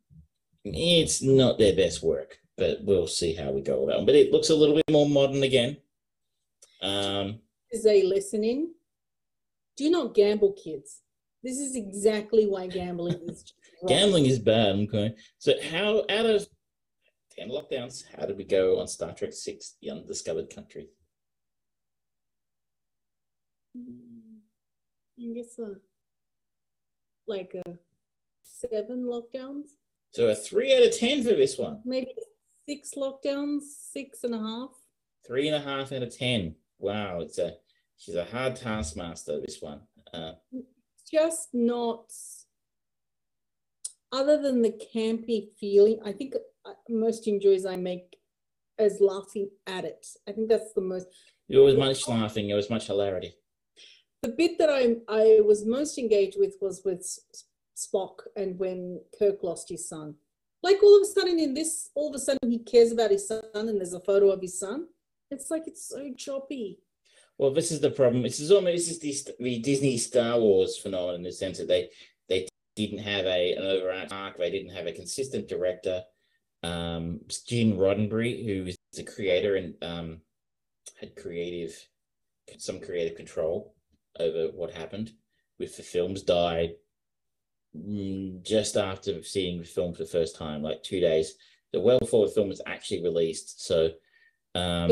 it's 0.64 1.22
not 1.22 1.58
their 1.58 1.76
best 1.76 2.02
work, 2.02 2.38
but 2.56 2.78
we'll 2.82 3.06
see 3.06 3.34
how 3.34 3.50
we 3.50 3.60
go 3.60 3.86
that. 3.86 4.06
But 4.06 4.14
it 4.14 4.32
looks 4.32 4.50
a 4.50 4.54
little 4.54 4.74
bit 4.74 4.90
more 4.90 5.08
modern 5.08 5.42
again. 5.42 5.76
Um, 6.80 7.40
Is 7.70 7.86
a 7.86 8.02
listening? 8.02 8.72
Do 9.76 9.90
not 9.90 10.14
gamble, 10.14 10.52
kids. 10.52 11.02
This 11.44 11.58
is 11.58 11.76
exactly 11.76 12.46
why 12.46 12.66
gambling 12.66 13.20
is 13.28 13.52
gambling 13.86 14.24
is 14.24 14.38
bad. 14.38 14.76
Okay, 14.76 15.14
so 15.38 15.52
how 15.70 15.98
out 16.08 16.24
of 16.26 16.48
ten 17.30 17.50
lockdowns, 17.50 18.02
how 18.16 18.24
did 18.26 18.38
we 18.38 18.44
go 18.44 18.80
on 18.80 18.88
Star 18.88 19.12
Trek 19.12 19.34
Six: 19.34 19.76
The 19.82 19.90
Undiscovered 19.90 20.48
Country? 20.54 20.88
Mm, 23.76 24.38
I 25.20 25.34
guess 25.34 25.58
uh, 25.58 25.74
like 27.26 27.54
a 27.66 27.72
seven 28.42 29.04
lockdowns, 29.04 29.68
So 30.12 30.28
a 30.28 30.34
three 30.34 30.74
out 30.74 30.82
of 30.86 30.96
ten 30.96 31.22
for 31.22 31.30
this 31.34 31.58
one. 31.58 31.80
maybe 31.84 32.14
six 32.66 32.92
lockdowns, 32.96 33.62
six 33.92 34.24
and 34.24 34.34
a 34.34 34.38
half. 34.38 34.70
Three 35.26 35.48
and 35.48 35.56
a 35.56 35.60
half 35.60 35.92
out 35.92 36.02
of 36.02 36.16
ten. 36.16 36.54
Wow, 36.78 37.20
it's 37.20 37.38
a 37.38 37.54
she's 37.98 38.14
a 38.14 38.24
hard 38.24 38.56
taskmaster. 38.56 39.40
This 39.40 39.60
one. 39.60 39.80
Uh, 40.12 40.32
just 41.10 41.48
not 41.52 42.12
other 44.12 44.40
than 44.40 44.62
the 44.62 44.74
campy 44.94 45.48
feeling 45.58 45.98
i 46.04 46.12
think 46.12 46.34
uh, 46.64 46.72
most 46.88 47.26
enjoys 47.26 47.66
i 47.66 47.76
make 47.76 48.16
as 48.78 49.00
laughing 49.00 49.48
at 49.66 49.84
it 49.84 50.06
i 50.28 50.32
think 50.32 50.48
that's 50.48 50.72
the 50.74 50.80
most 50.80 51.06
it 51.48 51.58
was 51.58 51.76
much 51.76 52.08
laughing. 52.08 52.48
it 52.48 52.54
was 52.54 52.70
much 52.70 52.86
hilarity. 52.86 53.34
the 54.22 54.28
bit 54.30 54.58
that 54.58 54.70
i 54.70 54.96
i 55.08 55.40
was 55.44 55.66
most 55.66 55.98
engaged 55.98 56.36
with 56.38 56.54
was 56.60 56.82
with 56.84 57.02
spock 57.76 58.20
and 58.36 58.58
when 58.58 59.00
kirk 59.18 59.42
lost 59.42 59.68
his 59.68 59.88
son 59.88 60.14
like 60.62 60.82
all 60.82 60.96
of 60.96 61.02
a 61.02 61.06
sudden 61.06 61.38
in 61.38 61.54
this 61.54 61.90
all 61.94 62.08
of 62.08 62.14
a 62.14 62.18
sudden 62.18 62.50
he 62.50 62.58
cares 62.58 62.92
about 62.92 63.10
his 63.10 63.28
son 63.28 63.42
and 63.54 63.78
there's 63.78 63.92
a 63.92 64.00
photo 64.00 64.30
of 64.30 64.40
his 64.40 64.58
son 64.58 64.86
it's 65.30 65.50
like 65.50 65.64
it's 65.66 65.88
so 65.88 66.12
choppy 66.16 66.78
Well, 67.38 67.52
this 67.52 67.72
is 67.72 67.80
the 67.80 67.90
problem. 67.90 68.22
This 68.22 68.40
is 68.40 68.50
almost 68.52 68.88
this 68.88 69.02
is 69.02 69.24
the, 69.24 69.58
Disney 69.58 69.98
Star 69.98 70.38
Wars 70.38 70.78
phenomenon 70.78 71.16
in 71.16 71.22
the 71.22 71.32
sense 71.32 71.58
that 71.58 71.68
they 71.68 71.90
they 72.28 72.46
didn't 72.76 72.98
have 72.98 73.26
a 73.26 73.54
an 73.54 73.62
overarching 73.62 74.12
arc. 74.12 74.38
They 74.38 74.50
didn't 74.50 74.74
have 74.74 74.86
a 74.86 74.92
consistent 74.92 75.48
director. 75.48 76.02
Um, 76.62 77.20
Gene 77.46 77.76
Roddenberry, 77.76 78.44
who 78.44 78.66
is 78.66 78.78
the 78.94 79.02
creator 79.02 79.56
and 79.56 79.74
um, 79.82 80.20
had 81.00 81.16
creative 81.16 81.76
some 82.58 82.80
creative 82.80 83.16
control 83.16 83.74
over 84.20 84.48
what 84.54 84.70
happened 84.70 85.12
with 85.58 85.76
the 85.76 85.82
films, 85.82 86.22
died 86.22 86.74
mm, 87.76 88.42
just 88.42 88.76
after 88.76 89.22
seeing 89.22 89.58
the 89.58 89.64
film 89.64 89.92
for 89.92 90.04
the 90.04 90.08
first 90.08 90.36
time, 90.36 90.62
like 90.62 90.82
two 90.82 91.00
days. 91.00 91.34
The 91.72 91.80
well 91.80 91.98
before 91.98 92.26
the 92.26 92.32
film 92.32 92.48
was 92.48 92.62
actually 92.66 93.02
released. 93.02 93.66
So 93.66 93.90
um, 94.54 94.88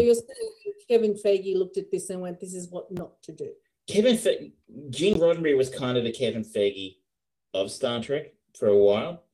kevin 0.89 1.14
feige 1.14 1.57
looked 1.57 1.76
at 1.76 1.91
this 1.91 2.11
and 2.11 2.20
went 2.20 2.41
this 2.41 2.55
is 2.55 2.68
what 2.70 2.91
not 2.91 3.22
to 3.22 3.33
do 3.33 3.51
Kevin 3.87 4.16
Fe- 4.16 4.53
Gene 4.91 5.18
Roddenberry 5.18 5.57
was 5.57 5.68
kind 5.68 5.99
of 5.99 6.05
the 6.05 6.12
Kevin 6.12 6.45
Feige 6.45 6.97
of 7.55 7.70
Star 7.70 8.01
Trek 8.01 8.35
for 8.57 8.68
a 8.68 8.76
while 8.76 9.24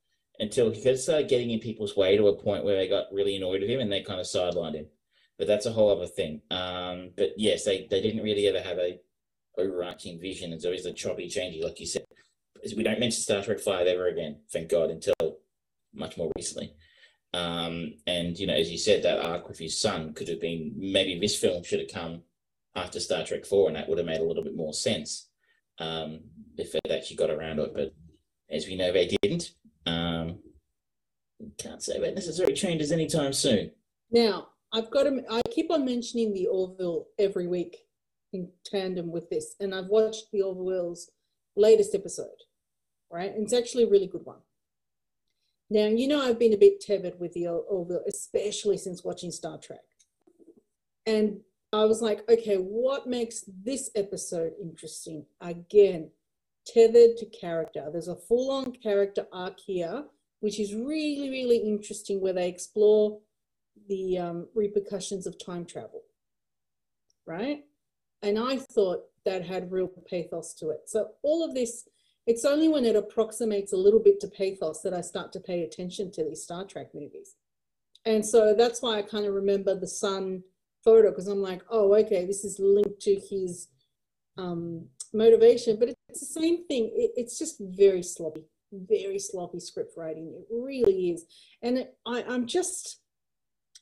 until 0.40 0.70
he 0.70 0.96
started 0.96 1.28
getting 1.28 1.51
in 1.51 1.61
people's 1.61 1.96
way 1.96 2.16
to 2.16 2.28
a 2.28 2.36
point 2.36 2.64
where 2.64 2.76
they 2.76 2.88
got 2.88 3.12
really 3.12 3.36
annoyed 3.36 3.61
with 3.61 3.70
him 3.70 3.80
and 3.80 3.90
they 3.90 4.03
kind 4.03 4.20
of 4.20 4.26
sidelined 4.26 4.74
him. 4.74 4.86
But 5.36 5.46
that's 5.46 5.66
a 5.66 5.72
whole 5.72 5.90
other 5.90 6.07
thing. 6.07 6.40
Um, 6.51 7.11
but 7.16 7.30
yes, 7.36 7.64
they, 7.64 7.86
they 7.90 8.01
didn't 8.01 8.22
really 8.22 8.46
ever 8.46 8.61
have 8.61 8.78
a 8.78 8.99
overarching 9.57 10.20
vision. 10.20 10.53
It's 10.53 10.64
always 10.64 10.86
a 10.86 10.92
choppy, 10.92 11.28
changey, 11.28 11.62
like 11.62 11.80
you 11.80 11.86
said. 11.86 12.05
We 12.76 12.82
don't 12.82 13.01
mention 13.01 13.20
Star 13.20 13.42
Trek 13.42 13.61
Five 13.61 13.86
ever 13.86 14.09
again, 14.09 14.40
thank 14.51 14.68
God, 14.68 14.90
until 14.90 15.38
much 15.94 16.16
more 16.16 16.32
recently. 16.36 16.74
Um, 17.35 17.95
and 18.07 18.39
you 18.39 18.47
know, 18.47 18.55
as 18.55 18.70
you 18.70 18.79
said, 18.79 19.03
that 19.03 19.24
arc 19.24 19.49
with 19.49 19.59
his 19.59 19.81
son 19.81 20.14
could 20.14 20.29
have 20.29 20.41
been 20.41 20.72
maybe 20.76 21.18
this 21.18 21.39
film 21.39 21.62
should 21.62 21.81
have 21.81 21.93
come 21.93 22.22
after 22.74 23.01
Star 23.01 23.24
Trek 23.24 23.45
Four, 23.45 23.68
and 23.68 23.76
that 23.76 23.89
would 23.89 23.99
have 23.99 24.07
made 24.07 24.20
a 24.20 24.24
little 24.24 24.45
bit 24.45 24.57
more 24.57 24.72
sense 24.72 25.29
um, 25.79 26.20
if 26.57 26.74
it 26.74 26.91
actually 26.91 27.16
got 27.16 27.31
around 27.31 27.57
to 27.57 27.64
it. 27.64 27.74
But 27.74 27.95
as 28.51 28.66
we 28.66 28.76
know, 28.76 28.93
they 28.93 29.16
didn't. 29.22 29.53
Um, 29.87 30.39
can't 31.57 31.83
say 31.83 32.01
that 32.01 32.14
necessarily 32.14 32.55
changes 32.55 32.93
anytime 32.93 33.33
soon. 33.33 33.70
Now, 34.11 34.49
I've 34.72 34.91
got 34.91 35.05
to, 35.05 35.22
I 35.31 35.41
keep 35.51 35.70
on 35.70 35.85
mentioning 35.85 36.33
the 36.33 36.47
Orville 36.47 37.07
every 37.18 37.47
week 37.47 37.76
in 38.33 38.51
tandem 38.64 39.11
with 39.11 39.31
this, 39.31 39.55
and 39.61 39.74
I've 39.74 39.87
watched 39.87 40.31
the 40.33 40.43
Orville's 40.43 41.11
latest 41.57 41.95
episode, 41.95 42.29
right? 43.11 43.33
And 43.33 43.45
it's 43.45 43.53
actually 43.53 43.85
a 43.85 43.89
really 43.89 44.07
good 44.07 44.24
one. 44.24 44.39
Now, 45.70 45.86
you 45.86 46.08
know, 46.08 46.20
I've 46.20 46.38
been 46.38 46.54
a 46.54 46.58
bit 46.58 46.80
tethered 46.80 47.20
with 47.20 47.32
the 47.34 47.46
Or- 47.46 47.60
Orville, 47.62 48.04
especially 48.08 48.78
since 48.78 49.04
watching 49.04 49.30
Star 49.30 49.58
Trek. 49.58 49.80
And 51.06 51.40
I 51.72 51.84
was 51.84 52.00
like, 52.00 52.28
okay, 52.30 52.56
what 52.56 53.06
makes 53.06 53.44
this 53.64 53.90
episode 53.94 54.52
interesting? 54.60 55.26
Again, 55.40 56.10
tethered 56.66 57.16
to 57.18 57.26
character. 57.26 57.88
There's 57.90 58.08
a 58.08 58.16
full 58.16 58.50
on 58.50 58.72
character 58.72 59.26
arc 59.32 59.61
here, 59.61 60.04
which 60.40 60.58
is 60.58 60.74
really, 60.74 61.30
really 61.30 61.58
interesting, 61.58 62.20
where 62.20 62.32
they 62.32 62.49
explore 62.49 63.20
the 63.88 64.18
um, 64.18 64.49
repercussions 64.54 65.26
of 65.26 65.42
time 65.45 65.64
travel, 65.64 66.03
right? 67.26 67.64
And 68.22 68.38
I 68.38 68.57
thought 68.57 69.04
that 69.24 69.45
had 69.45 69.70
real 69.70 69.88
pathos 70.11 70.54
to 70.54 70.70
it. 70.70 70.82
So 70.86 71.11
all 71.22 71.45
of 71.45 71.54
this, 71.54 71.86
it's 72.29 72.45
only 72.45 72.68
when 72.68 72.84
it 72.84 72.95
approximates 72.95 73.72
a 73.72 73.76
little 73.76 73.99
bit 73.99 74.21
to 74.21 74.29
pathos 74.29 74.83
that 74.83 74.92
I 74.92 75.00
start 75.00 75.33
to 75.33 75.41
pay 75.41 75.63
attention 75.63 76.11
to 76.13 76.22
these 76.22 76.42
Star 76.42 76.63
Trek 76.63 76.88
movies. 76.95 77.37
And 78.05 78.25
so 78.25 78.55
that's 78.55 78.83
why 78.83 78.99
I 78.99 79.03
kind 79.03 79.25
of 79.25 79.33
remember 79.33 79.75
the 79.75 79.87
sun 79.87 80.42
photo 80.84 81.09
because 81.09 81.26
I'm 81.26 81.41
like, 81.41 81.63
oh, 81.71 81.95
okay, 81.95 82.26
this 82.26 82.45
is 82.45 82.59
linked 82.59 83.00
to 83.00 83.14
his 83.14 83.68
um, 84.37 84.84
motivation, 85.14 85.79
but 85.79 85.88
it's 85.88 86.21
the 86.21 86.41
same 86.41 86.67
thing. 86.67 86.92
It, 86.95 87.13
it's 87.17 87.38
just 87.38 87.61
very 87.61 88.03
sloppy, 88.03 88.45
very 88.72 89.18
sloppy 89.18 89.59
script 89.59 89.95
writing. 89.96 90.34
It 90.37 90.46
really 90.50 91.13
is. 91.13 91.25
And 91.63 91.79
it, 91.79 91.96
I, 92.07 92.25
I'm 92.29 92.46
just, 92.46 93.00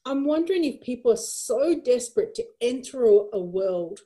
I'm 0.05 0.25
wondering 0.25 0.65
if 0.65 0.81
people 0.83 1.11
are 1.11 1.17
so 1.17 1.81
desperate 1.85 2.37
to 2.37 2.45
enter 2.61 3.07
a, 3.07 3.13
a 3.33 3.41
world 3.41 4.03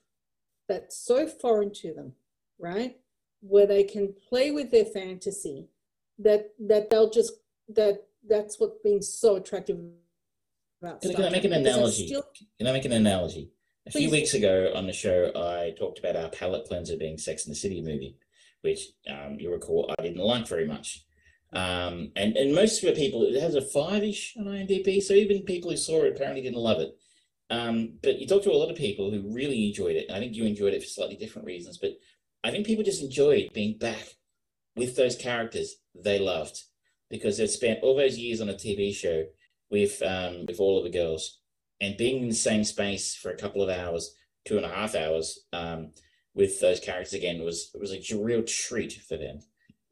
that's 0.66 0.96
so 0.96 1.26
foreign 1.26 1.74
to 1.74 1.92
them, 1.92 2.14
right? 2.58 2.96
Where 3.40 3.66
they 3.66 3.84
can 3.84 4.14
play 4.28 4.50
with 4.50 4.70
their 4.70 4.84
fantasy, 4.84 5.68
that 6.18 6.50
that 6.60 6.90
they'll 6.90 7.10
just 7.10 7.32
that 7.68 8.04
that's 8.28 8.60
what's 8.60 8.78
been 8.82 9.02
so 9.02 9.36
attractive 9.36 9.78
about. 10.82 11.00
Can, 11.00 11.14
can 11.14 11.24
I 11.24 11.30
make 11.30 11.44
an 11.44 11.52
analogy? 11.52 12.06
still- 12.08 12.24
Can 12.58 12.66
I 12.66 12.72
make 12.72 12.84
an 12.84 12.92
analogy? 12.92 13.50
A 13.86 13.90
few 13.90 14.10
weeks 14.10 14.34
ago 14.34 14.72
on 14.74 14.86
the 14.86 14.92
show, 14.92 15.32
I 15.34 15.74
talked 15.78 15.98
about 15.98 16.14
our 16.14 16.28
palate 16.28 16.66
cleanser 16.66 16.96
being 16.96 17.16
Sex 17.16 17.46
and 17.46 17.52
the 17.52 17.58
City 17.58 17.80
movie, 17.80 18.18
which 18.60 18.88
um, 19.08 19.36
you 19.40 19.50
recall 19.50 19.92
I 19.98 20.02
didn't 20.02 20.22
like 20.22 20.46
very 20.46 20.66
much. 20.66 21.04
Um, 21.52 22.12
and, 22.14 22.36
and 22.36 22.54
most 22.54 22.84
of 22.84 22.94
the 22.94 23.00
people, 23.00 23.24
it 23.24 23.40
has 23.40 23.54
a 23.54 23.62
five 23.62 24.04
ish 24.04 24.36
on 24.38 24.44
IMDb, 24.44 25.02
so 25.02 25.14
even 25.14 25.42
people 25.42 25.70
who 25.70 25.76
saw 25.78 26.04
it 26.04 26.14
apparently 26.14 26.42
didn't 26.42 26.58
love 26.58 26.80
it. 26.80 26.94
Um, 27.48 27.94
but 28.02 28.18
you 28.20 28.26
talk 28.26 28.44
to 28.44 28.52
a 28.52 28.54
lot 28.56 28.70
of 28.70 28.76
people 28.76 29.10
who 29.10 29.34
really 29.34 29.66
enjoyed 29.66 29.96
it. 29.96 30.10
I 30.10 30.18
think 30.20 30.34
you 30.36 30.44
enjoyed 30.44 30.74
it 30.74 30.82
for 30.82 30.88
slightly 30.88 31.16
different 31.16 31.46
reasons, 31.46 31.78
but 31.78 31.92
I 32.42 32.50
think 32.50 32.66
people 32.66 32.84
just 32.84 33.02
enjoyed 33.02 33.52
being 33.52 33.78
back 33.78 34.16
with 34.76 34.96
those 34.96 35.16
characters 35.16 35.76
they 35.94 36.18
loved 36.18 36.62
because 37.10 37.38
they've 37.38 37.50
spent 37.50 37.80
all 37.82 37.96
those 37.96 38.18
years 38.18 38.40
on 38.40 38.48
a 38.48 38.54
TV 38.54 38.94
show 38.94 39.24
with 39.70 40.02
um, 40.02 40.46
with 40.46 40.60
all 40.60 40.78
of 40.78 40.84
the 40.84 40.96
girls 40.98 41.40
and 41.80 41.96
being 41.96 42.22
in 42.22 42.28
the 42.28 42.34
same 42.34 42.64
space 42.64 43.14
for 43.14 43.30
a 43.30 43.36
couple 43.36 43.62
of 43.62 43.68
hours, 43.68 44.14
two 44.44 44.56
and 44.56 44.66
a 44.66 44.68
half 44.68 44.94
hours, 44.94 45.40
um, 45.52 45.92
with 46.34 46.60
those 46.60 46.80
characters 46.80 47.14
again 47.14 47.42
was 47.42 47.70
was 47.78 47.92
a 47.92 48.16
real 48.16 48.42
treat 48.42 48.92
for 48.92 49.16
them. 49.16 49.40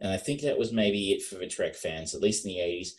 And 0.01 0.13
I 0.13 0.17
think 0.17 0.43
that 0.43 0.59
was 0.59 0.73
maybe 0.73 1.11
it 1.11 1.23
for 1.23 1.37
the 1.37 1.49
Trek 1.49 1.75
fans, 1.75 2.15
at 2.15 2.21
least 2.21 2.47
in 2.47 2.53
the 2.53 2.59
80s. 2.59 2.91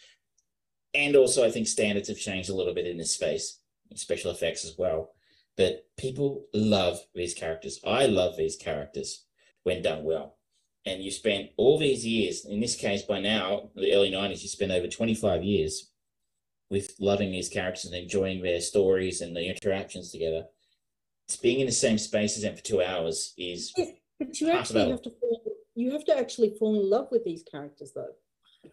And 0.93 1.15
also, 1.15 1.45
I 1.45 1.51
think 1.51 1.67
standards 1.67 2.09
have 2.09 2.17
changed 2.17 2.49
a 2.49 2.55
little 2.55 2.73
bit 2.73 2.87
in 2.87 2.97
this 2.97 3.13
space, 3.13 3.59
special 3.95 4.31
effects 4.31 4.65
as 4.65 4.75
well. 4.77 5.11
But 5.55 5.85
people 5.97 6.45
love 6.53 6.99
these 7.15 7.33
characters. 7.33 7.79
I 7.85 8.05
love 8.05 8.35
these 8.35 8.57
characters 8.57 9.25
when 9.63 9.81
done 9.81 10.03
well. 10.03 10.37
And 10.85 11.03
you 11.03 11.11
spent 11.11 11.49
all 11.57 11.77
these 11.77 12.05
years, 12.05 12.45
in 12.45 12.59
this 12.59 12.75
case, 12.75 13.03
by 13.03 13.19
now, 13.19 13.69
the 13.75 13.93
early 13.93 14.11
90s, 14.11 14.41
you 14.41 14.49
spent 14.49 14.71
over 14.71 14.87
25 14.87 15.43
years 15.43 15.91
with 16.69 16.95
loving 16.99 17.31
these 17.31 17.49
characters 17.49 17.85
and 17.85 17.95
enjoying 17.95 18.41
their 18.41 18.61
stories 18.61 19.21
and 19.21 19.35
the 19.35 19.47
interactions 19.47 20.11
together. 20.11 20.45
It's 21.27 21.35
being 21.35 21.59
in 21.59 21.65
the 21.65 21.71
same 21.71 21.97
space 21.97 22.37
as 22.37 22.43
them 22.43 22.55
for 22.55 22.63
two 22.63 22.81
hours 22.81 23.33
is. 23.37 23.73
But 24.19 24.39
you 24.39 24.49
actually 24.51 24.89
have 24.89 25.01
to 25.03 25.11
fall, 25.11 25.41
you 25.75 25.91
have 25.91 26.05
to 26.05 26.17
actually 26.17 26.55
fall 26.57 26.79
in 26.79 26.89
love 26.89 27.07
with 27.11 27.23
these 27.23 27.43
characters, 27.43 27.91
though. 27.93 28.13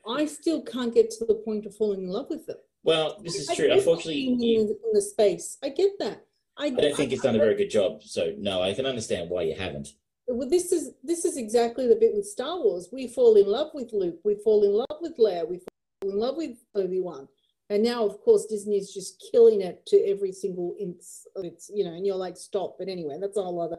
I 0.07 0.27
still 0.27 0.63
can't 0.63 0.95
get 0.95 1.11
to 1.13 1.25
the 1.25 1.35
point 1.35 1.67
of 1.67 1.77
falling 1.77 2.03
in 2.03 2.09
love 2.09 2.29
with 2.31 2.47
them. 2.47 2.57
Well, 2.83 3.21
this 3.23 3.37
is 3.37 3.49
I 3.51 3.55
true. 3.55 3.71
Unfortunately, 3.71 4.27
in, 4.27 4.41
in, 4.43 4.77
the 4.93 5.03
space, 5.03 5.59
I 5.63 5.71
get 5.71 5.99
that. 5.99 6.25
I, 6.57 6.67
I 6.67 6.71
don't 6.71 6.97
think 6.97 7.11
I, 7.11 7.15
it's 7.15 7.23
done 7.23 7.37
a 7.37 7.39
very 7.39 7.57
good 7.57 7.71
job. 7.71 8.03
So 8.03 8.33
no, 8.39 8.63
I 8.63 8.75
can 8.75 8.87
understand 8.87 9.29
why 9.29 9.43
you 9.43 9.55
haven't. 9.55 9.89
Well, 10.29 10.49
this 10.49 10.73
is 10.73 10.93
this 11.05 11.25
is 11.25 11.37
exactly 11.37 11.87
the 11.87 11.97
bit 11.97 12.15
with 12.15 12.27
Star 12.27 12.59
Wars. 12.59 12.89
We 12.93 13.07
fall 13.07 13.37
in 13.37 13.47
love 13.47 13.71
with 13.75 13.93
Luke. 13.93 14.19
We 14.25 14.35
fall 14.35 14.65
in 14.65 14.73
love 14.73 15.01
with 15.01 15.17
Leia. 15.19 15.49
We 15.49 15.59
fall 15.59 16.11
in 16.11 16.19
love 16.19 16.37
with 16.37 16.57
Obi 16.75 17.01
Wan. 17.01 17.29
And 17.71 17.83
now, 17.83 18.05
of 18.05 18.21
course, 18.21 18.47
Disney 18.47 18.77
is 18.77 18.93
just 18.93 19.25
killing 19.33 19.61
it 19.61 19.85
to 19.87 19.97
every 20.09 20.33
single 20.33 20.77
inch 20.79 21.03
its, 21.37 21.71
you 21.73 21.85
know, 21.85 21.93
and 21.93 22.07
you're 22.07 22.17
like, 22.17 22.37
stop. 22.37 22.77
But 22.79 22.89
anyway, 22.89 23.19
that's 23.21 23.37
a 23.37 23.43
whole 23.43 23.61
other 23.61 23.79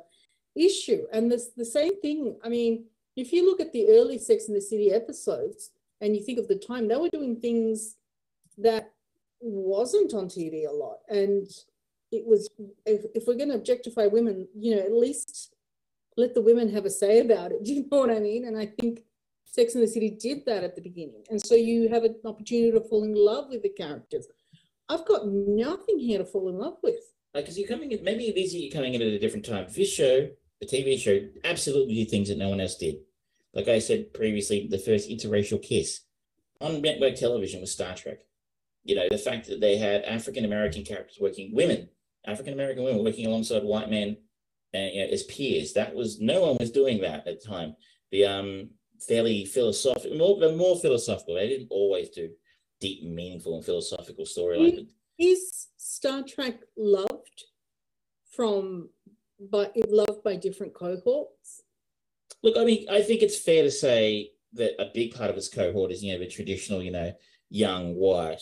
issue. 0.56 1.06
And 1.14 1.32
this 1.32 1.49
the 1.56 1.65
same 1.65 1.99
thing. 2.02 2.38
I 2.44 2.49
mean, 2.49 2.86
if 3.15 3.34
you 3.34 3.45
look 3.45 3.60
at 3.60 3.74
the 3.74 3.90
early 3.90 4.18
Sex 4.18 4.48
and 4.48 4.56
the 4.56 4.61
City 4.61 4.91
episodes 4.91 5.72
and 6.02 6.15
you 6.15 6.24
think 6.24 6.40
of 6.40 6.48
the 6.48 6.56
time, 6.56 6.88
they 6.88 6.95
were 6.95 7.10
doing 7.10 7.40
things 7.40 7.95
that 8.57 8.91
wasn't 9.40 10.14
on 10.14 10.28
TV 10.28 10.68
a 10.68 10.72
lot. 10.72 10.98
And 11.10 11.48
it 12.11 12.26
was, 12.26 12.49
if, 12.86 13.06
if 13.14 13.28
we're 13.28 13.36
going 13.36 13.49
to 13.49 13.56
objectify 13.56 14.07
women, 14.07 14.48
you 14.56 14.76
know, 14.76 14.82
at 14.82 14.91
least 14.91 15.53
let 16.18 16.34
the 16.34 16.41
women 16.41 16.73
have 16.73 16.85
a 16.85 16.89
say 16.89 17.19
about 17.19 17.52
it. 17.52 17.64
Do 17.64 17.73
you 17.73 17.85
know 17.89 17.99
what 17.99 18.10
I 18.10 18.19
mean? 18.19 18.45
And 18.45 18.57
I 18.57 18.65
think 18.65 19.02
Sex 19.45 19.76
and 19.76 19.84
the 19.84 19.88
City 19.88 20.10
did 20.10 20.45
that 20.45 20.64
at 20.64 20.76
the 20.76 20.81
beginning. 20.81 21.23
And 21.30 21.44
so 21.44 21.56
you 21.56 21.89
have 21.89 22.03
an 22.03 22.15
opportunity 22.26 22.72
to 22.72 22.81
fall 22.81 23.03
in 23.03 23.14
love 23.15 23.49
with 23.49 23.64
the 23.64 23.69
characters. 23.69 24.27
I've 24.89 25.06
got 25.06 25.27
nothing 25.27 25.99
here 25.99 26.19
to 26.19 26.26
fall 26.26 26.49
in 26.49 26.57
love 26.57 26.77
with. 26.84 26.95
Because 27.34 27.57
you're 27.57 27.68
coming 27.68 27.91
in, 27.91 28.03
maybe 28.03 28.26
it 28.26 28.38
is 28.38 28.56
you're 28.56 28.72
coming 28.72 28.94
in 28.94 29.02
at 29.02 29.07
a 29.07 29.19
different 29.19 29.45
time. 29.45 29.68
This 29.73 29.91
show, 29.91 30.30
the 30.60 30.65
TV 30.65 30.98
show, 30.98 31.19
absolutely 31.44 31.95
did 31.95 32.10
things 32.10 32.30
that 32.30 32.38
no 32.38 32.49
one 32.49 32.60
else 32.60 32.76
did. 32.76 32.95
Like 33.53 33.68
I 33.68 33.80
said 33.80 34.14
previously, 34.14 34.68
the 34.69 34.80
first 34.80 35.10
interracial 35.10 35.61
kiss 35.61 36.02
on 36.61 36.81
network 36.81 37.15
television 37.15 37.61
was 37.61 37.72
Star 37.72 37.95
Trek. 37.95 38.19
You 38.84 38.95
know, 38.95 39.07
the 39.11 39.18
fact 39.18 39.48
that 39.48 39.60
they 39.60 39.77
had 39.77 40.03
African 40.03 40.45
American 40.45 40.84
characters 40.84 41.18
working, 41.19 41.53
women, 41.53 41.89
African 42.26 42.53
American 42.53 42.84
women 42.84 43.03
working 43.03 43.26
alongside 43.26 43.64
white 43.64 43.89
men 43.89 44.18
and, 44.78 44.95
you 44.95 45.06
know, 45.06 45.12
as 45.12 45.24
peers. 45.24 45.74
That 45.74 45.94
was 45.95 46.20
no 46.20 46.41
one 46.41 46.58
was 46.60 46.72
doing 46.72 47.02
that 47.02 47.28
at 47.28 47.41
the 47.41 47.48
time. 47.48 47.76
The 48.12 48.26
um 48.26 48.70
fairly 49.08 49.45
philosophical, 49.45 50.18
more, 50.18 50.52
more 50.54 50.80
philosophical. 50.80 51.36
They 51.36 51.49
didn't 51.49 51.68
always 51.70 52.10
do 52.10 52.30
deep, 52.80 53.04
meaningful, 53.04 53.56
and 53.56 53.66
philosophical 53.66 54.26
storylines. 54.26 54.88
Is 55.20 55.68
Star 55.78 56.24
Trek 56.24 56.60
loved 56.78 57.44
from, 58.36 58.90
but 59.40 59.76
loved 59.90 60.24
by 60.24 60.36
different 60.36 60.74
cohorts? 60.74 61.64
Look, 62.44 62.58
I 62.58 62.66
mean, 62.66 62.88
I 62.90 63.02
think 63.02 63.22
it's 63.22 63.40
fair 63.40 63.64
to 63.64 63.72
say 63.72 64.32
that 64.54 64.80
a 64.80 64.91
big 64.94 65.14
part 65.14 65.30
of 65.30 65.38
its 65.38 65.49
cohort 65.49 65.91
is, 65.91 66.04
you 66.04 66.14
know, 66.14 66.20
the 66.20 66.28
traditional, 66.28 66.84
you 66.84 66.91
know, 66.91 67.14
young, 67.49 67.95
white, 67.95 68.41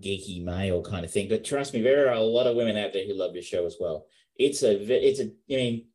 geeky 0.00 0.42
male 0.42 0.82
kind 0.82 1.04
of 1.04 1.10
thing. 1.10 1.28
But 1.28 1.44
trust 1.44 1.74
me, 1.74 1.82
there 1.82 2.08
are 2.08 2.14
a 2.14 2.20
lot 2.20 2.46
of 2.46 2.56
women 2.56 2.76
out 2.76 2.92
there 2.92 3.06
who 3.06 3.14
love 3.14 3.34
your 3.34 3.42
show 3.42 3.66
as 3.66 3.76
well. 3.78 4.06
It's 4.36 4.62
a, 4.62 4.80
it's 4.80 5.20
a, 5.20 5.24
I 5.24 5.56
mean, 5.56 5.86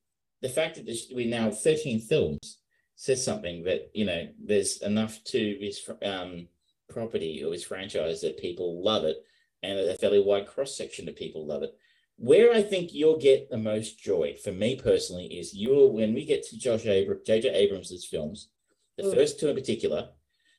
the 0.41 0.49
fact 0.49 0.76
that 0.76 1.01
we 1.15 1.26
now 1.26 1.45
have 1.45 1.59
13 1.59 1.99
films 2.01 2.59
says 2.95 3.23
something 3.23 3.64
that 3.64 3.91
you 3.93 4.05
know 4.05 4.27
there's 4.43 4.81
enough 4.81 5.23
to 5.23 5.57
this 5.59 5.89
um, 6.03 6.47
property 6.89 7.43
or 7.43 7.51
this 7.51 7.64
franchise 7.64 8.22
that 8.22 8.38
people 8.38 8.84
love 8.84 9.05
it, 9.05 9.18
and 9.64 9.80
a 9.80 9.95
fairly 9.95 10.22
wide 10.22 10.47
cross 10.47 10.76
section 10.76 11.07
of 11.07 11.15
people 11.15 11.45
love 11.45 11.64
it. 11.64 11.76
Where 12.18 12.51
I 12.51 12.64
think 12.64 12.93
you'll 12.93 13.19
get 13.19 13.49
the 13.49 13.57
most 13.57 13.99
joy, 13.99 14.35
for 14.43 14.51
me 14.51 14.76
personally, 14.76 15.27
is 15.27 15.53
you'll 15.53 15.93
when 15.93 16.14
we 16.14 16.26
get 16.26 16.43
to 16.47 16.57
Josh 16.57 16.85
Abrams, 16.85 17.22
J.J. 17.26 17.49
Abrams' 17.49 18.05
films, 18.05 18.49
the 18.97 19.03
mm. 19.03 19.14
first 19.14 19.39
two 19.39 19.49
in 19.49 19.55
particular, 19.55 20.09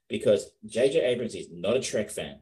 because 0.09 0.50
J.J. 0.66 1.00
Abrams 1.00 1.34
is 1.34 1.48
not 1.50 1.76
a 1.76 1.80
Trek 1.80 2.10
fan. 2.10 2.40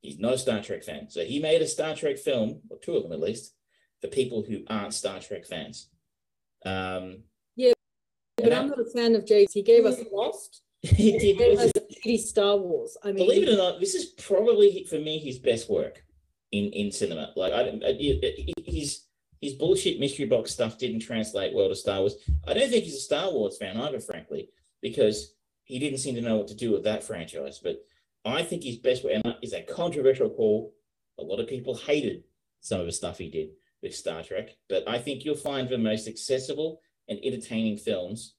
He's 0.00 0.18
not 0.18 0.34
a 0.34 0.38
Star 0.38 0.62
Trek 0.62 0.82
fan. 0.82 1.10
So 1.10 1.22
he 1.22 1.38
made 1.38 1.60
a 1.60 1.66
Star 1.66 1.94
Trek 1.94 2.16
film, 2.16 2.62
or 2.70 2.78
two 2.78 2.96
of 2.96 3.02
them 3.02 3.12
at 3.12 3.20
least, 3.20 3.52
for 4.00 4.08
people 4.08 4.42
who 4.42 4.62
aren't 4.68 4.94
Star 4.94 5.20
Trek 5.20 5.46
fans. 5.46 5.88
Um, 6.64 7.18
yeah, 7.56 7.72
but 8.36 8.52
I'm 8.52 8.68
not 8.68 8.80
a 8.80 8.84
fan 8.84 9.14
of 9.14 9.26
James. 9.26 9.52
He 9.52 9.62
gave 9.62 9.84
us 9.84 10.00
Lost. 10.12 10.62
he 10.82 11.18
did. 11.18 11.38
gave 11.38 11.58
us 11.58 12.30
Star 12.30 12.56
Wars. 12.56 12.96
I 13.04 13.08
mean, 13.08 13.16
believe 13.16 13.46
it 13.46 13.52
or 13.52 13.56
not, 13.56 13.80
this 13.80 13.94
is 13.94 14.06
probably 14.06 14.84
for 14.84 14.96
me 14.98 15.18
his 15.18 15.38
best 15.38 15.70
work 15.70 16.02
in 16.52 16.70
in 16.72 16.90
cinema. 16.90 17.32
Like 17.36 17.52
I, 17.52 17.78
I 17.86 17.92
his 18.64 19.04
his 19.40 19.54
bullshit 19.54 20.00
mystery 20.00 20.26
box 20.26 20.50
stuff 20.52 20.78
didn't 20.78 21.00
translate 21.00 21.54
well 21.54 21.68
to 21.68 21.74
Star 21.76 22.00
Wars. 22.00 22.16
I 22.46 22.54
don't 22.54 22.70
think 22.70 22.84
he's 22.84 22.96
a 22.96 23.00
Star 23.00 23.30
Wars 23.32 23.56
fan 23.58 23.76
either, 23.78 24.00
frankly, 24.00 24.48
because 24.82 25.34
he 25.64 25.78
didn't 25.78 25.98
seem 25.98 26.14
to 26.16 26.20
know 26.20 26.36
what 26.36 26.48
to 26.48 26.54
do 26.54 26.72
with 26.72 26.84
that 26.84 27.04
franchise. 27.04 27.60
But 27.62 27.82
I 28.24 28.42
think 28.42 28.62
his 28.62 28.76
best 28.76 29.04
work 29.04 29.22
is 29.42 29.52
a 29.52 29.62
controversial 29.62 30.30
call. 30.30 30.74
A 31.18 31.22
lot 31.22 31.40
of 31.40 31.46
people 31.48 31.74
hated 31.74 32.24
some 32.60 32.80
of 32.80 32.86
the 32.86 32.92
stuff 32.92 33.18
he 33.18 33.30
did 33.30 33.50
with 33.82 33.94
Star 33.94 34.22
Trek, 34.22 34.50
but 34.68 34.88
I 34.88 34.98
think 34.98 35.24
you'll 35.24 35.36
find 35.36 35.68
the 35.68 35.78
most 35.78 36.06
accessible 36.06 36.80
and 37.08 37.18
entertaining 37.22 37.78
films 37.78 38.34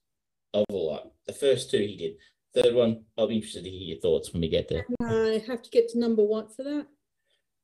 of 0.54 0.64
a 0.70 0.74
lot. 0.74 1.12
The 1.26 1.32
first 1.32 1.70
two 1.70 1.78
he 1.78 1.96
did. 1.96 2.14
Third 2.54 2.74
one, 2.74 3.04
I'll 3.16 3.28
be 3.28 3.36
interested 3.36 3.64
to 3.64 3.70
hear 3.70 3.94
your 3.94 4.00
thoughts 4.00 4.32
when 4.32 4.42
we 4.42 4.48
get 4.48 4.68
there. 4.68 4.86
I 5.02 5.42
have 5.46 5.62
to 5.62 5.70
get 5.70 5.88
to 5.90 5.98
number 5.98 6.22
one 6.22 6.48
for 6.48 6.64
that. 6.64 6.86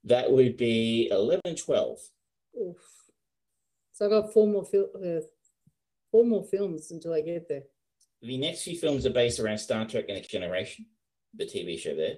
That 0.05 0.31
would 0.31 0.57
be 0.57 1.09
11 1.11 1.43
and 1.45 1.59
12. 1.59 1.99
Oof. 2.61 2.77
So 3.93 4.07
I've 4.07 4.11
got 4.11 4.33
four 4.33 4.47
more 4.47 4.65
fil- 4.65 4.91
uh, 4.95 5.21
four 6.11 6.25
more 6.25 6.45
films 6.45 6.91
until 6.91 7.13
I 7.13 7.21
get 7.21 7.49
there. 7.49 7.65
The 8.23 8.39
next 8.39 8.63
few 8.63 8.79
films 8.79 9.05
are 9.07 9.11
based 9.11 9.41
around 9.41 9.59
Star 9.59 9.87
Trek 9.87 10.07
Next 10.09 10.29
Generation, 10.29 10.87
the 11.35 11.45
TV 11.45 11.79
show 11.79 11.95
there. 11.95 12.17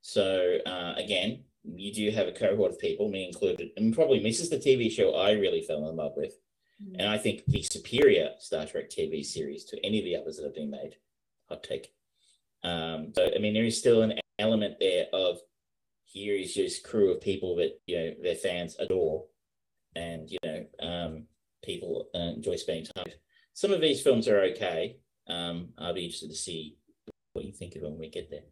So 0.00 0.58
uh, 0.64 0.94
again, 0.96 1.44
you 1.64 1.92
do 1.92 2.10
have 2.10 2.28
a 2.28 2.32
cohort 2.32 2.72
of 2.72 2.78
people, 2.78 3.08
me 3.08 3.26
included, 3.26 3.70
and 3.76 3.94
probably 3.94 4.20
this 4.22 4.40
is 4.40 4.50
the 4.50 4.56
TV 4.56 4.90
show 4.90 5.14
I 5.14 5.32
really 5.32 5.62
fell 5.62 5.88
in 5.88 5.96
love 5.96 6.12
with. 6.16 6.34
Mm. 6.82 6.96
And 6.98 7.08
I 7.08 7.18
think 7.18 7.44
the 7.46 7.62
superior 7.62 8.30
Star 8.38 8.66
Trek 8.66 8.90
TV 8.90 9.24
series 9.24 9.64
to 9.66 9.84
any 9.84 9.98
of 9.98 10.04
the 10.04 10.16
others 10.16 10.36
that 10.36 10.44
have 10.44 10.54
been 10.54 10.70
made. 10.70 10.96
Hot 11.48 11.62
take. 11.62 11.92
Um, 12.64 13.12
so 13.14 13.30
I 13.34 13.38
mean, 13.38 13.54
there 13.54 13.64
is 13.64 13.78
still 13.78 14.02
an 14.02 14.18
element 14.38 14.76
there 14.80 15.06
of 15.12 15.38
here 16.04 16.34
is 16.34 16.54
just 16.54 16.84
crew 16.84 17.10
of 17.10 17.20
people 17.20 17.56
that 17.56 17.80
you 17.86 17.96
know 17.96 18.14
their 18.22 18.34
fans 18.34 18.76
adore, 18.78 19.24
and 19.96 20.30
you 20.30 20.38
know 20.44 20.66
um, 20.80 21.24
people 21.64 22.08
uh, 22.14 22.32
enjoy 22.36 22.56
spending 22.56 22.86
time. 22.96 23.12
Some 23.54 23.72
of 23.72 23.80
these 23.80 24.02
films 24.02 24.28
are 24.28 24.40
okay. 24.40 24.96
Um, 25.28 25.70
I'll 25.78 25.94
be 25.94 26.04
interested 26.04 26.30
to 26.30 26.36
see 26.36 26.76
what 27.32 27.44
you 27.44 27.52
think 27.52 27.74
of 27.76 27.82
them 27.82 27.92
when 27.92 28.00
we 28.00 28.10
get 28.10 28.30
there. 28.30 28.42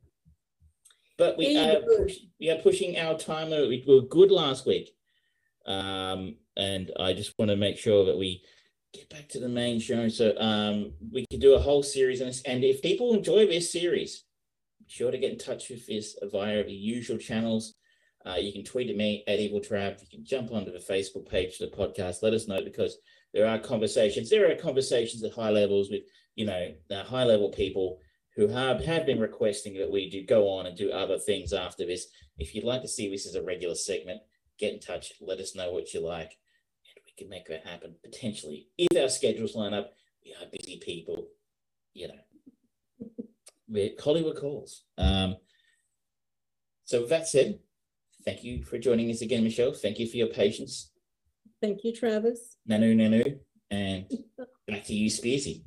But 1.21 1.37
we 1.37 1.55
are 1.59 1.83
push, 1.99 2.17
we 2.41 2.49
are 2.49 2.57
pushing 2.57 2.97
our 2.97 3.15
time. 3.19 3.51
We 3.51 3.85
were 3.87 4.01
good 4.01 4.31
last 4.31 4.67
week. 4.67 4.91
Um, 5.67 6.37
and 6.57 6.91
I 6.99 7.13
just 7.13 7.35
want 7.39 7.51
to 7.51 7.59
make 7.59 7.77
sure 7.77 8.07
that 8.07 8.17
we 8.17 8.43
get 8.95 9.11
back 9.11 9.29
to 9.29 9.39
the 9.39 9.49
main 9.49 9.81
show. 9.81 10.09
So 10.09 10.35
um, 10.39 10.95
we 11.13 11.27
could 11.31 11.43
do 11.43 11.57
a 11.57 11.61
whole 11.61 11.83
series 11.83 12.23
on 12.23 12.29
this. 12.29 12.41
And 12.47 12.65
if 12.65 12.81
people 12.81 13.13
enjoy 13.13 13.47
this 13.47 13.71
series, 13.71 14.25
be 14.79 14.87
sure 14.89 15.11
to 15.11 15.19
get 15.19 15.33
in 15.33 15.39
touch 15.39 15.69
with 15.69 15.87
us 15.91 16.15
via 16.33 16.65
the 16.65 16.73
usual 16.73 17.19
channels. 17.19 17.75
Uh, 18.25 18.37
you 18.41 18.51
can 18.51 18.65
tweet 18.65 18.89
at 18.89 18.97
me 18.97 19.23
at 19.29 19.41
Evil 19.41 19.61
Trap. 19.61 19.99
You 20.01 20.09
can 20.09 20.25
jump 20.25 20.53
onto 20.53 20.73
the 20.73 20.79
Facebook 20.79 21.29
page 21.29 21.61
of 21.61 21.71
the 21.71 21.77
podcast. 21.77 22.23
Let 22.23 22.33
us 22.33 22.49
know 22.49 22.65
because 22.65 22.97
there 23.35 23.47
are 23.47 23.59
conversations. 23.59 24.31
There 24.31 24.51
are 24.51 24.55
conversations 24.55 25.23
at 25.23 25.35
high 25.35 25.51
levels 25.51 25.91
with, 25.91 26.05
you 26.35 26.47
know, 26.47 26.73
high 26.91 27.25
level 27.25 27.51
people 27.51 27.99
who 28.37 28.49
have, 28.49 28.85
have 28.85 29.07
been 29.07 29.21
requesting 29.21 29.75
that 29.79 29.91
we 29.91 30.09
do 30.09 30.25
go 30.25 30.49
on 30.49 30.67
and 30.67 30.77
do 30.77 30.91
other 30.91 31.19
things 31.19 31.53
after 31.53 31.85
this. 31.85 32.07
If 32.39 32.55
you'd 32.55 32.65
like 32.65 32.83
to 32.83 32.89
see 32.89 33.11
this 33.11 33.27
as 33.27 33.35
a 33.35 33.43
regular 33.43 33.75
segment, 33.75 34.21
get 34.59 34.73
in 34.73 34.81
touch, 34.81 35.13
let 35.21 35.39
us 35.39 35.55
know 35.55 35.73
what 35.73 35.93
you 35.93 36.01
like, 36.01 36.37
and 36.87 37.05
we 37.05 37.13
can 37.19 37.29
make 37.29 37.47
that 37.49 37.67
happen 37.67 37.97
potentially. 38.05 38.69
If 38.79 38.97
our 39.01 39.09
schedules 39.09 39.55
line 39.55 39.75
up, 39.75 39.93
we 40.25 40.35
are 40.35 40.51
busy 40.51 40.79
people, 40.79 41.29
you 41.93 42.09
know. 42.09 43.07
We're 43.69 43.91
Hollywood 44.03 44.37
calls. 44.37 44.85
Um, 44.99 45.37
so 46.85 47.01
with 47.01 47.11
that 47.11 47.29
said, 47.29 47.61
thank 48.25 48.43
you 48.43 48.65
for 48.65 48.79
joining 48.79 49.11
us 49.11 49.23
again, 49.23 49.45
Michelle. 49.45 49.73
Thank 49.73 49.99
you 49.99 50.09
for 50.09 50.17
your 50.17 50.29
patience. 50.29 50.91
Thank 51.61 51.85
you, 51.85 51.93
Travis. 51.95 52.57
Nanu, 52.69 52.97
nanu, 52.97 53.39
and 53.71 54.07
back 54.67 54.85
to 54.85 54.95
you, 54.95 55.09
Spearsy. 55.09 55.63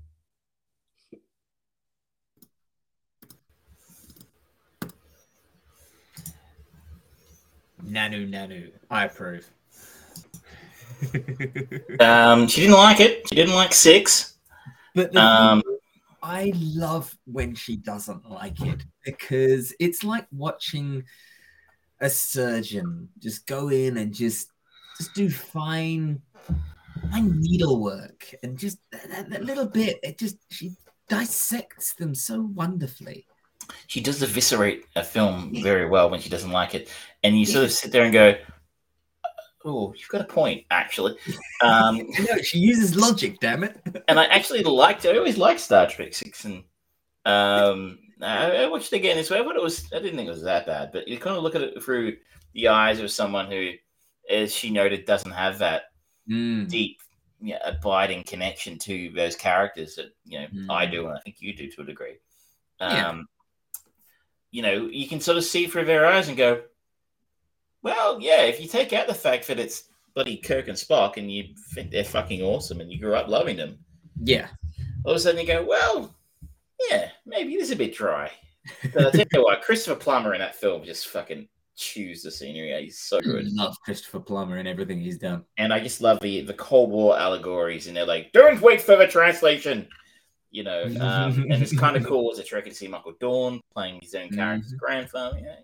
Nanu, 7.85 8.30
nanu. 8.30 8.72
I 8.89 9.05
approve. 9.05 9.49
um, 11.99 12.47
she 12.47 12.61
didn't 12.61 12.77
like 12.77 12.99
it. 12.99 13.27
She 13.27 13.35
didn't 13.35 13.55
like 13.55 13.73
six. 13.73 14.38
But 14.95 15.15
um, 15.15 15.61
I 16.22 16.53
love 16.55 17.15
when 17.26 17.55
she 17.55 17.77
doesn't 17.77 18.30
like 18.30 18.61
it 18.61 18.84
because 19.03 19.73
it's 19.80 20.03
like 20.03 20.27
watching 20.31 21.03
a 21.99 22.10
surgeon 22.10 23.10
just 23.19 23.45
go 23.47 23.69
in 23.69 23.97
and 23.97 24.14
just 24.14 24.49
just 24.97 25.14
do 25.14 25.30
fine 25.30 26.22
fine 27.11 27.41
needlework 27.41 28.35
and 28.43 28.57
just 28.57 28.77
that, 28.91 29.30
that 29.30 29.43
little 29.43 29.68
bit. 29.68 29.99
It 30.03 30.18
just 30.18 30.38
she 30.51 30.76
dissects 31.10 31.93
them 31.93 32.15
so 32.15 32.41
wonderfully. 32.41 33.26
She 33.87 34.01
does 34.01 34.21
eviscerate 34.21 34.85
a 34.95 35.03
film 35.03 35.53
very 35.61 35.87
well 35.87 36.09
when 36.09 36.19
she 36.19 36.29
doesn't 36.29 36.51
like 36.51 36.75
it, 36.75 36.89
and 37.23 37.39
you 37.39 37.45
sort 37.45 37.65
of 37.65 37.71
sit 37.71 37.91
there 37.91 38.03
and 38.03 38.13
go, 38.13 38.35
Oh, 39.65 39.93
you've 39.97 40.09
got 40.09 40.21
a 40.21 40.25
point, 40.25 40.65
actually. 40.71 41.15
Um, 41.61 41.97
no, 42.19 42.37
she 42.41 42.59
uses 42.59 42.95
logic, 42.95 43.39
damn 43.39 43.63
it. 43.63 43.79
and 44.07 44.19
I 44.19 44.25
actually 44.25 44.63
liked. 44.63 45.05
I 45.05 45.17
always 45.17 45.37
liked 45.37 45.61
Star 45.61 45.87
Trek 45.87 46.13
Six, 46.13 46.45
and 46.45 46.63
um, 47.25 47.99
I, 48.21 48.67
watched 48.67 48.91
it 48.91 48.97
again 48.97 49.15
this 49.15 49.29
way. 49.29 49.41
But 49.43 49.55
it 49.55 49.63
was. 49.63 49.85
I 49.93 49.99
didn't 49.99 50.17
think 50.17 50.27
it 50.27 50.31
was 50.31 50.43
that 50.43 50.65
bad. 50.65 50.91
But 50.91 51.07
you 51.07 51.17
kind 51.17 51.37
of 51.37 51.43
look 51.43 51.55
at 51.55 51.61
it 51.61 51.81
through 51.81 52.17
the 52.53 52.67
eyes 52.67 52.99
of 52.99 53.09
someone 53.09 53.49
who, 53.49 53.71
as 54.29 54.53
she 54.53 54.69
noted, 54.69 55.05
doesn't 55.05 55.31
have 55.31 55.59
that 55.59 55.83
mm. 56.29 56.67
deep, 56.67 56.99
you 57.39 57.53
know, 57.53 57.59
abiding 57.63 58.23
connection 58.23 58.77
to 58.79 59.11
those 59.15 59.37
characters 59.37 59.95
that 59.95 60.07
you 60.25 60.41
know 60.41 60.47
mm. 60.47 60.65
I 60.69 60.85
do, 60.85 61.07
and 61.07 61.17
I 61.17 61.21
think 61.21 61.37
you 61.39 61.55
do 61.55 61.69
to 61.71 61.81
a 61.83 61.85
degree. 61.85 62.17
Um, 62.81 62.91
yeah. 62.91 63.21
You 64.53 64.61
know, 64.61 64.88
you 64.89 65.07
can 65.09 65.19
sort 65.19 65.38
of 65.38 65.43
see 65.43 65.67
through 65.67 65.85
their 65.85 66.05
eyes 66.05 66.30
and 66.30 66.38
go, 66.38 66.61
well, 67.81 68.21
yeah, 68.21 68.43
if 68.43 68.61
you 68.61 68.67
take 68.67 68.93
out 68.93 69.07
the 69.07 69.13
fact 69.13 69.47
that 69.47 69.59
it's 69.59 69.89
bloody 70.15 70.38
Kirk 70.38 70.69
and 70.69 70.77
Spock 70.77 71.17
and 71.17 71.30
you 71.30 71.49
think 71.73 71.91
they're 71.91 72.03
fucking 72.03 72.41
awesome 72.41 72.80
and 72.80 72.91
you 72.91 72.99
grew 72.99 73.15
up 73.15 73.27
loving 73.27 73.57
them. 73.57 73.80
Yeah. 74.23 74.47
All 75.03 75.11
of 75.11 75.17
a 75.17 75.19
sudden 75.19 75.41
you 75.41 75.47
go, 75.47 75.65
well, 75.65 76.15
yeah, 76.89 77.09
maybe 77.25 77.55
it 77.55 77.61
is 77.61 77.71
a 77.71 77.75
bit 77.75 77.93
dry. 77.93 78.31
But 78.93 79.07
I 79.07 79.11
tell 79.11 79.25
you 79.34 79.43
what, 79.43 79.61
Christopher 79.61 79.99
Plummer 79.99 80.34
in 80.34 80.39
that 80.39 80.55
film 80.55 80.84
just 80.85 81.07
fucking 81.07 81.47
chews 81.75 82.23
the 82.23 82.31
scenery. 82.31 82.81
He's 82.84 82.99
so 82.99 83.19
good. 83.19 83.45
I 83.45 83.49
love 83.51 83.75
Christopher 83.84 84.19
Plummer 84.19 84.57
and 84.57 84.67
everything 84.67 85.01
he's 85.01 85.17
done. 85.17 85.43
And 85.57 85.73
I 85.73 85.80
just 85.80 86.01
love 86.01 86.19
the 86.21 86.41
the 86.41 86.53
Cold 86.53 86.91
War 86.91 87.17
allegories, 87.17 87.88
and 87.88 87.97
they're 87.97 88.05
like, 88.05 88.31
"Don't 88.31 88.61
wait 88.61 88.81
for 88.81 88.95
the 88.95 89.07
translation," 89.07 89.88
you 90.53 90.63
know. 90.63 90.84
Um, 91.03 91.47
and 91.49 91.61
it's 91.61 91.77
kind 91.77 91.97
of 91.97 92.05
cool 92.05 92.31
as 92.31 92.39
a 92.39 92.43
Trek 92.43 92.63
to 92.65 92.73
see 92.73 92.88
Michael 92.88 93.13
Dorn 93.19 93.59
playing 93.73 93.99
his 94.01 94.15
own 94.15 94.30
character's 94.30 94.69
mm-hmm. 94.69 94.77
grandfather. 94.77 95.39
Yeah, 95.43 95.55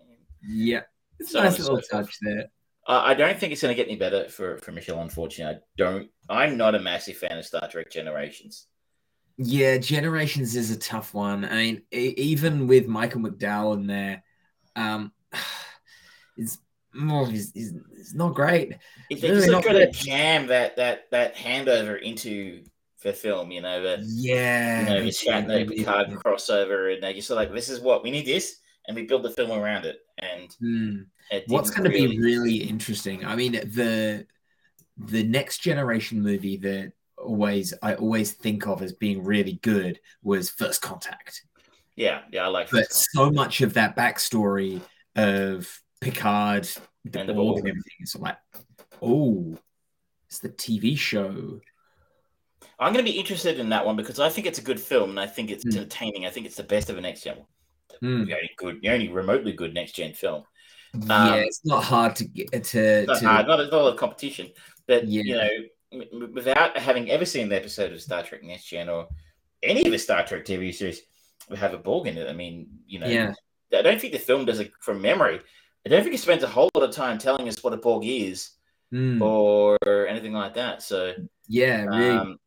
yeah. 0.46 0.80
It's 1.18 1.34
a 1.34 1.42
nice 1.42 1.58
little 1.58 1.80
so 1.80 2.02
touch 2.02 2.18
there. 2.20 2.46
Uh, 2.86 3.02
I 3.04 3.14
don't 3.14 3.38
think 3.38 3.52
it's 3.52 3.62
going 3.62 3.74
to 3.74 3.76
get 3.76 3.88
any 3.88 3.98
better 3.98 4.28
for, 4.28 4.58
for 4.58 4.72
Michelle. 4.72 5.00
Unfortunately, 5.00 5.56
I 5.56 5.58
don't. 5.76 6.10
I'm 6.28 6.56
not 6.56 6.74
a 6.74 6.80
massive 6.80 7.16
fan 7.16 7.38
of 7.38 7.46
Star 7.46 7.68
Trek 7.68 7.90
Generations. 7.90 8.66
Yeah, 9.38 9.78
Generations 9.78 10.56
is 10.56 10.70
a 10.70 10.78
tough 10.78 11.14
one. 11.14 11.44
I 11.44 11.54
mean, 11.54 11.82
even 11.92 12.66
with 12.66 12.86
Michael 12.86 13.22
McDowell 13.22 13.74
in 13.74 13.86
there, 13.86 14.22
um, 14.76 15.12
it's 16.36 16.58
more. 16.92 17.28
It's, 17.30 17.52
it's, 17.54 18.14
not 18.14 18.34
great. 18.34 18.76
If 19.08 19.20
they 19.20 19.30
really 19.30 19.46
just 19.46 19.68
to 19.68 19.90
jam 19.92 20.48
that 20.48 20.76
that 20.76 21.10
that 21.10 21.36
handover 21.36 22.00
into 22.00 22.64
the 23.02 23.12
film, 23.12 23.50
you 23.50 23.60
know, 23.60 23.82
the 23.82 24.04
yeah, 24.06 24.80
you 24.80 24.86
know, 24.86 25.02
the 25.02 25.10
Shatner 25.10 25.68
Picard 25.68 26.08
crossover, 26.10 26.92
and 26.94 27.02
they 27.02 27.14
just 27.14 27.30
like, 27.30 27.52
this 27.52 27.68
is 27.68 27.80
what 27.80 28.02
we 28.02 28.10
need 28.10 28.26
this, 28.26 28.58
and 28.86 28.96
we 28.96 29.04
build 29.04 29.22
the 29.22 29.30
film 29.30 29.52
around 29.52 29.84
it. 29.84 29.98
And 30.18 30.54
mm. 30.62 31.06
it 31.30 31.44
what's 31.48 31.70
going 31.70 31.90
to 31.90 31.96
really... 31.96 32.16
be 32.16 32.22
really 32.22 32.56
interesting? 32.56 33.24
I 33.24 33.36
mean, 33.36 33.52
the 33.52 34.26
the 34.98 35.22
next 35.22 35.58
generation 35.58 36.22
movie 36.22 36.58
that 36.58 36.92
always 37.16 37.72
I 37.82 37.94
always 37.94 38.32
think 38.32 38.66
of 38.66 38.82
as 38.82 38.92
being 38.92 39.24
really 39.24 39.58
good 39.62 40.00
was 40.22 40.50
First 40.50 40.82
Contact. 40.82 41.42
Yeah, 41.96 42.22
yeah, 42.32 42.44
I 42.44 42.48
like. 42.48 42.70
But 42.70 42.92
so 42.92 43.30
much 43.30 43.60
of 43.60 43.74
that 43.74 43.96
backstory 43.96 44.80
of 45.16 45.80
Picard, 46.00 46.64
the 47.04 47.20
and, 47.20 47.28
the 47.28 47.32
and 47.32 47.58
everything 47.58 47.96
is 48.00 48.16
like, 48.16 48.38
oh, 49.02 49.56
it's 50.26 50.38
the 50.38 50.48
TV 50.48 50.96
show. 50.96 51.60
I'm 52.80 52.92
going 52.92 53.04
to 53.04 53.10
be 53.12 53.18
interested 53.18 53.60
in 53.60 53.68
that 53.68 53.84
one 53.84 53.94
because 53.94 54.18
I 54.18 54.30
think 54.30 54.46
it's 54.46 54.58
a 54.58 54.62
good 54.62 54.80
film 54.80 55.10
and 55.10 55.20
I 55.20 55.26
think 55.26 55.50
it's 55.50 55.64
mm. 55.64 55.76
entertaining. 55.76 56.26
I 56.26 56.30
think 56.30 56.46
it's 56.46 56.56
the 56.56 56.62
best 56.62 56.90
of 56.90 56.98
a 56.98 57.00
next 57.00 57.22
gen 57.22 57.36
mm. 58.02 58.26
the 58.26 58.34
only 58.34 58.50
good, 58.56 58.80
the 58.82 58.88
only 58.88 59.08
remotely 59.08 59.52
good 59.52 59.74
next 59.74 59.92
gen 59.92 60.12
film. 60.12 60.44
Yeah, 60.94 61.34
um, 61.34 61.38
it's 61.40 61.64
not 61.64 61.84
hard 61.84 62.16
to 62.16 62.24
get 62.24 62.64
to. 62.64 63.06
Not 63.06 63.20
to... 63.20 63.28
hard, 63.28 63.46
not 63.46 63.60
at 63.60 63.72
all 63.72 63.88
a 63.88 63.96
competition. 63.96 64.50
But 64.86 65.06
yeah. 65.06 65.22
you 65.22 66.02
know, 66.02 66.28
without 66.32 66.76
having 66.76 67.10
ever 67.10 67.24
seen 67.24 67.48
the 67.48 67.56
episode 67.56 67.92
of 67.92 68.00
Star 68.00 68.22
Trek 68.22 68.42
Next 68.42 68.64
Gen 68.64 68.88
or 68.88 69.08
any 69.62 69.84
of 69.84 69.92
the 69.92 69.98
Star 69.98 70.24
Trek 70.24 70.44
TV 70.44 70.74
series, 70.74 71.02
we 71.48 71.56
have 71.56 71.74
a 71.74 71.78
Borg 71.78 72.08
in 72.08 72.18
it. 72.18 72.28
I 72.28 72.32
mean, 72.32 72.68
you 72.86 72.98
know, 72.98 73.06
yeah. 73.06 73.32
I 73.72 73.82
don't 73.82 74.00
think 74.00 74.12
the 74.12 74.18
film 74.18 74.44
does 74.44 74.58
it 74.58 74.72
from 74.80 75.00
memory. 75.00 75.40
I 75.86 75.88
don't 75.88 76.02
think 76.02 76.14
it 76.14 76.20
spends 76.20 76.42
a 76.42 76.48
whole 76.48 76.70
lot 76.74 76.88
of 76.88 76.94
time 76.94 77.18
telling 77.18 77.48
us 77.48 77.62
what 77.62 77.72
a 77.72 77.76
Borg 77.76 78.04
is 78.04 78.50
mm. 78.92 79.20
or 79.20 79.78
anything 80.08 80.32
like 80.32 80.54
that. 80.54 80.82
So 80.82 81.14
yeah, 81.46 81.84
really. 81.84 82.10
Um, 82.10 82.38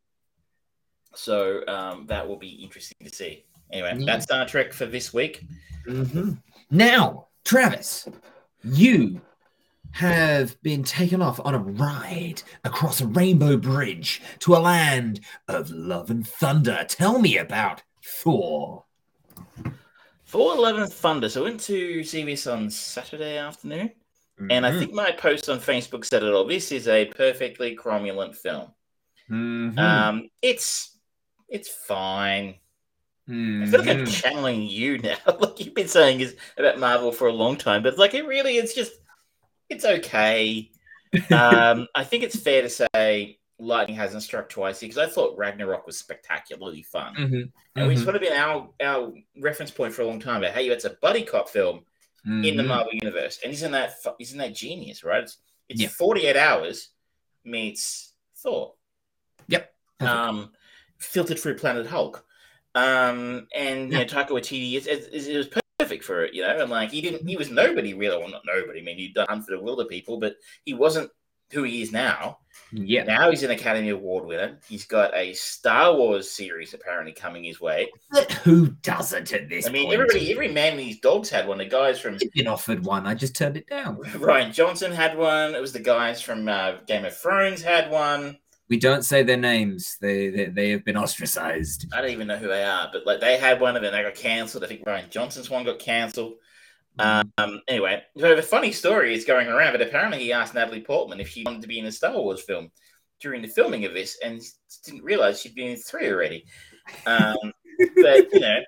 so 1.16 1.66
um, 1.68 2.06
that 2.08 2.28
will 2.28 2.38
be 2.38 2.50
interesting 2.50 2.98
to 3.08 3.14
see. 3.14 3.46
Anyway, 3.72 3.96
yeah. 3.98 4.06
that's 4.06 4.26
Star 4.26 4.46
Trek 4.46 4.74
for 4.74 4.86
this 4.86 5.14
week. 5.14 5.46
Mm-hmm. 5.88 6.34
Now, 6.72 7.28
Travis, 7.44 8.08
you 8.64 9.22
have 9.92 10.60
been 10.64 10.84
taken 10.84 11.22
off 11.22 11.40
on 11.44 11.54
a 11.54 11.60
ride 11.60 12.42
across 12.64 13.02
a 13.02 13.08
rainbow 13.08 13.58
bridge 13.58 14.22
to 14.40 14.56
a 14.56 14.58
land 14.58 15.20
of 15.48 15.70
love 15.70 16.10
and 16.10 16.28
thunder. 16.28 16.86
Tell 16.88 17.20
me 17.20 17.38
about 17.38 17.84
Thor. 18.04 18.86
Thor 20.26 20.56
Love 20.56 20.80
and 20.80 20.92
Thunder. 20.92 21.30
So 21.30 21.42
I 21.42 21.44
went 21.44 21.60
to 21.62 22.04
see 22.04 22.24
this 22.24 22.48
on 22.48 22.72
Saturday 22.72 23.38
afternoon. 23.38 23.92
Mm-hmm. 24.40 24.52
And 24.52 24.66
I 24.66 24.72
mm-hmm. 24.72 24.80
think 24.80 24.94
my 24.94 25.12
post 25.12 25.48
on 25.48 25.60
Facebook 25.60 26.06
said 26.06 26.24
it 26.24 26.34
all. 26.34 26.46
This 26.48 26.72
is 26.72 26.88
a 26.88 27.06
perfectly 27.06 27.76
cromulent 27.76 28.36
film. 28.36 28.70
Mm-hmm. 29.30 29.78
Um, 29.78 30.30
it's 30.42 30.93
it's 31.54 31.70
fine. 31.70 32.56
Mm-hmm. 33.30 33.64
I 33.64 33.68
feel 33.68 33.80
like 33.80 33.90
I'm 33.90 34.06
channeling 34.06 34.64
you 34.64 34.98
now. 34.98 35.16
like 35.40 35.60
you've 35.60 35.76
been 35.76 35.88
saying 35.88 36.20
is 36.20 36.36
about 36.58 36.80
Marvel 36.80 37.12
for 37.14 37.28
a 37.28 37.32
long 37.34 37.56
time, 37.56 37.84
but 37.84 37.98
like 37.98 38.14
it 38.14 38.28
really 38.28 38.58
is 38.58 38.74
just 38.74 38.92
it's 39.70 39.86
okay. 39.86 40.70
um, 41.32 41.88
I 41.96 42.04
think 42.04 42.24
it's 42.24 42.38
fair 42.38 42.64
to 42.64 42.70
say 42.70 43.38
lightning 43.60 43.96
hasn't 43.96 44.24
struck 44.24 44.50
twice 44.50 44.80
because 44.80 44.98
I 44.98 45.06
thought 45.06 45.38
Ragnarok 45.38 45.86
was 45.86 45.98
spectacularly 45.98 46.82
fun, 46.82 47.14
mm-hmm. 47.14 47.36
and 47.36 47.52
mm-hmm. 47.78 47.92
it's 47.92 48.04
sort 48.04 48.16
of 48.16 48.22
been 48.22 48.34
our 48.34 48.70
our 48.84 49.14
reference 49.40 49.72
point 49.72 49.94
for 49.94 50.02
a 50.02 50.08
long 50.08 50.20
time 50.20 50.44
about 50.44 50.56
hey, 50.56 50.68
it's 50.68 50.86
a 50.86 50.98
buddy 51.02 51.24
cop 51.24 51.48
film 51.48 51.86
in 52.26 52.42
the 52.42 52.52
mm-hmm. 52.52 52.68
Marvel 52.68 52.94
universe, 52.94 53.40
and 53.44 53.54
isn't 53.54 53.72
that 53.72 53.94
isn't 54.20 54.40
that 54.40 54.56
genius, 54.56 55.04
right? 55.04 55.24
It's, 55.24 55.38
it's 55.70 55.82
yeah. 55.82 55.90
48 55.90 56.36
hours 56.36 56.90
meets 57.46 58.14
Thor. 58.38 58.74
Yep. 59.48 59.74
Um, 60.00 60.52
filtered 61.04 61.40
through 61.40 61.58
Planet 61.58 61.88
Hulk. 61.88 62.26
Um, 62.76 63.48
and 63.56 63.92
you 63.92 64.00
know, 64.00 64.06
Taika 64.06 64.30
Waititi 64.30 64.76
is, 64.76 64.88
is, 64.88 65.08
is, 65.08 65.28
was 65.36 65.62
perfect 65.78 66.04
for 66.04 66.26
it, 66.26 66.34
you 66.34 66.42
know, 66.42 66.60
and 66.60 66.72
like 66.72 66.92
he 66.92 67.02
didn't, 67.02 67.28
he 67.28 67.38
was 67.38 67.52
nobody 67.52 67.94
really, 67.94 68.18
well, 68.18 68.30
not 68.30 68.42
nobody. 68.46 68.80
I 68.80 68.84
mean, 68.84 68.98
he'd 68.98 69.14
done 69.14 69.28
Hunt 69.30 69.46
for 69.46 69.56
the 69.56 69.62
Wilderpeople, 69.62 70.20
but 70.20 70.38
he 70.66 70.74
wasn't 70.74 71.12
who 71.52 71.64
he 71.64 71.82
is 71.82 71.92
now. 71.92 72.40
Yeah. 72.72 73.04
Now 73.04 73.30
he's 73.30 73.44
an 73.44 73.52
Academy 73.52 73.90
Award 73.90 74.26
winner. 74.26 74.60
He's 74.68 74.86
got 74.86 75.16
a 75.16 75.34
Star 75.34 75.96
Wars 75.96 76.30
series 76.30 76.74
apparently 76.74 77.14
coming 77.14 77.44
his 77.44 77.62
way. 77.62 77.92
But 78.12 78.32
who 78.32 78.70
doesn't 78.82 79.32
at 79.32 79.50
this? 79.50 79.68
I 79.68 79.72
mean, 79.72 79.86
point? 79.86 79.94
everybody, 79.94 80.32
every 80.32 80.48
man 80.48 80.78
these 80.78 81.00
dogs 81.00 81.30
had 81.30 81.48
one. 81.48 81.60
The 81.60 81.66
guys 81.66 82.00
from 82.00 82.16
I've 82.16 82.32
been 82.34 82.48
offered 82.48 82.84
one. 82.84 83.06
I 83.06 83.14
just 83.14 83.36
turned 83.36 83.58
it 83.58 83.68
down. 83.68 83.98
Rian 84.04 84.54
Johnson 84.54 84.92
had 84.92 85.18
one. 85.18 85.54
It 85.54 85.62
was 85.62 85.74
the 85.74 85.80
guys 85.80 86.22
from 86.22 86.48
uh, 86.48 86.78
Game 86.88 87.06
of 87.06 87.16
Thrones 87.16 87.62
had 87.62 87.92
one 87.92 88.38
we 88.74 88.80
don't 88.80 89.06
say 89.06 89.22
their 89.22 89.38
names. 89.38 89.98
They, 90.02 90.32
they 90.32 90.46
they 90.46 90.70
have 90.72 90.84
been 90.84 90.98
ostracized. 90.98 91.86
I 91.94 92.02
don't 92.02 92.10
even 92.10 92.26
know 92.26 92.38
who 92.38 92.48
they 92.48 92.64
are, 92.64 92.90
but 92.92 93.06
like 93.06 93.20
they 93.20 93.38
had 93.38 93.62
one 93.62 93.76
and 93.76 93.86
then 93.86 93.94
they 93.94 94.02
got 94.02 94.16
cancelled. 94.16 94.64
I 94.64 94.68
think 94.68 94.84
Rian 94.84 95.12
Johnson's 95.12 95.48
one 95.48 95.64
got 95.64 95.78
cancelled. 95.78 96.38
Mm. 96.98 97.30
Um, 97.38 97.62
anyway, 97.68 98.02
so 98.18 98.36
the 98.36 98.42
funny 98.42 98.72
story 98.72 99.14
is 99.14 99.26
going 99.26 99.48
around, 99.48 99.74
but 99.74 99.84
apparently 99.84 100.22
he 100.22 100.34
asked 100.34 100.56
Natalie 100.56 100.82
Portman 100.82 101.20
if 101.20 101.30
she 101.30 101.44
wanted 101.44 101.62
to 101.62 101.68
be 101.68 101.78
in 101.78 101.86
a 101.86 101.92
Star 101.92 102.14
Wars 102.14 102.42
film 102.42 102.72
during 103.22 103.44
the 103.44 103.48
filming 103.48 103.86
of 103.86 103.94
this, 103.94 104.18
and 104.26 104.42
didn't 104.84 105.04
realize 105.04 105.40
she'd 105.40 105.54
been 105.54 105.70
in 105.70 105.78
three 105.78 106.10
already. 106.10 106.44
Um, 107.06 107.54
but 107.78 108.34
you 108.34 108.40
know, 108.40 108.60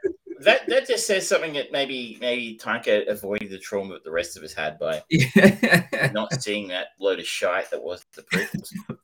that 0.41 0.67
that 0.67 0.87
just 0.87 1.07
says 1.07 1.27
something 1.27 1.53
that 1.53 1.71
maybe 1.71 2.19
maybe 2.21 2.59
Taika 2.61 3.09
avoided 3.09 3.49
the 3.49 3.57
trauma 3.57 3.95
that 3.95 4.03
the 4.03 4.11
rest 4.11 4.37
of 4.37 4.43
us 4.43 4.53
had 4.53 4.77
by 4.77 5.01
not 6.13 6.31
seeing 6.39 6.67
that 6.67 6.89
load 6.99 7.17
of 7.17 7.25
shite 7.25 7.71
that 7.71 7.81
was 7.81 8.05
the 8.13 8.21
prequels. 8.21 8.69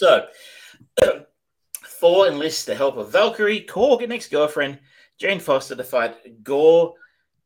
so, 0.00 0.26
Thor 1.84 2.26
enlists 2.26 2.64
the 2.64 2.74
help 2.74 2.96
of 2.96 3.12
Valkyrie, 3.12 3.66
Korg, 3.68 4.02
and 4.02 4.12
ex-girlfriend 4.12 4.78
Jane 5.18 5.38
Foster 5.38 5.76
to 5.76 5.84
fight 5.84 6.42
Gorr, 6.42 6.94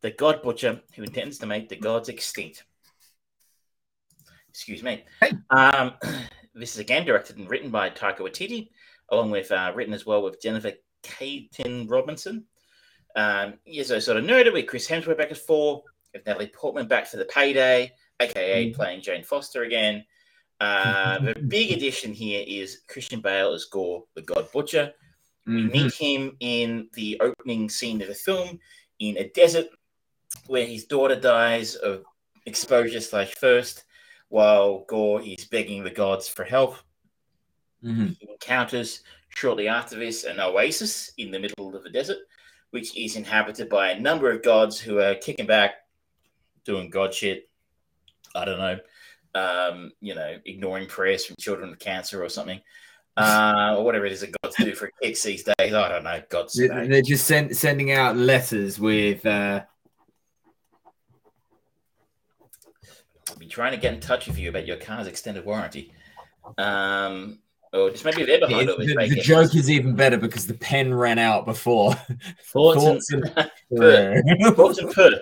the 0.03 0.13
God 0.13 0.41
Butcher, 0.41 0.81
who 0.95 1.03
intends 1.03 1.39
to 1.39 1.47
make 1.47 1.69
the 1.69 1.75
gods 1.75 2.09
extinct. 2.09 2.63
Excuse 4.49 4.85
me. 4.85 5.05
Hey. 5.21 5.33
Um, 5.51 5.95
this 6.55 6.75
is 6.75 6.79
again 6.79 7.05
directed 7.05 7.39
and 7.39 7.51
written 7.51 7.71
by 7.71 7.91
Taika 7.91 8.21
Waititi, 8.21 8.69
along 9.09 9.33
with 9.33 9.51
uh, 9.51 9.73
written 9.75 9.93
as 9.93 10.07
well 10.07 10.23
with 10.23 10.41
Jennifer 10.41 10.73
Kaytin 11.03 11.91
Robinson. 11.91 12.45
Um, 13.17 13.55
yes, 13.67 13.91
I 13.91 13.99
sort 13.99 14.19
of 14.19 14.25
noted 14.25 14.53
with 14.53 14.69
Chris 14.69 14.89
Hemsworth 14.89 15.19
back 15.19 15.33
at 15.33 15.39
four, 15.39 15.83
with 16.13 16.25
Natalie 16.25 16.53
Portman 16.55 16.87
back 16.87 17.09
for 17.09 17.17
the 17.17 17.25
payday, 17.25 17.91
aka 18.21 18.71
mm. 18.71 18.75
playing 18.75 19.03
Jane 19.03 19.25
Foster 19.25 19.65
again. 19.65 20.05
Uh, 20.61 21.19
the 21.19 21.35
big 21.49 21.73
addition 21.73 22.13
here 22.13 22.45
is 22.47 22.81
Christian 22.89 23.21
Bale 23.21 23.53
as 23.53 23.65
Gorr, 23.67 24.05
the 24.15 24.23
God 24.23 24.51
Butcher. 24.53 24.93
We 25.47 25.53
mm-hmm. 25.53 25.69
meet 25.69 25.95
him 25.95 26.37
in 26.41 26.89
the 26.95 27.21
opening 27.21 27.69
scene 27.69 28.01
of 28.01 28.09
the 28.09 28.15
film 28.15 28.59
in 28.99 29.19
a 29.19 29.29
desert 29.31 29.67
where 30.47 30.67
his 30.67 30.85
daughter 30.87 31.17
dies 31.17 31.75
of 31.75 32.05
exposure 32.47 33.01
slash 33.01 33.35
thirst, 33.35 33.85
while 34.29 34.85
Gorr 34.89 35.21
is 35.23 35.45
begging 35.45 35.85
the 35.85 35.91
gods 35.91 36.29
for 36.29 36.45
help. 36.45 36.77
Mm-hmm. 37.85 38.07
He 38.19 38.29
encounters 38.31 39.03
shortly 39.29 39.69
after 39.69 39.97
this 39.97 40.25
an 40.25 40.41
oasis 40.41 41.13
in 41.19 41.31
the 41.31 41.39
middle 41.39 41.77
of 41.77 41.83
the 41.83 41.91
desert 41.91 42.19
which 42.75 42.97
is 42.97 43.15
inhabited 43.15 43.69
by 43.69 43.91
a 43.91 44.01
number 44.01 44.33
of 44.33 44.43
gods 44.43 44.81
who 44.81 44.99
are 44.99 45.15
kicking 45.15 45.47
back, 45.47 45.75
doing 46.65 46.91
god 46.91 47.15
shit. 47.15 47.49
I 48.35 48.45
don't 48.45 48.59
know, 48.59 48.81
um, 49.35 49.93
you 50.01 50.15
know, 50.15 50.37
ignoring 50.45 50.87
prayers 50.87 51.25
from 51.25 51.37
children 51.39 51.71
with 51.71 51.79
cancer 51.79 52.23
or 52.23 52.29
something, 52.29 52.61
uh, 53.17 53.75
or 53.77 53.85
whatever 53.85 54.07
it 54.07 54.13
is 54.13 54.21
that 54.21 54.35
gods 54.43 54.57
do 54.59 54.75
for 54.75 54.91
kicks 55.03 55.23
these 55.23 55.45
days. 55.45 55.55
I 55.59 55.89
don't 55.89 56.05
know, 56.05 56.23
gods. 56.29 56.55
They're, 56.55 56.87
they're 56.87 57.03
just 57.03 57.27
send, 57.27 57.57
sending 57.57 57.93
out 57.93 58.17
letters 58.17 58.79
with. 58.79 59.25
Uh... 59.25 59.63
I'll 63.29 63.37
be 63.37 63.47
trying 63.47 63.73
to 63.73 63.79
get 63.79 63.95
in 63.95 64.01
touch 64.01 64.27
with 64.27 64.39
you 64.39 64.49
about 64.49 64.67
your 64.67 64.77
car's 64.77 65.07
extended 65.07 65.45
warranty. 65.45 65.93
Um, 66.59 67.39
Oh, 67.77 67.91
just 67.91 68.05
maybe 68.05 68.25
they're 68.25 68.39
behind 68.39 68.71
it. 68.71 68.79
The, 68.79 69.09
the 69.17 69.21
joke 69.21 69.57
is 69.57 69.69
even 69.69 69.97
better 69.97 70.17
because 70.17 70.47
the 70.47 70.55
pen 70.55 70.95
ran 70.95 71.19
out 71.19 71.45
before. 71.45 71.93
Thoughts, 72.53 72.85
Thoughts 72.85 73.13
and, 73.13 73.51
and 73.73 74.57
Thoughts 74.57 74.79
and 74.79 74.91
put. 74.95 75.15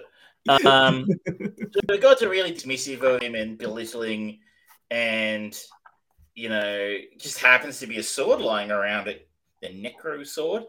Um, 0.49 1.07
the 1.27 1.99
gods 2.01 2.23
are 2.23 2.29
really 2.29 2.53
dismissive 2.53 3.03
of 3.03 3.23
him 3.23 3.35
and 3.35 3.59
belittling, 3.59 4.41
and 4.91 5.59
you 6.35 6.49
know, 6.49 6.97
just 7.19 7.39
happens 7.39 7.79
to 7.81 7.87
be 7.87 7.99
a 7.99 8.03
sword 8.03 8.41
lying 8.41 8.71
around 8.71 9.09
it, 9.09 9.29
the 9.61 9.69
Necro 9.69 10.27
sword, 10.27 10.65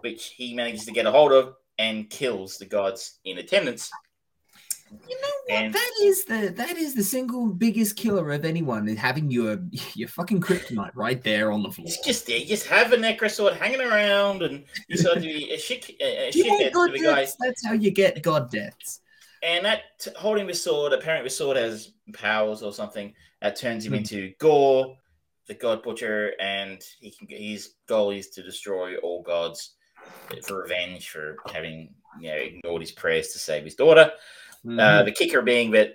which 0.00 0.28
he 0.36 0.54
manages 0.54 0.84
to 0.86 0.92
get 0.92 1.06
a 1.06 1.10
hold 1.10 1.32
of 1.32 1.54
and 1.78 2.08
kills 2.10 2.58
the 2.58 2.66
gods 2.66 3.18
in 3.24 3.38
attendance. 3.38 3.90
You 5.08 5.20
know 5.20 5.28
what? 5.46 5.62
And 5.62 5.74
that 5.74 5.92
is 6.02 6.24
the 6.24 6.52
that 6.56 6.76
is 6.76 6.94
the 6.94 7.02
single 7.02 7.48
biggest 7.48 7.96
killer 7.96 8.30
of 8.32 8.44
anyone 8.44 8.88
is 8.88 8.98
having 8.98 9.30
your 9.30 9.58
your 9.94 10.08
fucking 10.08 10.40
kryptonite 10.40 10.90
right 10.94 11.22
there 11.22 11.50
on 11.50 11.62
the 11.62 11.70
floor. 11.70 11.86
It's 11.86 12.04
just 12.04 12.26
there. 12.26 12.36
You 12.36 12.46
just 12.46 12.66
have 12.66 12.92
a 12.92 12.96
necro 12.96 13.30
sword 13.30 13.54
hanging 13.54 13.80
around, 13.80 14.42
and 14.42 14.64
you 14.88 14.98
sort 14.98 15.16
of 15.16 15.22
be 15.22 15.50
a 15.50 15.58
shit 15.58 15.88
a 16.00 16.30
shithead 16.30 16.72
to 16.72 16.92
the 16.92 16.98
guy. 17.02 17.26
That's 17.40 17.66
how 17.66 17.72
you 17.72 17.90
get 17.90 18.22
god 18.22 18.50
deaths. 18.50 19.00
And 19.42 19.64
that 19.64 19.82
holding 20.16 20.46
the 20.46 20.54
sword, 20.54 20.92
apparently 20.92 21.26
the 21.26 21.34
sword 21.34 21.56
has 21.56 21.92
powers 22.12 22.62
or 22.62 22.72
something 22.72 23.12
that 23.40 23.56
turns 23.56 23.84
him 23.84 23.92
mm. 23.92 23.98
into 23.98 24.32
Gorr, 24.38 24.96
the 25.48 25.54
god 25.54 25.82
butcher, 25.82 26.32
and 26.40 26.80
he 27.00 27.10
can 27.10 27.26
his 27.28 27.74
goal 27.86 28.10
is 28.10 28.28
to 28.30 28.42
destroy 28.42 28.96
all 28.96 29.22
gods 29.22 29.74
for 30.46 30.62
revenge 30.62 31.10
for 31.10 31.36
having 31.52 31.94
you 32.20 32.30
know 32.30 32.36
ignored 32.36 32.82
his 32.82 32.92
prayers 32.92 33.28
to 33.28 33.38
save 33.38 33.64
his 33.64 33.74
daughter. 33.74 34.12
Mm-hmm. 34.64 34.78
Uh, 34.78 35.02
the 35.02 35.12
kicker 35.12 35.42
being 35.42 35.72
that 35.72 35.94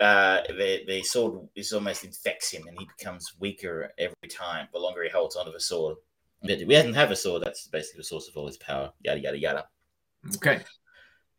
uh, 0.00 0.42
the, 0.48 0.84
the 0.86 1.02
sword 1.02 1.48
is 1.54 1.72
almost 1.72 2.04
infects 2.04 2.50
him 2.50 2.66
and 2.66 2.78
he 2.78 2.86
becomes 2.96 3.34
weaker 3.40 3.92
every 3.98 4.28
time 4.28 4.68
the 4.72 4.78
longer 4.78 5.02
he 5.02 5.08
holds 5.08 5.36
onto 5.36 5.52
the 5.52 5.60
sword. 5.60 5.96
But 6.42 6.62
we 6.66 6.74
hadn't 6.74 6.94
have 6.94 7.10
a 7.10 7.16
sword, 7.16 7.42
that's 7.42 7.66
basically 7.66 7.98
the 7.98 8.04
source 8.04 8.28
of 8.28 8.36
all 8.36 8.46
his 8.46 8.56
power, 8.56 8.92
yada, 9.00 9.18
yada, 9.18 9.38
yada. 9.38 9.66
Okay. 10.36 10.60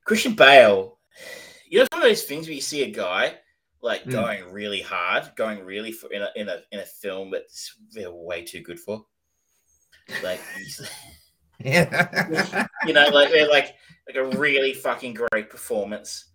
Christian 0.03 0.33
Bale, 0.33 0.97
you 1.69 1.79
know, 1.79 1.87
some 1.93 2.01
of 2.01 2.07
those 2.07 2.23
things 2.23 2.47
where 2.47 2.55
you 2.55 2.61
see 2.61 2.83
a 2.83 2.91
guy 2.91 3.35
like 3.81 4.03
mm. 4.03 4.11
going 4.11 4.51
really 4.51 4.81
hard, 4.81 5.31
going 5.35 5.63
really 5.63 5.91
for, 5.91 6.11
in, 6.11 6.21
a, 6.21 6.29
in, 6.35 6.49
a, 6.49 6.57
in 6.71 6.79
a 6.79 6.85
film 6.85 7.31
that's 7.31 7.75
they're 7.93 8.11
way 8.11 8.43
too 8.43 8.61
good 8.61 8.79
for. 8.79 9.05
Like, 10.23 10.41
yeah. 11.63 12.67
you 12.85 12.93
know, 12.93 13.07
like 13.09 13.29
they're 13.31 13.47
like, 13.47 13.75
like 14.07 14.15
a 14.15 14.37
really 14.37 14.73
fucking 14.73 15.13
great 15.13 15.49
performance 15.49 16.25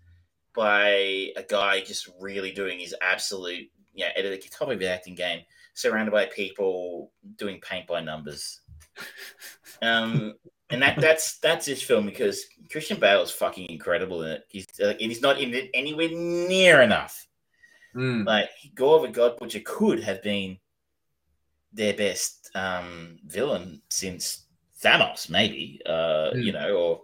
by 0.55 0.89
a 1.37 1.45
guy 1.49 1.81
just 1.81 2.09
really 2.21 2.53
doing 2.53 2.79
his 2.79 2.95
absolute, 3.03 3.69
yeah, 3.93 4.11
at 4.17 4.23
the 4.23 4.39
top 4.49 4.71
of 4.71 4.79
the 4.79 4.89
acting 4.89 5.17
game, 5.17 5.41
surrounded 5.75 6.13
by 6.13 6.27
people 6.27 7.11
doing 7.37 7.61
paint 7.61 7.87
by 7.87 8.01
numbers. 8.01 8.61
Um, 9.83 10.35
and 10.75 10.83
that 10.83 11.01
that's 11.01 11.39
that's 11.39 11.67
his 11.67 11.83
film 11.83 12.05
because 12.05 12.45
Christian 12.71 12.99
Bale 12.99 13.23
is 13.23 13.31
fucking 13.31 13.67
incredible 13.71 14.23
in 14.23 14.33
it. 14.33 14.45
He's 14.49 14.67
uh, 14.81 14.89
and 14.89 15.01
he's 15.01 15.23
not 15.23 15.41
in 15.41 15.55
it 15.55 15.71
anywhere 15.73 16.09
near 16.11 16.83
enough. 16.83 17.27
Mm. 17.95 18.27
Like 18.27 18.51
Gorr 18.75 19.07
the 19.07 19.13
God 19.13 19.39
Butcher 19.39 19.61
could 19.65 20.03
have 20.03 20.23
been 20.23 20.59
their 21.73 21.95
best 21.95 22.51
um, 22.55 23.19
villain 23.27 23.83
since 23.89 24.47
Thanos, 24.83 25.31
maybe. 25.31 25.81
Uh, 25.87 26.31
mm. 26.35 26.43
You 26.43 26.53
know, 26.53 26.77
or 26.77 27.03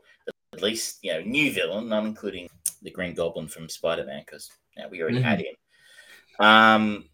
at 0.52 0.62
least 0.62 0.98
you 1.02 1.12
know 1.12 1.20
new 1.22 1.52
villain, 1.52 1.88
not 1.88 2.04
including 2.04 2.48
the 2.82 2.90
Green 2.90 3.14
Goblin 3.14 3.48
from 3.48 3.68
Spider 3.68 4.04
Man, 4.04 4.22
because 4.26 4.50
you 4.76 4.82
know, 4.82 4.88
we 4.88 5.00
already 5.00 5.18
mm-hmm. 5.18 5.28
had 5.28 5.40
him. 5.40 5.54
Um, 6.40 7.04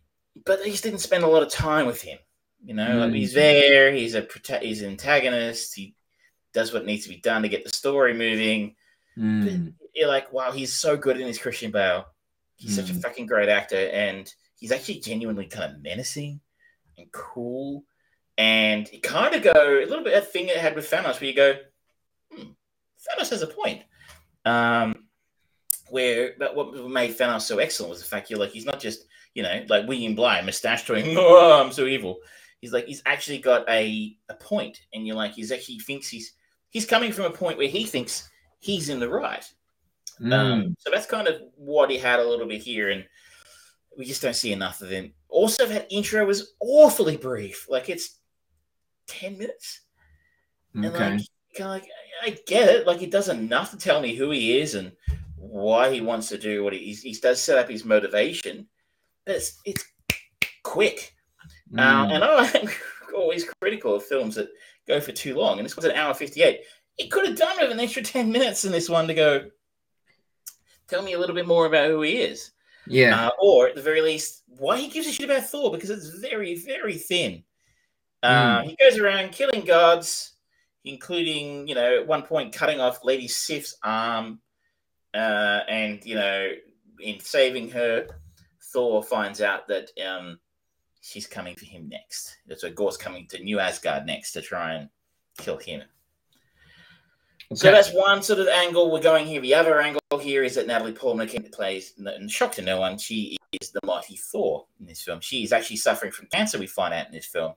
but 0.44 0.62
they 0.62 0.70
just 0.70 0.84
didn't 0.84 1.00
spend 1.00 1.24
a 1.24 1.28
lot 1.28 1.42
of 1.42 1.50
time 1.50 1.86
with 1.86 2.00
him. 2.00 2.18
You 2.64 2.74
know, 2.74 2.98
like 2.98 3.12
he's 3.12 3.32
mm. 3.32 3.34
there, 3.34 3.92
he's 3.92 4.14
a 4.14 4.22
prote- 4.22 4.62
he's 4.62 4.82
an 4.82 4.90
antagonist. 4.90 5.74
He 5.74 5.94
does 6.56 6.72
what 6.72 6.86
needs 6.86 7.02
to 7.04 7.10
be 7.10 7.18
done 7.18 7.42
to 7.42 7.50
get 7.50 7.64
the 7.64 7.70
story 7.70 8.14
moving. 8.14 8.74
Mm. 9.18 9.74
you're 9.94 10.08
like, 10.08 10.32
wow, 10.32 10.52
he's 10.52 10.72
so 10.72 10.96
good 10.96 11.20
in 11.20 11.26
his 11.26 11.38
Christian 11.38 11.70
Bale. 11.70 12.06
He's 12.56 12.72
mm. 12.72 12.76
such 12.76 12.90
a 12.90 12.94
mm. 12.94 13.02
fucking 13.02 13.26
great 13.26 13.50
actor, 13.50 13.76
and 13.76 14.32
he's 14.58 14.72
actually 14.72 15.00
genuinely 15.00 15.46
kind 15.46 15.70
of 15.70 15.82
menacing 15.82 16.40
and 16.96 17.12
cool. 17.12 17.84
And 18.38 18.88
you 18.90 19.02
kind 19.02 19.34
of 19.34 19.42
go 19.42 19.52
a 19.52 19.86
little 19.86 20.02
bit 20.02 20.14
that 20.14 20.32
thing 20.32 20.48
it 20.48 20.56
had 20.56 20.74
with 20.74 20.90
Thanos, 20.90 21.20
where 21.20 21.28
you 21.28 21.36
go, 21.36 21.56
hmm, 22.32 22.50
Thanos 23.06 23.30
has 23.30 23.42
a 23.42 23.46
point. 23.46 23.82
Um, 24.46 24.94
where 25.90 26.32
but 26.38 26.56
what 26.56 26.74
made 26.88 27.16
Thanos 27.16 27.42
so 27.42 27.58
excellent 27.58 27.90
was 27.90 28.00
the 28.00 28.08
fact 28.08 28.30
you're 28.30 28.40
like 28.40 28.50
he's 28.50 28.64
not 28.64 28.80
just 28.80 29.06
you 29.34 29.42
know 29.42 29.64
like 29.68 29.86
William 29.86 30.14
Bly 30.14 30.40
mustache 30.40 30.86
doing 30.86 31.04
oh 31.18 31.62
I'm 31.62 31.72
so 31.72 31.84
evil. 31.84 32.18
He's 32.60 32.72
like 32.72 32.86
he's 32.86 33.02
actually 33.04 33.38
got 33.38 33.68
a 33.68 34.16
a 34.30 34.34
point, 34.34 34.80
and 34.94 35.06
you're 35.06 35.16
like 35.16 35.34
he's 35.34 35.52
actually 35.52 35.80
thinks 35.80 36.08
he's 36.08 36.32
he's 36.70 36.86
coming 36.86 37.12
from 37.12 37.24
a 37.26 37.30
point 37.30 37.58
where 37.58 37.68
he 37.68 37.84
thinks 37.84 38.28
he's 38.58 38.88
in 38.88 39.00
the 39.00 39.08
right. 39.08 39.44
Mm. 40.20 40.32
Um, 40.32 40.76
so 40.78 40.90
that's 40.90 41.06
kind 41.06 41.28
of 41.28 41.40
what 41.56 41.90
he 41.90 41.98
had 41.98 42.20
a 42.20 42.28
little 42.28 42.46
bit 42.46 42.62
here, 42.62 42.90
and 42.90 43.04
we 43.96 44.04
just 44.04 44.22
don't 44.22 44.36
see 44.36 44.52
enough 44.52 44.80
of 44.80 44.90
him. 44.90 45.12
Also, 45.28 45.66
that 45.66 45.86
intro 45.90 46.24
was 46.24 46.54
awfully 46.60 47.16
brief. 47.16 47.66
Like 47.68 47.88
it's 47.88 48.18
ten 49.06 49.36
minutes, 49.36 49.82
okay. 50.76 50.86
and 50.86 50.94
like 50.94 51.26
kind 51.56 51.68
of 51.68 51.68
like 51.68 51.88
I 52.22 52.38
get 52.46 52.68
it. 52.68 52.86
Like 52.86 53.02
it 53.02 53.10
does 53.10 53.28
enough 53.28 53.70
to 53.72 53.76
tell 53.76 54.00
me 54.00 54.14
who 54.14 54.30
he 54.30 54.58
is 54.58 54.74
and 54.74 54.92
why 55.36 55.92
he 55.92 56.00
wants 56.00 56.28
to 56.28 56.38
do 56.38 56.64
what 56.64 56.72
he 56.72 56.92
he 56.94 57.12
does 57.12 57.42
set 57.42 57.58
up 57.58 57.68
his 57.68 57.84
motivation. 57.84 58.66
But 59.24 59.36
it's 59.36 59.60
it's 59.64 59.84
quick, 60.62 61.14
mm. 61.72 61.78
uh, 61.78 62.12
and 62.12 62.24
I'm 62.24 62.68
always 63.14 63.44
critical 63.60 63.94
of 63.94 64.04
films 64.04 64.36
that 64.36 64.48
go 64.86 65.00
for 65.00 65.12
too 65.12 65.34
long. 65.34 65.58
And 65.58 65.64
this 65.64 65.76
was 65.76 65.84
an 65.84 65.92
hour 65.92 66.14
fifty 66.14 66.42
eight. 66.42 66.60
He 66.96 67.08
could 67.08 67.26
have 67.26 67.36
done 67.36 67.56
with 67.60 67.70
an 67.70 67.80
extra 67.80 68.02
ten 68.02 68.30
minutes 68.30 68.64
in 68.64 68.72
this 68.72 68.88
one 68.88 69.06
to 69.08 69.14
go. 69.14 69.50
Tell 70.88 71.02
me 71.02 71.14
a 71.14 71.18
little 71.18 71.34
bit 71.34 71.46
more 71.46 71.66
about 71.66 71.90
who 71.90 72.02
he 72.02 72.18
is. 72.18 72.52
Yeah. 72.86 73.26
Uh, 73.26 73.30
or 73.40 73.68
at 73.68 73.74
the 73.74 73.82
very 73.82 74.00
least, 74.00 74.42
why 74.46 74.78
he 74.78 74.88
gives 74.88 75.06
a 75.06 75.12
shit 75.12 75.28
about 75.28 75.44
Thor 75.46 75.72
because 75.72 75.90
it's 75.90 76.08
very, 76.20 76.56
very 76.56 76.96
thin. 76.96 77.42
Uh, 78.22 78.60
mm. 78.60 78.64
He 78.64 78.76
goes 78.76 78.98
around 78.98 79.32
killing 79.32 79.64
gods, 79.64 80.34
including, 80.84 81.66
you 81.66 81.74
know, 81.74 81.98
at 81.98 82.06
one 82.06 82.22
point 82.22 82.54
cutting 82.54 82.80
off 82.80 83.04
Lady 83.04 83.28
Sif's 83.28 83.76
arm 83.82 84.40
uh, 85.14 85.60
and 85.68 86.04
you 86.04 86.14
know, 86.14 86.50
in 87.00 87.20
saving 87.20 87.70
her, 87.70 88.06
Thor 88.72 89.02
finds 89.02 89.40
out 89.40 89.66
that 89.68 89.90
um, 90.06 90.38
she's 91.06 91.26
coming 91.26 91.54
for 91.54 91.64
him 91.64 91.88
next. 91.88 92.36
That's 92.46 92.62
So 92.62 92.70
Gorr's 92.70 92.96
coming 92.96 93.26
to 93.28 93.42
New 93.42 93.60
Asgard 93.60 94.06
next 94.06 94.32
to 94.32 94.42
try 94.42 94.74
and 94.74 94.88
kill 95.38 95.56
him. 95.56 95.82
Okay. 97.52 97.54
So 97.54 97.70
that's 97.70 97.92
one 97.92 98.22
sort 98.22 98.40
of 98.40 98.48
angle 98.48 98.90
we're 98.90 99.00
going 99.00 99.24
here. 99.24 99.40
The 99.40 99.54
other 99.54 99.80
angle 99.80 100.00
here 100.20 100.42
is 100.42 100.56
that 100.56 100.66
Natalie 100.66 100.92
Portman 100.92 101.28
plays, 101.52 101.94
and 101.96 102.28
shock 102.28 102.52
to 102.52 102.62
no 102.62 102.80
one, 102.80 102.98
she 102.98 103.36
is 103.60 103.70
the 103.70 103.80
mighty 103.84 104.16
Thor 104.16 104.66
in 104.80 104.86
this 104.86 105.02
film. 105.02 105.20
She 105.20 105.44
is 105.44 105.52
actually 105.52 105.76
suffering 105.76 106.10
from 106.10 106.26
cancer, 106.26 106.58
we 106.58 106.66
find 106.66 106.92
out 106.92 107.06
in 107.06 107.12
this 107.12 107.26
film, 107.26 107.52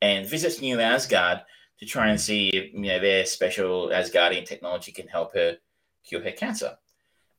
and 0.00 0.24
visits 0.24 0.60
New 0.60 0.78
Asgard 0.78 1.40
to 1.80 1.86
try 1.86 2.10
and 2.10 2.20
see 2.20 2.50
if 2.50 2.72
you 2.72 2.80
know 2.80 3.00
their 3.00 3.26
special 3.26 3.88
Asgardian 3.88 4.46
technology 4.46 4.92
can 4.92 5.08
help 5.08 5.34
her 5.34 5.56
cure 6.06 6.22
her 6.22 6.30
cancer. 6.30 6.76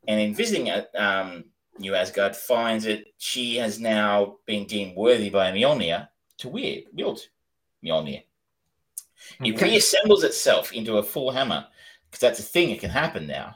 And 0.05 0.19
in 0.19 0.35
visiting 0.35 0.69
um, 0.95 1.45
New 1.77 1.95
Asgard, 1.95 2.35
finds 2.35 2.85
it. 2.85 3.07
she 3.17 3.57
has 3.57 3.79
now 3.79 4.37
been 4.45 4.65
deemed 4.65 4.95
worthy 4.95 5.29
by 5.29 5.51
Mjolnir 5.51 6.07
to 6.37 6.49
wield 6.49 7.19
Mjolnir. 7.83 8.23
It 9.43 9.55
okay. 9.55 9.77
reassembles 9.77 10.23
itself 10.23 10.73
into 10.73 10.97
a 10.97 11.03
full 11.03 11.31
hammer 11.31 11.65
because 12.09 12.19
that's 12.19 12.39
a 12.39 12.43
thing 12.43 12.69
that 12.69 12.79
can 12.79 12.89
happen 12.89 13.27
now. 13.27 13.55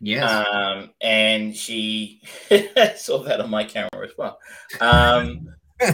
Yes. 0.00 0.46
Um, 0.46 0.90
and 1.00 1.54
she 1.54 2.22
saw 2.96 3.22
that 3.24 3.40
on 3.40 3.50
my 3.50 3.64
camera 3.64 4.04
as 4.04 4.12
well. 4.16 4.38
Um, 4.80 5.48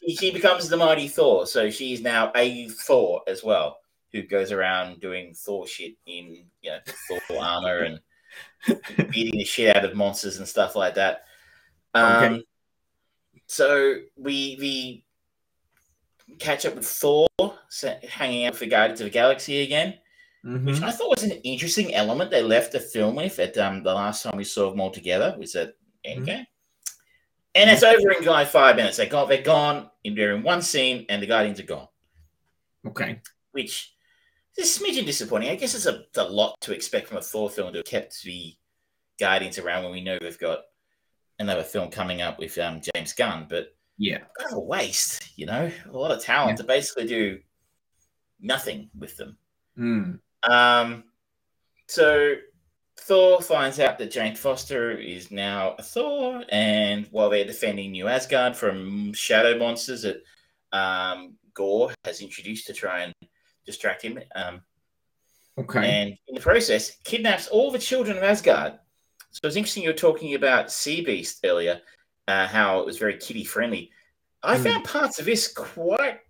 she, 0.00 0.16
she, 0.16 0.30
becomes 0.30 0.68
the 0.68 0.76
mighty 0.76 1.08
Thor, 1.08 1.46
so 1.46 1.70
she's 1.70 2.02
now 2.02 2.30
a 2.36 2.68
Thor 2.68 3.22
as 3.26 3.42
well, 3.42 3.78
who 4.12 4.22
goes 4.22 4.52
around 4.52 5.00
doing 5.00 5.34
Thor 5.34 5.66
shit 5.66 5.94
in 6.06 6.44
you 6.62 6.70
know 6.70 6.78
Thor 7.08 7.40
armor 7.40 7.78
and 7.78 8.00
beating 9.10 9.38
the 9.38 9.44
shit 9.44 9.76
out 9.76 9.84
of 9.84 9.94
monsters 9.94 10.38
and 10.38 10.48
stuff 10.48 10.76
like 10.76 10.94
that. 10.94 11.24
Um, 11.94 12.22
okay. 12.22 12.44
So 13.46 13.96
we 14.16 14.56
we 14.60 15.04
catch 16.38 16.66
up 16.66 16.74
with 16.74 16.86
Thor 16.86 17.28
hanging 18.08 18.46
out 18.46 18.56
for 18.56 18.66
Guardians 18.66 19.00
of 19.00 19.04
the 19.04 19.10
Galaxy 19.10 19.62
again, 19.62 19.94
mm-hmm. 20.44 20.66
which 20.66 20.82
I 20.82 20.90
thought 20.90 21.10
was 21.10 21.22
an 21.22 21.32
interesting 21.32 21.94
element 21.94 22.30
they 22.30 22.42
left 22.42 22.72
the 22.72 22.80
film 22.80 23.16
with 23.16 23.38
at 23.38 23.56
um, 23.58 23.82
the 23.82 23.94
last 23.94 24.22
time 24.22 24.36
we 24.36 24.44
saw 24.44 24.70
them 24.70 24.80
all 24.80 24.90
together 24.90 25.36
was 25.38 25.54
at 25.54 25.74
Endgame. 26.04 26.26
Mm-hmm. 26.26 26.42
And 27.54 27.70
it's 27.70 27.82
over 27.82 28.10
in 28.12 28.24
like 28.24 28.48
five 28.48 28.76
minutes. 28.76 28.98
They 28.98 29.06
got 29.06 29.28
they're 29.28 29.40
gone. 29.40 29.88
They're 30.04 30.34
in 30.34 30.42
one 30.42 30.60
scene, 30.60 31.06
and 31.08 31.22
the 31.22 31.26
Guardians 31.26 31.58
are 31.58 31.64
gone. 31.64 31.88
Okay. 32.86 33.20
Which 33.52 33.95
is 34.58 34.76
a 34.76 34.80
smidgen 34.80 35.06
disappointing. 35.06 35.50
I 35.50 35.56
guess 35.56 35.74
it's 35.74 35.86
a, 35.86 36.04
a 36.16 36.28
lot 36.28 36.56
to 36.62 36.72
expect 36.72 37.08
from 37.08 37.18
a 37.18 37.22
Thor 37.22 37.50
film 37.50 37.72
to 37.72 37.78
have 37.78 37.86
kept 37.86 38.22
the 38.22 38.54
Guardians 39.18 39.58
around 39.58 39.84
when 39.84 39.92
we 39.92 40.02
know 40.02 40.18
we've 40.20 40.38
got 40.38 40.60
another 41.38 41.62
film 41.62 41.90
coming 41.90 42.22
up 42.22 42.38
with 42.38 42.56
um, 42.58 42.80
James 42.94 43.12
Gunn. 43.12 43.46
But 43.48 43.74
yeah, 43.98 44.18
kind 44.38 44.50
of 44.50 44.58
a 44.58 44.60
waste, 44.60 45.38
you 45.38 45.46
know, 45.46 45.70
a 45.90 45.96
lot 45.96 46.10
of 46.10 46.22
talent 46.22 46.58
yeah. 46.58 46.62
to 46.62 46.64
basically 46.64 47.06
do 47.06 47.38
nothing 48.40 48.90
with 48.96 49.16
them. 49.16 49.36
Mm. 49.78 50.20
Um, 50.48 51.04
so 51.88 52.34
Thor 52.98 53.40
finds 53.40 53.78
out 53.80 53.98
that 53.98 54.10
Jane 54.10 54.36
Foster 54.36 54.92
is 54.92 55.30
now 55.30 55.74
a 55.78 55.82
Thor, 55.82 56.42
and 56.50 57.06
while 57.10 57.30
they're 57.30 57.44
defending 57.44 57.92
New 57.92 58.08
Asgard 58.08 58.56
from 58.56 59.12
shadow 59.12 59.58
monsters 59.58 60.02
that 60.02 60.22
um, 60.72 61.36
Gorr 61.54 61.92
has 62.04 62.20
introduced 62.20 62.66
to 62.66 62.72
try 62.72 63.00
and 63.00 63.14
distract 63.66 64.02
him. 64.02 64.18
Um, 64.34 64.62
okay. 65.58 66.02
And 66.02 66.18
in 66.28 66.34
the 66.34 66.40
process, 66.40 66.96
kidnaps 67.04 67.48
all 67.48 67.70
the 67.70 67.78
children 67.78 68.16
of 68.16 68.22
Asgard. 68.22 68.78
So 69.30 69.40
it's 69.44 69.56
interesting 69.56 69.82
you 69.82 69.90
were 69.90 69.94
talking 69.94 70.34
about 70.34 70.72
Sea 70.72 71.04
Beast 71.04 71.40
earlier 71.44 71.80
uh, 72.28 72.46
how 72.46 72.80
it 72.80 72.86
was 72.86 72.98
very 72.98 73.16
kiddie 73.16 73.44
friendly. 73.44 73.90
I 74.42 74.56
mm. 74.56 74.64
found 74.64 74.84
parts 74.84 75.18
of 75.18 75.26
this 75.26 75.48
quite 75.48 76.20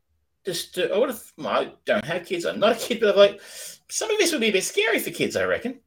just. 0.44 0.78
I 0.78 0.96
would 0.96 1.10
have. 1.10 1.22
Well, 1.36 1.48
I 1.48 1.72
don't 1.84 2.04
have 2.04 2.26
kids. 2.26 2.44
I'm 2.44 2.60
not 2.60 2.72
a 2.72 2.78
kid, 2.78 3.00
but 3.00 3.10
I'm 3.10 3.16
like 3.16 3.40
some 3.88 4.10
of 4.10 4.18
this 4.18 4.32
would 4.32 4.40
be 4.40 4.48
a 4.48 4.52
bit 4.52 4.64
scary 4.64 4.98
for 4.98 5.10
kids. 5.10 5.36
I 5.36 5.44
reckon, 5.44 5.80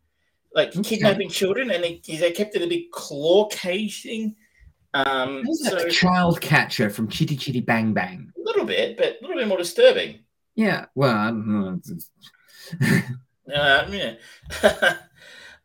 like 0.53 0.69
okay. 0.69 0.81
kidnapping 0.81 1.29
children, 1.29 1.71
and 1.71 1.83
they, 1.83 2.01
they 2.05 2.31
kept 2.31 2.55
it 2.55 2.61
a 2.61 2.67
big 2.67 2.91
claw 2.91 3.47
cage 3.47 4.03
thing. 4.03 4.35
Um, 4.93 5.43
so, 5.45 5.75
like 5.75 5.89
child 5.89 6.41
catcher 6.41 6.89
from 6.89 7.07
Chitty 7.07 7.37
Chitty 7.37 7.61
Bang 7.61 7.93
Bang. 7.93 8.31
A 8.35 8.41
little 8.41 8.65
bit, 8.65 8.97
but 8.97 9.05
a 9.07 9.17
little 9.21 9.37
bit 9.37 9.47
more 9.47 9.57
disturbing. 9.57 10.19
Yeah. 10.59 10.87
Well, 10.93 11.15
I'm. 11.15 11.81
uh, 12.75 13.85
yeah. 13.89 14.15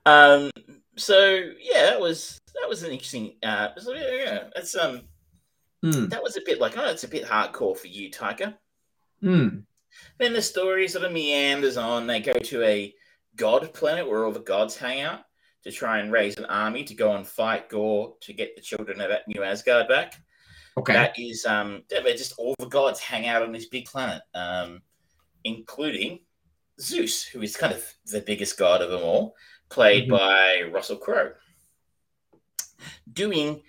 um. 0.07 0.51
So 0.97 1.51
yeah, 1.61 1.87
that 1.87 2.01
was 2.01 2.41
that 2.55 2.69
was 2.69 2.85
an 2.85 2.93
interesting. 2.93 3.35
Uh, 3.43 3.71
so, 3.77 3.93
yeah, 3.93 4.45
it's 4.55 4.77
um, 4.77 5.03
mm. 5.85 6.09
that 6.11 6.23
was 6.23 6.37
a 6.37 6.43
bit 6.47 6.61
like 6.61 6.79
oh, 6.79 6.91
it's 6.91 7.03
a 7.03 7.09
bit 7.09 7.25
hardcore 7.25 7.77
for 7.77 7.89
you, 7.89 8.09
Taika. 8.09 8.55
Hmm. 9.21 9.49
Then 10.21 10.33
the 10.33 10.41
story 10.41 10.87
sort 10.87 11.05
of 11.05 11.11
meanders 11.11 11.77
on. 11.77 12.07
They 12.07 12.21
go 12.21 12.35
to 12.35 12.62
a 12.62 12.95
god 13.35 13.75
planet 13.75 14.09
where 14.09 14.25
all 14.25 14.31
the 14.31 14.39
gods 14.39 14.77
hang 14.77 15.01
out 15.01 15.23
to 15.65 15.73
try 15.73 15.99
and 15.99 16.12
raise 16.12 16.37
an 16.37 16.45
army 16.45 16.85
to 16.85 16.95
go 16.95 17.16
and 17.16 17.27
fight 17.27 17.69
Gorr 17.69 18.15
to 18.21 18.33
get 18.33 18.55
the 18.55 18.62
children 18.62 19.01
of 19.01 19.11
New 19.27 19.43
Asgard 19.43 19.89
back. 19.89 20.21
Okay. 20.77 20.93
That 20.93 21.19
is 21.19 21.47
um, 21.47 21.83
just 21.89 22.35
all 22.39 22.55
the 22.59 22.67
gods 22.67 23.01
hang 23.01 23.27
out 23.27 23.43
on 23.43 23.53
this 23.53 23.67
big 23.67 23.85
planet, 23.87 24.23
um, 24.35 24.83
including 25.45 26.21
Zeus, 26.81 27.23
who 27.25 27.43
is 27.43 27.57
kind 27.57 27.73
of 27.73 27.85
the 28.07 28.21
biggest 28.21 28.59
god 28.59 28.83
of 28.83 28.91
them 28.91 29.03
all, 29.03 29.37
played 29.69 30.09
mm-hmm. 30.09 30.17
by 30.17 30.71
Russell 30.73 30.97
Crowe 30.97 31.33
doing, 33.13 33.63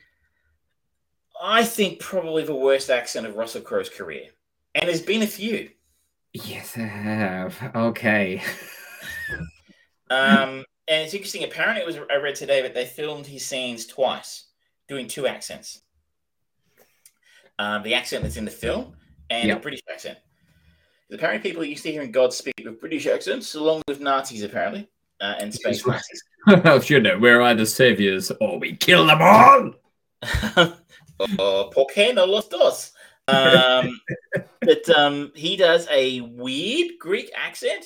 I 1.42 1.64
think, 1.64 2.00
probably 2.00 2.44
the 2.44 2.56
worst 2.56 2.90
accent 2.90 3.26
of 3.26 3.36
Russell 3.36 3.62
Crowe's 3.62 3.90
career. 3.90 4.28
And 4.74 4.88
there's 4.88 5.02
been 5.02 5.24
a 5.24 5.28
few. 5.28 5.70
Yes, 6.34 6.78
I 6.78 6.82
have. 6.82 7.72
Okay. 7.76 8.42
um, 10.10 10.66
and 10.88 11.04
it's 11.04 11.14
interesting. 11.14 11.44
Apparently, 11.44 11.82
it 11.82 11.86
was 11.86 11.98
I 12.12 12.18
read 12.18 12.36
today 12.36 12.62
that 12.62 12.74
they 12.74 12.86
filmed 12.86 13.26
his 13.26 13.46
scenes 13.46 13.86
twice, 13.86 14.48
doing 14.90 15.08
two 15.08 15.28
accents. 15.28 15.82
Um, 17.58 17.84
the 17.84 17.94
accent 17.94 18.24
that's 18.24 18.38
in 18.38 18.46
the 18.46 18.52
film 18.52 18.96
and 19.30 19.48
yep. 19.48 19.58
a 19.58 19.62
British 19.62 19.82
accent. 19.92 20.18
Apparently, 21.12 21.50
people 21.50 21.64
are 21.64 21.68
used 21.68 21.84
to 21.84 21.92
hearing 21.92 22.12
God 22.12 22.34
speak 22.34 22.56
with 22.64 22.80
British 22.80 23.06
accents, 23.08 23.54
along 23.56 23.84
with 23.88 24.02
Nazis, 24.02 24.44
apparently, 24.44 24.90
uh, 25.22 25.36
and 25.40 25.54
space 25.54 25.86
Nazis. 25.88 26.24
oh, 26.48 26.82
you 26.86 27.00
know, 27.00 27.18
we're 27.18 27.42
either 27.42 27.66
saviors 27.66 28.32
or 28.42 28.60
we 28.60 28.76
kill 28.76 29.06
them 29.06 29.22
all. 29.22 29.72
oh, 31.40 31.70
¿Por 31.74 31.88
qué 31.94 32.14
no 32.14 32.26
los 32.26 32.50
dos? 32.50 32.92
Um, 33.28 34.00
but 34.62 34.90
um, 34.90 35.32
he 35.36 35.56
does 35.56 35.88
a 35.92 36.22
weird 36.22 36.94
Greek 37.00 37.32
accent. 37.36 37.86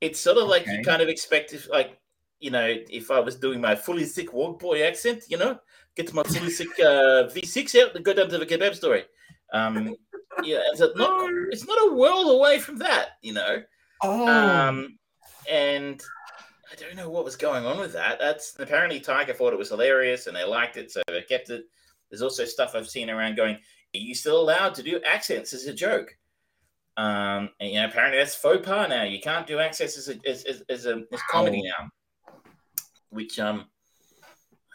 It's 0.00 0.20
sort 0.20 0.38
of 0.38 0.48
like 0.48 0.66
you 0.66 0.82
kind 0.84 1.00
of 1.00 1.08
expect, 1.08 1.52
if, 1.52 1.68
like, 1.68 1.98
you 2.40 2.50
know, 2.50 2.76
if 2.90 3.10
I 3.10 3.20
was 3.20 3.36
doing 3.36 3.60
my 3.60 3.76
fully 3.76 4.04
sick 4.04 4.32
work 4.32 4.58
boy 4.58 4.82
accent, 4.82 5.24
you 5.28 5.36
know, 5.36 5.60
get 5.96 6.06
to 6.08 6.14
my 6.14 6.22
fully 6.22 6.46
uh, 6.46 7.28
V6 7.28 7.82
out 7.82 7.96
and 7.96 8.04
go 8.04 8.14
down 8.14 8.28
to 8.28 8.38
the 8.38 8.46
kebab 8.46 8.74
story. 8.74 9.04
Um, 9.52 9.94
yeah, 10.42 10.60
it's 10.72 10.80
not, 10.80 11.30
it's 11.50 11.66
not 11.66 11.90
a 11.90 11.94
world 11.94 12.30
away 12.30 12.58
from 12.58 12.78
that, 12.78 13.10
you 13.22 13.34
know. 13.34 13.62
Oh. 14.02 14.28
Um, 14.28 14.98
and 15.50 16.02
I 16.70 16.74
don't 16.76 16.96
know 16.96 17.10
what 17.10 17.24
was 17.24 17.36
going 17.36 17.66
on 17.66 17.78
with 17.78 17.92
that. 17.92 18.18
That's 18.18 18.56
apparently 18.58 19.00
Taika 19.00 19.36
thought 19.36 19.52
it 19.52 19.58
was 19.58 19.68
hilarious 19.68 20.26
and 20.26 20.36
they 20.36 20.44
liked 20.44 20.76
it, 20.76 20.90
so 20.90 21.02
they 21.06 21.22
kept 21.22 21.50
it. 21.50 21.64
There's 22.10 22.22
also 22.22 22.44
stuff 22.44 22.74
I've 22.74 22.88
seen 22.88 23.10
around 23.10 23.36
going, 23.36 23.56
"Are 23.56 23.98
you 23.98 24.14
still 24.14 24.40
allowed 24.40 24.74
to 24.76 24.82
do 24.82 25.00
accents 25.06 25.52
as 25.52 25.66
a 25.66 25.74
joke?" 25.74 26.16
Um, 26.96 27.50
and 27.60 27.70
you 27.70 27.74
know, 27.74 27.86
apparently 27.86 28.18
that's 28.18 28.34
faux 28.34 28.66
pas 28.66 28.88
now. 28.88 29.02
You 29.02 29.20
can't 29.20 29.46
do 29.46 29.58
accents 29.58 29.96
as 29.96 30.08
a 30.08 30.28
as, 30.28 30.44
as, 30.44 30.62
as 30.68 30.86
a 30.86 31.02
as 31.12 31.22
comedy 31.30 31.62
now. 31.62 31.88
Which 33.10 33.38
um, 33.38 33.66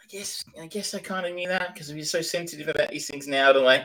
guess 0.08 0.44
I 0.60 0.66
guess 0.66 0.94
I 0.94 1.00
kind 1.00 1.26
of 1.26 1.34
knew 1.34 1.48
that 1.48 1.72
because 1.72 1.92
we're 1.92 2.04
so 2.04 2.22
sensitive 2.22 2.68
about 2.68 2.90
these 2.90 3.08
things 3.08 3.26
now. 3.26 3.52
don't 3.52 3.64
like, 3.64 3.84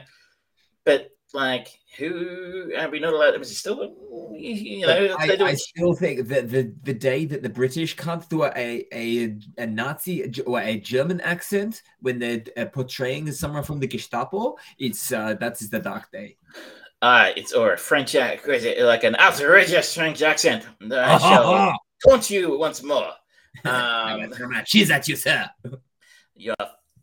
but 0.86 1.10
like 1.34 1.68
who 1.98 2.72
are 2.78 2.90
we 2.90 3.00
not 3.00 3.14
allowed? 3.14 3.40
Is 3.42 3.52
it 3.52 3.56
still, 3.56 3.96
you 4.34 4.86
know? 4.86 5.16
I, 5.20 5.38
I, 5.40 5.54
still 5.56 5.94
think 5.94 6.28
that 6.28 6.50
the 6.50 6.74
the 6.84 6.94
day 6.94 7.26
that 7.26 7.44
the 7.44 7.50
British 7.50 7.96
can't 7.96 8.28
do 8.30 8.44
a 8.44 8.86
a, 8.92 9.38
a 9.58 9.66
Nazi 9.66 10.32
or 10.46 10.60
a 10.60 10.80
German 10.80 11.22
accent 11.22 11.82
when 12.02 12.20
they're 12.20 12.44
uh, 12.58 12.66
portraying 12.66 13.32
someone 13.32 13.64
from 13.64 13.80
the 13.80 13.88
Gestapo, 13.88 14.56
it's 14.80 15.12
uh, 15.12 15.36
that 15.40 15.62
is 15.62 15.70
the 15.70 15.80
dark 15.80 16.12
day. 16.12 16.38
Uh, 17.02 17.32
it's 17.36 17.54
or 17.54 17.74
a 17.74 17.78
French 17.78 18.16
accent, 18.16 18.80
like 18.82 19.04
an 19.04 19.16
outrageous 19.18 19.94
French 19.94 20.22
accent. 20.22 20.66
I 20.92 21.18
shall 21.18 21.78
taunt 22.08 22.30
you 22.30 22.58
once 22.58 22.84
more. 22.84 23.12
Um, 23.66 24.34
cheese 24.66 24.90
at 24.90 25.08
you, 25.08 25.16
sir. 25.16 25.48
Your 26.36 26.56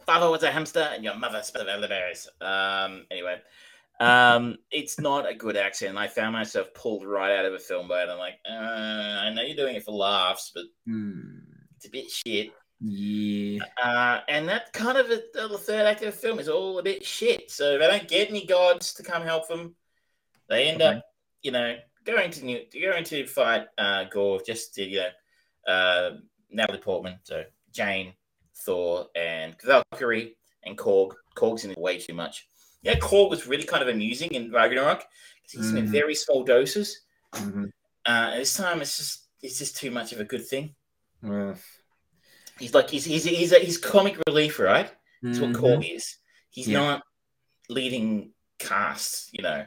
father 0.06 0.30
was 0.30 0.42
a 0.42 0.50
hamster, 0.50 0.88
and 0.92 1.04
your 1.04 1.16
mother 1.16 1.42
spelled 1.42 1.68
elderberries. 1.68 2.28
Um, 2.40 3.06
anyway. 3.10 3.40
Um, 4.00 4.56
it's 4.70 4.98
not 4.98 5.28
a 5.28 5.34
good 5.34 5.58
accent. 5.58 5.98
I 5.98 6.08
found 6.08 6.32
myself 6.32 6.72
pulled 6.72 7.06
right 7.06 7.38
out 7.38 7.44
of 7.44 7.52
a 7.52 7.58
film 7.58 7.86
by 7.86 8.02
it. 8.02 8.08
I'm 8.08 8.18
like, 8.18 8.38
uh, 8.48 8.54
I 8.54 9.30
know 9.34 9.42
you're 9.42 9.54
doing 9.54 9.76
it 9.76 9.84
for 9.84 9.92
laughs, 9.92 10.52
but 10.54 10.64
mm. 10.88 11.42
it's 11.76 11.86
a 11.86 11.90
bit 11.90 12.10
shit. 12.10 12.50
Yeah. 12.80 13.62
Uh, 13.82 14.20
and 14.26 14.48
that 14.48 14.72
kind 14.72 14.96
of 14.96 15.10
a, 15.10 15.20
the 15.34 15.58
third 15.58 15.86
act 15.86 16.00
of 16.02 16.14
the 16.14 16.18
film 16.18 16.38
is 16.38 16.48
all 16.48 16.78
a 16.78 16.82
bit 16.82 17.04
shit. 17.04 17.50
So 17.50 17.76
they 17.76 17.86
don't 17.86 18.08
get 18.08 18.30
any 18.30 18.46
gods 18.46 18.94
to 18.94 19.02
come 19.02 19.22
help 19.22 19.48
them. 19.48 19.74
They 20.48 20.68
end 20.68 20.80
okay. 20.80 20.96
up, 20.96 21.04
you 21.42 21.52
know, 21.52 21.76
going 22.04 22.30
to 22.30 22.44
new, 22.44 22.60
going 22.72 23.04
to 23.04 23.26
fight 23.26 23.66
uh, 23.76 24.04
Gorr 24.04 24.40
just 24.44 24.74
to 24.74 24.84
you 24.84 25.00
know 25.00 25.72
uh, 25.72 26.10
Natalie 26.50 26.78
Portman, 26.78 27.18
so 27.22 27.44
Jane, 27.72 28.14
Thor, 28.64 29.06
and 29.14 29.54
Valkyrie 29.62 30.36
and 30.64 30.76
Korg. 30.76 31.12
Korg's 31.36 31.64
in 31.64 31.74
way 31.76 31.98
too 31.98 32.14
much. 32.14 32.46
Yeah, 32.82 32.94
Korg 32.96 33.30
was 33.30 33.46
really 33.46 33.64
kind 33.64 33.82
of 33.82 33.88
amusing 33.88 34.32
in 34.32 34.50
Ragnarok 34.50 35.04
because 35.42 35.52
he's 35.52 35.66
mm-hmm. 35.68 35.86
in 35.86 35.86
very 35.86 36.14
small 36.14 36.44
doses. 36.44 37.00
Mm-hmm. 37.34 37.66
Uh, 38.06 38.36
this 38.36 38.56
time, 38.56 38.80
it's 38.80 38.96
just 38.96 39.26
it's 39.42 39.58
just 39.58 39.76
too 39.76 39.90
much 39.90 40.12
of 40.12 40.20
a 40.20 40.24
good 40.24 40.46
thing. 40.46 40.74
Yeah. 41.22 41.54
He's 42.58 42.74
like 42.74 42.90
he's 42.90 43.04
he's 43.04 43.24
he's, 43.24 43.52
a, 43.52 43.58
he's 43.58 43.78
comic 43.78 44.16
relief, 44.26 44.58
right? 44.58 44.90
That's 45.22 45.38
mm-hmm. 45.38 45.52
what 45.52 45.80
Korg 45.80 45.94
is. 45.94 46.16
He's 46.50 46.68
yeah. 46.68 46.80
not 46.80 47.02
leading 47.68 48.32
cast, 48.58 49.30
you 49.32 49.42
know. 49.42 49.66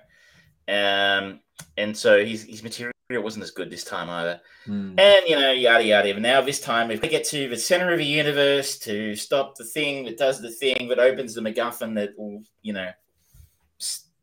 Um, 0.68 1.40
and 1.78 1.96
so 1.96 2.24
his 2.24 2.44
his 2.44 2.64
material 2.64 2.94
wasn't 3.12 3.44
as 3.44 3.52
good 3.52 3.70
this 3.70 3.84
time 3.84 4.10
either. 4.10 4.40
Mm. 4.68 5.00
And 5.00 5.28
you 5.28 5.36
know, 5.36 5.52
yada 5.52 5.84
yada. 5.84 6.14
But 6.14 6.22
now 6.22 6.42
this 6.42 6.60
time, 6.60 6.92
if 6.92 7.02
we 7.02 7.08
get 7.08 7.26
to 7.26 7.50
the 7.50 7.58
center 7.58 7.92
of 7.92 8.00
the 8.00 8.06
universe 8.06 8.80
to 8.80 9.16
stop 9.16 9.56
the 9.56 9.66
thing 9.66 10.06
that 10.06 10.18
does 10.18 10.42
the 10.42 10.52
thing 10.52 10.88
that 10.90 11.00
opens 11.00 11.34
the 11.34 11.42
MacGuffin 11.42 11.96
that 11.96 12.18
will, 12.18 12.44
you 12.62 12.74
know, 12.74 12.90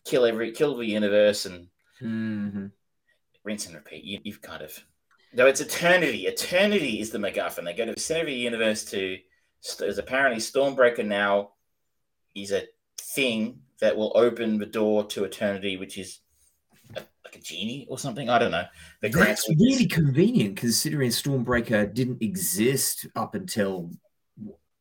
kill 0.05 0.25
every 0.25 0.53
kill 0.53 0.77
the 0.77 0.87
universe 0.87 1.47
and 1.47 1.69
mm-hmm. 2.01 2.67
rinse 3.45 3.67
and 3.67 3.75
repeat. 3.75 4.05
You, 4.05 4.19
you've 4.25 4.43
kind 4.43 4.63
of 4.63 4.79
no, 5.33 5.47
it's 5.47 5.61
eternity. 5.61 6.27
Eternity 6.27 7.01
is 7.01 7.11
the 7.11 7.19
MacGuffin. 7.19 7.65
They 7.65 7.75
go 7.75 7.87
to 7.87 7.95
the 7.95 8.01
center 8.01 8.23
of 8.23 8.27
the 8.27 8.35
universe 8.35 8.85
to. 8.87 9.19
There's 9.79 9.99
apparently 9.99 10.41
Stormbreaker 10.41 11.05
now 11.05 11.51
is 12.35 12.51
a 12.51 12.65
thing 12.99 13.61
that 13.81 13.97
will 13.97 14.13
open 14.15 14.59
the 14.59 14.67
door 14.67 15.05
to 15.05 15.25
eternity, 15.25 15.77
which 15.77 15.99
is 15.99 16.21
a, 16.97 17.01
like 17.25 17.37
a 17.37 17.41
genie 17.41 17.87
or 17.89 17.99
something. 17.99 18.29
I 18.29 18.39
don't 18.39 18.51
know. 18.51 18.65
The 19.03 19.09
That's 19.09 19.49
really 19.49 19.87
convenient 19.87 20.57
considering 20.57 21.11
Stormbreaker 21.11 21.93
didn't 21.93 22.23
exist 22.23 23.07
up 23.17 23.35
until. 23.35 23.91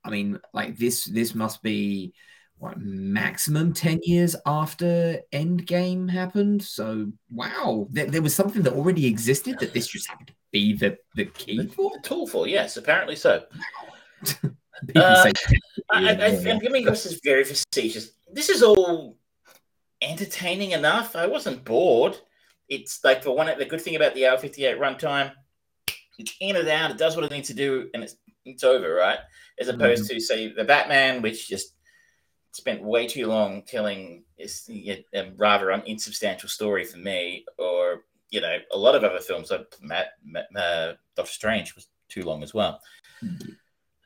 I 0.03 0.09
mean, 0.09 0.39
like 0.53 0.77
this. 0.77 1.05
This 1.05 1.35
must 1.35 1.61
be 1.61 2.13
what 2.59 2.77
maximum 2.77 3.73
10 3.73 4.01
years 4.03 4.35
after 4.45 5.19
endgame 5.31 6.09
happened 6.09 6.61
so 6.61 7.09
wow 7.31 7.87
there, 7.89 8.05
there 8.05 8.21
was 8.21 8.35
something 8.35 8.61
that 8.61 8.73
already 8.73 9.07
existed 9.07 9.57
that 9.59 9.73
this 9.73 9.87
just 9.87 10.07
happened 10.09 10.27
to 10.27 10.33
be 10.51 10.73
the, 10.73 10.97
the 11.15 11.25
key 11.25 11.65
for 11.67 11.89
the 11.95 12.01
tool 12.01 12.27
for 12.27 12.47
yes 12.47 12.75
apparently 12.75 13.15
so 13.15 13.41
uh, 14.43 14.51
I, 14.95 15.31
I, 15.91 16.09
I, 16.11 16.59
I 16.65 16.69
mean 16.69 16.83
this 16.83 17.05
is 17.05 17.21
very 17.23 17.45
facetious 17.45 18.11
this 18.31 18.49
is 18.49 18.61
all 18.61 19.17
entertaining 20.01 20.71
enough 20.71 21.15
i 21.15 21.25
wasn't 21.25 21.63
bored 21.65 22.17
it's 22.67 23.03
like 23.03 23.23
for 23.23 23.35
one 23.35 23.51
the 23.57 23.65
good 23.65 23.81
thing 23.81 23.95
about 23.95 24.13
the 24.13 24.25
hour 24.27 24.37
58 24.37 24.79
runtime 24.79 25.31
it's 26.17 26.33
in 26.39 26.55
and 26.55 26.67
out 26.67 26.91
it 26.91 26.97
does 26.97 27.15
what 27.15 27.25
it 27.25 27.31
needs 27.31 27.47
to 27.47 27.53
do 27.53 27.89
and 27.93 28.03
it's 28.03 28.15
it's 28.45 28.63
over 28.63 28.93
right 28.93 29.19
as 29.59 29.67
opposed 29.67 30.05
mm-hmm. 30.05 30.15
to 30.15 30.21
say 30.21 30.53
the 30.53 30.63
batman 30.63 31.21
which 31.21 31.47
just 31.47 31.73
spent 32.51 32.83
way 32.83 33.07
too 33.07 33.27
long 33.27 33.63
telling 33.63 34.23
a 35.13 35.31
rather 35.37 35.71
insubstantial 35.71 36.49
story 36.49 36.83
for 36.83 36.97
me, 36.97 37.45
or 37.57 38.03
you 38.29 38.41
know, 38.41 38.57
a 38.73 38.77
lot 38.77 38.95
of 38.95 39.03
other 39.03 39.19
films 39.19 39.51
like 39.51 39.75
Matt, 39.81 40.13
Matt 40.23 40.47
uh, 40.55 40.93
Doctor 41.15 41.31
Strange 41.31 41.75
was 41.75 41.87
too 42.09 42.23
long 42.23 42.43
as 42.43 42.53
well. 42.53 42.79
Mm-hmm. 43.23 43.49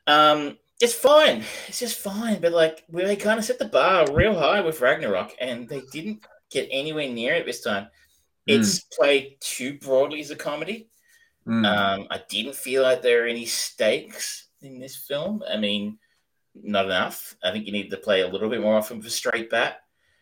Um, 0.06 0.58
it's 0.80 0.94
fine. 0.94 1.44
It's 1.68 1.78
just 1.78 1.98
fine. 1.98 2.40
But 2.40 2.52
like, 2.52 2.84
they 2.88 3.16
kind 3.16 3.38
of 3.38 3.44
set 3.44 3.58
the 3.58 3.64
bar 3.66 4.12
real 4.12 4.38
high 4.38 4.60
with 4.60 4.80
Ragnarok, 4.80 5.32
and 5.40 5.68
they 5.68 5.82
didn't 5.92 6.24
get 6.50 6.68
anywhere 6.70 7.08
near 7.08 7.34
it 7.34 7.46
this 7.46 7.62
time. 7.62 7.88
It's 8.46 8.80
mm. 8.80 8.90
played 8.92 9.36
too 9.40 9.78
broadly 9.78 10.20
as 10.20 10.30
a 10.30 10.36
comedy. 10.36 10.88
Mm. 11.46 11.66
Um, 11.66 12.06
I 12.10 12.20
didn't 12.28 12.54
feel 12.54 12.82
like 12.82 13.02
there 13.02 13.24
are 13.24 13.26
any 13.26 13.46
stakes 13.46 14.48
in 14.62 14.78
this 14.78 14.96
film. 14.96 15.42
I 15.50 15.56
mean, 15.56 15.98
not 16.54 16.86
enough. 16.86 17.36
I 17.42 17.50
think 17.52 17.66
you 17.66 17.72
need 17.72 17.90
to 17.90 17.96
play 17.96 18.20
a 18.20 18.28
little 18.28 18.48
bit 18.48 18.60
more 18.60 18.76
often 18.76 19.02
for 19.02 19.10
straight 19.10 19.50
bat. 19.50 19.78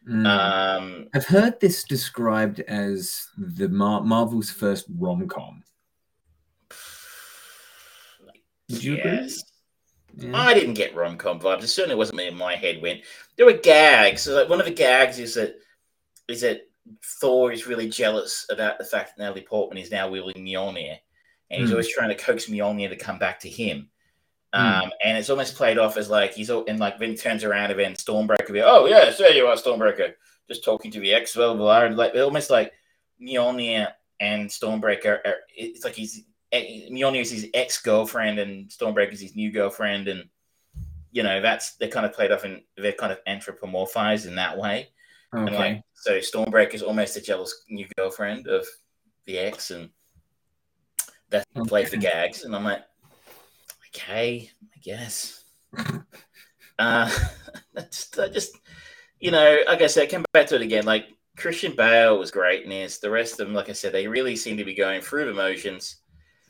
Mm. 0.08 0.26
Um, 0.26 1.08
I've 1.14 1.26
heard 1.26 1.60
this 1.60 1.84
described 1.84 2.60
as 2.60 3.28
the 3.38 3.68
Mar- 3.68 4.02
Marvel's 4.02 4.50
first 4.50 4.86
rom 4.98 5.28
com. 5.28 5.62
Yes. 8.68 9.42
Yeah. 10.16 10.36
I 10.36 10.54
didn't 10.54 10.74
get 10.74 10.94
rom 10.94 11.16
com 11.16 11.40
vibes. 11.40 11.62
It 11.62 11.68
certainly 11.68 11.96
wasn't 11.96 12.18
me 12.18 12.28
in 12.28 12.36
my 12.36 12.54
head 12.54 12.82
Went 12.82 13.00
there 13.36 13.46
were 13.46 13.52
gags. 13.52 14.22
So 14.22 14.34
like 14.34 14.48
one 14.48 14.60
of 14.60 14.66
the 14.66 14.72
gags 14.72 15.18
is 15.18 15.34
that 15.34 15.56
is 16.28 16.42
that 16.42 16.68
Thor 17.20 17.52
is 17.52 17.66
really 17.66 17.88
jealous 17.88 18.46
about 18.50 18.78
the 18.78 18.84
fact 18.84 19.16
that 19.16 19.22
Natalie 19.22 19.42
Portman 19.42 19.78
is 19.78 19.90
now 19.90 20.08
wielding 20.08 20.44
Mjolnir, 20.44 20.98
and 21.50 21.60
he's 21.60 21.70
mm. 21.70 21.72
always 21.72 21.88
trying 21.88 22.08
to 22.08 22.14
coax 22.22 22.46
Mjolnir 22.46 22.88
to 22.88 22.96
come 22.96 23.18
back 23.18 23.40
to 23.40 23.48
him. 23.48 23.88
Hmm. 24.54 24.60
Um, 24.60 24.82
mm. 24.82 24.90
And 25.04 25.18
it's 25.18 25.30
almost 25.30 25.56
played 25.56 25.78
off 25.78 25.96
as 25.96 26.10
like 26.10 26.34
he's 26.34 26.50
all, 26.50 26.64
and 26.66 26.78
like 26.78 26.98
then 26.98 27.14
turns 27.14 27.44
around 27.44 27.70
and 27.70 27.80
then 27.80 27.94
Stormbreaker, 27.94 28.52
be, 28.52 28.60
oh 28.60 28.86
yes, 28.86 29.18
there 29.18 29.32
you 29.32 29.46
are, 29.46 29.56
Stormbreaker, 29.56 30.12
just 30.48 30.64
talking 30.64 30.90
to 30.90 31.00
the 31.00 31.14
ex, 31.14 31.34
blah 31.34 31.54
blah 31.54 31.56
blah. 31.56 31.84
And 31.86 31.96
like 31.96 32.14
almost 32.14 32.50
like 32.50 32.72
Mjolnir 33.20 33.92
and 34.20 34.48
Stormbreaker, 34.48 35.20
are, 35.24 35.36
it's 35.56 35.84
like 35.84 35.94
he's 35.94 36.24
Mjolnir 36.52 37.22
is 37.22 37.30
his 37.30 37.48
ex 37.54 37.80
girlfriend 37.80 38.38
and 38.38 38.68
Stormbreaker 38.68 39.12
is 39.12 39.20
his 39.20 39.34
new 39.34 39.50
girlfriend, 39.50 40.08
and 40.08 40.28
you 41.10 41.22
know 41.22 41.40
that's 41.40 41.76
they're 41.76 41.88
kind 41.88 42.06
of 42.06 42.12
played 42.12 42.32
off 42.32 42.44
and 42.44 42.62
they're 42.76 42.92
kind 42.92 43.12
of 43.12 43.24
anthropomorphized 43.24 44.26
in 44.26 44.34
that 44.36 44.58
way. 44.58 44.88
Okay. 45.34 45.46
And 45.46 45.56
like 45.56 45.82
so, 45.94 46.18
Stormbreaker 46.18 46.74
is 46.74 46.82
almost 46.82 47.16
a 47.16 47.20
jealous 47.20 47.64
new 47.68 47.86
girlfriend 47.96 48.46
of 48.48 48.66
the 49.26 49.38
ex, 49.38 49.70
and 49.70 49.88
that's 51.30 51.46
okay. 51.56 51.68
play 51.68 51.84
for 51.86 51.96
gags. 51.96 52.44
And 52.44 52.54
I'm 52.54 52.64
like, 52.64 52.82
okay, 53.88 54.50
I 54.62 54.78
guess. 54.80 55.44
uh, 56.78 57.10
just, 57.90 58.18
I 58.18 58.28
just, 58.28 58.58
you 59.20 59.30
know, 59.30 59.58
like 59.66 59.82
I 59.82 59.86
said, 59.86 60.04
I 60.04 60.06
came 60.06 60.24
back 60.32 60.46
to 60.48 60.56
it 60.56 60.62
again. 60.62 60.84
Like 60.84 61.06
Christian 61.36 61.74
Bale 61.74 62.18
was 62.18 62.30
great 62.30 62.64
in 62.64 62.70
this. 62.70 62.98
The 62.98 63.10
rest 63.10 63.40
of 63.40 63.46
them, 63.46 63.54
like 63.54 63.70
I 63.70 63.72
said, 63.72 63.92
they 63.92 64.06
really 64.06 64.36
seem 64.36 64.58
to 64.58 64.64
be 64.64 64.74
going 64.74 65.00
through 65.00 65.24
the 65.24 65.30
emotions. 65.30 66.01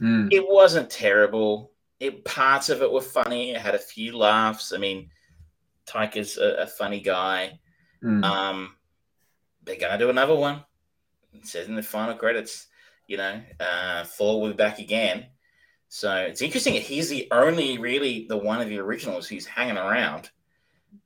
Mm. 0.03 0.33
It 0.33 0.45
wasn't 0.47 0.91
terrible. 0.91 1.73
It 2.01 2.25
parts 2.25 2.69
of 2.69 2.83
it 2.83 2.91
were 2.91 3.01
funny. 3.01 3.53
It 3.53 3.61
had 3.61 3.75
a 3.75 3.79
few 3.79 4.17
laughs. 4.17 4.73
I 4.73 4.79
mean, 4.79 5.11
Taika's 5.87 6.37
a, 6.37 6.63
a 6.63 6.67
funny 6.67 7.01
guy. 7.01 7.61
Mm. 8.03 8.25
Um, 8.25 8.77
they're 9.65 9.77
gonna 9.77 9.99
do 9.99 10.11
another 10.11 10.35
one. 10.35 10.65
It 11.33 11.47
says 11.47 11.69
in 11.69 11.77
the 11.77 11.83
final 11.83 12.15
credits, 12.15 12.67
you 13.07 13.17
know, 13.17 13.41
uh, 13.61 14.05
Thor 14.05 14.41
will 14.41 14.49
be 14.49 14.55
back 14.55 14.81
again. 14.81 15.27
So 15.89 16.15
it's 16.17 16.43
interesting. 16.43 16.75
He's 16.75 17.09
the 17.09 17.29
only 17.31 17.79
really 17.79 18.27
the 18.29 18.37
one 18.37 18.61
of 18.61 18.69
the 18.69 18.79
originals 18.79 19.29
who's 19.29 19.47
hanging 19.47 19.77
around. 19.77 20.31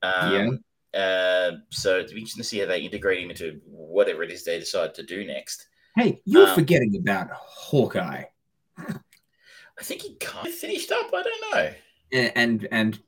Um, 0.02 0.32
yeah. 0.32 1.01
Uh, 1.01 1.56
so 1.70 1.98
it's 1.98 2.12
interesting 2.12 2.43
to 2.43 2.48
see 2.48 2.59
how 2.60 2.66
they 2.66 2.81
integrate 2.81 3.23
him 3.23 3.31
into 3.31 3.60
whatever 3.66 4.23
it 4.23 4.31
is 4.31 4.44
they 4.44 4.59
decide 4.59 4.94
to 4.94 5.02
do 5.02 5.27
next. 5.27 5.66
Hey, 5.94 6.23
you're 6.24 6.48
um, 6.48 6.55
forgetting 6.55 6.97
about 6.97 7.28
Hawkeye. 7.32 8.24
I 8.78 9.82
think 9.82 10.02
he 10.02 10.14
kind 10.16 10.48
of 10.48 10.54
finished 10.54 10.90
up. 10.92 11.10
I 11.12 11.22
don't 11.22 11.54
know. 11.54 11.70
Yeah, 12.10 12.30
and 12.34 12.66
and 12.70 12.98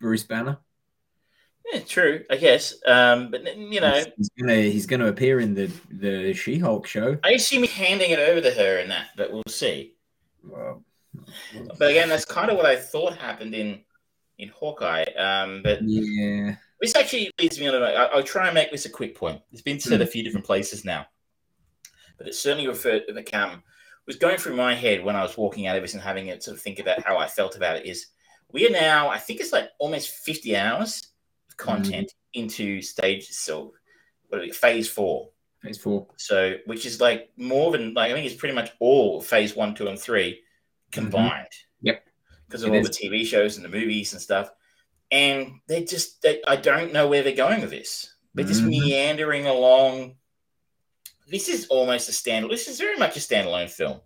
Bruce 0.00 0.24
Banner. 0.24 0.58
Yeah, 1.72 1.80
true. 1.80 2.24
I 2.30 2.36
guess. 2.36 2.74
Um, 2.86 3.30
but 3.30 3.56
you 3.56 3.80
know, 3.80 4.04
he's, 4.16 4.30
gonna 4.38 4.60
he's 4.60 4.86
gonna 4.86 5.06
appear 5.06 5.40
in 5.40 5.54
the 5.54 5.70
the 5.90 6.32
She 6.32 6.58
Hulk 6.58 6.86
show. 6.86 7.18
I 7.24 7.32
assume 7.32 7.62
he's 7.62 7.72
handing 7.72 8.10
it 8.10 8.18
over 8.18 8.40
to 8.40 8.50
her 8.50 8.78
in 8.78 8.88
that, 8.88 9.08
but 9.16 9.32
we'll 9.32 9.42
see. 9.48 9.94
Well, 10.42 10.82
but 11.78 11.90
again, 11.90 12.08
that's 12.08 12.24
kind 12.24 12.50
of 12.50 12.56
what 12.56 12.66
I 12.66 12.76
thought 12.76 13.16
happened 13.16 13.54
in 13.54 13.80
in 14.38 14.48
Hawkeye. 14.48 15.04
Um, 15.16 15.62
but 15.62 15.80
yeah, 15.82 16.56
this 16.80 16.94
actually 16.94 17.30
leads 17.40 17.58
me 17.58 17.68
on. 17.68 17.82
I, 17.82 18.14
will 18.14 18.22
try 18.22 18.46
and 18.46 18.54
make 18.54 18.70
this 18.70 18.86
a 18.86 18.90
quick 18.90 19.16
point. 19.16 19.40
It's 19.52 19.62
been 19.62 19.80
said 19.80 20.00
a 20.00 20.06
few 20.06 20.22
different 20.22 20.46
places 20.46 20.84
now, 20.84 21.06
but 22.18 22.28
it 22.28 22.34
certainly 22.34 22.68
referred 22.68 23.06
to 23.08 23.12
the 23.12 23.22
cam 23.22 23.62
was 24.06 24.16
going 24.16 24.38
through 24.38 24.56
my 24.56 24.74
head 24.74 25.04
when 25.04 25.16
I 25.16 25.22
was 25.22 25.36
walking 25.36 25.66
out 25.66 25.76
of 25.76 25.82
this 25.82 25.94
and 25.94 26.02
having 26.02 26.28
it 26.28 26.42
sort 26.42 26.56
of 26.56 26.62
think 26.62 26.78
about 26.78 27.02
how 27.02 27.18
I 27.18 27.26
felt 27.26 27.56
about 27.56 27.76
it. 27.76 27.86
Is 27.86 28.06
we 28.52 28.66
are 28.66 28.70
now, 28.70 29.08
I 29.08 29.18
think 29.18 29.40
it's 29.40 29.52
like 29.52 29.68
almost 29.78 30.10
fifty 30.10 30.56
hours 30.56 31.08
of 31.48 31.56
content 31.56 32.08
mm. 32.08 32.40
into 32.42 32.82
stage 32.82 33.28
so 33.28 33.72
what 34.28 34.38
are 34.38 34.42
we, 34.42 34.50
phase 34.52 34.88
four. 34.88 35.30
Phase 35.62 35.78
four. 35.78 36.06
So, 36.16 36.56
which 36.66 36.86
is 36.86 37.00
like 37.00 37.30
more 37.36 37.72
than 37.72 37.94
like 37.94 38.10
I 38.10 38.14
think 38.14 38.26
it's 38.26 38.40
pretty 38.40 38.54
much 38.54 38.70
all 38.80 39.20
phase 39.20 39.56
one, 39.56 39.74
two, 39.74 39.88
and 39.88 39.98
three 39.98 40.40
combined. 40.92 41.46
Mm-hmm. 41.46 41.86
Yep. 41.88 42.02
Because 42.46 42.62
of 42.62 42.72
it 42.72 42.78
all 42.78 42.86
is. 42.86 42.96
the 42.96 43.08
TV 43.08 43.24
shows 43.26 43.56
and 43.56 43.64
the 43.64 43.68
movies 43.68 44.12
and 44.12 44.22
stuff. 44.22 44.50
And 45.10 45.60
they 45.68 45.84
just, 45.84 46.22
they, 46.22 46.42
I 46.46 46.56
don't 46.56 46.92
know 46.92 47.06
where 47.06 47.22
they're 47.22 47.36
going 47.36 47.60
with 47.60 47.70
this. 47.70 48.12
They're 48.34 48.44
just 48.44 48.62
mm-hmm. 48.62 48.70
meandering 48.70 49.46
along. 49.46 50.16
This 51.28 51.48
is 51.48 51.66
almost 51.68 52.08
a 52.08 52.12
standalone. 52.12 52.50
This 52.50 52.68
is 52.68 52.78
very 52.78 52.96
much 52.96 53.16
a 53.16 53.20
standalone 53.20 53.70
film. 53.70 54.00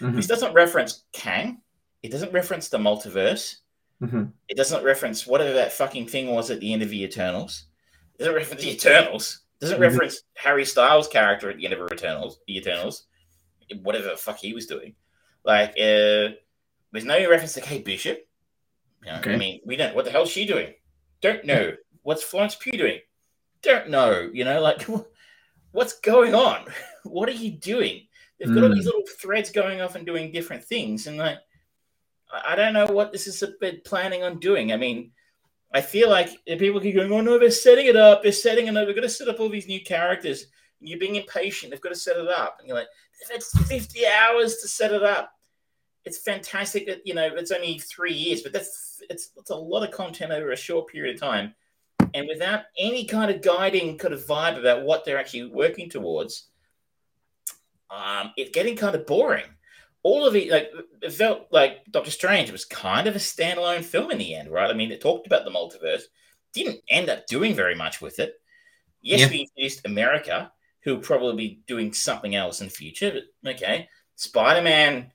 Mm-hmm. 0.00 0.16
This 0.16 0.26
doesn't 0.26 0.54
reference 0.54 1.04
Kang. 1.12 1.60
It 2.02 2.10
doesn't 2.10 2.32
reference 2.32 2.68
the 2.68 2.78
multiverse. 2.78 3.56
Mm-hmm. 4.02 4.24
It 4.48 4.56
doesn't 4.56 4.84
reference 4.84 5.26
whatever 5.26 5.52
that 5.54 5.72
fucking 5.72 6.06
thing 6.06 6.28
was 6.28 6.50
at 6.50 6.60
the 6.60 6.72
end 6.72 6.82
of 6.82 6.90
the 6.90 7.02
Eternals. 7.02 7.64
It 8.14 8.18
doesn't 8.18 8.34
reference 8.34 8.62
the 8.62 8.72
Eternals. 8.72 9.40
It 9.60 9.64
doesn't 9.64 9.76
mm-hmm. 9.76 9.82
reference 9.82 10.22
Harry 10.34 10.64
Styles' 10.64 11.08
character 11.08 11.50
at 11.50 11.58
the 11.58 11.64
end 11.64 11.74
of 11.74 11.92
Eternals. 11.92 12.38
The 12.46 12.56
Eternals. 12.56 13.06
whatever 13.82 14.08
the 14.08 14.16
fuck 14.16 14.38
he 14.38 14.54
was 14.54 14.66
doing. 14.66 14.94
Like, 15.44 15.70
uh, 15.70 16.36
there's 16.92 17.04
no 17.04 17.28
reference 17.28 17.54
to 17.54 17.60
Kate 17.60 17.84
Bishop. 17.84 18.26
You 19.04 19.12
know, 19.12 19.18
okay. 19.18 19.34
I 19.34 19.36
mean, 19.36 19.60
we 19.64 19.76
don't. 19.76 19.94
What 19.94 20.04
the 20.04 20.10
hell's 20.10 20.30
she 20.30 20.46
doing? 20.46 20.74
Don't 21.20 21.44
know. 21.44 21.72
What's 22.02 22.22
Florence 22.22 22.54
Pugh 22.54 22.72
doing? 22.72 23.00
Don't 23.62 23.90
know. 23.90 24.30
You 24.32 24.44
know, 24.44 24.60
like, 24.60 24.86
what's 25.72 25.98
going 26.00 26.34
on? 26.34 26.66
what 27.04 27.28
are 27.28 27.32
you 27.32 27.50
doing? 27.50 28.06
They've 28.38 28.48
got 28.48 28.58
mm. 28.58 28.68
all 28.70 28.74
these 28.74 28.86
little 28.86 29.04
threads 29.20 29.50
going 29.50 29.80
off 29.80 29.96
and 29.96 30.06
doing 30.06 30.32
different 30.32 30.64
things, 30.64 31.06
and 31.06 31.18
like, 31.18 31.38
I 32.32 32.54
don't 32.54 32.72
know 32.72 32.86
what 32.86 33.12
this 33.12 33.26
is 33.26 33.42
planning 33.84 34.22
on 34.22 34.38
doing. 34.38 34.72
I 34.72 34.76
mean, 34.76 35.12
I 35.72 35.80
feel 35.80 36.10
like 36.10 36.30
people 36.46 36.80
keep 36.80 36.96
going, 36.96 37.12
oh 37.12 37.20
no, 37.20 37.38
they're 37.38 37.50
setting 37.50 37.86
it 37.86 37.96
up, 37.96 38.22
they're 38.22 38.32
setting 38.32 38.66
it 38.66 38.76
up, 38.76 38.86
they've 38.86 38.94
got 38.94 39.02
to 39.02 39.08
set 39.08 39.28
up 39.28 39.40
all 39.40 39.48
these 39.48 39.68
new 39.68 39.82
characters. 39.82 40.46
And 40.80 40.88
you're 40.88 40.98
being 40.98 41.16
impatient, 41.16 41.70
they've 41.70 41.80
got 41.80 41.90
to 41.90 41.94
set 41.94 42.16
it 42.16 42.28
up. 42.28 42.56
And 42.58 42.68
you're 42.68 42.76
like, 42.76 42.88
they've 43.28 43.42
50 43.42 44.06
hours 44.06 44.56
to 44.56 44.68
set 44.68 44.92
it 44.92 45.02
up. 45.02 45.32
It's 46.04 46.18
fantastic 46.18 46.86
that, 46.86 47.06
you 47.06 47.14
know, 47.14 47.28
it's 47.34 47.50
only 47.50 47.78
three 47.78 48.14
years, 48.14 48.42
but 48.42 48.52
that's 48.52 49.02
it's, 49.10 49.30
it's 49.36 49.50
a 49.50 49.54
lot 49.54 49.84
of 49.84 49.90
content 49.90 50.32
over 50.32 50.50
a 50.50 50.56
short 50.56 50.88
period 50.88 51.14
of 51.14 51.20
time. 51.20 51.54
And 52.14 52.28
without 52.28 52.62
any 52.78 53.04
kind 53.04 53.30
of 53.30 53.42
guiding 53.42 53.98
kind 53.98 54.14
of 54.14 54.24
vibe 54.26 54.58
about 54.58 54.82
what 54.82 55.04
they're 55.04 55.18
actually 55.18 55.46
working 55.46 55.88
towards, 55.88 56.48
um, 57.90 58.32
it's 58.36 58.50
getting 58.50 58.76
kind 58.76 58.94
of 58.94 59.06
boring 59.06 59.44
all 60.02 60.26
of 60.26 60.34
it, 60.34 60.50
like 60.50 60.70
it 61.02 61.12
felt 61.12 61.48
like 61.50 61.84
Doctor 61.90 62.10
Strange 62.10 62.50
was 62.50 62.64
kind 62.64 63.06
of 63.06 63.16
a 63.16 63.18
standalone 63.18 63.84
film 63.84 64.10
in 64.10 64.18
the 64.18 64.34
end, 64.34 64.50
right? 64.50 64.70
I 64.70 64.74
mean, 64.74 64.90
it 64.90 65.00
talked 65.00 65.26
about 65.26 65.44
the 65.44 65.50
multiverse, 65.50 66.02
didn't 66.54 66.80
end 66.88 67.10
up 67.10 67.26
doing 67.26 67.54
very 67.54 67.74
much 67.74 68.00
with 68.00 68.18
it. 68.18 68.34
Yes, 69.02 69.30
we 69.30 69.40
introduced 69.40 69.86
America, 69.86 70.52
who 70.82 70.94
will 70.94 71.02
probably 71.02 71.36
be 71.36 71.62
doing 71.66 71.92
something 71.92 72.34
else 72.34 72.60
in 72.60 72.68
the 72.68 72.72
future, 72.72 73.20
but 73.42 73.54
okay. 73.54 73.88
Spider 74.16 74.62
Man 74.62 75.12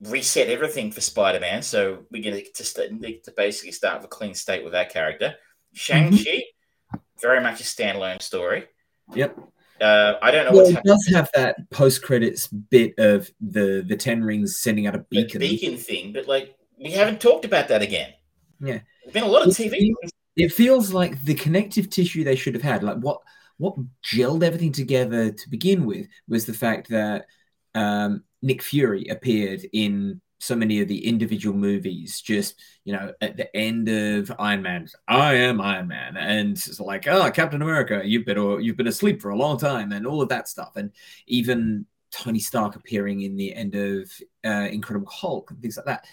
reset 0.00 0.48
everything 0.48 0.90
for 0.90 1.00
Spider 1.00 1.40
Man, 1.40 1.62
so 1.62 2.04
we 2.10 2.20
get 2.20 2.54
to, 2.54 2.64
st- 2.64 3.24
to 3.24 3.32
basically 3.36 3.72
start 3.72 3.96
with 3.96 4.06
a 4.06 4.08
clean 4.08 4.34
state 4.34 4.62
with 4.62 4.72
that 4.72 4.92
character. 4.92 5.34
Shang 5.72 6.10
Chi, 6.10 6.16
mm-hmm. 6.16 6.98
very 7.20 7.40
much 7.40 7.60
a 7.60 7.64
standalone 7.64 8.22
story. 8.22 8.66
Yep. 9.14 9.38
Uh, 9.80 10.14
I 10.22 10.30
don't 10.30 10.46
know. 10.46 10.58
Well, 10.58 10.68
it 10.68 10.82
does 10.84 11.10
have 11.12 11.28
that 11.34 11.68
post 11.70 12.02
credits 12.02 12.46
bit 12.46 12.94
of 12.98 13.30
the 13.40 13.84
the 13.86 13.96
Ten 13.96 14.22
Rings 14.22 14.58
sending 14.58 14.86
out 14.86 14.94
a 14.94 14.98
beacon 14.98 15.40
the 15.40 15.48
beacon 15.48 15.76
thing, 15.76 16.12
but 16.12 16.28
like 16.28 16.54
we 16.78 16.92
haven't 16.92 17.20
talked 17.20 17.44
about 17.44 17.68
that 17.68 17.82
again. 17.82 18.12
Yeah, 18.60 18.80
there's 19.02 19.12
been 19.12 19.24
a 19.24 19.28
lot 19.28 19.46
of 19.46 19.48
TV. 19.48 19.90
It 20.36 20.52
feels 20.52 20.92
like 20.92 21.22
the 21.24 21.34
connective 21.34 21.90
tissue 21.90 22.22
they 22.22 22.36
should 22.36 22.54
have 22.54 22.62
had. 22.62 22.84
Like 22.84 22.98
what 22.98 23.20
what 23.58 23.74
gelled 24.02 24.44
everything 24.44 24.72
together 24.72 25.32
to 25.32 25.50
begin 25.50 25.84
with 25.84 26.06
was 26.28 26.46
the 26.46 26.54
fact 26.54 26.88
that 26.90 27.26
um, 27.74 28.22
Nick 28.40 28.62
Fury 28.62 29.06
appeared 29.08 29.66
in 29.72 30.20
so 30.42 30.56
many 30.56 30.80
of 30.80 30.88
the 30.88 31.06
individual 31.06 31.56
movies 31.56 32.20
just 32.20 32.60
you 32.84 32.92
know 32.92 33.12
at 33.20 33.36
the 33.36 33.56
end 33.56 33.88
of 33.88 34.32
iron 34.40 34.60
man 34.60 34.88
i 35.06 35.34
am 35.34 35.60
iron 35.60 35.86
man 35.86 36.16
and 36.16 36.56
it's 36.56 36.80
like 36.80 37.06
oh 37.06 37.30
captain 37.30 37.62
america 37.62 38.02
you've 38.04 38.26
been 38.26 38.60
you've 38.60 38.76
been 38.76 38.88
asleep 38.88 39.22
for 39.22 39.30
a 39.30 39.36
long 39.36 39.56
time 39.56 39.92
and 39.92 40.06
all 40.06 40.20
of 40.20 40.28
that 40.28 40.48
stuff. 40.48 40.72
And 40.76 40.90
even 41.26 41.86
tony 42.10 42.40
stark 42.40 42.76
appearing 42.76 43.22
in 43.22 43.36
the 43.36 43.54
end 43.54 43.74
of 43.74 44.10
uh, 44.44 44.68
incredible 44.70 45.10
hulk 45.10 45.50
and 45.50 45.60
things 45.62 45.76
like 45.76 45.86
that. 45.86 46.04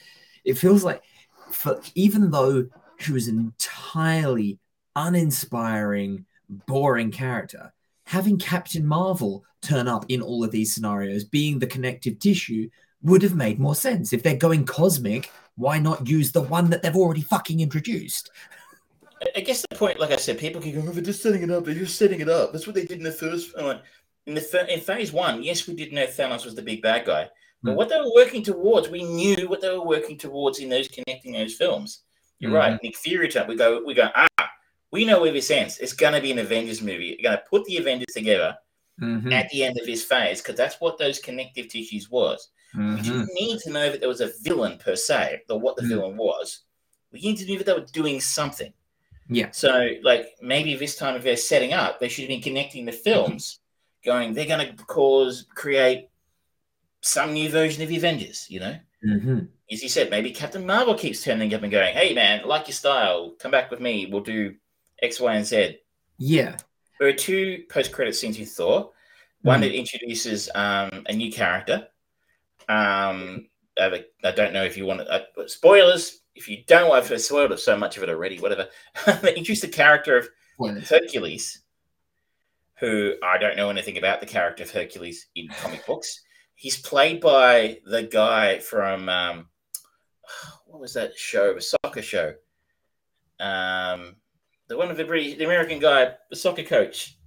It 0.45 0.57
feels 0.57 0.83
like 0.83 1.03
for 1.51 1.81
even 1.95 2.29
though 2.31 2.67
she 2.99 3.11
was 3.11 3.27
an 3.27 3.39
entirely 3.39 4.59
uninspiring 4.95 6.25
boring 6.67 7.11
character 7.11 7.73
having 8.05 8.37
captain 8.37 8.85
marvel 8.85 9.43
turn 9.61 9.87
up 9.87 10.05
in 10.09 10.21
all 10.21 10.43
of 10.43 10.51
these 10.51 10.73
scenarios 10.73 11.23
being 11.23 11.59
the 11.59 11.67
connective 11.67 12.17
tissue 12.19 12.69
would 13.01 13.21
have 13.21 13.35
made 13.35 13.59
more 13.59 13.75
sense. 13.75 14.13
If 14.13 14.23
they're 14.23 14.35
going 14.35 14.65
cosmic, 14.65 15.31
why 15.55 15.79
not 15.79 16.07
use 16.07 16.31
the 16.31 16.41
one 16.41 16.69
that 16.69 16.81
they've 16.81 16.95
already 16.95 17.21
fucking 17.21 17.59
introduced? 17.59 18.31
I 19.35 19.41
guess 19.41 19.65
the 19.69 19.75
point, 19.75 19.99
like 19.99 20.11
I 20.11 20.15
said, 20.15 20.37
people 20.37 20.61
keep 20.61 20.75
going, 20.75 20.87
oh, 20.87 20.91
they're 20.91 21.03
just 21.03 21.21
setting 21.21 21.41
it 21.41 21.51
up. 21.51 21.65
They're 21.65 21.73
just 21.73 21.97
setting 21.97 22.21
it 22.21 22.29
up. 22.29 22.51
That's 22.51 22.65
what 22.65 22.75
they 22.75 22.85
did 22.85 22.99
in 22.99 23.03
the 23.03 23.11
first. 23.11 23.53
in 24.25 24.33
the 24.33 24.73
in 24.73 24.79
phase 24.79 25.11
one, 25.11 25.43
yes, 25.43 25.67
we 25.67 25.75
did 25.75 25.91
know 25.91 26.05
Thanos 26.05 26.45
was 26.45 26.55
the 26.55 26.61
big 26.61 26.81
bad 26.81 27.05
guy, 27.05 27.29
but 27.61 27.73
mm. 27.73 27.75
what 27.75 27.89
they 27.89 27.99
were 27.99 28.13
working 28.15 28.43
towards, 28.43 28.89
we 28.89 29.03
knew 29.03 29.49
what 29.49 29.61
they 29.61 29.69
were 29.69 29.85
working 29.85 30.17
towards 30.17 30.59
in 30.59 30.69
those 30.69 30.87
connecting 30.87 31.33
those 31.33 31.55
films. 31.55 32.03
You're 32.39 32.51
mm. 32.51 32.55
right, 32.55 32.79
Nick 32.81 32.95
Fury. 32.95 33.27
Time 33.27 33.47
we 33.47 33.57
go, 33.57 33.83
we 33.85 33.93
go. 33.93 34.09
Ah, 34.15 34.27
we 34.91 35.05
know 35.05 35.21
where 35.21 35.33
this 35.33 35.51
ends. 35.51 35.77
It's 35.79 35.93
going 35.93 36.13
to 36.13 36.21
be 36.21 36.31
an 36.31 36.39
Avengers 36.39 36.81
movie. 36.81 37.17
You're 37.19 37.31
going 37.31 37.37
to 37.37 37.49
put 37.49 37.65
the 37.65 37.77
Avengers 37.77 38.13
together 38.13 38.57
mm-hmm. 39.01 39.31
at 39.31 39.49
the 39.49 39.63
end 39.63 39.77
of 39.77 39.85
this 39.85 40.03
phase 40.03 40.41
because 40.41 40.55
that's 40.55 40.79
what 40.79 40.97
those 40.97 41.19
connective 41.19 41.67
tissues 41.67 42.09
was. 42.09 42.49
Mm-hmm. 42.75 42.95
We 42.95 43.01
didn't 43.01 43.33
need 43.33 43.59
to 43.59 43.69
know 43.71 43.89
that 43.91 43.99
there 43.99 44.09
was 44.09 44.21
a 44.21 44.31
villain 44.41 44.77
per 44.77 44.95
se, 44.95 45.41
or 45.49 45.59
what 45.59 45.75
the 45.75 45.83
mm-hmm. 45.83 45.89
villain 45.89 46.17
was. 46.17 46.61
We 47.11 47.21
need 47.21 47.37
to 47.37 47.47
know 47.47 47.57
that 47.57 47.65
they 47.65 47.73
were 47.73 47.85
doing 47.91 48.21
something. 48.21 48.71
Yeah. 49.27 49.51
So, 49.51 49.89
like, 50.03 50.35
maybe 50.41 50.75
this 50.75 50.95
time 50.95 51.15
if 51.15 51.23
they're 51.23 51.37
setting 51.37 51.73
up, 51.73 51.99
they 51.99 52.07
should 52.07 52.23
have 52.23 52.29
been 52.29 52.41
connecting 52.41 52.85
the 52.85 52.91
films, 52.91 53.59
going, 54.03 54.33
they're 54.33 54.45
going 54.45 54.75
to 54.75 54.83
cause, 54.85 55.45
create 55.55 56.09
some 57.01 57.33
new 57.33 57.49
version 57.49 57.83
of 57.83 57.89
the 57.89 57.97
Avengers, 57.97 58.47
you 58.49 58.59
know? 58.59 58.75
Mm-hmm. 59.05 59.39
As 59.71 59.83
you 59.83 59.89
said, 59.89 60.09
maybe 60.09 60.31
Captain 60.31 60.65
Marvel 60.65 60.95
keeps 60.95 61.23
turning 61.23 61.53
up 61.53 61.63
and 61.63 61.71
going, 61.71 61.93
hey, 61.93 62.13
man, 62.13 62.47
like 62.47 62.67
your 62.67 62.73
style, 62.73 63.35
come 63.39 63.51
back 63.51 63.69
with 63.69 63.79
me. 63.79 64.07
We'll 64.11 64.21
do 64.21 64.55
X, 65.01 65.19
Y, 65.19 65.35
and 65.35 65.45
Z. 65.45 65.77
Yeah. 66.17 66.57
There 66.99 67.07
are 67.07 67.13
two 67.13 67.63
post 67.69 67.91
credit 67.91 68.15
scenes 68.15 68.37
in 68.37 68.45
Thor. 68.45 68.91
One 69.43 69.59
mm. 69.59 69.63
that 69.63 69.77
introduces 69.77 70.49
um, 70.53 71.05
a 71.07 71.13
new 71.13 71.31
character, 71.31 71.87
um, 72.69 73.47
I, 73.77 74.03
don't 74.35 74.53
know 74.53 74.63
if 74.63 74.77
you 74.77 74.85
want 74.85 75.01
to, 75.01 75.11
uh, 75.11 75.47
spoilers. 75.47 76.21
If 76.35 76.47
you 76.47 76.63
don't 76.67 76.89
want 76.89 77.05
to 77.05 77.19
spoil 77.19 77.57
so 77.57 77.75
much 77.75 77.97
of 77.97 78.03
it 78.03 78.09
already, 78.09 78.39
whatever. 78.39 78.67
they 79.21 79.29
introduced 79.29 79.63
the 79.63 79.67
character 79.67 80.17
of 80.17 80.29
Hercules, 80.87 81.63
who 82.79 83.15
I 83.23 83.37
don't 83.37 83.57
know 83.57 83.69
anything 83.69 83.97
about 83.97 84.19
the 84.19 84.27
character 84.27 84.63
of 84.63 84.71
Hercules 84.71 85.27
in 85.35 85.47
comic 85.47 85.85
books. 85.85 86.21
He's 86.55 86.77
played 86.77 87.21
by 87.21 87.79
the 87.85 88.03
guy 88.03 88.59
from 88.59 89.09
um, 89.09 89.47
what 90.65 90.79
was 90.79 90.93
that 90.93 91.17
show? 91.17 91.57
A 91.57 91.61
soccer 91.61 92.01
show. 92.01 92.33
Um, 93.39 94.15
the 94.67 94.77
one 94.77 94.91
of 94.91 94.97
the 94.97 95.05
British, 95.05 95.37
the 95.37 95.45
American 95.45 95.79
guy, 95.79 96.13
the 96.29 96.35
soccer 96.35 96.63
coach. 96.63 97.17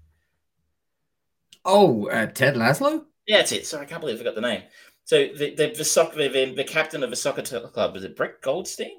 Oh, 1.65 2.09
uh, 2.09 2.27
Ted 2.27 2.57
Lasso. 2.57 3.07
Yeah, 3.27 3.39
that's 3.39 3.53
it. 3.53 3.67
Sorry, 3.67 3.85
I 3.85 3.89
can't 3.89 4.01
believe 4.01 4.17
I 4.17 4.19
forgot 4.19 4.35
the 4.35 4.41
name. 4.41 4.63
So 5.05 5.29
the 5.37 5.55
the, 5.55 5.75
the 5.77 5.85
soccer 5.85 6.29
the, 6.29 6.55
the 6.55 6.65
captain 6.65 7.03
of 7.03 7.11
the 7.11 7.17
soccer 7.17 7.43
club 7.43 7.95
was 7.95 8.05
it 8.05 8.17
Brett 8.17 8.41
Goldstein? 8.41 8.99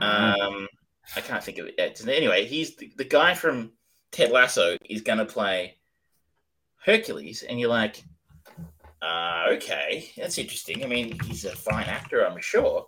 Mm-hmm. 0.00 0.42
Um, 0.42 0.68
I 1.16 1.20
can't 1.20 1.42
think 1.42 1.58
of 1.58 1.66
it. 1.66 2.02
Anyway, 2.06 2.44
he's 2.44 2.76
the, 2.76 2.92
the 2.96 3.04
guy 3.04 3.34
from 3.34 3.72
Ted 4.12 4.30
Lasso 4.30 4.76
is 4.88 5.02
going 5.02 5.18
to 5.18 5.24
play 5.24 5.76
Hercules, 6.84 7.42
and 7.42 7.58
you're 7.58 7.70
like, 7.70 8.02
uh, 9.02 9.46
okay, 9.52 10.10
that's 10.16 10.38
interesting. 10.38 10.84
I 10.84 10.86
mean, 10.86 11.18
he's 11.24 11.44
a 11.44 11.56
fine 11.56 11.86
actor, 11.86 12.26
I'm 12.26 12.40
sure. 12.40 12.86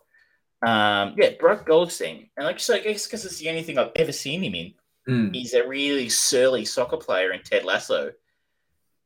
Um, 0.67 1.15
yeah, 1.17 1.31
Brett 1.39 1.65
Goldstein, 1.65 2.29
and 2.37 2.47
like 2.47 2.61
so, 2.61 2.75
I 2.75 2.81
guess 2.81 3.07
because 3.07 3.25
it's 3.25 3.39
the 3.39 3.49
only 3.49 3.63
thing 3.63 3.79
I've 3.79 3.93
ever 3.97 4.13
seen 4.13 4.43
him 4.43 4.55
in. 4.55 4.75
Mm. 5.09 5.35
He's 5.35 5.55
a 5.55 5.67
really 5.67 6.09
surly 6.11 6.65
soccer 6.67 6.99
player 6.99 7.33
in 7.33 7.43
Ted 7.43 7.65
Lasso, 7.65 8.13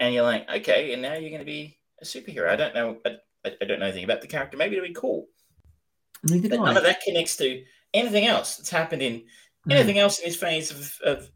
and 0.01 0.13
you're 0.13 0.25
like, 0.25 0.49
okay, 0.51 0.93
and 0.93 1.03
now 1.03 1.15
you're 1.15 1.31
going 1.31 1.39
to 1.41 1.47
be 1.47 1.79
a 2.05 2.07
superhero. 2.07 2.49
I 2.49 2.57
don't 2.57 2.75
know. 2.75 2.99
I, 3.05 3.17
I 3.45 3.65
don't 3.65 3.81
know 3.81 3.87
anything 3.87 4.05
about 4.05 4.21
the 4.21 4.27
character. 4.27 4.57
Maybe 4.57 4.77
it'll 4.77 4.89
be 4.89 4.95
cool. 4.95 5.27
Neither 6.23 6.49
but 6.49 6.61
none 6.61 6.77
of 6.77 6.83
that 6.85 7.03
connects 7.03 7.37
to 7.39 7.63
anything 7.93 8.27
else 8.27 8.57
that's 8.57 8.71
happened 8.71 9.03
in 9.03 9.21
mm. 9.21 9.73
anything 9.73 9.99
else 9.99 10.19
in 10.19 10.29
this 10.29 10.37
phase 10.37 10.71
of, 10.71 10.99
of, 11.05 11.31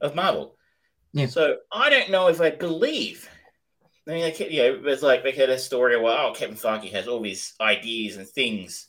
of 0.00 0.14
Marvel. 0.14 0.56
Yeah. 1.12 1.26
So 1.26 1.56
I 1.72 1.90
don't 1.90 2.10
know 2.10 2.28
if 2.28 2.40
I 2.40 2.50
believe. 2.50 3.28
I 4.08 4.12
mean, 4.12 4.22
like, 4.24 4.40
you 4.40 4.62
know, 4.62 4.82
there's 4.82 5.02
like 5.02 5.22
they 5.22 5.32
had 5.32 5.50
a 5.50 5.58
story 5.58 6.00
where 6.00 6.18
oh, 6.18 6.32
Kevin 6.34 6.56
Feige 6.56 6.90
has 6.92 7.06
all 7.06 7.20
these 7.20 7.54
ideas 7.60 8.16
and 8.16 8.26
things 8.26 8.88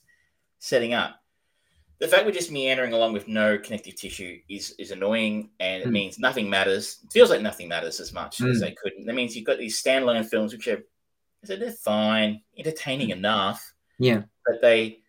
setting 0.60 0.94
up. 0.94 1.20
The 2.00 2.08
fact 2.08 2.26
we're 2.26 2.32
just 2.32 2.52
meandering 2.52 2.94
along 2.94 3.14
with 3.14 3.28
no 3.28 3.58
connective 3.60 3.96
tissue 3.96 4.40
is 4.50 4.74
is 4.80 4.92
annoying, 4.92 5.52
and 5.60 5.84
mm. 5.84 5.88
it 5.88 5.92
means 5.92 6.18
nothing 6.18 6.50
matters. 6.50 7.00
It 7.04 7.14
feels 7.14 7.30
like 7.30 7.42
nothing 7.42 7.68
matters 7.68 8.00
as 8.00 8.12
much 8.12 8.40
mm. 8.40 8.50
as 8.50 8.60
they 8.60 8.72
could. 8.72 8.94
That 9.06 9.14
means 9.14 9.36
you've 9.36 9.46
got 9.46 9.60
these 9.60 9.82
standalone 9.82 10.26
films 10.26 10.52
which 10.52 10.68
are 10.68 10.84
so 11.44 11.56
they're 11.56 11.72
fine, 11.72 12.42
entertaining 12.58 13.08
hmm. 13.08 13.18
enough. 13.18 13.74
Yeah, 14.00 14.24
but 14.46 14.62
they 14.62 15.00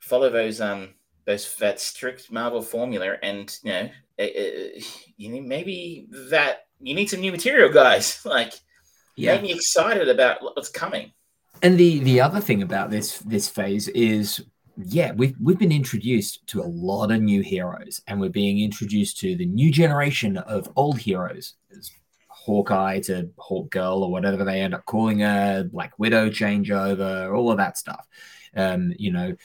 follow 0.00 0.30
those 0.30 0.60
um 0.60 0.90
those 1.26 1.54
that 1.56 1.80
strict 1.80 2.30
Marvel 2.30 2.62
formula, 2.62 3.16
and 3.22 3.56
you 3.62 3.72
know, 3.72 3.90
it, 4.18 4.22
it, 4.36 5.12
you 5.16 5.30
know, 5.30 5.40
maybe 5.40 6.06
that 6.30 6.66
you 6.80 6.94
need 6.94 7.10
some 7.10 7.20
new 7.20 7.32
material, 7.32 7.72
guys. 7.72 8.20
Like, 8.24 8.54
yeah, 9.16 9.34
make 9.34 9.42
me 9.42 9.52
excited 9.52 10.08
about 10.08 10.42
what's 10.42 10.68
coming. 10.68 11.12
And 11.62 11.78
the 11.78 12.00
the 12.00 12.20
other 12.20 12.40
thing 12.40 12.62
about 12.62 12.90
this 12.90 13.18
this 13.18 13.48
phase 13.48 13.88
is 13.88 14.42
yeah, 14.76 15.12
we've 15.12 15.34
we've 15.40 15.58
been 15.58 15.72
introduced 15.72 16.46
to 16.48 16.62
a 16.62 16.64
lot 16.64 17.10
of 17.10 17.20
new 17.20 17.42
heroes, 17.42 18.00
and 18.06 18.20
we're 18.20 18.30
being 18.30 18.60
introduced 18.60 19.18
to 19.18 19.36
the 19.36 19.46
new 19.46 19.70
generation 19.70 20.38
of 20.38 20.70
old 20.76 20.98
heroes. 20.98 21.54
There's 21.70 21.90
Hawkeye 22.44 23.00
to 23.00 23.30
Hawk 23.38 23.70
Girl 23.70 24.02
or 24.02 24.10
whatever 24.10 24.44
they 24.44 24.60
end 24.60 24.74
up 24.74 24.86
calling 24.86 25.18
her, 25.20 25.64
Black 25.64 25.98
Widow 25.98 26.30
changeover, 26.30 27.36
all 27.36 27.50
of 27.50 27.58
that 27.58 27.76
stuff. 27.76 28.08
Um, 28.56 28.94
you 28.98 29.12
know, 29.12 29.36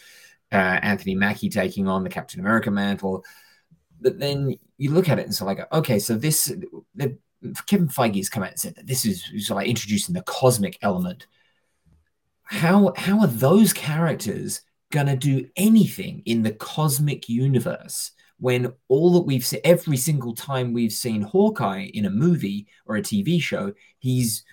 uh, 0.52 0.80
Anthony 0.82 1.16
Mackie 1.16 1.50
taking 1.50 1.88
on 1.88 2.04
the 2.04 2.10
Captain 2.10 2.40
America 2.40 2.72
mantle. 2.72 3.26
But 4.00 4.20
then 4.20 4.58
you 4.78 4.92
look 4.92 5.10
at 5.10 5.20
it 5.20 5.26
and 5.26 5.36
so 5.36 5.46
like, 5.46 5.60
okay, 5.74 6.00
so 6.00 6.16
this 6.16 6.46
the, 6.96 7.18
Kevin 7.68 7.90
Feige's 7.90 8.30
come 8.30 8.44
out 8.44 8.52
and 8.52 8.60
said 8.60 8.76
that 8.76 8.88
this 8.88 9.06
is 9.06 9.50
of 9.50 9.56
like 9.56 9.68
introducing 9.68 10.16
the 10.16 10.24
cosmic 10.24 10.78
element. 10.82 11.28
How 12.44 12.94
how 12.96 13.20
are 13.20 13.28
those 13.28 13.74
characters 13.74 14.62
gonna 14.92 15.18
do 15.18 15.48
anything 15.58 16.22
in 16.26 16.44
the 16.44 16.54
cosmic 16.54 17.28
universe 17.28 18.12
when 18.40 18.74
all 18.88 19.14
that 19.14 19.22
we've 19.22 19.46
seen 19.46 19.62
every 19.64 19.98
single 19.98 20.34
time 20.34 20.74
we've 20.74 20.92
seen 20.92 21.22
Hawkeye 21.22 21.90
in 21.94 22.06
a 22.06 22.10
movie 22.10 22.68
or 22.86 22.98
a 22.98 23.02
TV 23.02 23.42
show, 23.42 23.74
he's 24.00 24.44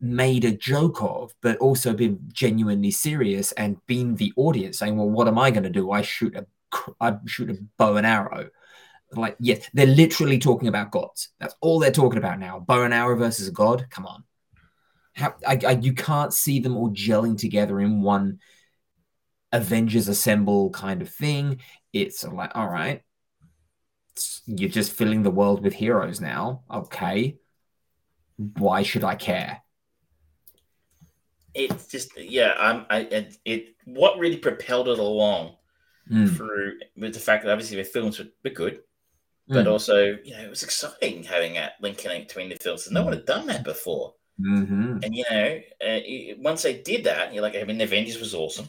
made 0.00 0.44
a 0.44 0.52
joke 0.52 1.02
of, 1.02 1.32
but 1.40 1.56
also 1.58 1.92
been 1.92 2.18
genuinely 2.32 2.90
serious 2.90 3.52
and 3.52 3.84
been 3.86 4.14
the 4.16 4.32
audience 4.36 4.78
saying, 4.78 4.96
"Well, 4.96 5.10
what 5.10 5.28
am 5.28 5.38
I 5.38 5.50
going 5.50 5.64
to 5.64 5.70
do? 5.70 5.90
I 5.90 6.02
shoot 6.02 6.36
a 6.36 6.46
I 7.00 7.16
shoot 7.26 7.50
a 7.50 7.58
bow 7.76 7.96
and 7.96 8.06
arrow." 8.06 8.50
Like, 9.12 9.36
yes, 9.40 9.68
they're 9.72 9.86
literally 9.86 10.38
talking 10.38 10.68
about 10.68 10.90
gods. 10.90 11.30
That's 11.38 11.54
all 11.60 11.78
they're 11.78 11.90
talking 11.92 12.18
about 12.18 12.38
now. 12.38 12.60
Bow 12.60 12.82
and 12.82 12.92
arrow 12.92 13.16
versus 13.16 13.48
a 13.48 13.52
god. 13.52 13.86
Come 13.88 14.06
on, 14.06 14.24
How, 15.14 15.34
I, 15.46 15.58
I, 15.66 15.70
you 15.72 15.92
can't 15.94 16.32
see 16.32 16.60
them 16.60 16.76
all 16.76 16.90
gelling 16.90 17.38
together 17.38 17.80
in 17.80 18.02
one 18.02 18.40
Avengers 19.52 20.08
Assemble 20.08 20.70
kind 20.70 21.02
of 21.02 21.08
thing. 21.08 21.60
It's 21.92 22.24
like, 22.24 22.52
all 22.54 22.68
right, 22.68 23.02
you're 24.46 24.70
just 24.70 24.92
filling 24.92 25.22
the 25.22 25.30
world 25.30 25.62
with 25.62 25.74
heroes 25.74 26.20
now. 26.20 26.62
Okay, 26.70 27.38
why 28.36 28.82
should 28.82 29.04
I 29.04 29.14
care? 29.14 29.62
It's 31.54 31.86
just 31.86 32.18
yeah, 32.18 32.54
I'm 32.58 32.86
I 32.90 32.98
it, 33.00 33.36
it 33.44 33.74
what 33.84 34.18
really 34.18 34.36
propelled 34.36 34.88
it 34.88 34.98
along 34.98 35.56
mm. 36.10 36.34
through 36.36 36.78
with 36.96 37.14
the 37.14 37.20
fact 37.20 37.44
that 37.44 37.52
obviously 37.52 37.78
the 37.78 37.84
films 37.84 38.18
were, 38.18 38.26
were 38.44 38.50
good, 38.50 38.80
but 39.48 39.64
mm. 39.64 39.70
also 39.70 40.18
you 40.22 40.36
know 40.36 40.42
it 40.42 40.50
was 40.50 40.62
exciting 40.62 41.22
having 41.22 41.54
that 41.54 41.72
link 41.80 42.02
between 42.02 42.50
the 42.50 42.56
films. 42.56 42.86
And 42.86 42.94
no 42.94 43.04
one 43.04 43.14
had 43.14 43.24
done 43.24 43.46
that 43.46 43.64
before. 43.64 44.14
Mm-hmm. 44.40 44.98
And 45.02 45.14
you 45.14 45.24
know, 45.30 45.60
uh, 45.86 46.00
once 46.38 46.62
they 46.62 46.82
did 46.82 47.04
that, 47.04 47.32
you're 47.32 47.42
like, 47.42 47.56
I 47.56 47.64
mean, 47.64 47.78
the 47.78 47.84
Avengers 47.84 48.18
was 48.18 48.34
awesome. 48.34 48.68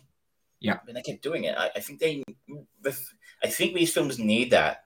Yeah, 0.60 0.80
and 0.88 0.98
they 0.98 1.02
kept 1.02 1.22
doing 1.22 1.44
it. 1.44 1.56
I, 1.58 1.70
I 1.76 1.80
think 1.80 2.00
they, 2.00 2.24
I 3.44 3.48
think 3.48 3.76
these 3.76 3.94
films 3.94 4.18
need 4.18 4.52
that. 4.52 4.86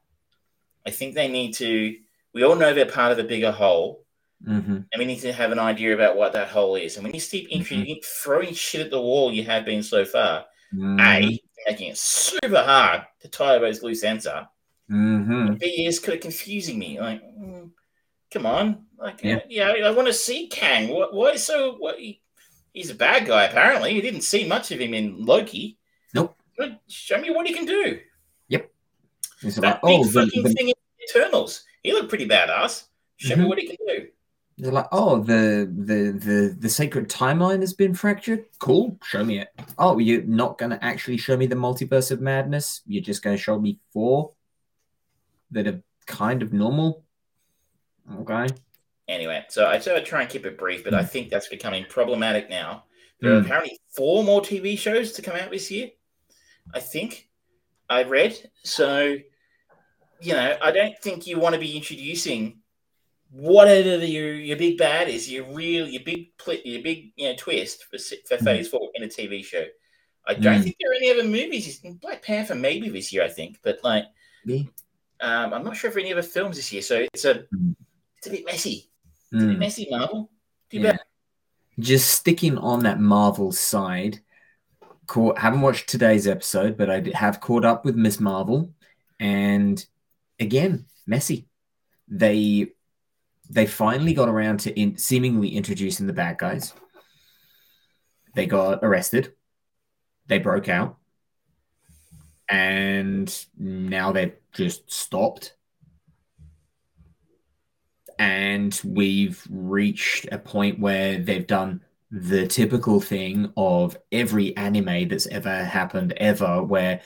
I 0.85 0.91
think 0.91 1.15
they 1.15 1.27
need 1.27 1.53
to. 1.55 1.95
We 2.33 2.43
all 2.43 2.55
know 2.55 2.73
they're 2.73 2.85
part 2.85 3.11
of 3.11 3.19
a 3.19 3.23
bigger 3.23 3.51
whole, 3.51 4.05
mm-hmm. 4.45 4.71
and 4.71 4.97
we 4.97 5.05
need 5.05 5.21
to 5.21 5.33
have 5.33 5.51
an 5.51 5.59
idea 5.59 5.93
about 5.93 6.17
what 6.17 6.33
that 6.33 6.49
hole 6.49 6.75
is. 6.75 6.95
And 6.95 7.05
when 7.05 7.13
you 7.13 7.21
keep 7.21 7.49
mm-hmm. 7.49 7.93
throwing 8.23 8.53
shit 8.53 8.81
at 8.81 8.91
the 8.91 9.01
wall, 9.01 9.31
you 9.31 9.43
have 9.43 9.65
been 9.65 9.83
so 9.83 10.05
far. 10.05 10.45
Mm-hmm. 10.73 10.99
A 10.99 11.39
making 11.67 11.89
it 11.89 11.97
super 11.97 12.61
hard 12.61 13.03
to 13.21 13.27
tie 13.27 13.59
those 13.59 13.83
loose 13.83 14.03
ends 14.03 14.25
up. 14.25 14.53
Mm-hmm. 14.89 15.55
B 15.55 15.85
is 15.85 15.99
kind 15.99 16.15
of 16.15 16.21
confusing 16.21 16.79
me. 16.79 16.99
Like, 16.99 17.21
mm, 17.23 17.69
come 18.31 18.45
on, 18.45 18.85
like, 18.97 19.23
yeah, 19.23 19.39
yeah 19.47 19.69
I 19.69 19.91
want 19.91 20.07
to 20.07 20.13
see 20.13 20.47
Kang. 20.47 20.89
What? 20.89 21.13
Why 21.13 21.35
so? 21.35 21.75
What? 21.77 21.97
He, 22.73 22.79
he's 22.79 22.89
a 22.89 22.95
bad 22.95 23.27
guy. 23.27 23.43
Apparently, 23.45 23.93
you 23.93 24.01
didn't 24.01 24.21
see 24.21 24.47
much 24.47 24.71
of 24.71 24.79
him 24.79 24.93
in 24.93 25.25
Loki. 25.25 25.77
Nope. 26.13 26.35
But 26.57 26.81
show 26.87 27.19
me 27.19 27.29
what 27.29 27.47
he 27.47 27.53
can 27.53 27.65
do. 27.65 27.99
Yep. 28.49 28.71
It's 29.43 29.55
that 29.55 29.61
like, 29.61 29.81
big 29.81 29.99
oh, 29.99 30.03
fucking 30.03 30.43
the, 30.43 30.49
the... 30.49 30.55
thing 30.55 30.69
in 30.69 30.75
Eternals. 31.09 31.63
He 31.83 31.93
looked 31.93 32.09
pretty 32.09 32.27
badass. 32.27 32.85
Show 33.17 33.33
mm-hmm. 33.33 33.43
me 33.43 33.47
what 33.47 33.59
he 33.59 33.67
can 33.67 33.77
do. 33.87 34.07
They're 34.57 34.71
like, 34.71 34.89
oh, 34.91 35.23
the 35.23 35.71
the 35.75 36.11
the 36.11 36.57
the 36.59 36.69
sacred 36.69 37.09
timeline 37.09 37.61
has 37.61 37.73
been 37.73 37.95
fractured. 37.95 38.45
Cool, 38.59 38.95
show 39.03 39.23
me 39.23 39.39
it. 39.39 39.47
Oh, 39.79 39.97
you're 39.97 40.21
not 40.23 40.59
gonna 40.59 40.77
actually 40.83 41.17
show 41.17 41.35
me 41.35 41.47
the 41.47 41.55
multiverse 41.55 42.11
of 42.11 42.21
madness. 42.21 42.81
You're 42.85 43.01
just 43.01 43.23
gonna 43.23 43.37
show 43.37 43.59
me 43.59 43.79
four 43.91 44.33
that 45.49 45.65
are 45.65 45.81
kind 46.05 46.43
of 46.43 46.53
normal. 46.53 47.03
Okay. 48.19 48.47
Anyway, 49.07 49.43
so 49.49 49.67
I 49.67 49.79
said 49.79 49.97
I'd 49.97 50.05
try 50.05 50.21
and 50.21 50.29
keep 50.29 50.45
it 50.45 50.57
brief, 50.57 50.83
but. 50.83 50.93
I 50.93 51.03
think 51.03 51.29
that's 51.29 51.47
becoming 51.47 51.85
problematic 51.89 52.49
now. 52.49 52.85
There 53.19 53.31
mm. 53.31 53.37
are 53.37 53.41
apparently 53.41 53.79
four 53.95 54.23
more 54.23 54.41
TV 54.41 54.77
shows 54.77 55.11
to 55.13 55.21
come 55.21 55.35
out 55.35 55.51
this 55.51 55.69
year. 55.69 55.89
I 56.73 56.79
think 56.79 57.29
I 57.89 58.03
read. 58.03 58.37
So, 58.63 59.17
you 60.21 60.33
know, 60.33 60.57
I 60.61 60.71
don't 60.71 60.97
think 60.99 61.27
you 61.27 61.39
want 61.39 61.53
to 61.53 61.59
be 61.59 61.75
introducing 61.75 62.61
whatever 63.31 63.97
the, 63.97 64.07
your 64.07 64.33
your 64.33 64.57
big 64.57 64.77
bad 64.77 65.07
is, 65.07 65.31
your 65.31 65.45
real 65.53 65.87
your 65.87 66.03
big 66.03 66.37
pl- 66.37 66.59
your 66.65 66.81
big 66.81 67.13
you 67.15 67.29
know 67.29 67.35
twist 67.37 67.85
for 67.85 67.97
for 67.97 68.37
mm. 68.37 68.43
Phase 68.43 68.69
Four 68.69 68.89
in 68.95 69.03
a 69.03 69.07
TV 69.07 69.43
show. 69.43 69.65
I 70.27 70.33
don't 70.33 70.59
mm. 70.59 70.63
think 70.63 70.75
there 70.79 70.91
are 70.91 70.95
any 70.95 71.11
other 71.11 71.23
movies. 71.23 71.81
Black 72.01 72.21
Panther 72.21 72.55
maybe 72.55 72.89
this 72.89 73.11
year, 73.11 73.23
I 73.23 73.29
think, 73.29 73.59
but 73.63 73.79
like, 73.83 74.05
um, 75.19 75.53
I'm 75.53 75.63
not 75.63 75.75
sure 75.75 75.89
if 75.89 75.97
any 75.97 76.11
other 76.11 76.21
films 76.21 76.57
this 76.57 76.71
year. 76.71 76.81
So 76.81 77.05
it's 77.13 77.25
a 77.25 77.35
mm. 77.35 77.75
it's 78.17 78.27
a 78.27 78.31
bit 78.31 78.45
messy. 78.45 78.90
It's 79.31 79.43
a 79.43 79.47
bit 79.47 79.55
mm. 79.55 79.59
messy, 79.59 79.87
Marvel. 79.89 80.29
Yeah. 80.71 80.97
Just 81.79 82.11
sticking 82.11 82.57
on 82.57 82.81
that 82.83 82.99
Marvel 82.99 83.51
side. 83.51 84.19
Caught, 85.07 85.39
haven't 85.39 85.61
watched 85.61 85.89
today's 85.89 86.27
episode, 86.27 86.77
but 86.77 86.89
I 86.89 87.03
have 87.13 87.39
caught 87.39 87.65
up 87.65 87.85
with 87.85 87.95
Ms. 87.95 88.19
Marvel, 88.19 88.73
and 89.19 89.83
again, 90.39 90.85
messy. 91.05 91.47
They 92.07 92.71
they 93.49 93.65
finally 93.65 94.13
got 94.13 94.29
around 94.29 94.61
to 94.61 94.79
in, 94.79 94.97
seemingly 94.97 95.49
introducing 95.49 96.07
the 96.07 96.13
bad 96.13 96.37
guys. 96.37 96.73
They 98.33 98.45
got 98.45 98.79
arrested. 98.81 99.33
They 100.27 100.39
broke 100.39 100.69
out. 100.69 100.97
And 102.47 103.33
now 103.57 104.11
they've 104.11 104.35
just 104.53 104.91
stopped. 104.91 105.55
And 108.21 108.79
we've 108.85 109.43
reached 109.49 110.27
a 110.31 110.37
point 110.37 110.79
where 110.79 111.17
they've 111.17 111.47
done 111.47 111.81
the 112.11 112.45
typical 112.45 113.01
thing 113.01 113.51
of 113.57 113.97
every 114.11 114.55
anime 114.55 115.07
that's 115.07 115.25
ever 115.25 115.63
happened 115.63 116.13
ever, 116.17 116.61
where, 116.61 117.01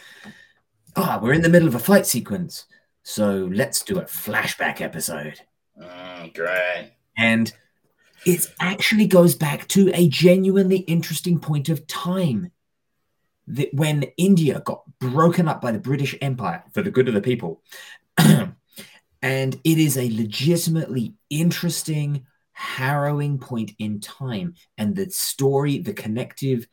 ah, 0.97 1.17
oh, 1.17 1.23
we're 1.23 1.31
in 1.31 1.41
the 1.41 1.47
middle 1.47 1.69
of 1.69 1.75
a 1.75 1.79
fight 1.79 2.05
sequence. 2.05 2.65
So 3.03 3.49
let's 3.53 3.81
do 3.81 3.97
a 3.97 4.03
flashback 4.03 4.81
episode. 4.81 5.39
Mm, 5.81 6.33
great. 6.33 6.91
And 7.17 7.53
it 8.25 8.51
actually 8.59 9.07
goes 9.07 9.35
back 9.35 9.69
to 9.69 9.91
a 9.93 10.09
genuinely 10.09 10.79
interesting 10.79 11.39
point 11.39 11.69
of 11.69 11.87
time 11.87 12.51
that 13.47 13.73
when 13.73 14.03
India 14.17 14.61
got 14.65 14.83
broken 14.99 15.47
up 15.47 15.61
by 15.61 15.71
the 15.71 15.79
British 15.79 16.13
Empire 16.21 16.65
for 16.73 16.81
the 16.81 16.91
good 16.91 17.07
of 17.07 17.13
the 17.13 17.21
people. 17.21 17.61
and 19.21 19.55
it 19.63 19.77
is 19.77 19.97
a 19.97 20.09
legitimately 20.09 21.15
interesting, 21.29 22.25
harrowing 22.53 23.39
point 23.39 23.71
in 23.79 23.99
time. 23.99 24.55
And 24.77 24.95
the 24.95 25.09
story, 25.09 25.79
the 25.79 25.93
connective 25.93 26.67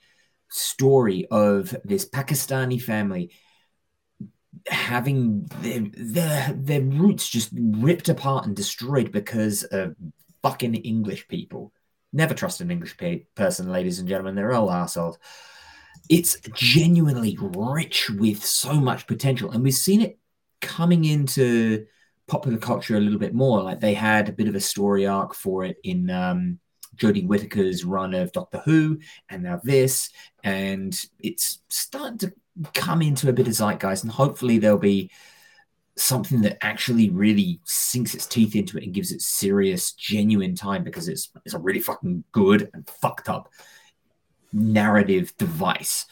story 0.50 1.26
of 1.30 1.74
this 1.84 2.08
Pakistani 2.08 2.80
family 2.80 3.32
having 4.68 5.44
their, 5.60 5.80
their 5.96 6.52
their 6.52 6.80
roots 6.82 7.28
just 7.28 7.50
ripped 7.54 8.08
apart 8.08 8.46
and 8.46 8.54
destroyed 8.54 9.10
because 9.10 9.62
of 9.64 9.96
fucking 10.42 10.74
English 10.74 11.26
people. 11.28 11.72
Never 12.12 12.34
trust 12.34 12.60
an 12.60 12.70
English 12.70 12.96
person, 13.34 13.72
ladies 13.72 13.98
and 13.98 14.08
gentlemen. 14.08 14.34
They're 14.34 14.52
all 14.52 14.70
assholes. 14.70 15.18
It's 16.08 16.38
genuinely 16.54 17.38
rich 17.40 18.10
with 18.10 18.44
so 18.44 18.74
much 18.74 19.06
potential, 19.06 19.50
and 19.50 19.62
we've 19.62 19.74
seen 19.74 20.02
it 20.02 20.18
coming 20.60 21.04
into 21.04 21.86
popular 22.28 22.58
culture 22.58 22.96
a 22.96 23.00
little 23.00 23.18
bit 23.18 23.34
more. 23.34 23.62
Like 23.62 23.80
they 23.80 23.94
had 23.94 24.28
a 24.28 24.32
bit 24.32 24.48
of 24.48 24.54
a 24.54 24.60
story 24.60 25.06
arc 25.06 25.34
for 25.34 25.64
it 25.64 25.76
in 25.84 26.10
um, 26.10 26.58
Jodie 26.96 27.26
Whittaker's 27.26 27.84
run 27.84 28.14
of 28.14 28.32
Doctor 28.32 28.62
Who, 28.64 28.98
and 29.28 29.42
now 29.42 29.60
this, 29.62 30.10
and 30.44 30.98
it's 31.18 31.60
starting 31.68 32.18
to 32.18 32.32
come 32.74 33.02
into 33.02 33.28
a 33.28 33.32
bit 33.32 33.46
of 33.46 33.54
zeitgeist, 33.54 34.02
and 34.02 34.12
hopefully 34.12 34.58
there'll 34.58 34.78
be 34.78 35.10
something 35.96 36.40
that 36.40 36.58
actually 36.62 37.10
really 37.10 37.60
sinks 37.64 38.14
its 38.14 38.26
teeth 38.26 38.56
into 38.56 38.78
it 38.78 38.84
and 38.84 38.94
gives 38.94 39.12
it 39.12 39.20
serious, 39.20 39.92
genuine 39.92 40.54
time 40.54 40.82
because 40.84 41.08
it's 41.08 41.30
it's 41.44 41.54
a 41.54 41.58
really 41.58 41.80
fucking 41.80 42.24
good 42.32 42.70
and 42.74 42.88
fucked 42.88 43.28
up 43.28 43.50
narrative 44.52 45.34
device. 45.38 46.06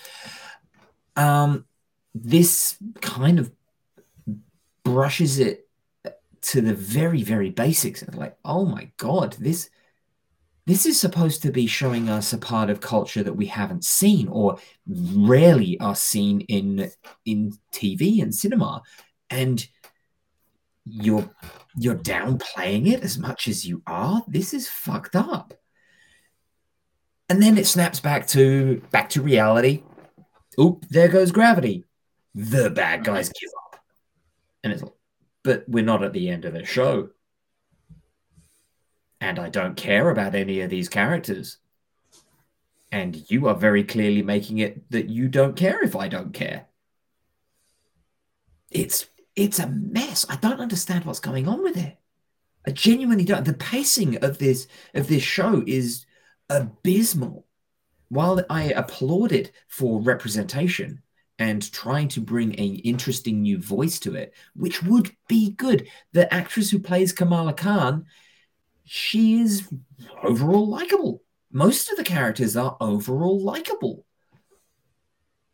Um, 1.17 1.67
this 2.15 2.77
kind 3.01 3.39
of 3.39 3.51
brushes 4.83 5.39
it 5.39 5.69
to 6.43 6.61
the 6.61 6.75
very, 6.75 7.23
very 7.23 7.51
basics. 7.51 8.03
Of 8.03 8.17
like, 8.17 8.37
oh 8.45 8.65
my 8.65 8.91
god, 8.97 9.35
this 9.35 9.71
this 10.67 10.87
is 10.87 11.01
supposed 11.01 11.43
to 11.43 11.51
be 11.51 11.67
showing 11.67 12.09
us 12.09 12.33
a 12.33 12.39
part 12.39 12.71
of 12.71 12.81
culture 12.81 13.23
that 13.23 13.33
we 13.33 13.47
haven't 13.47 13.85
seen 13.85 14.29
or 14.29 14.59
rarely 14.87 15.79
are 15.81 15.97
seen 15.97 16.43
in 16.43 16.91
in 17.25 17.53
TV 17.73 18.23
and 18.23 18.35
cinema. 18.35 18.83
And 19.31 19.67
you're 20.85 21.29
you're 21.77 21.97
downplaying 21.97 22.89
it 22.89 23.03
as 23.03 23.19
much 23.19 23.49
as 23.49 23.67
you 23.67 23.83
are. 23.87 24.23
This 24.29 24.55
is 24.55 24.69
fucked 24.69 25.17
up. 25.17 25.55
And 27.29 27.43
then 27.43 27.59
it 27.59 27.67
snaps 27.67 28.01
back 28.01 28.27
to 28.29 28.83
back 28.91 29.09
to 29.11 29.23
reality. 29.23 29.83
Oop, 30.59 30.87
there 30.89 31.09
goes 31.09 31.31
gravity. 31.33 31.85
The 32.35 32.71
bad 32.71 33.05
guys 33.05 33.29
give 33.29 33.51
up. 33.67 33.81
And 34.63 34.73
it's 34.73 34.83
like, 34.83 34.93
but 35.43 35.65
we're 35.69 35.85
not 35.85 36.03
at 36.03 36.13
the 36.13 36.29
end 36.29 36.45
of 36.45 36.55
the 36.55 36.65
show. 36.65 37.11
And 39.21 39.39
I 39.39 39.49
don't 39.49 39.77
care 39.77 40.11
about 40.11 40.35
any 40.35 40.61
of 40.61 40.71
these 40.71 40.89
characters. 40.89 41.59
And 42.93 43.31
you 43.31 43.49
are 43.49 43.55
very 43.55 43.85
clearly 43.85 44.23
making 44.23 44.59
it 44.59 44.91
that 44.91 45.09
you 45.09 45.29
don't 45.29 45.57
care 45.57 45.83
if 45.83 45.95
I 45.95 46.09
don't 46.09 46.33
care. 46.33 46.67
It's 48.71 49.07
it's 49.37 49.59
a 49.59 49.69
mess. 49.69 50.27
I 50.29 50.37
don't 50.37 50.61
understand 50.61 51.05
what's 51.05 51.21
going 51.21 51.47
on 51.49 51.63
with 51.63 51.77
it. 51.77 51.99
I 52.67 52.73
genuinely 52.73 53.25
don't. 53.25 53.45
The 53.45 53.55
pacing 53.55 54.23
of 54.25 54.39
this 54.39 54.67
of 54.95 55.09
this 55.09 55.23
show 55.23 55.63
is 55.67 56.07
abysmal. 56.49 57.47
While 58.09 58.45
I 58.51 58.65
applaud 58.65 59.31
it 59.31 59.53
for 59.69 60.01
representation 60.01 61.03
and 61.41 61.73
trying 61.73 62.07
to 62.07 62.21
bring 62.21 62.55
a 62.61 62.67
interesting 62.85 63.41
new 63.41 63.59
voice 63.59 63.99
to 64.01 64.15
it, 64.15 64.35
which 64.55 64.83
would 64.83 65.11
be 65.27 65.51
good. 65.53 65.89
The 66.13 66.33
actress 66.33 66.71
who 66.71 66.79
plays 66.79 67.13
Kamala 67.13 67.55
Khan, 67.55 68.05
she 68.85 69.41
is 69.41 69.67
overall 70.23 70.69
likable. 70.69 71.23
Most 71.51 71.91
of 71.91 71.97
the 71.97 72.05
characters 72.05 72.57
are 72.57 72.77
overall 72.79 73.41
likable. 73.41 74.05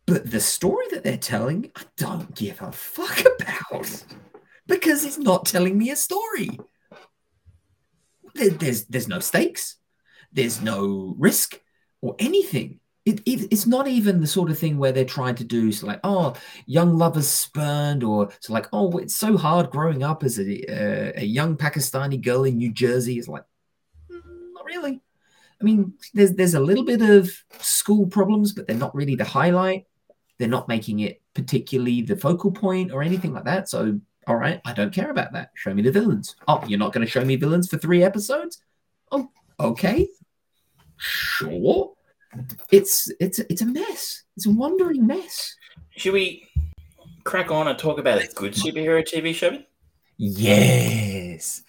But 0.07 0.31
the 0.31 0.41
story 0.41 0.87
that 0.91 1.05
they're 1.05 1.17
telling, 1.17 1.71
I 1.77 1.83
don't 1.97 2.35
give 2.35 2.61
a 2.61 2.73
fuck 2.73 3.21
about 3.21 4.05
because 4.67 5.05
it's 5.05 5.19
not 5.19 5.47
telling 5.47 5.79
me 5.79 5.91
a 5.91 5.97
story. 5.97 6.59
There, 8.35 8.51
there's 8.51 8.87
there's 8.87 9.09
no 9.09 9.21
stakes, 9.21 9.77
there's 10.33 10.61
no 10.61 11.15
risk 11.17 11.61
or 12.01 12.17
anything. 12.19 12.81
It, 13.07 13.21
it, 13.25 13.49
it's 13.53 13.67
not 13.67 13.87
even 13.87 14.21
the 14.21 14.27
sort 14.27 14.51
of 14.51 14.59
thing 14.59 14.79
where 14.79 14.93
they're 14.93 15.05
trying 15.05 15.37
to 15.37 15.45
do 15.45 15.71
so 15.71 15.87
like 15.87 16.01
oh 16.03 16.35
young 16.67 16.99
lovers 16.99 17.29
spurned 17.29 18.03
or 18.03 18.31
so 18.41 18.53
like 18.53 18.67
oh 18.73 18.99
it's 18.99 19.15
so 19.15 19.37
hard 19.37 19.71
growing 19.71 20.03
up 20.03 20.25
as 20.25 20.41
a, 20.41 20.43
uh, 20.69 21.13
a 21.15 21.25
young 21.25 21.57
Pakistani 21.57 22.21
girl 22.21 22.45
in 22.45 22.57
New 22.57 22.73
Jersey. 22.73 23.19
It's 23.19 23.29
like 23.29 23.45
mm, 24.11 24.21
not 24.53 24.65
really. 24.65 25.01
I 25.61 25.65
mean, 25.65 25.95
there's 26.13 26.33
there's 26.33 26.55
a 26.55 26.61
little 26.61 26.85
bit 26.85 27.01
of 27.01 27.31
school 27.61 28.07
problems, 28.07 28.53
but 28.53 28.67
they're 28.67 28.77
not 28.77 28.95
really 28.95 29.15
the 29.15 29.25
highlight. 29.25 29.87
They're 30.39 30.49
not 30.49 30.69
making 30.69 31.01
it 31.01 31.23
particularly 31.35 32.03
the 32.03 32.17
focal 32.17 32.51
point 32.51 32.93
or 32.93 33.03
anything 33.03 33.33
like 33.33 33.45
that. 33.45 33.69
So, 33.69 33.99
all 34.27 34.37
right, 34.37 34.61
I 34.65 34.73
don't 34.75 34.93
care 34.93 35.11
about 35.11 35.33
that. 35.33 35.51
Show 35.55 35.73
me 35.73 35.83
the 35.83 35.93
villains. 35.93 36.37
Oh, 36.47 36.63
you're 36.67 36.79
not 36.79 36.93
going 36.93 37.07
to 37.07 37.11
show 37.11 37.25
me 37.25 37.37
villains 37.37 37.69
for 37.69 37.79
three 37.79 38.03
episodes? 38.03 38.61
Oh, 39.11 39.31
okay, 39.59 40.09
sure. 40.99 41.96
It's 42.71 43.11
it's 43.21 43.39
it's 43.39 43.63
a 43.63 43.67
mess. 43.67 44.23
It's 44.37 44.47
a 44.47 44.51
wandering 44.51 45.07
mess. 45.07 45.55
Should 45.97 46.13
we 46.13 46.49
crack 47.25 47.51
on 47.51 47.69
and 47.69 47.79
talk 47.79 47.99
about 47.99 48.23
a 48.23 48.27
good 48.29 48.53
superhero 48.53 49.03
TV 49.07 49.35
show? 49.35 49.59
Yes. 50.17 51.63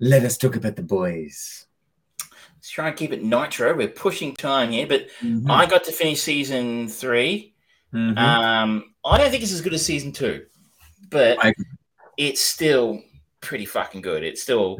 Let 0.00 0.24
us 0.24 0.36
talk 0.36 0.56
about 0.56 0.76
the 0.76 0.82
boys. 0.82 1.66
Let's 2.56 2.70
try 2.70 2.88
and 2.88 2.96
keep 2.96 3.12
it 3.12 3.22
nitro. 3.22 3.74
We're 3.76 3.88
pushing 3.88 4.34
time 4.34 4.70
here, 4.70 4.86
but 4.86 5.08
mm-hmm. 5.20 5.50
I 5.50 5.66
got 5.66 5.84
to 5.84 5.92
finish 5.92 6.22
season 6.22 6.88
3 6.88 7.54
mm-hmm. 7.94 8.18
Um, 8.18 8.94
I 9.04 9.18
don't 9.18 9.30
think 9.30 9.42
it's 9.42 9.52
as 9.52 9.60
good 9.60 9.74
as 9.74 9.84
season 9.84 10.12
two, 10.12 10.44
but 11.10 11.42
I... 11.44 11.54
it's 12.16 12.40
still 12.40 13.02
pretty 13.40 13.64
fucking 13.64 14.02
good. 14.02 14.22
It's 14.22 14.42
still 14.42 14.78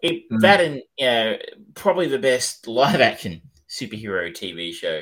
it, 0.00 0.12
mm-hmm. 0.12 0.38
that 0.38 0.60
and 0.60 0.82
you 0.98 1.06
know, 1.06 1.38
probably 1.74 2.06
the 2.06 2.18
best 2.18 2.66
live 2.66 3.00
action 3.00 3.42
superhero 3.72 4.30
TV 4.30 4.72
show 4.72 5.00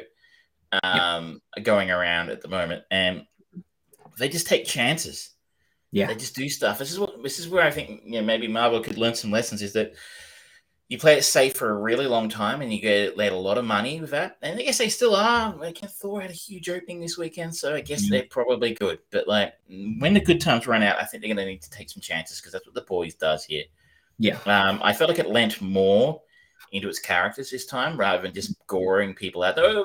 um, 0.83 1.41
yep. 1.57 1.65
going 1.65 1.91
around 1.91 2.31
at 2.31 2.41
the 2.41 2.49
moment, 2.49 2.85
and 2.91 3.27
they 4.19 4.29
just 4.29 4.47
take 4.47 4.65
chances. 4.65 5.31
Yeah, 5.91 6.07
they 6.07 6.15
just 6.15 6.37
do 6.37 6.49
stuff. 6.49 6.79
This 6.79 6.93
is 6.93 6.99
what 6.99 7.23
this 7.23 7.39
is 7.39 7.49
where 7.49 7.65
I 7.65 7.71
think 7.71 8.03
you 8.05 8.13
know 8.13 8.23
maybe 8.23 8.47
Marvel 8.47 8.81
could 8.81 8.99
learn 8.99 9.15
some 9.15 9.31
lessons. 9.31 9.61
Is 9.63 9.73
that 9.73 9.95
you 10.91 10.99
play 10.99 11.17
it 11.17 11.23
safe 11.23 11.55
for 11.55 11.71
a 11.71 11.81
really 11.81 12.07
long 12.07 12.29
time 12.29 12.63
and 12.63 12.73
you 12.73 12.81
get 12.81 13.17
let 13.17 13.33
a 13.33 13.37
lot 13.37 13.57
of 13.57 13.65
money 13.65 14.01
with 14.01 14.11
that. 14.11 14.37
And 14.43 14.59
I 14.59 14.63
guess 14.63 14.79
they 14.79 14.89
still 14.89 15.15
are. 15.15 15.55
Like 15.55 15.79
Thor 15.79 16.21
had 16.21 16.33
a 16.33 16.35
huge 16.35 16.69
opening 16.69 17.01
this 17.01 17.17
weekend, 17.17 17.55
so 17.55 17.77
I 17.77 17.81
guess 17.81 18.11
they're 18.11 18.25
probably 18.29 18.75
good. 18.75 18.99
But 19.11 19.29
like 19.29 19.55
when 19.69 20.15
the 20.15 20.21
good 20.21 20.41
times 20.41 20.67
run 20.67 20.83
out, 20.83 20.97
I 21.01 21.05
think 21.05 21.23
they're 21.23 21.33
going 21.33 21.47
to 21.47 21.51
need 21.51 21.63
to 21.63 21.71
take 21.71 21.91
some 21.91 22.01
chances 22.01 22.41
because 22.41 22.53
that's 22.53 22.67
what 22.67 22.75
the 22.75 22.83
boys 22.83 23.15
does 23.15 23.45
here. 23.45 23.65
Yeah. 24.19 24.39
Um, 24.47 24.81
I 24.83 24.93
felt 24.93 25.11
like 25.11 25.21
it 25.21 25.31
lent 25.31 25.63
more 25.63 26.23
into 26.73 26.89
its 26.89 26.99
characters 26.99 27.51
this 27.51 27.67
time 27.67 27.97
rather 27.97 28.23
than 28.23 28.33
just 28.33 28.55
goring 28.67 29.15
people 29.15 29.43
out. 29.43 29.57
There 29.57 29.85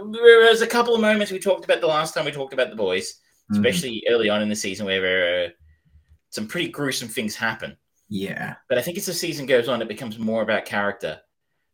was 0.49 0.61
a 0.61 0.67
couple 0.67 0.95
of 0.95 1.01
moments 1.01 1.31
we 1.31 1.39
talked 1.39 1.65
about 1.65 1.81
the 1.81 1.87
last 1.87 2.13
time 2.13 2.25
we 2.25 2.31
talked 2.31 2.53
about 2.53 2.69
the 2.69 2.75
boys, 2.75 3.13
mm-hmm. 3.51 3.55
especially 3.55 4.03
early 4.09 4.29
on 4.29 4.41
in 4.41 4.49
the 4.49 4.55
season 4.55 4.85
where 4.85 5.45
uh, 5.45 5.49
some 6.29 6.47
pretty 6.47 6.69
gruesome 6.69 7.07
things 7.07 7.35
happen. 7.35 7.77
Yeah. 8.07 8.55
But 8.69 8.77
I 8.77 8.81
think 8.81 8.97
as 8.97 9.05
the 9.05 9.13
season 9.13 9.45
goes 9.45 9.67
on, 9.67 9.81
it 9.81 9.87
becomes 9.87 10.19
more 10.19 10.43
about 10.43 10.65
character 10.65 11.19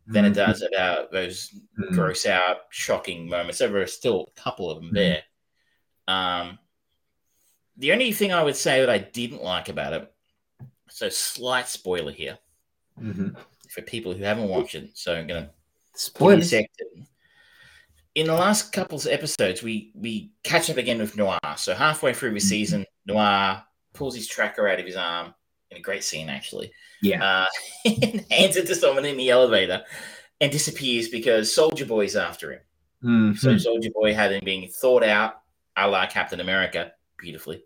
than 0.08 0.24
mm-hmm. 0.24 0.32
it 0.32 0.36
does 0.36 0.62
about 0.62 1.12
those 1.12 1.50
mm-hmm. 1.50 1.94
gross 1.94 2.26
out, 2.26 2.58
shocking 2.70 3.30
moments. 3.30 3.60
There 3.60 3.76
are 3.78 3.88
still 3.88 4.32
a 4.36 4.42
couple 4.42 4.70
of 4.70 4.78
them 4.78 4.88
mm-hmm. 4.88 4.96
there. 4.96 5.24
Um, 6.08 6.60
the 7.78 7.92
only 7.92 8.12
thing 8.12 8.32
I 8.32 8.44
would 8.44 8.56
say 8.56 8.80
that 8.80 8.90
I 8.90 8.98
didn't 8.98 9.44
like 9.44 9.70
about 9.70 9.94
it, 9.94 10.14
so 10.90 11.10
slight 11.10 11.68
spoiler 11.68 12.12
here 12.12 12.38
mm-hmm. 13.02 13.30
For 13.72 13.82
people 13.82 14.14
who 14.14 14.24
haven't 14.24 14.50
watched 14.50 14.76
it. 14.76 14.90
So 14.94 15.16
I'm 15.16 15.28
going 15.28 15.46
to 15.46 15.50
spoil 15.94 16.40
it. 16.42 16.70
In 18.14 18.28
the 18.28 18.34
last 18.34 18.74
couple 18.74 18.98
of 18.98 19.08
episodes, 19.08 19.64
we 19.64 19.92
we 19.96 20.32
catch 20.44 20.70
up 20.70 20.78
again 20.78 21.00
with 21.00 21.16
Noir. 21.16 21.40
So 21.56 21.74
halfway 21.74 22.14
through 22.14 22.32
the 22.32 22.40
mm-hmm. 22.40 22.48
season, 22.48 22.86
Noir 23.06 23.64
pulls 23.94 24.16
his 24.16 24.28
tracker 24.28 24.68
out 24.68 24.80
of 24.80 24.86
his 24.86 24.98
arm 24.98 25.34
in 25.70 25.78
a 25.78 25.82
great 25.82 26.04
scene 26.04 26.30
actually. 26.30 26.72
Yeah. 27.02 27.24
Uh, 27.24 27.46
and 27.86 28.26
hands 28.30 28.58
it 28.58 28.68
to 28.68 28.76
someone 28.76 29.06
in 29.06 29.18
the 29.18 29.30
elevator 29.30 29.84
and 30.42 30.52
disappears 30.52 31.08
because 31.08 31.54
Soldier 31.54 31.86
Boy's 31.86 32.18
after 32.18 32.52
him. 32.52 32.62
Mm-hmm. 33.04 33.38
So 33.38 33.58
Soldier 33.58 33.90
Boy 33.94 34.14
having 34.14 34.44
been 34.44 34.68
thought 34.68 35.04
out, 35.04 35.36
a 35.78 35.88
la 35.88 36.06
Captain 36.08 36.42
America, 36.42 36.92
beautifully, 37.18 37.64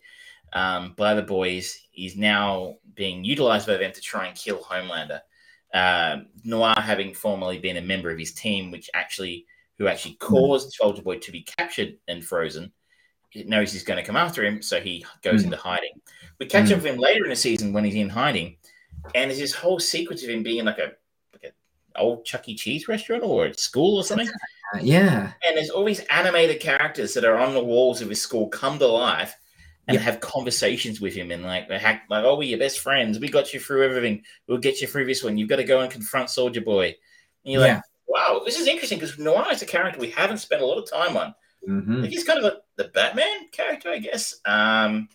um, 0.53 0.93
by 0.95 1.15
the 1.15 1.23
boys, 1.23 1.81
is 1.97 2.15
now 2.15 2.75
being 2.93 3.23
utilized 3.23 3.65
by 3.65 3.77
them 3.77 3.91
to 3.91 4.01
try 4.01 4.27
and 4.27 4.37
kill 4.37 4.59
Homelander. 4.59 5.21
Um, 5.75 6.27
Noir 6.45 6.73
having 6.77 7.13
formerly 7.13 7.59
been 7.59 7.75
a 7.75 7.81
member 7.81 8.09
of 8.09 8.17
his 8.17 8.33
team, 8.33 8.71
which 8.71 8.89
actually 8.93 9.45
who 9.77 9.87
actually 9.87 10.17
hmm. 10.21 10.27
caused 10.27 10.67
mm-hmm. 10.67 10.83
Soldier 10.83 11.01
Boy 11.01 11.19
to 11.19 11.31
be 11.31 11.41
captured 11.41 11.97
and 12.07 12.23
frozen, 12.23 12.71
knows 13.35 13.73
he's 13.73 13.83
going 13.83 13.97
to 13.97 14.05
come 14.05 14.15
after 14.15 14.45
him, 14.45 14.61
so 14.61 14.79
he 14.79 15.05
goes 15.21 15.41
mm-hmm. 15.41 15.53
into 15.53 15.57
hiding. 15.57 16.01
We 16.39 16.45
catch 16.45 16.69
mm. 16.69 16.71
up 16.71 16.77
with 16.77 16.85
him 16.85 16.97
later 16.97 17.25
in 17.25 17.29
the 17.29 17.35
season 17.35 17.73
when 17.73 17.83
he's 17.83 17.95
in 17.95 18.07
hiding, 18.07 18.55
and 19.13 19.29
there's 19.29 19.39
this 19.39 19.53
whole 19.53 19.79
sequence 19.79 20.23
of 20.23 20.29
him 20.29 20.43
being 20.43 20.63
like 20.63 20.77
a 20.77 20.93
like 21.33 21.43
an 21.43 21.51
old 21.97 22.23
Chuck 22.23 22.47
E. 22.47 22.55
Cheese 22.55 22.87
restaurant 22.87 23.23
or 23.23 23.45
at 23.45 23.59
school 23.59 23.97
or 23.97 24.03
something. 24.03 24.29
Yeah. 24.81 25.31
And 25.47 25.55
there's 25.55 25.69
all 25.69 25.85
these 25.85 26.01
animated 26.09 26.59
characters 26.59 27.13
that 27.13 27.23
are 27.23 27.37
on 27.37 27.53
the 27.53 27.63
walls 27.63 28.01
of 28.01 28.09
his 28.09 28.21
school 28.21 28.49
come 28.49 28.79
to 28.79 28.87
life 28.87 29.35
and 29.87 29.97
have 29.97 30.19
conversations 30.19 30.99
with 30.99 31.13
him 31.13 31.31
and 31.31 31.43
like 31.43 31.69
like, 31.69 32.01
oh, 32.09 32.37
we're 32.37 32.43
your 32.43 32.59
best 32.59 32.79
friends. 32.79 33.19
We 33.19 33.29
got 33.29 33.53
you 33.53 33.59
through 33.59 33.83
everything. 33.83 34.23
We'll 34.47 34.57
get 34.57 34.81
you 34.81 34.87
through 34.87 35.05
this 35.05 35.23
one. 35.23 35.37
You've 35.37 35.49
got 35.49 35.57
to 35.57 35.63
go 35.63 35.81
and 35.81 35.91
confront 35.91 36.29
Soldier 36.29 36.61
Boy. 36.61 36.95
And 37.43 37.53
you're 37.53 37.65
yeah. 37.65 37.75
like, 37.75 37.83
wow, 38.07 38.41
this 38.45 38.59
is 38.59 38.67
interesting 38.67 38.99
because 38.99 39.19
Noir 39.19 39.45
is 39.51 39.61
a 39.61 39.65
character 39.65 39.99
we 39.99 40.09
haven't 40.09 40.39
spent 40.39 40.61
a 40.61 40.65
lot 40.65 40.77
of 40.77 40.89
time 40.89 41.17
on. 41.17 41.35
Mm-hmm. 41.67 42.01
Like 42.01 42.09
he's 42.09 42.23
kind 42.23 42.39
of 42.39 42.45
a, 42.45 42.57
the 42.77 42.89
Batman 42.89 43.49
character, 43.51 43.89
I 43.89 43.99
guess. 43.99 44.35
Um, 44.45 45.09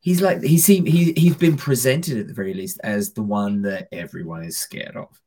he's 0.00 0.20
like 0.20 0.42
he 0.42 0.58
seem 0.58 0.84
he 0.84 1.12
he's 1.12 1.36
been 1.36 1.56
presented 1.56 2.18
at 2.18 2.28
the 2.28 2.34
very 2.34 2.54
least 2.54 2.80
as 2.84 3.12
the 3.12 3.22
one 3.22 3.62
that 3.62 3.88
everyone 3.92 4.44
is 4.44 4.56
scared 4.56 4.96
of. 4.96 5.20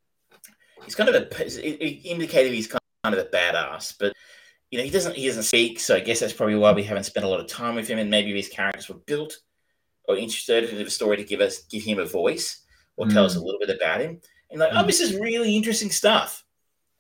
He's 0.84 0.95
kind 0.95 1.10
of 1.10 1.15
a 1.15 1.28
it 1.44 2.02
indicated 2.06 2.53
he's 2.53 2.68
kind 2.68 2.82
of 3.03 3.18
a 3.18 3.26
badass, 3.26 3.95
but 3.99 4.14
you 4.72 4.77
know 4.77 4.84
he 4.84 4.89
doesn't 4.89 5.15
he 5.15 5.27
doesn't 5.27 5.44
speak, 5.44 5.80
so 5.80 5.95
I 5.95 5.99
guess 5.99 6.19
that's 6.19 6.34
probably 6.34 6.56
why 6.56 6.73
we 6.73 6.84
haven't 6.84 7.06
spent 7.06 7.26
a 7.26 7.30
lot 7.30 7.39
of 7.39 7.48
time 7.48 7.76
with 7.76 7.88
him, 7.88 7.99
and 7.99 8.10
maybe 8.10 8.34
his 8.35 8.49
characters 8.49 8.89
were 8.89 8.95
built 8.95 9.38
or 10.07 10.18
inserted 10.18 10.69
into 10.69 10.84
the 10.84 10.89
story 10.89 11.18
to 11.18 11.23
give 11.23 11.41
us 11.41 11.64
give 11.64 11.84
him 11.84 11.99
a 11.99 12.06
voice 12.06 12.64
or 12.95 13.06
mm. 13.06 13.14
tell 13.14 13.26
us 13.26 13.35
a 13.35 13.39
mm. 13.39 13.44
little 13.44 13.60
bit 13.60 13.76
about 13.76 14.02
him. 14.02 14.19
And 14.49 14.60
like, 14.60 14.72
oh, 14.72 14.77
mm. 14.77 14.84
oh, 14.84 14.85
this 14.85 14.99
is 14.99 15.19
really 15.19 15.56
interesting 15.56 15.91
stuff. 15.91 16.44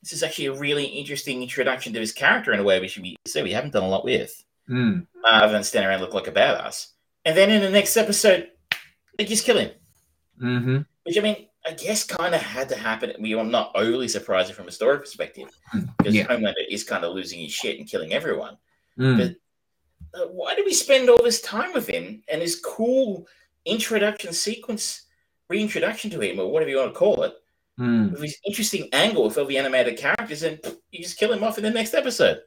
This 0.01 0.13
is 0.13 0.23
actually 0.23 0.47
a 0.47 0.53
really 0.53 0.85
interesting 0.85 1.41
introduction 1.41 1.93
to 1.93 1.99
his 1.99 2.11
character 2.11 2.53
in 2.53 2.59
a 2.59 2.63
way 2.63 2.79
we 2.79 2.87
should 2.87 3.03
be 3.03 3.17
so 3.25 3.43
we 3.43 3.51
haven't 3.51 3.73
done 3.73 3.83
a 3.83 3.89
lot 3.89 4.05
with. 4.05 4.43
Mm. 4.69 5.07
Uh, 5.23 5.27
other 5.27 5.53
than 5.53 5.63
stand 5.63 5.85
around 5.85 6.01
look 6.01 6.13
like 6.13 6.27
a 6.27 6.31
badass. 6.31 6.87
And 7.25 7.35
then 7.35 7.49
in 7.49 7.61
the 7.61 7.69
next 7.69 7.97
episode, 7.97 8.49
they 9.17 9.25
just 9.25 9.45
kill 9.45 9.57
him. 9.57 9.71
Mm-hmm. 10.41 10.77
Which 11.03 11.17
I 11.17 11.21
mean, 11.21 11.46
I 11.67 11.73
guess 11.73 12.05
kind 12.05 12.33
of 12.33 12.41
had 12.41 12.69
to 12.69 12.77
happen. 12.77 13.13
We 13.19 13.33
are 13.33 13.43
not 13.43 13.71
overly 13.75 14.07
surprised 14.07 14.53
from 14.53 14.69
a 14.69 14.71
story 14.71 14.99
perspective 14.99 15.49
because 15.97 16.15
yeah. 16.15 16.25
Homelander 16.27 16.65
is 16.69 16.85
kind 16.85 17.03
of 17.03 17.13
losing 17.13 17.39
his 17.39 17.51
shit 17.51 17.77
and 17.77 17.87
killing 17.87 18.13
everyone. 18.13 18.57
Mm. 18.97 19.17
But 20.13 20.21
uh, 20.21 20.27
why 20.27 20.55
do 20.55 20.63
we 20.63 20.73
spend 20.73 21.09
all 21.09 21.21
this 21.21 21.41
time 21.41 21.73
with 21.73 21.87
him 21.87 22.23
and 22.31 22.41
his 22.41 22.59
cool 22.59 23.27
introduction 23.65 24.31
sequence, 24.31 25.07
reintroduction 25.49 26.09
to 26.11 26.21
him, 26.21 26.39
or 26.39 26.49
whatever 26.49 26.71
you 26.71 26.77
want 26.77 26.93
to 26.93 26.97
call 26.97 27.23
it, 27.23 27.33
Mm. 27.79 28.11
with 28.11 28.21
his 28.23 28.39
interesting 28.43 28.89
angle 28.91 29.25
with 29.25 29.37
all 29.37 29.45
the 29.45 29.59
animated 29.59 29.99
characters, 29.99 30.41
and 30.41 30.59
you 30.89 31.03
just 31.03 31.19
kill 31.19 31.31
him 31.31 31.43
off 31.43 31.59
in 31.59 31.63
the 31.63 31.69
next 31.69 31.93
episode. 31.93 32.39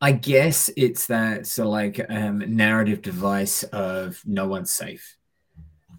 I 0.00 0.10
guess 0.10 0.70
it's 0.76 1.06
that 1.06 1.46
sort 1.46 1.66
of 1.66 1.72
like 1.72 2.04
um, 2.08 2.56
narrative 2.56 3.00
device 3.00 3.62
of 3.62 4.20
no 4.26 4.48
one's 4.48 4.72
safe. 4.72 5.16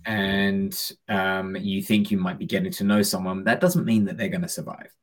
And 0.05 0.77
um, 1.07 1.55
you 1.55 1.81
think 1.81 2.11
you 2.11 2.17
might 2.17 2.39
be 2.39 2.45
getting 2.45 2.71
to 2.71 2.83
know 2.83 3.01
someone. 3.01 3.43
That 3.43 3.61
doesn't 3.61 3.85
mean 3.85 4.05
that 4.05 4.17
they're 4.17 4.29
going 4.29 4.41
to 4.41 4.49
survive. 4.49 4.93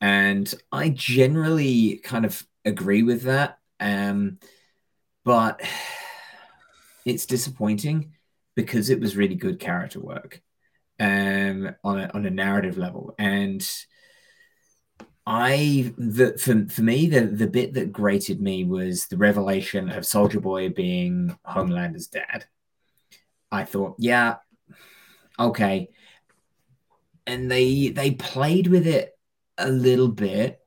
And 0.00 0.52
I 0.70 0.90
generally 0.90 1.98
kind 1.98 2.24
of 2.24 2.46
agree 2.64 3.02
with 3.02 3.22
that. 3.22 3.58
Um, 3.80 4.38
but 5.24 5.60
it's 7.04 7.26
disappointing 7.26 8.12
because 8.54 8.90
it 8.90 9.00
was 9.00 9.16
really 9.16 9.34
good 9.34 9.58
character 9.58 10.00
work 10.00 10.42
um, 11.00 11.74
on, 11.82 12.00
a, 12.00 12.10
on 12.14 12.26
a 12.26 12.30
narrative 12.30 12.78
level. 12.78 13.14
And 13.18 13.66
I 15.26 15.92
the 15.96 16.36
for, 16.38 16.66
for 16.68 16.82
me 16.82 17.06
the 17.06 17.22
the 17.22 17.46
bit 17.46 17.72
that 17.74 17.92
grated 17.92 18.42
me 18.42 18.64
was 18.64 19.06
the 19.06 19.16
revelation 19.16 19.88
of 19.88 20.04
Soldier 20.04 20.40
Boy 20.40 20.68
being 20.68 21.36
Homelander's 21.44 22.08
dad. 22.08 22.44
I 23.54 23.64
thought, 23.64 23.96
yeah, 23.98 24.36
okay. 25.38 25.88
And 27.26 27.50
they 27.50 27.88
they 27.88 28.12
played 28.12 28.66
with 28.66 28.86
it 28.86 29.16
a 29.56 29.70
little 29.70 30.08
bit 30.08 30.60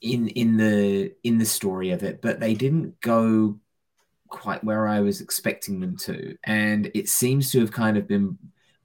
in 0.00 0.28
in 0.28 0.56
the 0.56 1.12
in 1.22 1.38
the 1.38 1.44
story 1.44 1.90
of 1.90 2.02
it, 2.02 2.20
but 2.22 2.40
they 2.40 2.54
didn't 2.54 3.00
go 3.00 3.60
quite 4.28 4.64
where 4.64 4.88
I 4.88 5.00
was 5.00 5.20
expecting 5.20 5.80
them 5.80 5.96
to. 5.98 6.36
And 6.44 6.90
it 6.94 7.08
seems 7.08 7.50
to 7.52 7.60
have 7.60 7.72
kind 7.72 7.96
of 7.96 8.08
been 8.08 8.38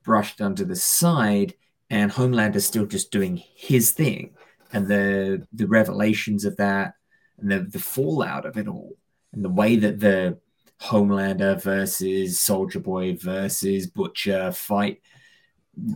brushed 0.04 0.42
under 0.42 0.66
the 0.66 0.76
side, 0.76 1.56
and 1.90 2.12
Homeland 2.12 2.56
is 2.56 2.66
still 2.66 2.86
just 2.86 3.12
doing 3.12 3.42
his 3.56 3.92
thing 3.92 4.36
and 4.76 4.88
the 4.88 5.48
the 5.54 5.68
revelations 5.68 6.46
of 6.46 6.58
that 6.58 6.94
and 7.40 7.50
the 7.50 7.60
the 7.60 7.80
fallout 7.80 8.46
of 8.46 8.58
it 8.58 8.68
all 8.68 8.98
and 9.34 9.44
the 9.44 9.50
way 9.50 9.76
that 9.78 10.00
the 10.00 10.38
Homelander 10.81 11.61
versus 11.61 12.39
Soldier 12.39 12.80
Boy 12.80 13.15
versus 13.15 13.88
Butcher 13.88 14.52
fight 14.52 15.02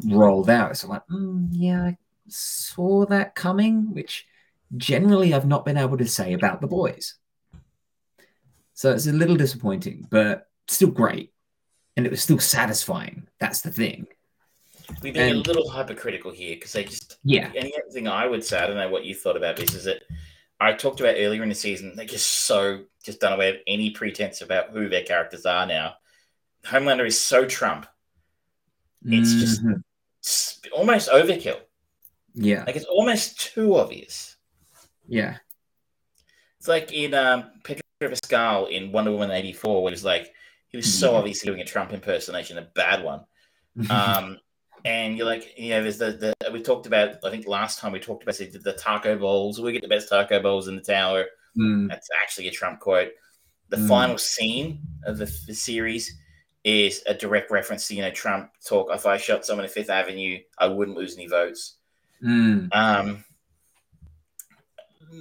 rolled 0.05 0.49
out. 0.49 0.77
So 0.77 0.87
I'm 0.87 0.91
like, 0.91 1.07
mm, 1.07 1.47
yeah, 1.51 1.83
I 1.83 1.97
saw 2.27 3.05
that 3.07 3.35
coming, 3.35 3.93
which 3.93 4.25
generally 4.77 5.33
I've 5.33 5.47
not 5.47 5.65
been 5.65 5.77
able 5.77 5.97
to 5.97 6.07
say 6.07 6.33
about 6.33 6.61
the 6.61 6.67
boys. 6.67 7.15
So 8.73 8.93
it's 8.93 9.07
a 9.07 9.13
little 9.13 9.35
disappointing, 9.35 10.07
but 10.09 10.47
still 10.67 10.91
great. 10.91 11.33
And 11.97 12.05
it 12.05 12.09
was 12.09 12.23
still 12.23 12.39
satisfying. 12.39 13.27
That's 13.39 13.61
the 13.61 13.71
thing. 13.71 14.07
We've 15.01 15.13
been 15.13 15.37
And- 15.37 15.45
a 15.45 15.49
little 15.49 15.69
hypocritical 15.69 16.31
here 16.31 16.55
because 16.55 16.71
they 16.71 16.85
just 16.85 17.17
Yeah. 17.23 17.49
other 17.49 17.69
thing 17.91 18.07
I 18.07 18.25
would 18.25 18.43
say, 18.43 18.57
I 18.59 18.67
don't 18.67 18.77
know 18.77 18.89
what 18.89 19.05
you 19.05 19.13
thought 19.15 19.35
about 19.37 19.57
this, 19.57 19.73
is 19.73 19.83
that 19.83 20.03
I 20.59 20.73
talked 20.73 20.99
about 20.99 21.15
earlier 21.17 21.41
in 21.43 21.49
the 21.49 21.55
season, 21.55 21.95
they're 21.95 22.05
just 22.05 22.29
so 22.45 22.83
just 23.03 23.21
done 23.21 23.33
away 23.33 23.53
with 23.53 23.61
any 23.65 23.91
pretense 23.91 24.41
about 24.41 24.71
who 24.71 24.89
their 24.89 25.03
characters 25.03 25.45
are 25.45 25.65
now. 25.65 25.95
Homelander 26.65 27.07
is 27.07 27.19
so 27.19 27.45
Trump. 27.45 27.85
It's 29.05 29.33
just- 29.33 29.63
Mhm. 29.63 29.83
It's 30.19 30.59
almost 30.73 31.09
overkill. 31.09 31.61
yeah. 32.33 32.63
Like 32.65 32.75
it's 32.75 32.85
almost 32.85 33.39
too 33.39 33.75
obvious. 33.77 34.35
Yeah. 35.07 35.37
It's 36.57 36.67
like 36.67 36.91
in 36.91 37.13
um, 37.13 37.51
Pedro 37.63 37.81
Pascal 38.01 38.65
in 38.65 38.91
Wonder 38.91 39.11
Woman 39.13 39.31
84, 39.31 39.81
where 39.81 39.93
it's 39.93 40.03
like 40.03 40.33
he 40.67 40.75
was 40.77 40.93
so 40.93 41.13
Yeah. 41.13 41.17
obviously 41.19 41.47
doing 41.47 41.61
a 41.61 41.65
Trump 41.65 41.93
impersonation, 41.93 42.57
a 42.57 42.63
bad 42.63 43.03
one. 43.03 43.25
Um, 43.89 44.39
and 44.85 45.17
you're 45.17 45.25
like, 45.25 45.53
you 45.57 45.69
know, 45.71 45.81
there's 45.83 45.97
the, 45.97 46.33
the 46.41 46.51
we 46.51 46.61
talked 46.61 46.85
about. 46.87 47.23
I 47.23 47.29
think 47.29 47.47
last 47.47 47.79
time 47.79 47.91
we 47.91 47.99
talked 47.99 48.23
about 48.23 48.37
the, 48.37 48.45
the 48.47 48.73
taco 48.73 49.17
bowls. 49.17 49.59
We 49.59 49.71
get 49.71 49.81
the 49.81 49.87
best 49.87 50.09
taco 50.09 50.41
bowls 50.41 50.67
in 50.67 50.75
the 50.75 50.81
tower. 50.81 51.25
Mm, 51.57 51.89
That's 51.89 52.09
actually 52.23 52.47
a 52.47 52.51
Trump 52.51 52.79
quote. 52.79 53.11
The 53.69 53.77
Mm. 53.77 53.87
final 53.87 54.17
scene 54.17 54.81
of 55.03 55.17
the, 55.17 55.25
the 55.47 55.53
series 55.53 56.15
is 56.63 57.03
a 57.07 57.13
direct 57.13 57.51
reference 57.51 57.87
to 57.87 57.95
you 57.95 58.01
know 58.01 58.11
Trump 58.11 58.51
talk. 58.65 58.89
If 58.91 59.05
I 59.05 59.17
shot 59.17 59.45
someone 59.45 59.65
at 59.65 59.71
Fifth 59.71 59.89
Avenue, 59.89 60.39
I 60.57 60.67
wouldn't 60.67 60.97
lose 60.97 61.15
any 61.15 61.27
votes. 61.27 61.75
mm, 62.23 62.73
Um, 62.73 63.23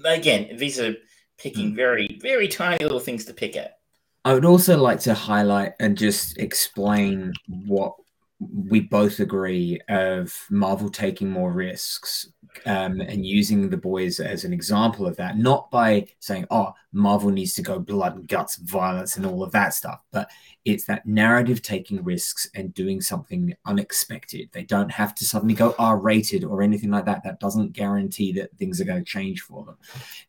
again, 0.04 0.56
these 0.56 0.80
are 0.80 0.94
picking 1.36 1.74
very 1.74 2.18
very 2.20 2.48
tiny 2.48 2.82
little 2.82 3.00
things 3.00 3.24
to 3.26 3.34
pick 3.34 3.56
at. 3.56 3.78
I 4.24 4.34
would 4.34 4.44
also 4.44 4.76
like 4.76 5.00
to 5.00 5.14
highlight 5.14 5.74
and 5.80 5.96
just 5.96 6.38
explain 6.38 7.32
what 7.46 7.94
we 8.40 8.80
both 8.80 9.18
agree 9.18 9.80
of 9.88 10.32
Marvel 10.48 10.90
taking 10.90 11.28
more 11.28 11.52
risks 11.52 12.30
um, 12.66 13.00
and 13.00 13.26
using 13.26 13.68
the 13.68 13.76
boys 13.76 14.20
as 14.20 14.44
an 14.44 14.52
example 14.52 15.06
of 15.06 15.16
that, 15.16 15.36
not 15.36 15.70
by 15.72 16.06
saying, 16.20 16.46
oh, 16.50 16.72
Marvel 16.92 17.30
needs 17.30 17.54
to 17.54 17.62
go 17.62 17.80
blood 17.80 18.14
and 18.14 18.28
guts, 18.28 18.56
violence, 18.56 19.16
and 19.16 19.26
all 19.26 19.42
of 19.42 19.50
that 19.52 19.74
stuff, 19.74 20.00
but 20.12 20.30
it's 20.64 20.84
that 20.84 21.04
narrative 21.04 21.62
taking 21.62 22.02
risks 22.04 22.48
and 22.54 22.72
doing 22.74 23.00
something 23.00 23.54
unexpected. 23.66 24.48
They 24.52 24.64
don't 24.64 24.90
have 24.90 25.14
to 25.16 25.24
suddenly 25.24 25.54
go 25.54 25.74
R 25.78 25.98
rated 25.98 26.44
or 26.44 26.62
anything 26.62 26.90
like 26.90 27.06
that. 27.06 27.24
That 27.24 27.40
doesn't 27.40 27.72
guarantee 27.72 28.32
that 28.34 28.56
things 28.56 28.80
are 28.80 28.84
going 28.84 29.04
to 29.04 29.10
change 29.10 29.40
for 29.40 29.64
them. 29.64 29.78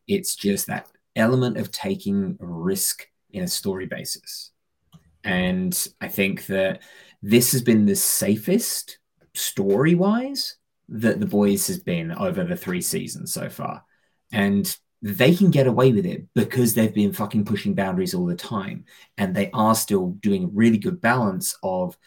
It's 0.07 0.36
just 0.36 0.65
that 0.68 0.88
element 1.15 1.57
of 1.57 1.72
taking 1.72 2.38
risk 2.40 3.07
in 3.31 3.44
a 3.44 3.48
story 3.48 3.86
basis. 3.86 4.52
And 5.23 5.88
I 6.02 6.07
think 6.07 6.45
that 6.48 6.81
this 7.22 7.52
has 7.52 7.62
been 7.62 7.86
the 7.86 7.96
safest 7.96 9.00
story 9.34 9.96
wise 9.96 10.56
that 10.90 11.20
the 11.20 11.26
boys 11.26 11.68
has 11.68 11.80
been 11.80 12.12
over 12.12 12.44
the 12.44 12.58
three 12.58 12.82
seasons 12.82 13.34
so 13.34 13.50
far. 13.50 13.84
And 14.32 14.76
they 15.02 15.34
can 15.34 15.52
get 15.52 15.68
away 15.68 15.91
with 15.91 16.06
it 16.06 16.26
because 16.34 16.74
they've 16.74 16.94
been 16.94 17.14
fucking 17.14 17.46
pushing 17.46 17.74
boundaries 17.74 18.14
all 18.14 18.26
the 18.26 18.36
time. 18.36 18.86
And 19.18 19.36
they 19.36 19.50
are 19.52 19.76
still 19.76 20.12
doing 20.20 20.46
a 20.46 20.48
really 20.48 20.78
good 20.78 21.00
balance 21.00 21.58
of 21.64 21.98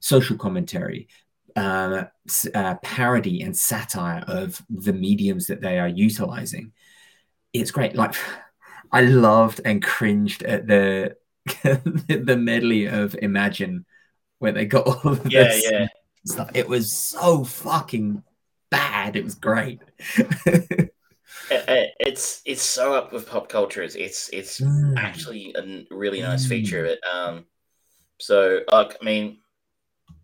social 0.00 0.36
commentary, 0.36 1.08
uh, 1.56 2.04
uh, 2.54 2.74
parody, 2.82 3.42
and 3.42 3.56
satire 3.56 4.24
of 4.26 4.60
the 4.68 4.92
mediums 4.92 5.46
that 5.46 5.60
they 5.60 5.78
are 5.78 5.88
utilizing. 5.88 6.72
It's 7.52 7.70
great. 7.70 7.94
Like, 7.94 8.14
I 8.92 9.00
loved 9.00 9.60
and 9.64 9.82
cringed 9.82 10.42
at 10.44 10.66
the 10.66 11.16
the 11.62 12.36
medley 12.38 12.86
of 12.86 13.16
Imagine 13.20 13.84
where 14.38 14.52
they 14.52 14.66
got 14.66 14.86
all 15.04 15.12
of 15.12 15.24
Yeah, 15.28 15.54
this 15.54 15.70
yeah. 15.70 15.86
stuff. 16.26 16.50
It 16.54 16.68
was 16.68 16.92
so 16.92 17.44
fucking 17.44 18.22
bad. 18.70 19.16
It 19.16 19.24
was 19.24 19.34
great. 19.36 19.82
It- 21.50 21.68
it- 21.68 21.94
it's 22.00 22.42
it's 22.44 22.62
so 22.62 22.94
up 22.94 23.12
with 23.12 23.28
pop 23.28 23.48
culture. 23.48 23.82
It's 23.82 23.94
it's, 23.96 24.28
it's 24.30 24.60
Mm. 24.60 24.94
actually 24.96 25.54
a 25.56 25.84
really 25.94 26.20
nice 26.22 26.46
feature 26.46 26.80
of 26.84 26.86
it. 26.92 27.00
Um, 27.04 27.46
so 28.20 28.62
like 28.72 28.96
I 29.00 29.04
mean, 29.04 29.40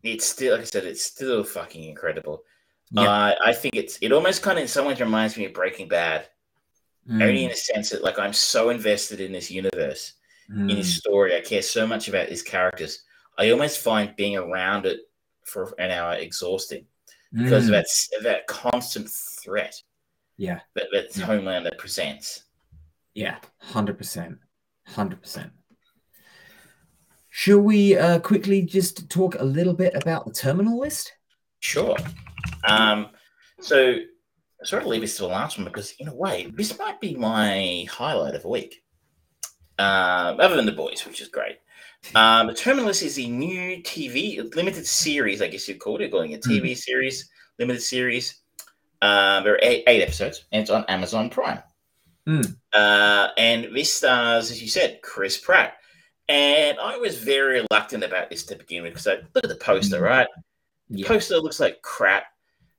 it's 0.05 0.27
still 0.27 0.53
like 0.55 0.63
I 0.63 0.65
said, 0.67 0.85
it's 0.87 1.05
still 1.05 1.45
fucking 1.45 1.85
incredible. 1.85 2.45
Yeah. 2.91 3.09
Uh, 3.09 3.35
I 3.45 3.53
think 3.55 3.77
it's 3.77 3.99
it 4.03 4.13
almost 4.13 4.43
kind 4.43 4.59
of 4.59 4.63
in 4.63 4.69
some 4.69 4.87
ways 4.87 5.01
reminds 5.01 5.37
me 5.39 5.47
of 5.47 5.55
Breaking 5.55 5.89
Bad, 5.89 6.29
only 7.21 7.45
in 7.45 7.51
Mm, 7.51 7.53
a 7.53 7.57
sense 7.57 7.91
that 7.91 8.03
like 8.05 8.19
I'm 8.19 8.33
so 8.33 8.71
invested 8.71 9.21
in 9.21 9.33
this 9.33 9.51
universe, 9.51 10.15
in 10.69 10.77
mm, 10.77 10.79
his 10.79 10.97
story. 10.97 11.37
I 11.37 11.41
care 11.41 11.63
so 11.63 11.87
much 11.87 12.09
about 12.09 12.29
his 12.29 12.43
characters. 12.43 13.05
I 13.41 13.51
almost 13.51 13.81
find 13.81 14.15
being 14.17 14.37
around 14.37 14.85
it 14.85 15.01
for 15.45 15.75
an 15.79 15.91
hour 15.91 16.15
exhausting 16.15 16.85
because 17.33 17.69
of 17.69 17.75
mm. 17.75 17.83
that 17.83 18.23
that 18.23 18.47
constant 18.47 19.09
threat 19.09 19.75
Yeah, 20.37 20.61
that, 20.75 20.89
that 20.93 21.17
Yeah. 21.17 21.27
Homelander 21.27 21.77
presents. 21.79 22.45
yeah, 23.15 23.39
hundred 23.59 23.97
percent, 23.97 24.39
hundred 24.87 25.23
percent. 25.23 25.51
Shall 27.31 27.61
we 27.61 27.97
uh, 27.97 28.19
quickly 28.19 28.61
just 28.61 29.09
talk 29.09 29.37
a 29.39 29.45
little 29.45 29.75
bit 29.75 29.95
about 29.95 30.27
the 30.27 30.33
terminal 30.33 30.79
list? 30.79 31.13
Sure. 31.61 31.97
Um, 32.69 33.09
so 33.61 33.95
I 34.61 34.65
sort 34.65 34.83
of 34.83 34.89
leave 34.89 35.01
this 35.01 35.17
to 35.17 35.23
the 35.23 35.29
last 35.29 35.57
one 35.57 35.65
because, 35.65 35.95
in 35.99 36.09
a 36.09 36.15
way, 36.15 36.53
this 36.55 36.79
might 36.79 37.01
be 37.01 37.15
my 37.15 37.87
highlight 37.91 38.35
of 38.35 38.43
the 38.43 38.49
week. 38.49 38.83
Uh, 39.79 40.37
other 40.39 40.57
than 40.57 40.67
the 40.67 40.73
boys, 40.73 41.07
which 41.07 41.23
is 41.23 41.29
great. 41.29 41.57
Um, 42.15 42.47
the 42.49 42.55
Terminal 42.55 42.87
List 42.87 43.03
is 43.03 43.19
a 43.19 43.27
new 43.29 43.83
TV 43.83 44.55
limited 44.57 44.87
series, 44.87 45.43
I 45.43 45.49
guess 45.49 45.69
you'd 45.69 45.79
call 45.79 46.01
it, 46.01 46.11
going 46.11 46.35
a 46.35 46.39
TV 46.39 46.77
series, 46.77 47.31
limited 47.59 47.83
series. 47.83 48.41
Uh, 49.03 49.41
there 49.43 49.55
are 49.55 49.59
eight, 49.63 49.85
eight 49.87 50.03
episodes, 50.03 50.45
and 50.53 50.63
it's 50.63 50.71
on 50.71 50.85
Amazon 50.87 51.31
Prime. 51.31 51.63
Hmm. 52.27 52.41
Uh, 52.73 53.29
and 53.39 53.75
this 53.75 53.93
stars, 53.97 54.51
as 54.51 54.61
you 54.61 54.69
said, 54.69 55.01
Chris 55.03 55.39
Pratt. 55.39 55.75
And 56.29 56.79
I 56.79 56.97
was 56.97 57.17
very 57.19 57.61
reluctant 57.71 58.05
about 58.05 58.31
this 58.31 58.45
to 58.47 58.57
begin 58.57 58.83
with 58.83 58.93
because 58.93 59.07
I 59.09 59.17
look 59.35 59.45
at 59.45 59.49
the 59.49 59.57
poster, 59.57 59.99
Hmm. 59.99 60.05
right? 60.05 60.29
Yeah. 60.89 61.07
Poster 61.07 61.37
looks 61.39 61.61
like 61.61 61.83
crap. 61.83 62.25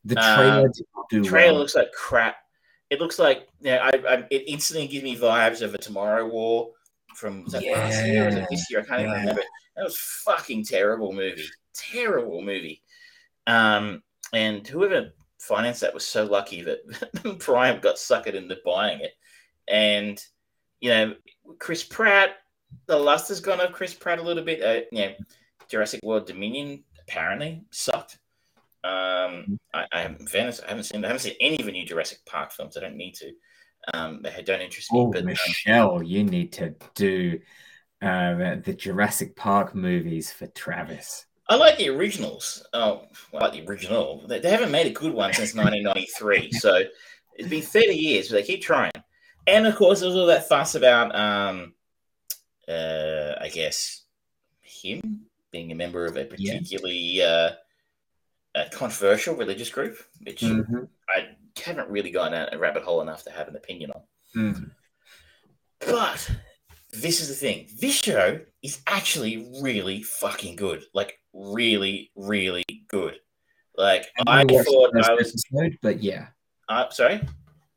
The 0.03 0.15
trailer 0.15 0.69
do 1.09 1.23
Trailer 1.23 1.51
well. 1.53 1.59
looks 1.61 1.75
like 1.75 1.91
crap. 1.93 2.37
It 2.89 2.99
looks 2.99 3.19
like 3.19 3.47
yeah. 3.61 3.89
I, 3.93 4.15
I 4.15 4.15
it 4.31 4.43
instantly 4.47 4.87
gives 4.87 5.03
me 5.03 5.15
vibes 5.15 5.61
of 5.61 5.73
a 5.75 5.77
Tomorrow 5.77 6.27
War 6.27 6.71
from 7.21 7.43
was 7.43 7.53
that 7.53 7.63
yeah. 7.63 7.73
last 7.73 8.05
year 8.05 8.27
or 8.27 8.47
this 8.49 8.69
year? 8.69 8.81
I 8.81 8.83
can't 8.83 9.01
even 9.01 9.13
remember. 9.13 9.43
That 9.75 9.83
was 9.83 9.97
fucking 10.25 10.65
terrible 10.65 11.13
movie. 11.13 11.45
Terrible 11.73 12.41
movie. 12.41 12.81
Um, 13.47 14.01
and 14.33 14.67
whoever 14.67 15.11
financed 15.39 15.81
that 15.81 15.93
was 15.93 16.05
so 16.05 16.25
lucky 16.25 16.63
that 16.63 17.39
Prime 17.39 17.79
got 17.79 17.95
suckered 17.95 18.33
into 18.33 18.57
buying 18.65 19.01
it. 19.01 19.13
And 19.67 20.21
you 20.81 20.89
know, 20.89 21.15
Chris 21.59 21.83
Pratt, 21.83 22.31
the 22.87 22.97
lust 22.97 23.29
has 23.29 23.39
gone 23.39 23.61
off 23.61 23.71
Chris 23.71 23.93
Pratt 23.93 24.19
a 24.19 24.23
little 24.23 24.43
bit. 24.43 24.61
Uh, 24.61 24.85
you 24.91 25.05
know, 25.05 25.13
Jurassic 25.69 26.01
World 26.03 26.25
Dominion 26.25 26.83
apparently 27.07 27.63
sucked. 27.69 28.17
Um, 28.83 29.59
I, 29.75 29.85
I 29.93 30.01
haven't 30.01 30.29
Venice. 30.29 30.59
I 30.65 30.69
haven't 30.69 30.85
seen. 30.85 31.05
I 31.05 31.07
haven't 31.07 31.21
seen 31.21 31.35
any 31.39 31.59
of 31.59 31.65
the 31.67 31.71
new 31.71 31.85
Jurassic 31.85 32.17
Park 32.25 32.51
films. 32.51 32.77
I 32.77 32.81
don't 32.81 32.97
need 32.97 33.13
to. 33.15 33.31
Um, 33.93 34.21
they 34.21 34.43
don't 34.43 34.61
interest 34.61 34.91
me. 34.91 34.99
Oh, 34.99 35.11
but, 35.11 35.21
um, 35.21 35.25
Michelle, 35.27 35.97
um, 35.97 36.03
you 36.03 36.23
need 36.23 36.53
to 36.53 36.75
do 36.95 37.39
uh, 38.01 38.55
the 38.63 38.75
Jurassic 38.77 39.35
Park 39.35 39.75
movies 39.75 40.31
for 40.31 40.47
Travis. 40.47 41.25
I 41.47 41.55
like 41.55 41.77
the 41.77 41.89
originals. 41.89 42.65
Oh, 42.73 43.03
well, 43.31 43.43
I 43.43 43.45
like 43.47 43.53
the 43.53 43.69
original. 43.69 44.25
They, 44.27 44.39
they 44.39 44.49
haven't 44.49 44.71
made 44.71 44.87
a 44.87 44.91
good 44.91 45.13
one 45.13 45.33
since 45.33 45.53
1993. 45.55 46.51
so 46.53 46.83
it's 47.35 47.49
been 47.49 47.61
30 47.61 47.93
years, 47.93 48.29
but 48.29 48.35
they 48.35 48.43
keep 48.43 48.61
trying. 48.61 48.91
And 49.47 49.67
of 49.67 49.75
course, 49.75 49.99
there's 49.99 50.15
all 50.15 50.27
that 50.27 50.47
fuss 50.47 50.75
about, 50.75 51.15
um, 51.15 51.73
uh, 52.67 53.33
I 53.41 53.49
guess, 53.49 54.03
him 54.61 55.25
being 55.51 55.71
a 55.71 55.75
member 55.75 56.05
of 56.05 56.15
a 56.15 56.25
particularly 56.25 56.97
yeah. 56.97 57.51
uh, 58.55 58.65
controversial 58.71 59.35
religious 59.35 59.69
group, 59.69 59.97
which 60.21 60.41
mm-hmm. 60.41 60.85
I 61.09 61.30
haven't 61.63 61.89
really 61.89 62.11
gone 62.11 62.31
down 62.31 62.49
a 62.51 62.57
rabbit 62.57 62.83
hole 62.83 63.01
enough 63.01 63.23
to 63.23 63.31
have 63.31 63.47
an 63.47 63.55
opinion 63.55 63.91
on. 63.91 64.01
Mm-hmm. 64.35 64.63
But 65.79 66.31
this 66.91 67.21
is 67.21 67.29
the 67.29 67.33
thing 67.33 67.67
this 67.79 67.95
show 67.95 68.39
is 68.61 68.81
actually 68.87 69.49
really 69.61 70.03
fucking 70.03 70.55
good. 70.55 70.83
Like, 70.93 71.19
really, 71.33 72.11
really 72.15 72.63
good. 72.87 73.15
Like, 73.77 74.07
I, 74.27 74.41
I 74.41 74.45
thought 74.45 74.91
I 74.95 75.13
was. 75.13 75.29
Episode, 75.29 75.77
but 75.81 76.03
yeah. 76.03 76.27
Uh, 76.69 76.89
sorry? 76.89 77.21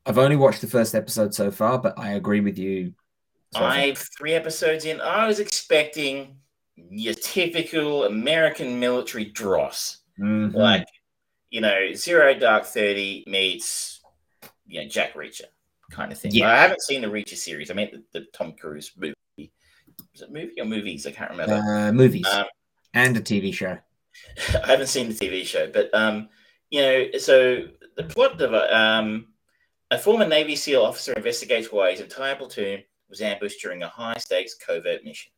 I've 0.06 0.18
only 0.18 0.36
watched 0.36 0.60
the 0.60 0.66
first 0.66 0.94
episode 0.94 1.34
so 1.34 1.50
far, 1.50 1.78
but 1.78 1.98
I 1.98 2.12
agree 2.12 2.40
with 2.40 2.58
you. 2.58 2.92
So 3.54 3.60
I'm 3.60 3.94
three 3.94 4.34
episodes 4.34 4.84
in. 4.84 5.00
I 5.00 5.26
was 5.26 5.38
expecting 5.38 6.36
your 6.76 7.14
typical 7.14 8.04
American 8.04 8.80
military 8.80 9.26
dross. 9.26 9.98
Mm-hmm. 10.20 10.56
Like, 10.56 10.86
you 11.54 11.60
know, 11.60 11.92
Zero 11.94 12.34
Dark 12.34 12.64
30 12.64 13.26
meets, 13.28 14.00
you 14.66 14.82
know, 14.82 14.88
Jack 14.88 15.14
Reacher 15.14 15.44
kind 15.88 16.10
of 16.10 16.18
thing. 16.18 16.32
Yeah. 16.32 16.50
I 16.50 16.56
haven't 16.56 16.82
seen 16.82 17.00
the 17.00 17.06
Reacher 17.06 17.36
series. 17.36 17.70
I 17.70 17.74
mean, 17.74 18.02
the, 18.12 18.18
the 18.18 18.26
Tom 18.32 18.54
Cruise 18.54 18.90
movie. 18.96 19.14
Was 19.38 20.22
it 20.22 20.32
movie 20.32 20.60
or 20.60 20.64
movies? 20.64 21.06
I 21.06 21.12
can't 21.12 21.30
remember. 21.30 21.54
Uh, 21.54 21.92
movies. 21.92 22.26
Um, 22.26 22.46
and 22.94 23.16
a 23.16 23.20
TV 23.20 23.54
show. 23.54 23.78
I 24.64 24.66
haven't 24.66 24.88
seen 24.88 25.08
the 25.08 25.14
TV 25.14 25.44
show, 25.44 25.70
but, 25.72 25.94
um, 25.94 26.28
you 26.70 26.80
know, 26.80 27.18
so 27.18 27.68
the 27.96 28.02
plot 28.02 28.40
of 28.40 28.52
um, 28.72 29.28
a 29.92 29.98
former 29.98 30.26
Navy 30.26 30.56
SEAL 30.56 30.82
officer 30.82 31.12
investigates 31.12 31.70
why 31.70 31.92
his 31.92 32.00
entire 32.00 32.34
platoon 32.34 32.82
was 33.08 33.20
ambushed 33.20 33.62
during 33.62 33.84
a 33.84 33.88
high 33.88 34.16
stakes 34.18 34.56
covert 34.56 35.04
mission. 35.04 35.30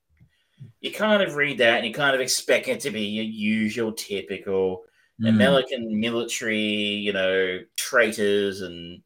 You 0.81 0.93
kind 0.93 1.23
of 1.23 1.37
read 1.37 1.59
that 1.59 1.77
and 1.77 1.87
you 1.87 1.93
kind 1.93 2.15
of 2.15 2.23
expect 2.23 2.69
it 2.69 2.81
to 2.81 2.91
be 2.91 3.03
your 3.03 3.25
usual, 3.27 3.93
typical 3.93 4.85
mm. 5.21 5.29
American 5.29 6.01
military, 6.01 6.59
you 6.59 7.13
know, 7.13 7.61
traitors 7.77 8.63
and 8.63 9.03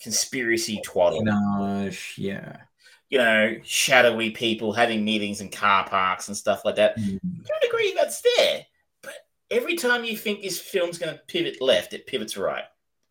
conspiracy 0.00 0.80
twaddle. 0.84 1.24
Gosh, 1.24 2.16
yeah. 2.18 2.58
You 3.08 3.18
know, 3.18 3.56
shadowy 3.62 4.30
people 4.30 4.72
having 4.72 5.04
meetings 5.04 5.40
in 5.40 5.50
car 5.50 5.86
parks 5.86 6.28
and 6.28 6.36
stuff 6.36 6.64
like 6.64 6.76
that. 6.76 6.98
Mm. 6.98 7.20
To 7.20 7.52
a 7.56 7.66
degree, 7.66 7.94
that's 7.96 8.22
there. 8.36 8.64
But 9.02 9.14
every 9.50 9.76
time 9.76 10.04
you 10.04 10.16
think 10.16 10.42
this 10.42 10.58
film's 10.58 10.98
going 10.98 11.14
to 11.14 11.20
pivot 11.28 11.60
left, 11.60 11.92
it 11.92 12.06
pivots 12.06 12.36
right. 12.36 12.64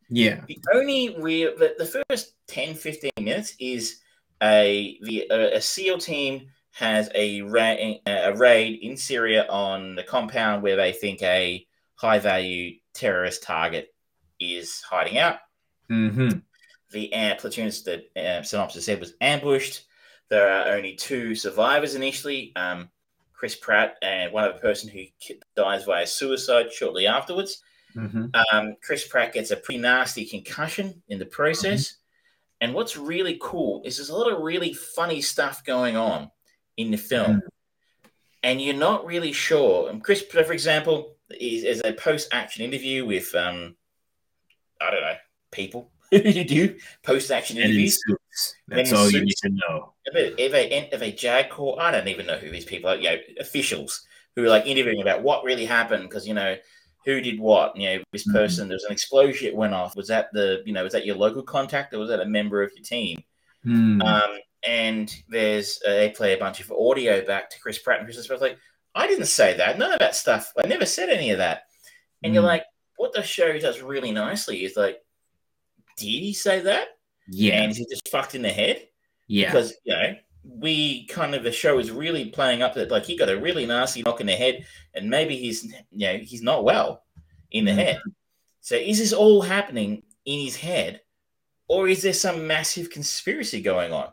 Yeah. 0.10 0.42
The 0.48 0.60
only 0.74 1.16
real, 1.20 1.56
the, 1.58 1.76
the 1.78 2.04
first 2.10 2.34
10, 2.48 2.76
15 2.76 3.12
minutes 3.18 3.56
is 3.60 4.02
a 4.42 4.98
the 5.04 5.28
a, 5.30 5.58
a 5.58 5.62
SEAL 5.62 6.00
team 6.00 6.48
has 6.72 7.10
a, 7.16 7.42
ra- 7.42 7.76
a 8.08 8.34
raid 8.36 8.80
in 8.82 8.98
Syria 8.98 9.46
on 9.50 9.96
the 9.96 10.04
compound 10.04 10.64
where 10.64 10.76
they 10.76 10.92
think 10.92 11.22
a 11.22 11.66
high 12.02 12.18
value 12.18 12.78
terrorist 12.96 13.44
target 13.44 13.94
is 14.40 14.82
hiding 14.82 15.20
out. 15.20 15.38
Mm-hmm. 15.90 16.40
The 16.92 17.14
uh, 17.14 17.36
platoon, 17.36 17.70
the 17.86 18.04
uh, 18.18 18.42
synopsis 18.42 18.86
said, 18.86 19.00
was 19.00 19.14
ambushed. 19.22 19.86
There 20.30 20.50
are 20.50 20.76
only 20.76 20.96
two 20.96 21.36
survivors 21.36 21.94
initially 21.94 22.54
um, 22.56 22.90
Chris 23.34 23.56
Pratt 23.56 23.98
and 24.02 24.34
one 24.34 24.46
other 24.46 24.58
person 24.58 24.90
who 24.90 25.04
dies 25.56 25.84
via 25.86 26.08
suicide 26.08 26.74
shortly 26.74 27.06
afterwards. 27.06 27.62
Mm-hmm. 27.96 28.28
Um, 28.52 28.76
Chris 28.82 29.08
Pratt 29.08 29.34
gets 29.34 29.52
a 29.52 29.58
pretty 29.58 29.80
nasty 29.80 30.26
concussion 30.26 31.04
in 31.08 31.20
the 31.20 31.26
process. 31.26 31.84
Mm-hmm. 31.84 31.98
And 32.62 32.74
what's 32.74 32.98
really 32.98 33.38
cool 33.42 33.84
is 33.86 33.98
there's 33.98 34.10
a 34.10 34.16
lot 34.16 34.32
of 34.32 34.42
really 34.42 34.74
funny 34.74 35.22
stuff 35.22 35.64
going 35.64 35.96
on 35.96 36.32
in 36.78 36.90
the 36.92 36.98
film. 36.98 37.38
Mm-hmm. 37.38 38.10
And 38.44 38.62
you're 38.62 38.74
not 38.74 39.06
really 39.06 39.34
sure. 39.34 39.90
And 39.90 40.04
Chris, 40.04 40.24
for 40.24 40.52
example, 40.52 41.16
is, 41.40 41.64
is 41.64 41.82
a 41.86 41.94
post 41.94 42.30
action 42.34 42.64
interview 42.64 43.06
with, 43.06 43.34
um, 43.36 43.76
I 44.80 44.92
don't 44.92 45.02
know, 45.02 45.16
people 45.52 45.92
you 46.12 46.44
do 46.44 46.76
post 47.04 47.32
action 47.32 47.58
interviews. 47.58 47.98
That's 48.68 48.92
all 48.92 49.06
suits. 49.06 49.14
you 49.14 49.22
need 49.22 49.36
to 49.44 49.50
know. 49.50 49.94
If 50.06 50.16
a, 50.16 50.44
if 50.46 50.54
a, 50.54 50.96
if 50.96 51.02
a 51.02 51.12
JAG 51.12 51.50
Corps, 51.50 51.80
I 51.80 51.92
don't 51.92 52.10
even 52.10 52.26
know 52.26 52.38
who 52.38 52.50
these 52.50 52.66
people 52.66 52.90
are, 52.90 52.98
you 52.98 53.04
know, 53.04 53.18
officials 53.40 54.06
who 54.36 54.44
are 54.44 54.50
like 54.50 54.66
interviewing 54.66 55.02
about 55.02 55.24
what 55.24 55.46
really 55.46 55.66
happened 55.66 56.04
because, 56.04 56.28
you 56.28 56.34
know, 56.34 56.58
who 57.06 57.22
did 57.22 57.40
what? 57.40 57.78
You 57.78 57.90
know, 57.90 58.04
this 58.12 58.28
mm-hmm. 58.28 58.38
person, 58.38 58.64
mm-hmm. 58.64 58.70
there 58.70 58.76
was 58.76 58.84
an 58.84 58.92
explosion 58.92 59.48
that 59.48 59.56
went 59.56 59.74
off. 59.74 59.96
Was 59.96 60.10
that 60.10 60.28
the, 60.34 60.62
you 60.66 60.74
know, 60.74 60.84
was 60.84 60.94
that 60.94 61.06
your 61.06 61.16
local 61.16 61.44
contact 61.44 61.94
or 61.94 62.00
was 62.00 62.10
that 62.10 62.20
a 62.20 62.26
member 62.26 62.62
of 62.62 62.72
your 62.76 62.84
team? 62.84 63.24
Mm. 63.66 64.04
Um, 64.04 64.38
and 64.68 65.14
there's, 65.30 65.82
uh, 65.88 65.92
they 65.92 66.10
play 66.10 66.34
a 66.34 66.38
bunch 66.38 66.60
of 66.60 66.72
audio 66.74 67.26
back 67.26 67.50
to 67.52 67.60
Chris 67.62 67.80
Pratt 67.80 68.00
and 68.00 68.06
Chris 68.06 68.28
Pratt's 68.28 68.42
like, 68.42 68.58
I 68.94 69.08
didn't 69.08 69.26
say 69.26 69.56
that. 69.58 69.78
None 69.78 69.94
of 69.94 70.00
that 70.00 70.16
stuff. 70.16 70.52
I 70.58 70.68
never 70.68 70.86
said 70.86 71.10
any 71.10 71.32
of 71.32 71.38
that. 71.38 71.64
And 72.24 72.32
mm. 72.32 72.36
you're 72.36 72.44
like, 72.44 72.64
what 72.98 73.14
the 73.14 73.24
show 73.24 73.58
does 73.58 73.82
really 73.82 74.12
nicely 74.12 74.64
is 74.64 74.76
like, 74.76 75.00
did 75.98 76.06
he 76.06 76.34
say 76.34 76.62
that? 76.62 76.90
Yeah. 77.28 77.62
And 77.62 77.72
is 77.72 77.78
he 77.78 77.86
just 77.90 78.10
fucked 78.10 78.36
in 78.36 78.42
the 78.42 78.50
head? 78.50 78.88
Yeah. 79.28 79.48
Because, 79.48 79.74
you 79.84 79.94
know, 79.94 80.16
we 80.44 81.06
kind 81.08 81.36
of 81.36 81.44
the 81.44 81.52
show 81.52 81.78
is 81.80 81.92
really 81.92 82.26
playing 82.26 82.62
up 82.62 82.74
that 82.74 82.92
like 82.92 83.06
he 83.06 83.18
got 83.18 83.30
a 83.30 83.40
really 83.40 83.66
nasty 83.66 84.02
knock 84.02 84.22
in 84.22 84.28
the 84.28 84.36
head 84.36 84.66
and 84.94 85.10
maybe 85.10 85.36
he's 85.38 85.66
you 85.92 86.08
know 86.08 86.18
he's 86.18 86.42
not 86.42 86.64
well 86.64 87.04
in 87.52 87.66
the 87.66 87.72
mm-hmm. 87.72 87.80
head 87.80 88.00
so 88.60 88.76
is 88.76 88.98
this 88.98 89.14
all 89.14 89.42
happening 89.42 90.02
in 90.26 90.40
his 90.40 90.56
head 90.56 91.02
or 91.68 91.88
is 91.88 92.02
there 92.02 92.14
some 92.14 92.48
massive 92.48 92.90
conspiracy 92.90 93.62
going 93.62 93.94
on 93.94 94.10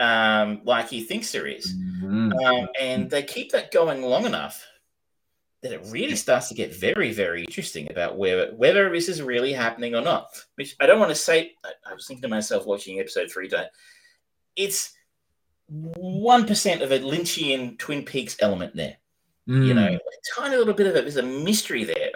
um 0.00 0.60
like 0.64 0.88
he 0.88 1.02
thinks 1.02 1.32
there 1.32 1.46
is? 1.46 1.74
Mm-hmm. 1.74 2.32
Um, 2.32 2.68
and 2.80 3.10
they 3.10 3.22
keep 3.22 3.52
that 3.52 3.70
going 3.70 4.02
long 4.02 4.26
enough 4.26 4.64
that 5.62 5.72
it 5.72 5.86
really 5.90 6.16
starts 6.16 6.48
to 6.48 6.54
get 6.54 6.74
very 6.74 7.12
very 7.12 7.42
interesting 7.44 7.90
about 7.90 8.18
whether 8.18 8.52
whether 8.56 8.90
this 8.90 9.08
is 9.08 9.22
really 9.22 9.52
happening 9.52 9.94
or 9.94 10.02
not 10.02 10.26
which 10.56 10.76
i 10.78 10.84
don't 10.84 10.98
want 10.98 11.08
to 11.08 11.14
say 11.14 11.52
i, 11.64 11.70
I 11.90 11.94
was 11.94 12.06
thinking 12.06 12.20
to 12.20 12.28
myself 12.28 12.66
watching 12.66 13.00
episode 13.00 13.30
three 13.30 13.48
today 13.48 13.68
it's 14.56 14.94
one 15.66 16.46
percent 16.46 16.82
of 16.82 16.92
a 16.92 16.98
Lynchian 16.98 17.78
Twin 17.78 18.04
Peaks 18.04 18.36
element 18.40 18.74
there. 18.74 18.96
Mm. 19.48 19.66
You 19.66 19.74
know, 19.74 19.86
a 19.86 20.40
tiny 20.40 20.56
little 20.56 20.74
bit 20.74 20.86
of 20.86 20.96
it. 20.96 21.02
There's 21.02 21.16
a 21.16 21.22
mystery 21.22 21.84
there, 21.84 22.10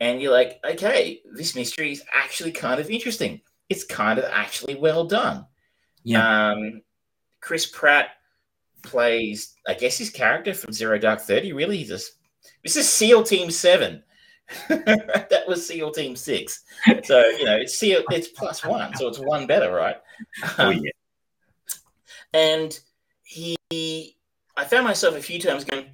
and 0.00 0.20
you're 0.20 0.32
like, 0.32 0.60
okay, 0.64 1.20
this 1.32 1.54
mystery 1.54 1.92
is 1.92 2.02
actually 2.14 2.52
kind 2.52 2.80
of 2.80 2.90
interesting. 2.90 3.40
It's 3.68 3.84
kind 3.84 4.18
of 4.18 4.24
actually 4.30 4.76
well 4.76 5.04
done. 5.04 5.46
Yeah. 6.06 6.50
Um, 6.52 6.82
Chris 7.40 7.66
Pratt 7.66 8.10
plays, 8.82 9.56
I 9.66 9.74
guess, 9.74 9.98
his 9.98 10.08
character 10.08 10.54
from 10.54 10.72
Zero 10.72 10.98
Dark 10.98 11.20
Thirty. 11.20 11.52
Really, 11.52 11.78
he's 11.78 11.88
just 11.88 12.12
this 12.62 12.76
is 12.76 12.88
SEAL 12.88 13.24
Team 13.24 13.50
Seven. 13.50 14.04
that 14.68 15.42
was 15.48 15.66
SEAL 15.66 15.90
Team 15.90 16.14
Six. 16.14 16.62
So 17.04 17.26
you 17.26 17.44
know, 17.44 17.56
it's 17.56 17.76
SEAL. 17.76 18.04
It's 18.12 18.28
plus 18.28 18.64
one, 18.64 18.94
so 18.94 19.08
it's 19.08 19.18
one 19.18 19.48
better, 19.48 19.72
right? 19.74 19.96
Oh 20.58 20.70
yeah. 20.70 20.92
And 22.32 22.78
he, 23.24 24.16
I 24.56 24.64
found 24.64 24.84
myself 24.84 25.16
a 25.16 25.20
few 25.20 25.40
times 25.40 25.64
going, 25.64 25.86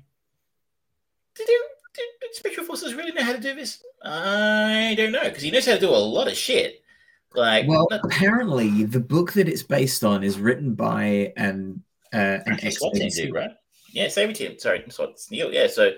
did, 1.36 1.48
you, 1.48 1.68
did 1.94 2.34
Special 2.34 2.64
Forces 2.64 2.94
really 2.94 3.12
know 3.12 3.22
how 3.22 3.32
to 3.32 3.40
do 3.40 3.54
this? 3.54 3.82
I 4.04 4.94
don't 4.96 5.12
know, 5.12 5.24
because 5.24 5.42
he 5.42 5.50
knows 5.50 5.66
how 5.66 5.74
to 5.74 5.80
do 5.80 5.88
a 5.88 5.90
lot 5.90 6.28
of 6.28 6.34
shit. 6.34 6.81
Like, 7.34 7.66
well, 7.66 7.86
not- 7.90 8.00
apparently, 8.04 8.84
the 8.84 9.00
book 9.00 9.32
that 9.32 9.48
it's 9.48 9.62
based 9.62 10.04
on 10.04 10.22
is 10.22 10.38
written 10.38 10.74
by 10.74 11.32
an 11.36 11.82
uh, 12.12 12.38
an 12.46 12.58
ex 12.62 12.78
dude, 12.94 13.34
right? 13.34 13.50
Yeah, 13.92 14.08
Savvy 14.08 14.32
Team. 14.32 14.58
Sorry, 14.58 14.84
it's 14.86 15.30
Neil. 15.30 15.52
Yeah, 15.52 15.66
so 15.66 15.92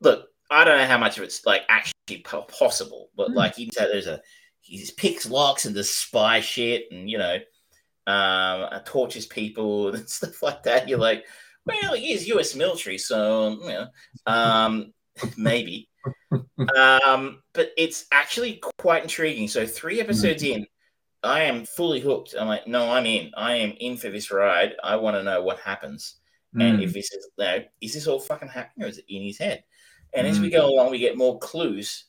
look, 0.00 0.28
I 0.50 0.64
don't 0.64 0.78
know 0.78 0.86
how 0.86 0.98
much 0.98 1.18
of 1.18 1.24
it's 1.24 1.44
like 1.44 1.62
actually 1.68 2.18
possible, 2.18 3.10
but 3.16 3.30
mm. 3.30 3.34
like 3.34 3.56
he 3.56 3.70
there's 3.74 4.06
a 4.06 4.20
he 4.60 4.86
picks 4.96 5.28
locks 5.28 5.64
and 5.64 5.74
does 5.74 5.90
spy 5.90 6.40
shit, 6.40 6.86
and 6.90 7.10
you 7.10 7.18
know, 7.18 7.38
um, 8.06 8.68
tortures 8.84 9.26
people 9.26 9.88
and 9.94 10.08
stuff 10.08 10.42
like 10.42 10.62
that. 10.64 10.88
You're 10.88 10.98
like, 10.98 11.24
well, 11.66 11.94
he 11.94 12.12
is 12.12 12.28
U.S. 12.28 12.54
military, 12.54 12.98
so 12.98 13.58
you 13.62 13.68
know, 13.68 13.86
um, 14.26 14.92
maybe. 15.36 15.88
um, 16.76 17.42
but 17.52 17.72
it's 17.76 18.06
actually 18.12 18.60
quite 18.78 19.02
intriguing. 19.02 19.48
So 19.48 19.66
three 19.66 20.00
episodes 20.00 20.42
mm. 20.42 20.56
in, 20.56 20.66
I 21.22 21.42
am 21.42 21.64
fully 21.64 22.00
hooked. 22.00 22.34
I'm 22.38 22.46
like, 22.46 22.66
no, 22.66 22.90
I'm 22.90 23.06
in. 23.06 23.32
I 23.36 23.56
am 23.56 23.74
in 23.80 23.96
for 23.96 24.08
this 24.10 24.30
ride. 24.30 24.74
I 24.82 24.96
want 24.96 25.16
to 25.16 25.22
know 25.22 25.42
what 25.42 25.58
happens, 25.58 26.16
mm. 26.54 26.62
and 26.62 26.82
if 26.82 26.92
this 26.92 27.12
is, 27.12 27.28
you 27.36 27.44
know, 27.44 27.64
is 27.80 27.94
this 27.94 28.06
all 28.06 28.20
fucking 28.20 28.48
happening, 28.48 28.86
or 28.86 28.88
is 28.88 28.98
it 28.98 29.06
in 29.08 29.22
his 29.22 29.38
head? 29.38 29.64
And 30.14 30.26
mm. 30.26 30.30
as 30.30 30.40
we 30.40 30.48
mm. 30.48 30.52
go 30.52 30.66
along, 30.66 30.90
we 30.90 30.98
get 30.98 31.16
more 31.16 31.38
clues 31.38 32.04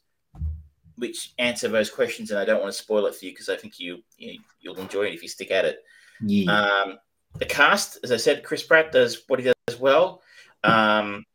which 1.00 1.34
answer 1.40 1.68
those 1.68 1.90
questions. 1.90 2.30
And 2.30 2.40
I 2.40 2.46
don't 2.46 2.62
want 2.62 2.74
to 2.74 2.78
spoil 2.78 3.06
it 3.06 3.16
for 3.16 3.26
you 3.26 3.32
because 3.32 3.50
I 3.50 3.56
think 3.56 3.80
you, 3.80 4.04
you 4.18 4.40
will 4.66 4.78
enjoy 4.78 5.04
it 5.04 5.14
if 5.14 5.24
you 5.24 5.30
stick 5.30 5.50
at 5.50 5.66
it. 5.66 5.84
Yeah. 6.22 6.52
Um, 6.52 6.98
the 7.38 7.46
cast, 7.46 8.00
as 8.04 8.12
I 8.12 8.18
said, 8.18 8.44
Chris 8.44 8.64
Pratt 8.64 8.92
does 8.92 9.24
what 9.28 9.40
he 9.40 9.46
does 9.46 9.56
as 9.68 9.80
well. 9.80 10.22
Um, 10.64 11.26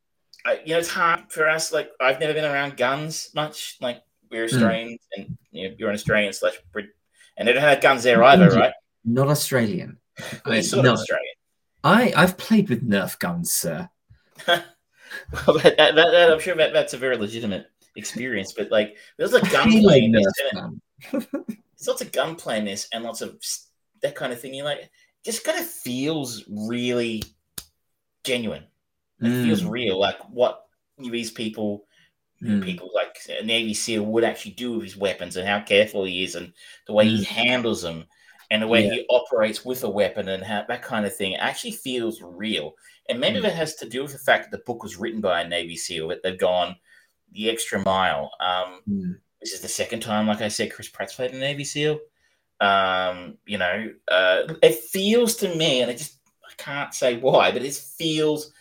I, 0.45 0.61
you 0.65 0.75
know, 0.75 0.79
it's 0.79 0.91
hard 0.91 1.31
for 1.31 1.49
us. 1.49 1.73
Like 1.73 1.91
I've 2.01 2.21
never 2.21 2.35
been 2.35 2.45
around 2.45 2.77
guns 2.77 3.31
much. 3.35 3.79
Like 3.81 4.03
we're 4.31 4.47
hmm. 4.47 4.55
Australians, 4.55 5.01
mm. 5.17 5.25
and 5.25 5.39
you 5.51 5.69
know, 5.69 5.75
you're 5.79 5.89
an 5.89 5.95
Australian 5.95 6.33
slash 6.33 6.57
Brit, 6.73 6.87
and 7.37 7.49
they 7.49 7.53
don't 7.53 7.63
have 7.63 7.81
guns 7.81 8.03
there 8.03 8.23
either, 8.23 8.51
right? 8.51 8.73
Not 9.05 9.29
Australian. 9.29 9.99
I, 10.45 10.61
sort 10.61 10.85
no. 10.85 10.93
of 10.93 10.99
Australian. 10.99 11.35
I 11.83 12.13
I've 12.17 12.37
played 12.39 12.69
with 12.69 12.89
Nerf 12.89 13.19
guns, 13.19 13.53
sir. 13.53 13.89
well, 14.49 14.63
that, 15.59 15.77
that, 15.77 15.95
that, 15.95 16.31
I'm 16.33 16.41
sure 16.41 16.55
that, 16.55 16.73
that's 16.73 16.95
a 16.95 16.99
very 16.99 17.17
legitimate 17.17 17.67
experience, 17.97 18.53
but 18.53 18.71
like 18.71 18.97
there's 19.19 19.33
like 19.33 19.51
gunplay 19.51 20.03
in 20.03 20.13
this. 20.13 20.27
There's 21.11 21.89
lots 21.89 22.03
of 22.03 22.13
gunplay 22.13 22.59
in 22.59 22.65
this 22.65 22.89
and 22.93 23.05
lots 23.05 23.21
of 23.21 23.39
that 24.03 24.15
kind 24.15 24.33
of 24.33 24.41
thing. 24.41 24.55
You're 24.55 24.65
like, 24.65 24.91
just 25.25 25.45
kind 25.45 25.59
of 25.59 25.67
feels 25.67 26.45
really 26.49 27.23
genuine. 28.25 28.65
It 29.21 29.27
mm. 29.27 29.45
feels 29.45 29.65
real, 29.65 29.99
like 29.99 30.19
what 30.31 30.67
these 30.99 31.31
people, 31.31 31.87
mm. 32.43 32.65
people 32.65 32.91
like 32.95 33.17
a 33.29 33.45
Navy 33.45 33.75
SEAL 33.75 34.05
would 34.05 34.25
actually 34.25 34.53
do 34.53 34.73
with 34.73 34.83
his 34.83 34.97
weapons 34.97 35.37
and 35.37 35.47
how 35.47 35.61
careful 35.61 36.05
he 36.05 36.25
is 36.25 36.35
and 36.35 36.53
the 36.87 36.93
way 36.93 37.07
mm. 37.07 37.19
he 37.19 37.25
handles 37.25 37.83
them 37.83 38.05
and 38.51 38.63
the 38.63 38.69
way 38.69 38.87
yeah. 38.87 38.95
he 38.95 39.07
operates 39.09 39.65
with 39.65 39.85
a 39.85 39.91
weapon 39.91 40.29
and 40.29 40.45
how 40.45 40.65
that 40.69 40.83
kind 40.83 41.07
of 41.07 41.15
thing 41.15 41.35
actually 41.37 41.73
feels 41.73 42.23
real. 42.23 42.75
And 43.09 43.21
maybe 43.21 43.39
mm. 43.39 43.43
that 43.43 43.55
has 43.55 43.75
to 43.77 43.89
do 43.89 44.03
with 44.03 44.13
the 44.13 44.19
fact 44.19 44.51
that 44.51 44.57
the 44.57 44.65
book 44.65 44.83
was 44.83 44.97
written 44.97 45.21
by 45.21 45.41
a 45.41 45.49
Navy 45.49 45.77
SEAL, 45.77 46.09
that 46.09 46.23
they've 46.23 46.39
gone 46.39 46.77
the 47.33 47.51
extra 47.51 47.83
mile. 47.85 48.31
Um, 48.41 48.81
mm. 48.89 49.17
This 49.41 49.53
is 49.53 49.61
the 49.61 49.69
second 49.69 50.01
time, 50.01 50.27
like 50.27 50.41
I 50.41 50.49
said, 50.49 50.73
Chris 50.73 50.89
Pratt's 50.89 51.15
played 51.15 51.33
a 51.33 51.39
Navy 51.39 51.65
SEAL. 51.65 51.99
Um, 52.61 53.37
you 53.45 53.59
know, 53.59 53.93
uh, 54.11 54.55
it 54.63 54.77
feels 54.77 55.37
to 55.37 55.55
me, 55.55 55.83
and 55.83 55.91
I 55.91 55.95
just 55.95 56.19
I 56.45 56.53
can't 56.57 56.95
say 56.95 57.19
why, 57.19 57.51
but 57.51 57.63
it 57.63 57.75
feels 57.75 58.53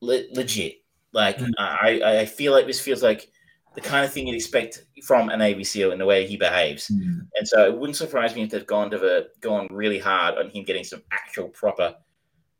le- 0.00 0.24
legit. 0.32 0.82
Like 1.16 1.38
mm. 1.38 1.50
I, 1.58 2.20
I 2.20 2.26
feel 2.26 2.52
like 2.52 2.66
this 2.66 2.78
feels 2.78 3.02
like 3.02 3.30
the 3.74 3.80
kind 3.80 4.04
of 4.04 4.12
thing 4.12 4.26
you'd 4.26 4.36
expect 4.36 4.84
from 5.02 5.30
an 5.30 5.38
Navy 5.38 5.64
SEAL 5.64 5.92
in 5.92 5.98
the 5.98 6.04
way 6.04 6.26
he 6.26 6.36
behaves. 6.36 6.88
Mm. 6.88 7.26
And 7.36 7.48
so 7.48 7.66
it 7.66 7.78
wouldn't 7.78 7.96
surprise 7.96 8.36
me 8.36 8.42
if 8.42 8.50
they've 8.50 8.66
gone 8.66 8.90
to 8.90 8.98
the 8.98 9.28
gone 9.40 9.66
really 9.70 9.98
hard 9.98 10.36
on 10.36 10.50
him 10.50 10.64
getting 10.64 10.84
some 10.84 11.02
actual 11.10 11.48
proper 11.48 11.94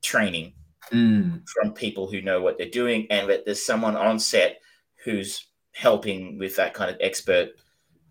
training 0.03 0.55
mm. 0.91 1.43
from 1.47 1.75
people 1.75 2.11
who 2.11 2.23
know 2.23 2.41
what 2.41 2.57
they're 2.57 2.71
doing, 2.71 3.07
and 3.11 3.29
that 3.29 3.45
there's 3.45 3.65
someone 3.65 3.95
on 3.95 4.19
set 4.19 4.59
who's 5.05 5.47
helping 5.75 6.39
with 6.39 6.57
that 6.57 6.73
kind 6.73 6.91
of 6.91 6.97
expert 7.01 7.51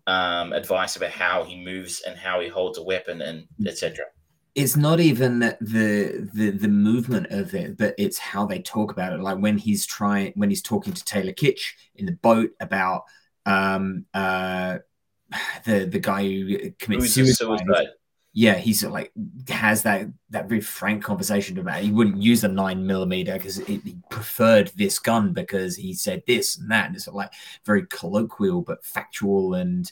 um, 0.06 0.52
advice 0.52 0.94
about 0.94 1.10
how 1.10 1.42
he 1.42 1.60
moves 1.60 2.02
and 2.06 2.16
how 2.16 2.40
he 2.40 2.46
holds 2.46 2.78
a 2.78 2.82
weapon 2.84 3.20
and 3.20 3.48
mm. 3.60 3.66
etc. 3.66 4.04
It's 4.56 4.76
not 4.76 5.00
even 5.00 5.38
the 5.38 6.28
the 6.32 6.50
the 6.50 6.68
movement 6.68 7.28
of 7.30 7.54
it, 7.54 7.76
but 7.76 7.94
it's 7.98 8.18
how 8.18 8.46
they 8.46 8.60
talk 8.60 8.90
about 8.90 9.12
it. 9.12 9.20
Like 9.20 9.38
when 9.38 9.58
he's 9.58 9.84
trying, 9.86 10.32
when 10.34 10.48
he's 10.48 10.62
talking 10.62 10.94
to 10.94 11.04
Taylor 11.04 11.32
Kitsch 11.32 11.72
in 11.94 12.06
the 12.06 12.12
boat 12.12 12.50
about 12.58 13.04
um, 13.44 14.06
uh, 14.14 14.78
the 15.64 15.84
the 15.84 16.00
guy 16.00 16.22
who 16.24 16.70
commits 16.78 17.12
suicide. 17.12 17.58
suicide 17.58 17.88
yeah, 18.38 18.56
he's 18.56 18.84
like 18.84 19.12
has 19.48 19.82
that 19.84 20.08
that 20.28 20.46
very 20.46 20.60
frank 20.60 21.02
conversation 21.02 21.58
about 21.58 21.80
he 21.80 21.90
wouldn't 21.90 22.20
use 22.20 22.44
a 22.44 22.48
nine 22.48 22.86
millimeter 22.86 23.32
because 23.32 23.56
he 23.56 23.96
preferred 24.10 24.70
this 24.76 24.98
gun 24.98 25.32
because 25.32 25.74
he 25.74 25.94
said 25.94 26.22
this 26.26 26.58
and 26.58 26.70
that. 26.70 26.88
And 26.88 26.96
it's 26.96 27.08
like 27.08 27.32
very 27.64 27.86
colloquial 27.86 28.60
but 28.60 28.84
factual 28.84 29.54
and 29.54 29.90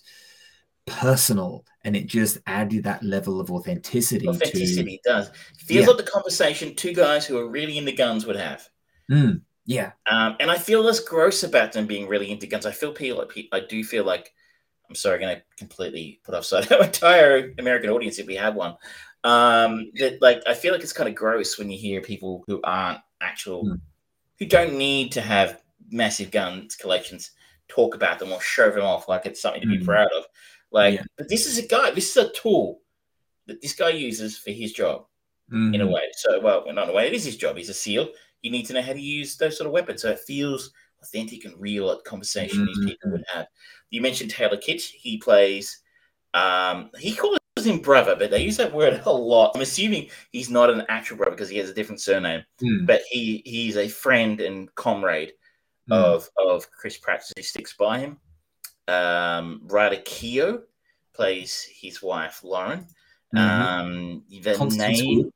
personal, 0.87 1.65
and 1.83 1.97
it 1.97 2.07
just 2.07 2.39
added 2.47 2.85
that 2.85 3.03
level 3.03 3.41
of 3.41 3.51
authenticity. 3.51 4.29
Authenticity 4.29 5.01
to, 5.05 5.11
does 5.11 5.31
feels 5.57 5.87
yeah. 5.87 5.89
like 5.89 6.05
the 6.05 6.11
conversation 6.11 6.75
two 6.75 6.95
guys 6.95 7.27
who 7.27 7.39
are 7.39 7.49
really 7.49 7.79
into 7.79 7.93
guns 7.93 8.27
would 8.27 8.37
have. 8.37 8.69
Mm, 9.11 9.43
yeah, 9.67 9.93
um, 10.07 10.37
and 10.41 10.51
I 10.51 10.59
feel 10.59 10.83
less 10.83 11.01
gross 11.01 11.43
about 11.43 11.73
them 11.73 11.87
being 11.87 12.09
really 12.09 12.31
into 12.31 12.47
guns. 12.47 12.67
I 12.67 12.73
feel 12.73 12.93
people, 12.93 13.27
I 13.53 13.61
do 13.61 13.85
feel 13.85 14.05
like 14.05 14.33
I'm 14.89 14.95
sorry, 14.95 15.17
I'm 15.17 15.23
going 15.23 15.37
to 15.37 15.43
completely 15.57 16.21
put 16.25 16.35
offside 16.35 16.71
our 16.73 16.85
entire 16.85 17.55
American 17.59 17.91
audience 17.91 18.19
if 18.19 18.27
we 18.27 18.37
have 18.37 18.55
one. 18.55 18.77
Um, 19.25 19.91
that 19.95 20.21
like 20.21 20.43
I 20.47 20.55
feel 20.55 20.73
like 20.73 20.83
it's 20.83 20.93
kind 20.93 21.09
of 21.09 21.15
gross 21.15 21.59
when 21.59 21.71
you 21.71 21.79
hear 21.79 22.03
people 22.03 22.45
who 22.47 22.61
aren't 22.63 23.01
actual, 23.23 23.65
mm. 23.65 23.81
who 24.39 24.47
don't 24.47 24.77
need 24.77 25.13
to 25.13 25.21
have 25.21 25.63
massive 25.91 26.31
guns 26.31 26.77
collections 26.77 27.31
talk 27.69 27.95
about 27.95 28.19
them 28.19 28.33
or 28.33 28.41
show 28.41 28.71
them 28.71 28.83
off 28.83 29.09
like 29.09 29.27
it's 29.27 29.41
something 29.41 29.63
to 29.63 29.67
be 29.67 29.79
mm. 29.79 29.85
proud 29.85 30.09
of. 30.17 30.25
Like, 30.75 30.95
yeah. 30.97 31.05
but 31.17 31.29
this 31.29 31.47
is 31.47 31.57
a 31.57 31.67
guy, 31.67 31.93
this 31.93 32.11
is 32.11 32.17
a 32.17 32.33
tool 32.33 32.81
that 33.47 33.63
this 33.63 33.75
guy 33.75 33.91
uses 33.91 34.37
for 34.37 34.51
his 34.51 34.73
job 34.73 35.07
mm. 35.53 35.73
in 35.73 35.81
a 35.81 35.87
hmm. 35.87 35.93
way. 35.93 36.03
So, 36.17 36.41
well, 36.41 36.65
not 36.73 36.85
in 36.85 36.91
a 36.91 36.93
way, 36.93 37.07
it 37.07 37.13
is 37.13 37.25
his 37.25 37.37
job. 37.37 37.57
He's 37.57 37.69
a 37.69 37.75
SEAL. 37.75 38.09
You 38.43 38.51
need 38.51 38.67
to 38.67 38.73
know 38.73 38.83
how 38.83 38.93
to 38.93 39.01
use 39.01 39.37
those 39.37 39.57
sort 39.57 39.69
of 39.69 39.73
weapons. 39.73 40.03
So 40.03 40.11
it 40.11 40.19
feels 40.19 40.73
authentic 41.01 41.45
and 41.45 41.55
real 41.61 41.93
at 41.93 42.03
conversation 42.03 42.59
mm-hmm. 42.59 42.87
these 42.87 42.91
people 42.91 43.13
would 43.13 43.25
have. 43.33 43.47
You 43.91 44.01
mentioned 44.01 44.33
Taylor 44.33 44.57
Kitsch. 44.57 44.91
He 44.91 45.17
plays, 45.19 45.81
um, 46.35 46.91
he 46.99 47.15
calls 47.15 47.39
him 47.63 47.79
brother, 47.79 48.17
but 48.17 48.33
they 48.33 48.43
use 48.43 48.57
that 48.57 48.75
word 48.75 49.01
a 49.07 49.13
lot. 49.13 49.53
I'm 49.55 49.61
assuming 49.61 50.11
he's 50.33 50.51
not 50.51 50.71
an 50.71 50.83
actual 50.89 51.19
brother 51.19 51.37
because 51.37 51.51
he 51.51 51.59
has 51.59 51.71
a 51.71 51.75
different 51.75 52.01
surname, 52.01 52.43
mm. 52.61 52.85
but 52.85 53.03
he 53.09 53.43
he's 53.45 53.77
a 53.77 53.87
friend 53.87 54.41
and 54.41 54.75
comrade 54.75 55.35
mm. 55.89 55.95
of 55.95 56.29
of 56.37 56.69
Chris 56.73 56.99
Pratt. 56.99 57.23
So 57.23 57.33
he 57.37 57.45
sticks 57.45 57.75
by 57.75 58.01
him. 58.01 58.19
Um, 58.89 59.63
Keough 59.67 60.63
plays 61.15 61.67
his 61.81 62.03
wife 62.03 62.43
Lauren. 62.45 62.87
Mm-hmm. 63.35 63.39
Um, 63.39 64.23
the 64.29 64.55
Constance 64.55 65.01
name 65.01 65.31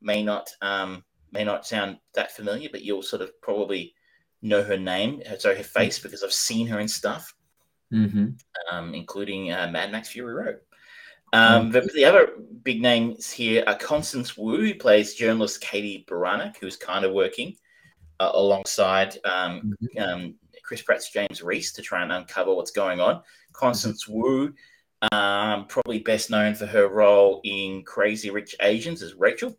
may 0.00 0.22
not 0.22 0.50
um, 0.60 1.04
may 1.32 1.44
not 1.44 1.66
sound 1.66 1.98
that 2.14 2.32
familiar, 2.32 2.68
but 2.70 2.82
you'll 2.82 3.02
sort 3.02 3.22
of 3.22 3.40
probably 3.40 3.94
know 4.42 4.62
her 4.62 4.76
name, 4.76 5.22
sorry, 5.38 5.56
her 5.56 5.62
face, 5.62 5.98
mm. 5.98 6.02
because 6.02 6.22
I've 6.22 6.32
seen 6.32 6.66
her 6.66 6.80
in 6.80 6.88
stuff, 6.88 7.34
mm-hmm. 7.92 8.26
um, 8.70 8.94
including 8.94 9.52
uh, 9.52 9.68
Mad 9.72 9.92
Max 9.92 10.08
Fury 10.08 10.34
Road. 10.34 10.56
Um, 11.32 11.70
mm. 11.70 11.72
the, 11.72 11.80
the, 11.94 12.04
other 12.04 12.32
big 12.62 12.82
names 12.82 13.30
here 13.30 13.64
are 13.66 13.76
Constance 13.76 14.36
Wu, 14.36 14.58
who 14.58 14.74
plays 14.74 15.14
journalist 15.14 15.60
Katie 15.62 16.04
Buranek, 16.08 16.56
who's 16.58 16.76
kind 16.76 17.04
of 17.04 17.12
working 17.12 17.56
uh, 18.20 18.32
alongside 18.34 19.16
um, 19.24 19.74
mm-hmm. 19.82 20.30
Chris 20.72 20.80
Pratt's 20.80 21.10
James 21.10 21.42
Reese 21.42 21.70
to 21.74 21.82
try 21.82 22.02
and 22.02 22.10
uncover 22.10 22.54
what's 22.54 22.70
going 22.70 22.98
on. 22.98 23.20
Constance 23.52 24.06
mm-hmm. 24.06 24.20
Wu, 24.22 24.54
um, 25.12 25.66
probably 25.66 25.98
best 25.98 26.30
known 26.30 26.54
for 26.54 26.64
her 26.64 26.88
role 26.88 27.42
in 27.44 27.82
Crazy 27.82 28.30
Rich 28.30 28.56
Asians 28.62 29.02
as 29.02 29.12
Rachel. 29.12 29.54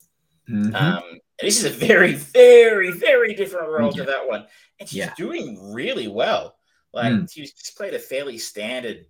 Mm-hmm. 0.49 0.75
Um, 0.75 1.03
this 1.39 1.63
is 1.63 1.65
a 1.65 1.69
very, 1.69 2.13
very, 2.13 2.89
very 2.89 3.35
different 3.35 3.69
role 3.69 3.91
yeah. 3.91 4.05
to 4.05 4.09
that 4.09 4.27
one 4.27 4.47
and 4.79 4.89
she's 4.89 4.97
yeah. 4.97 5.13
doing 5.15 5.71
really 5.71 6.07
well. 6.07 6.55
Like 6.93 7.13
mm. 7.13 7.31
she's 7.31 7.53
just 7.53 7.77
played 7.77 7.93
a 7.93 7.99
fairly 7.99 8.39
standard 8.39 9.05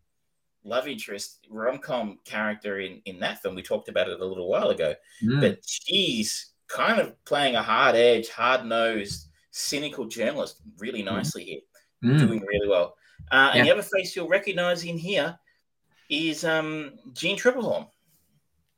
love 0.66 0.90
interest 0.90 1.48
rom 1.50 1.78
com 1.78 2.20
character 2.26 2.82
in 2.82 3.02
in 3.06 3.20
that 3.22 3.42
film. 3.42 3.56
We 3.56 3.64
talked 3.64 3.88
about 3.88 4.10
it 4.10 4.20
a 4.20 4.26
little 4.26 4.50
while 4.50 4.72
ago, 4.72 4.94
mm. 5.24 5.40
but 5.40 5.60
she's 5.66 6.52
kind 6.68 7.00
of 7.00 7.24
playing 7.24 7.56
a 7.56 7.64
hard 7.64 7.96
edge, 7.96 8.28
hard 8.28 8.66
nosed, 8.66 9.30
cynical 9.54 10.06
journalist 10.06 10.62
really 10.80 11.02
hmm. 11.02 11.08
nicely 11.08 11.44
here, 11.44 11.60
mm. 12.04 12.20
doing 12.20 12.42
really 12.42 12.68
well. 12.68 12.96
Uh, 13.32 13.52
and 13.54 13.60
yeah. 13.60 13.64
the 13.64 13.72
other 13.80 13.88
face 13.96 14.16
you'll 14.16 14.28
recognize 14.28 14.84
in 14.84 14.98
here 14.98 15.38
is 16.10 16.44
um, 16.44 16.92
Jeanne 17.14 17.38
Tripplehorn. 17.38 17.88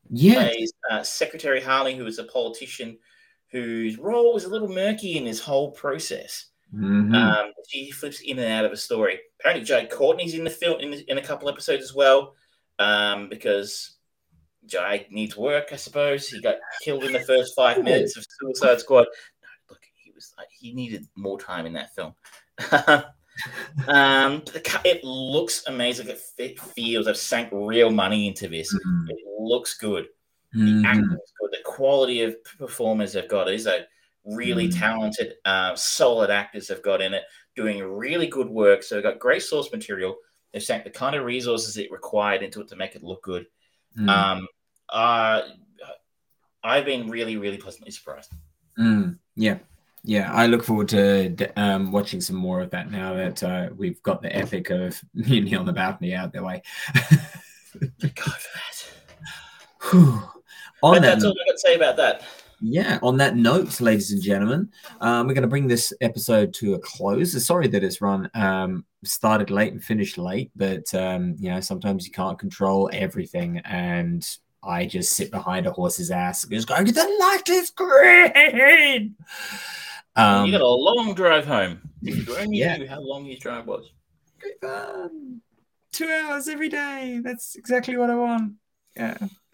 Yeah, 0.10 0.50
plays 0.50 0.72
uh, 0.92 1.04
Secretary 1.04 1.60
Hartley, 1.60 1.96
who 1.96 2.06
is 2.06 2.20
a 2.20 2.24
politician 2.26 2.98
whose 3.52 3.98
role 3.98 4.34
was 4.34 4.44
a 4.44 4.50
little 4.50 4.68
murky 4.68 5.18
in 5.18 5.26
this 5.26 5.40
whole 5.40 5.72
process. 5.72 6.48
Mm-hmm. 6.74 7.16
Um, 7.16 7.52
she 7.70 7.92
flips 7.92 8.22
in 8.22 8.38
and 8.40 8.52
out 8.52 8.66
of 8.66 8.72
a 8.72 8.78
story. 8.78 9.20
Apparently, 9.40 9.66
Jai 9.66 9.86
Courtney's 9.86 10.34
in 10.34 10.44
the 10.44 10.50
film 10.50 10.80
in, 10.82 10.94
in 11.08 11.18
a 11.18 11.24
couple 11.24 11.50
episodes 11.50 11.84
as 11.84 11.96
well, 11.96 12.36
um, 12.80 13.30
because 13.30 13.96
Jai 14.66 15.06
needs 15.10 15.38
work. 15.38 15.70
I 15.72 15.76
suppose 15.78 16.28
he 16.28 16.42
got 16.42 16.56
killed 16.84 17.04
in 17.04 17.14
the 17.14 17.20
first 17.22 17.54
five 17.56 17.84
minutes 17.84 18.18
of 18.18 18.26
Suicide 18.40 18.80
Squad. 18.80 19.08
No, 19.42 19.48
look, 19.70 19.82
he 19.96 20.12
was 20.12 20.34
he 20.52 20.74
needed 20.74 21.08
more 21.16 21.40
time 21.40 21.66
in 21.66 21.74
that 21.74 21.96
film. 21.96 22.14
um, 23.88 24.44
it 24.84 25.04
looks 25.04 25.64
amazing. 25.68 26.08
It, 26.08 26.22
it 26.38 26.60
feels 26.60 27.08
I've 27.08 27.18
sank 27.18 27.50
real 27.52 27.90
money 27.90 28.28
into 28.28 28.48
this. 28.48 28.74
Mm-hmm. 28.74 29.10
It 29.10 29.18
looks 29.40 29.78
good. 29.78 30.08
Mm-hmm. 30.56 30.82
The 30.82 30.88
acting 30.88 31.12
is 31.12 31.34
good. 31.40 31.52
The 31.52 31.64
quality 31.66 32.22
of 32.22 32.36
performers 32.58 33.14
they've 33.14 33.28
got 33.28 33.50
is 33.50 33.68
a 33.68 33.86
really 34.24 34.70
mm-hmm. 34.70 34.80
talented, 34.80 35.34
uh, 35.46 35.76
solid 35.76 36.30
actors 36.30 36.68
they've 36.68 36.82
got 36.82 37.02
in 37.02 37.14
it, 37.14 37.24
doing 37.56 37.84
really 37.84 38.28
good 38.28 38.50
work. 38.50 38.84
So 38.84 38.96
they've 38.96 39.04
got 39.04 39.20
great 39.20 39.44
source 39.44 39.72
material. 39.72 40.16
They've 40.54 40.64
sent 40.64 40.84
the 40.84 40.90
kind 40.90 41.16
of 41.16 41.26
resources 41.26 41.78
it 41.78 41.92
required 41.92 42.42
into 42.42 42.62
it 42.62 42.70
to 42.70 42.76
make 42.76 42.96
it 42.96 43.04
look 43.04 43.24
good. 43.24 43.46
Mm. 43.98 44.10
Um, 44.10 44.48
uh, 44.90 45.42
I've 46.64 46.86
been 46.86 47.10
really, 47.10 47.38
really 47.38 47.58
pleasantly 47.58 47.92
surprised. 47.92 48.32
Mm. 48.80 49.18
Yeah, 49.36 49.58
yeah, 50.06 50.32
I 50.32 50.46
look 50.46 50.64
forward 50.64 50.88
to 50.90 51.52
um, 51.56 51.92
watching 51.92 52.22
some 52.22 52.36
more 52.36 52.62
of 52.62 52.70
that 52.70 52.92
now 52.92 53.16
that 53.16 53.44
uh, 53.44 53.70
we've 53.76 54.02
got 54.04 54.22
the 54.22 54.36
epic 54.36 54.70
of 54.70 55.02
Mutiny 55.14 55.56
on 55.56 55.66
the 55.66 55.74
Balcony 55.74 56.14
out 56.14 56.32
the 56.32 56.44
way. 56.44 56.62
God 57.74 57.82
for 59.80 59.98
that. 59.98 60.30
on 60.84 60.94
that 60.94 61.02
that's 61.02 61.24
all 61.24 61.32
I 61.32 61.46
got 61.48 61.54
to 61.54 61.58
say 61.60 61.76
about 61.76 61.98
that. 61.98 62.24
Yeah, 62.62 63.00
on 63.02 63.18
that 63.18 63.36
note, 63.36 63.82
ladies 63.82 64.12
and 64.12 64.22
gentlemen, 64.22 64.70
um, 65.02 65.28
we're 65.28 65.34
going 65.34 65.42
to 65.42 65.48
bring 65.48 65.68
this 65.68 65.92
episode 66.02 66.54
to 66.56 66.76
a 66.76 66.80
close. 66.80 67.46
Sorry 67.46 67.68
that 67.68 67.84
it's 67.84 68.00
run 68.00 68.30
um, 68.34 68.86
started 69.04 69.50
late 69.50 69.74
and 69.74 69.84
finished 69.84 70.18
late, 70.18 70.52
but 70.56 70.94
um, 70.94 71.36
you 71.38 71.50
know 71.50 71.60
sometimes 71.60 72.06
you 72.06 72.12
can't 72.12 72.40
control 72.40 72.90
everything, 72.94 73.60
and 73.66 74.26
I 74.64 74.86
just 74.86 75.14
sit 75.14 75.32
behind 75.32 75.68
a 75.68 75.72
horse's 75.72 76.12
ass 76.12 76.44
and 76.44 76.54
just 76.54 76.68
going, 76.68 76.86
"The 76.86 77.18
light 77.20 77.50
is 77.50 77.72
green." 77.72 79.16
Um, 80.16 80.46
you 80.46 80.52
got 80.52 80.62
a 80.62 80.68
long 80.68 81.14
drive 81.14 81.46
home. 81.46 81.82
If 82.02 82.28
you 82.28 82.38
only 82.38 82.60
yeah. 82.60 82.78
knew 82.78 82.88
how 82.88 83.02
long 83.02 83.26
your 83.26 83.38
drive 83.38 83.68
was. 83.68 83.92
Um, 84.64 85.42
two 85.92 86.10
hours 86.10 86.48
every 86.48 86.70
day. 86.70 87.22
That's 87.24 87.56
exactly 87.56 87.98
what 87.98 88.10
I 88.10 88.16
want. 88.16 88.54
Yeah. 88.96 89.18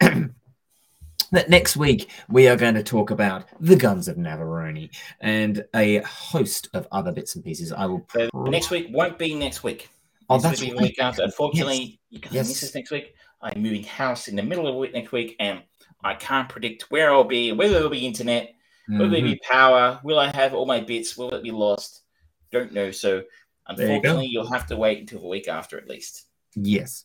that 1.32 1.48
next 1.48 1.76
week 1.76 2.10
we 2.28 2.46
are 2.48 2.56
going 2.56 2.74
to 2.74 2.82
talk 2.82 3.10
about 3.10 3.46
the 3.60 3.76
guns 3.76 4.06
of 4.06 4.16
Navarone 4.16 4.90
and 5.20 5.64
a 5.74 5.98
host 5.98 6.68
of 6.74 6.86
other 6.92 7.12
bits 7.12 7.34
and 7.34 7.44
pieces. 7.44 7.72
I 7.72 7.86
will. 7.86 8.06
So 8.12 8.28
next 8.34 8.70
week 8.70 8.88
won't 8.90 9.18
be 9.18 9.34
next 9.34 9.64
week. 9.64 9.88
Oh, 10.28 10.36
this 10.36 10.44
that's 10.44 10.60
will 10.60 10.68
be 10.68 10.72
right. 10.74 10.82
week 10.82 11.00
after. 11.00 11.22
Unfortunately, 11.22 11.76
yes. 11.76 11.98
you 12.10 12.20
can't 12.20 12.34
yes. 12.34 12.48
miss 12.48 12.60
this 12.60 12.74
next 12.74 12.90
week. 12.90 13.14
I'm 13.40 13.60
moving 13.60 13.82
house 13.82 14.28
in 14.28 14.36
the 14.36 14.42
middle 14.42 14.66
of 14.68 14.74
the 14.74 14.78
week 14.78 14.94
next 14.94 15.10
week, 15.10 15.34
and 15.40 15.62
I 16.04 16.14
can't 16.14 16.48
predict 16.48 16.90
where 16.90 17.12
I'll 17.12 17.24
be, 17.24 17.52
whether 17.52 17.74
there'll 17.74 17.90
be 17.90 18.06
internet, 18.06 18.54
Mm-hmm. 18.90 18.98
Will 18.98 19.10
there 19.10 19.22
be 19.22 19.40
power? 19.48 20.00
Will 20.02 20.18
I 20.18 20.34
have 20.34 20.54
all 20.54 20.66
my 20.66 20.80
bits? 20.80 21.16
Will 21.16 21.32
it 21.34 21.42
be 21.42 21.50
lost? 21.50 22.02
Don't 22.50 22.72
know. 22.72 22.90
So 22.90 23.22
unfortunately, 23.68 24.26
you 24.26 24.40
will 24.40 24.52
have 24.52 24.66
to 24.68 24.76
wait 24.76 24.98
until 24.98 25.20
the 25.20 25.28
week 25.28 25.48
after 25.48 25.78
at 25.78 25.88
least. 25.88 26.26
Yes. 26.54 27.04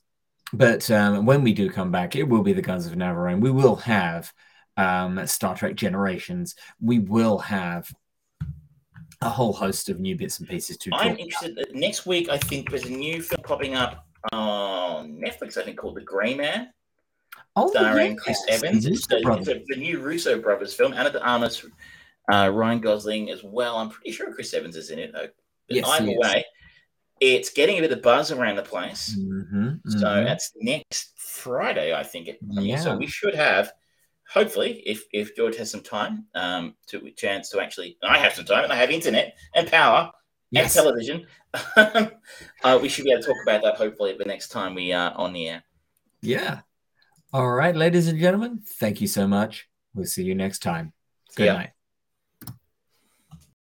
But 0.53 0.89
um, 0.91 1.25
when 1.25 1.43
we 1.43 1.53
do 1.53 1.69
come 1.69 1.91
back, 1.91 2.15
it 2.15 2.23
will 2.23 2.41
be 2.41 2.53
the 2.53 2.61
Guns 2.61 2.85
of 2.85 2.93
Navarone. 2.93 3.41
We 3.41 3.51
will 3.51 3.75
have 3.75 4.31
um, 4.77 5.25
Star 5.27 5.55
Trek 5.55 5.75
Generations. 5.75 6.55
We 6.81 6.99
will 6.99 7.37
have 7.39 7.91
a 9.21 9.29
whole 9.29 9.53
host 9.53 9.89
of 9.89 9.99
new 9.99 10.15
bits 10.15 10.39
and 10.39 10.47
pieces 10.47 10.77
to. 10.77 10.91
I'm 10.93 11.17
interested. 11.17 11.57
About. 11.57 11.75
Next 11.75 12.05
week, 12.05 12.29
I 12.29 12.37
think 12.37 12.69
there's 12.69 12.85
a 12.85 12.91
new 12.91 13.21
film 13.21 13.41
popping 13.43 13.75
up 13.75 14.05
on 14.31 15.19
Netflix. 15.19 15.57
I 15.57 15.63
think 15.63 15.77
called 15.77 15.95
The 15.95 16.01
Gray 16.01 16.33
Man. 16.33 16.69
Oh, 17.57 17.69
starring 17.69 18.11
yes. 18.13 18.19
Chris 18.21 18.45
Evans. 18.49 18.85
It's, 18.85 19.07
the, 19.07 19.17
it's 19.17 19.47
a, 19.47 19.63
the 19.67 19.75
new 19.75 19.99
Russo 19.99 20.39
brothers 20.39 20.75
film. 20.75 20.93
Ana 20.93 21.11
de 21.11 21.21
Armas, 21.21 21.65
uh, 22.31 22.51
Ryan 22.53 22.79
Gosling 22.79 23.31
as 23.31 23.43
well. 23.43 23.77
I'm 23.77 23.89
pretty 23.89 24.11
sure 24.11 24.31
Chris 24.31 24.53
Evans 24.53 24.75
is 24.75 24.91
in 24.91 24.99
it. 24.99 25.11
Though. 25.11 25.27
Yes, 25.67 25.85
either 25.87 26.13
way, 26.15 26.45
it's 27.19 27.49
getting 27.49 27.79
a 27.79 27.81
bit 27.81 27.91
of 27.91 28.03
buzz 28.03 28.31
around 28.31 28.57
the 28.57 28.63
place. 28.63 29.17
Mm-hmm, 29.17 29.57
mm-hmm. 29.57 29.89
So 29.89 30.23
that's 30.23 30.51
next 30.57 31.13
Friday, 31.17 31.95
I 31.95 32.03
think. 32.03 32.27
It, 32.27 32.37
I 32.43 32.55
mean, 32.55 32.65
yeah. 32.67 32.79
So 32.79 32.95
we 32.95 33.07
should 33.07 33.33
have, 33.33 33.71
hopefully, 34.31 34.83
if 34.85 35.03
if 35.11 35.35
George 35.35 35.57
has 35.57 35.71
some 35.71 35.81
time, 35.81 36.25
um, 36.35 36.75
to 36.87 37.09
chance 37.17 37.49
to 37.49 37.59
actually, 37.59 37.97
I 38.03 38.19
have 38.19 38.33
some 38.33 38.45
time, 38.45 38.65
and 38.65 38.71
I 38.71 38.75
have 38.75 38.91
internet 38.91 39.35
and 39.55 39.67
power 39.67 40.11
yes. 40.51 40.75
and 40.75 40.85
television. 40.85 41.25
uh, 42.63 42.79
we 42.79 42.87
should 42.87 43.03
be 43.03 43.11
able 43.11 43.23
to 43.23 43.27
talk 43.27 43.37
about 43.43 43.63
that 43.63 43.77
hopefully 43.77 44.15
the 44.17 44.25
next 44.25 44.49
time 44.49 44.75
we 44.75 44.93
are 44.93 45.11
on 45.15 45.33
the 45.33 45.49
air. 45.49 45.63
Yeah, 46.21 46.61
all 47.37 47.51
right, 47.51 47.75
ladies 47.75 48.07
and 48.07 48.19
gentlemen, 48.19 48.63
thank 48.65 48.99
you 48.99 49.05
so 49.05 49.27
much. 49.27 49.69
We'll 49.93 50.07
see 50.07 50.23
you 50.23 50.33
next 50.33 50.63
time. 50.63 50.91
Good 51.35 51.45
yeah. 51.45 51.53
night. 51.53 51.69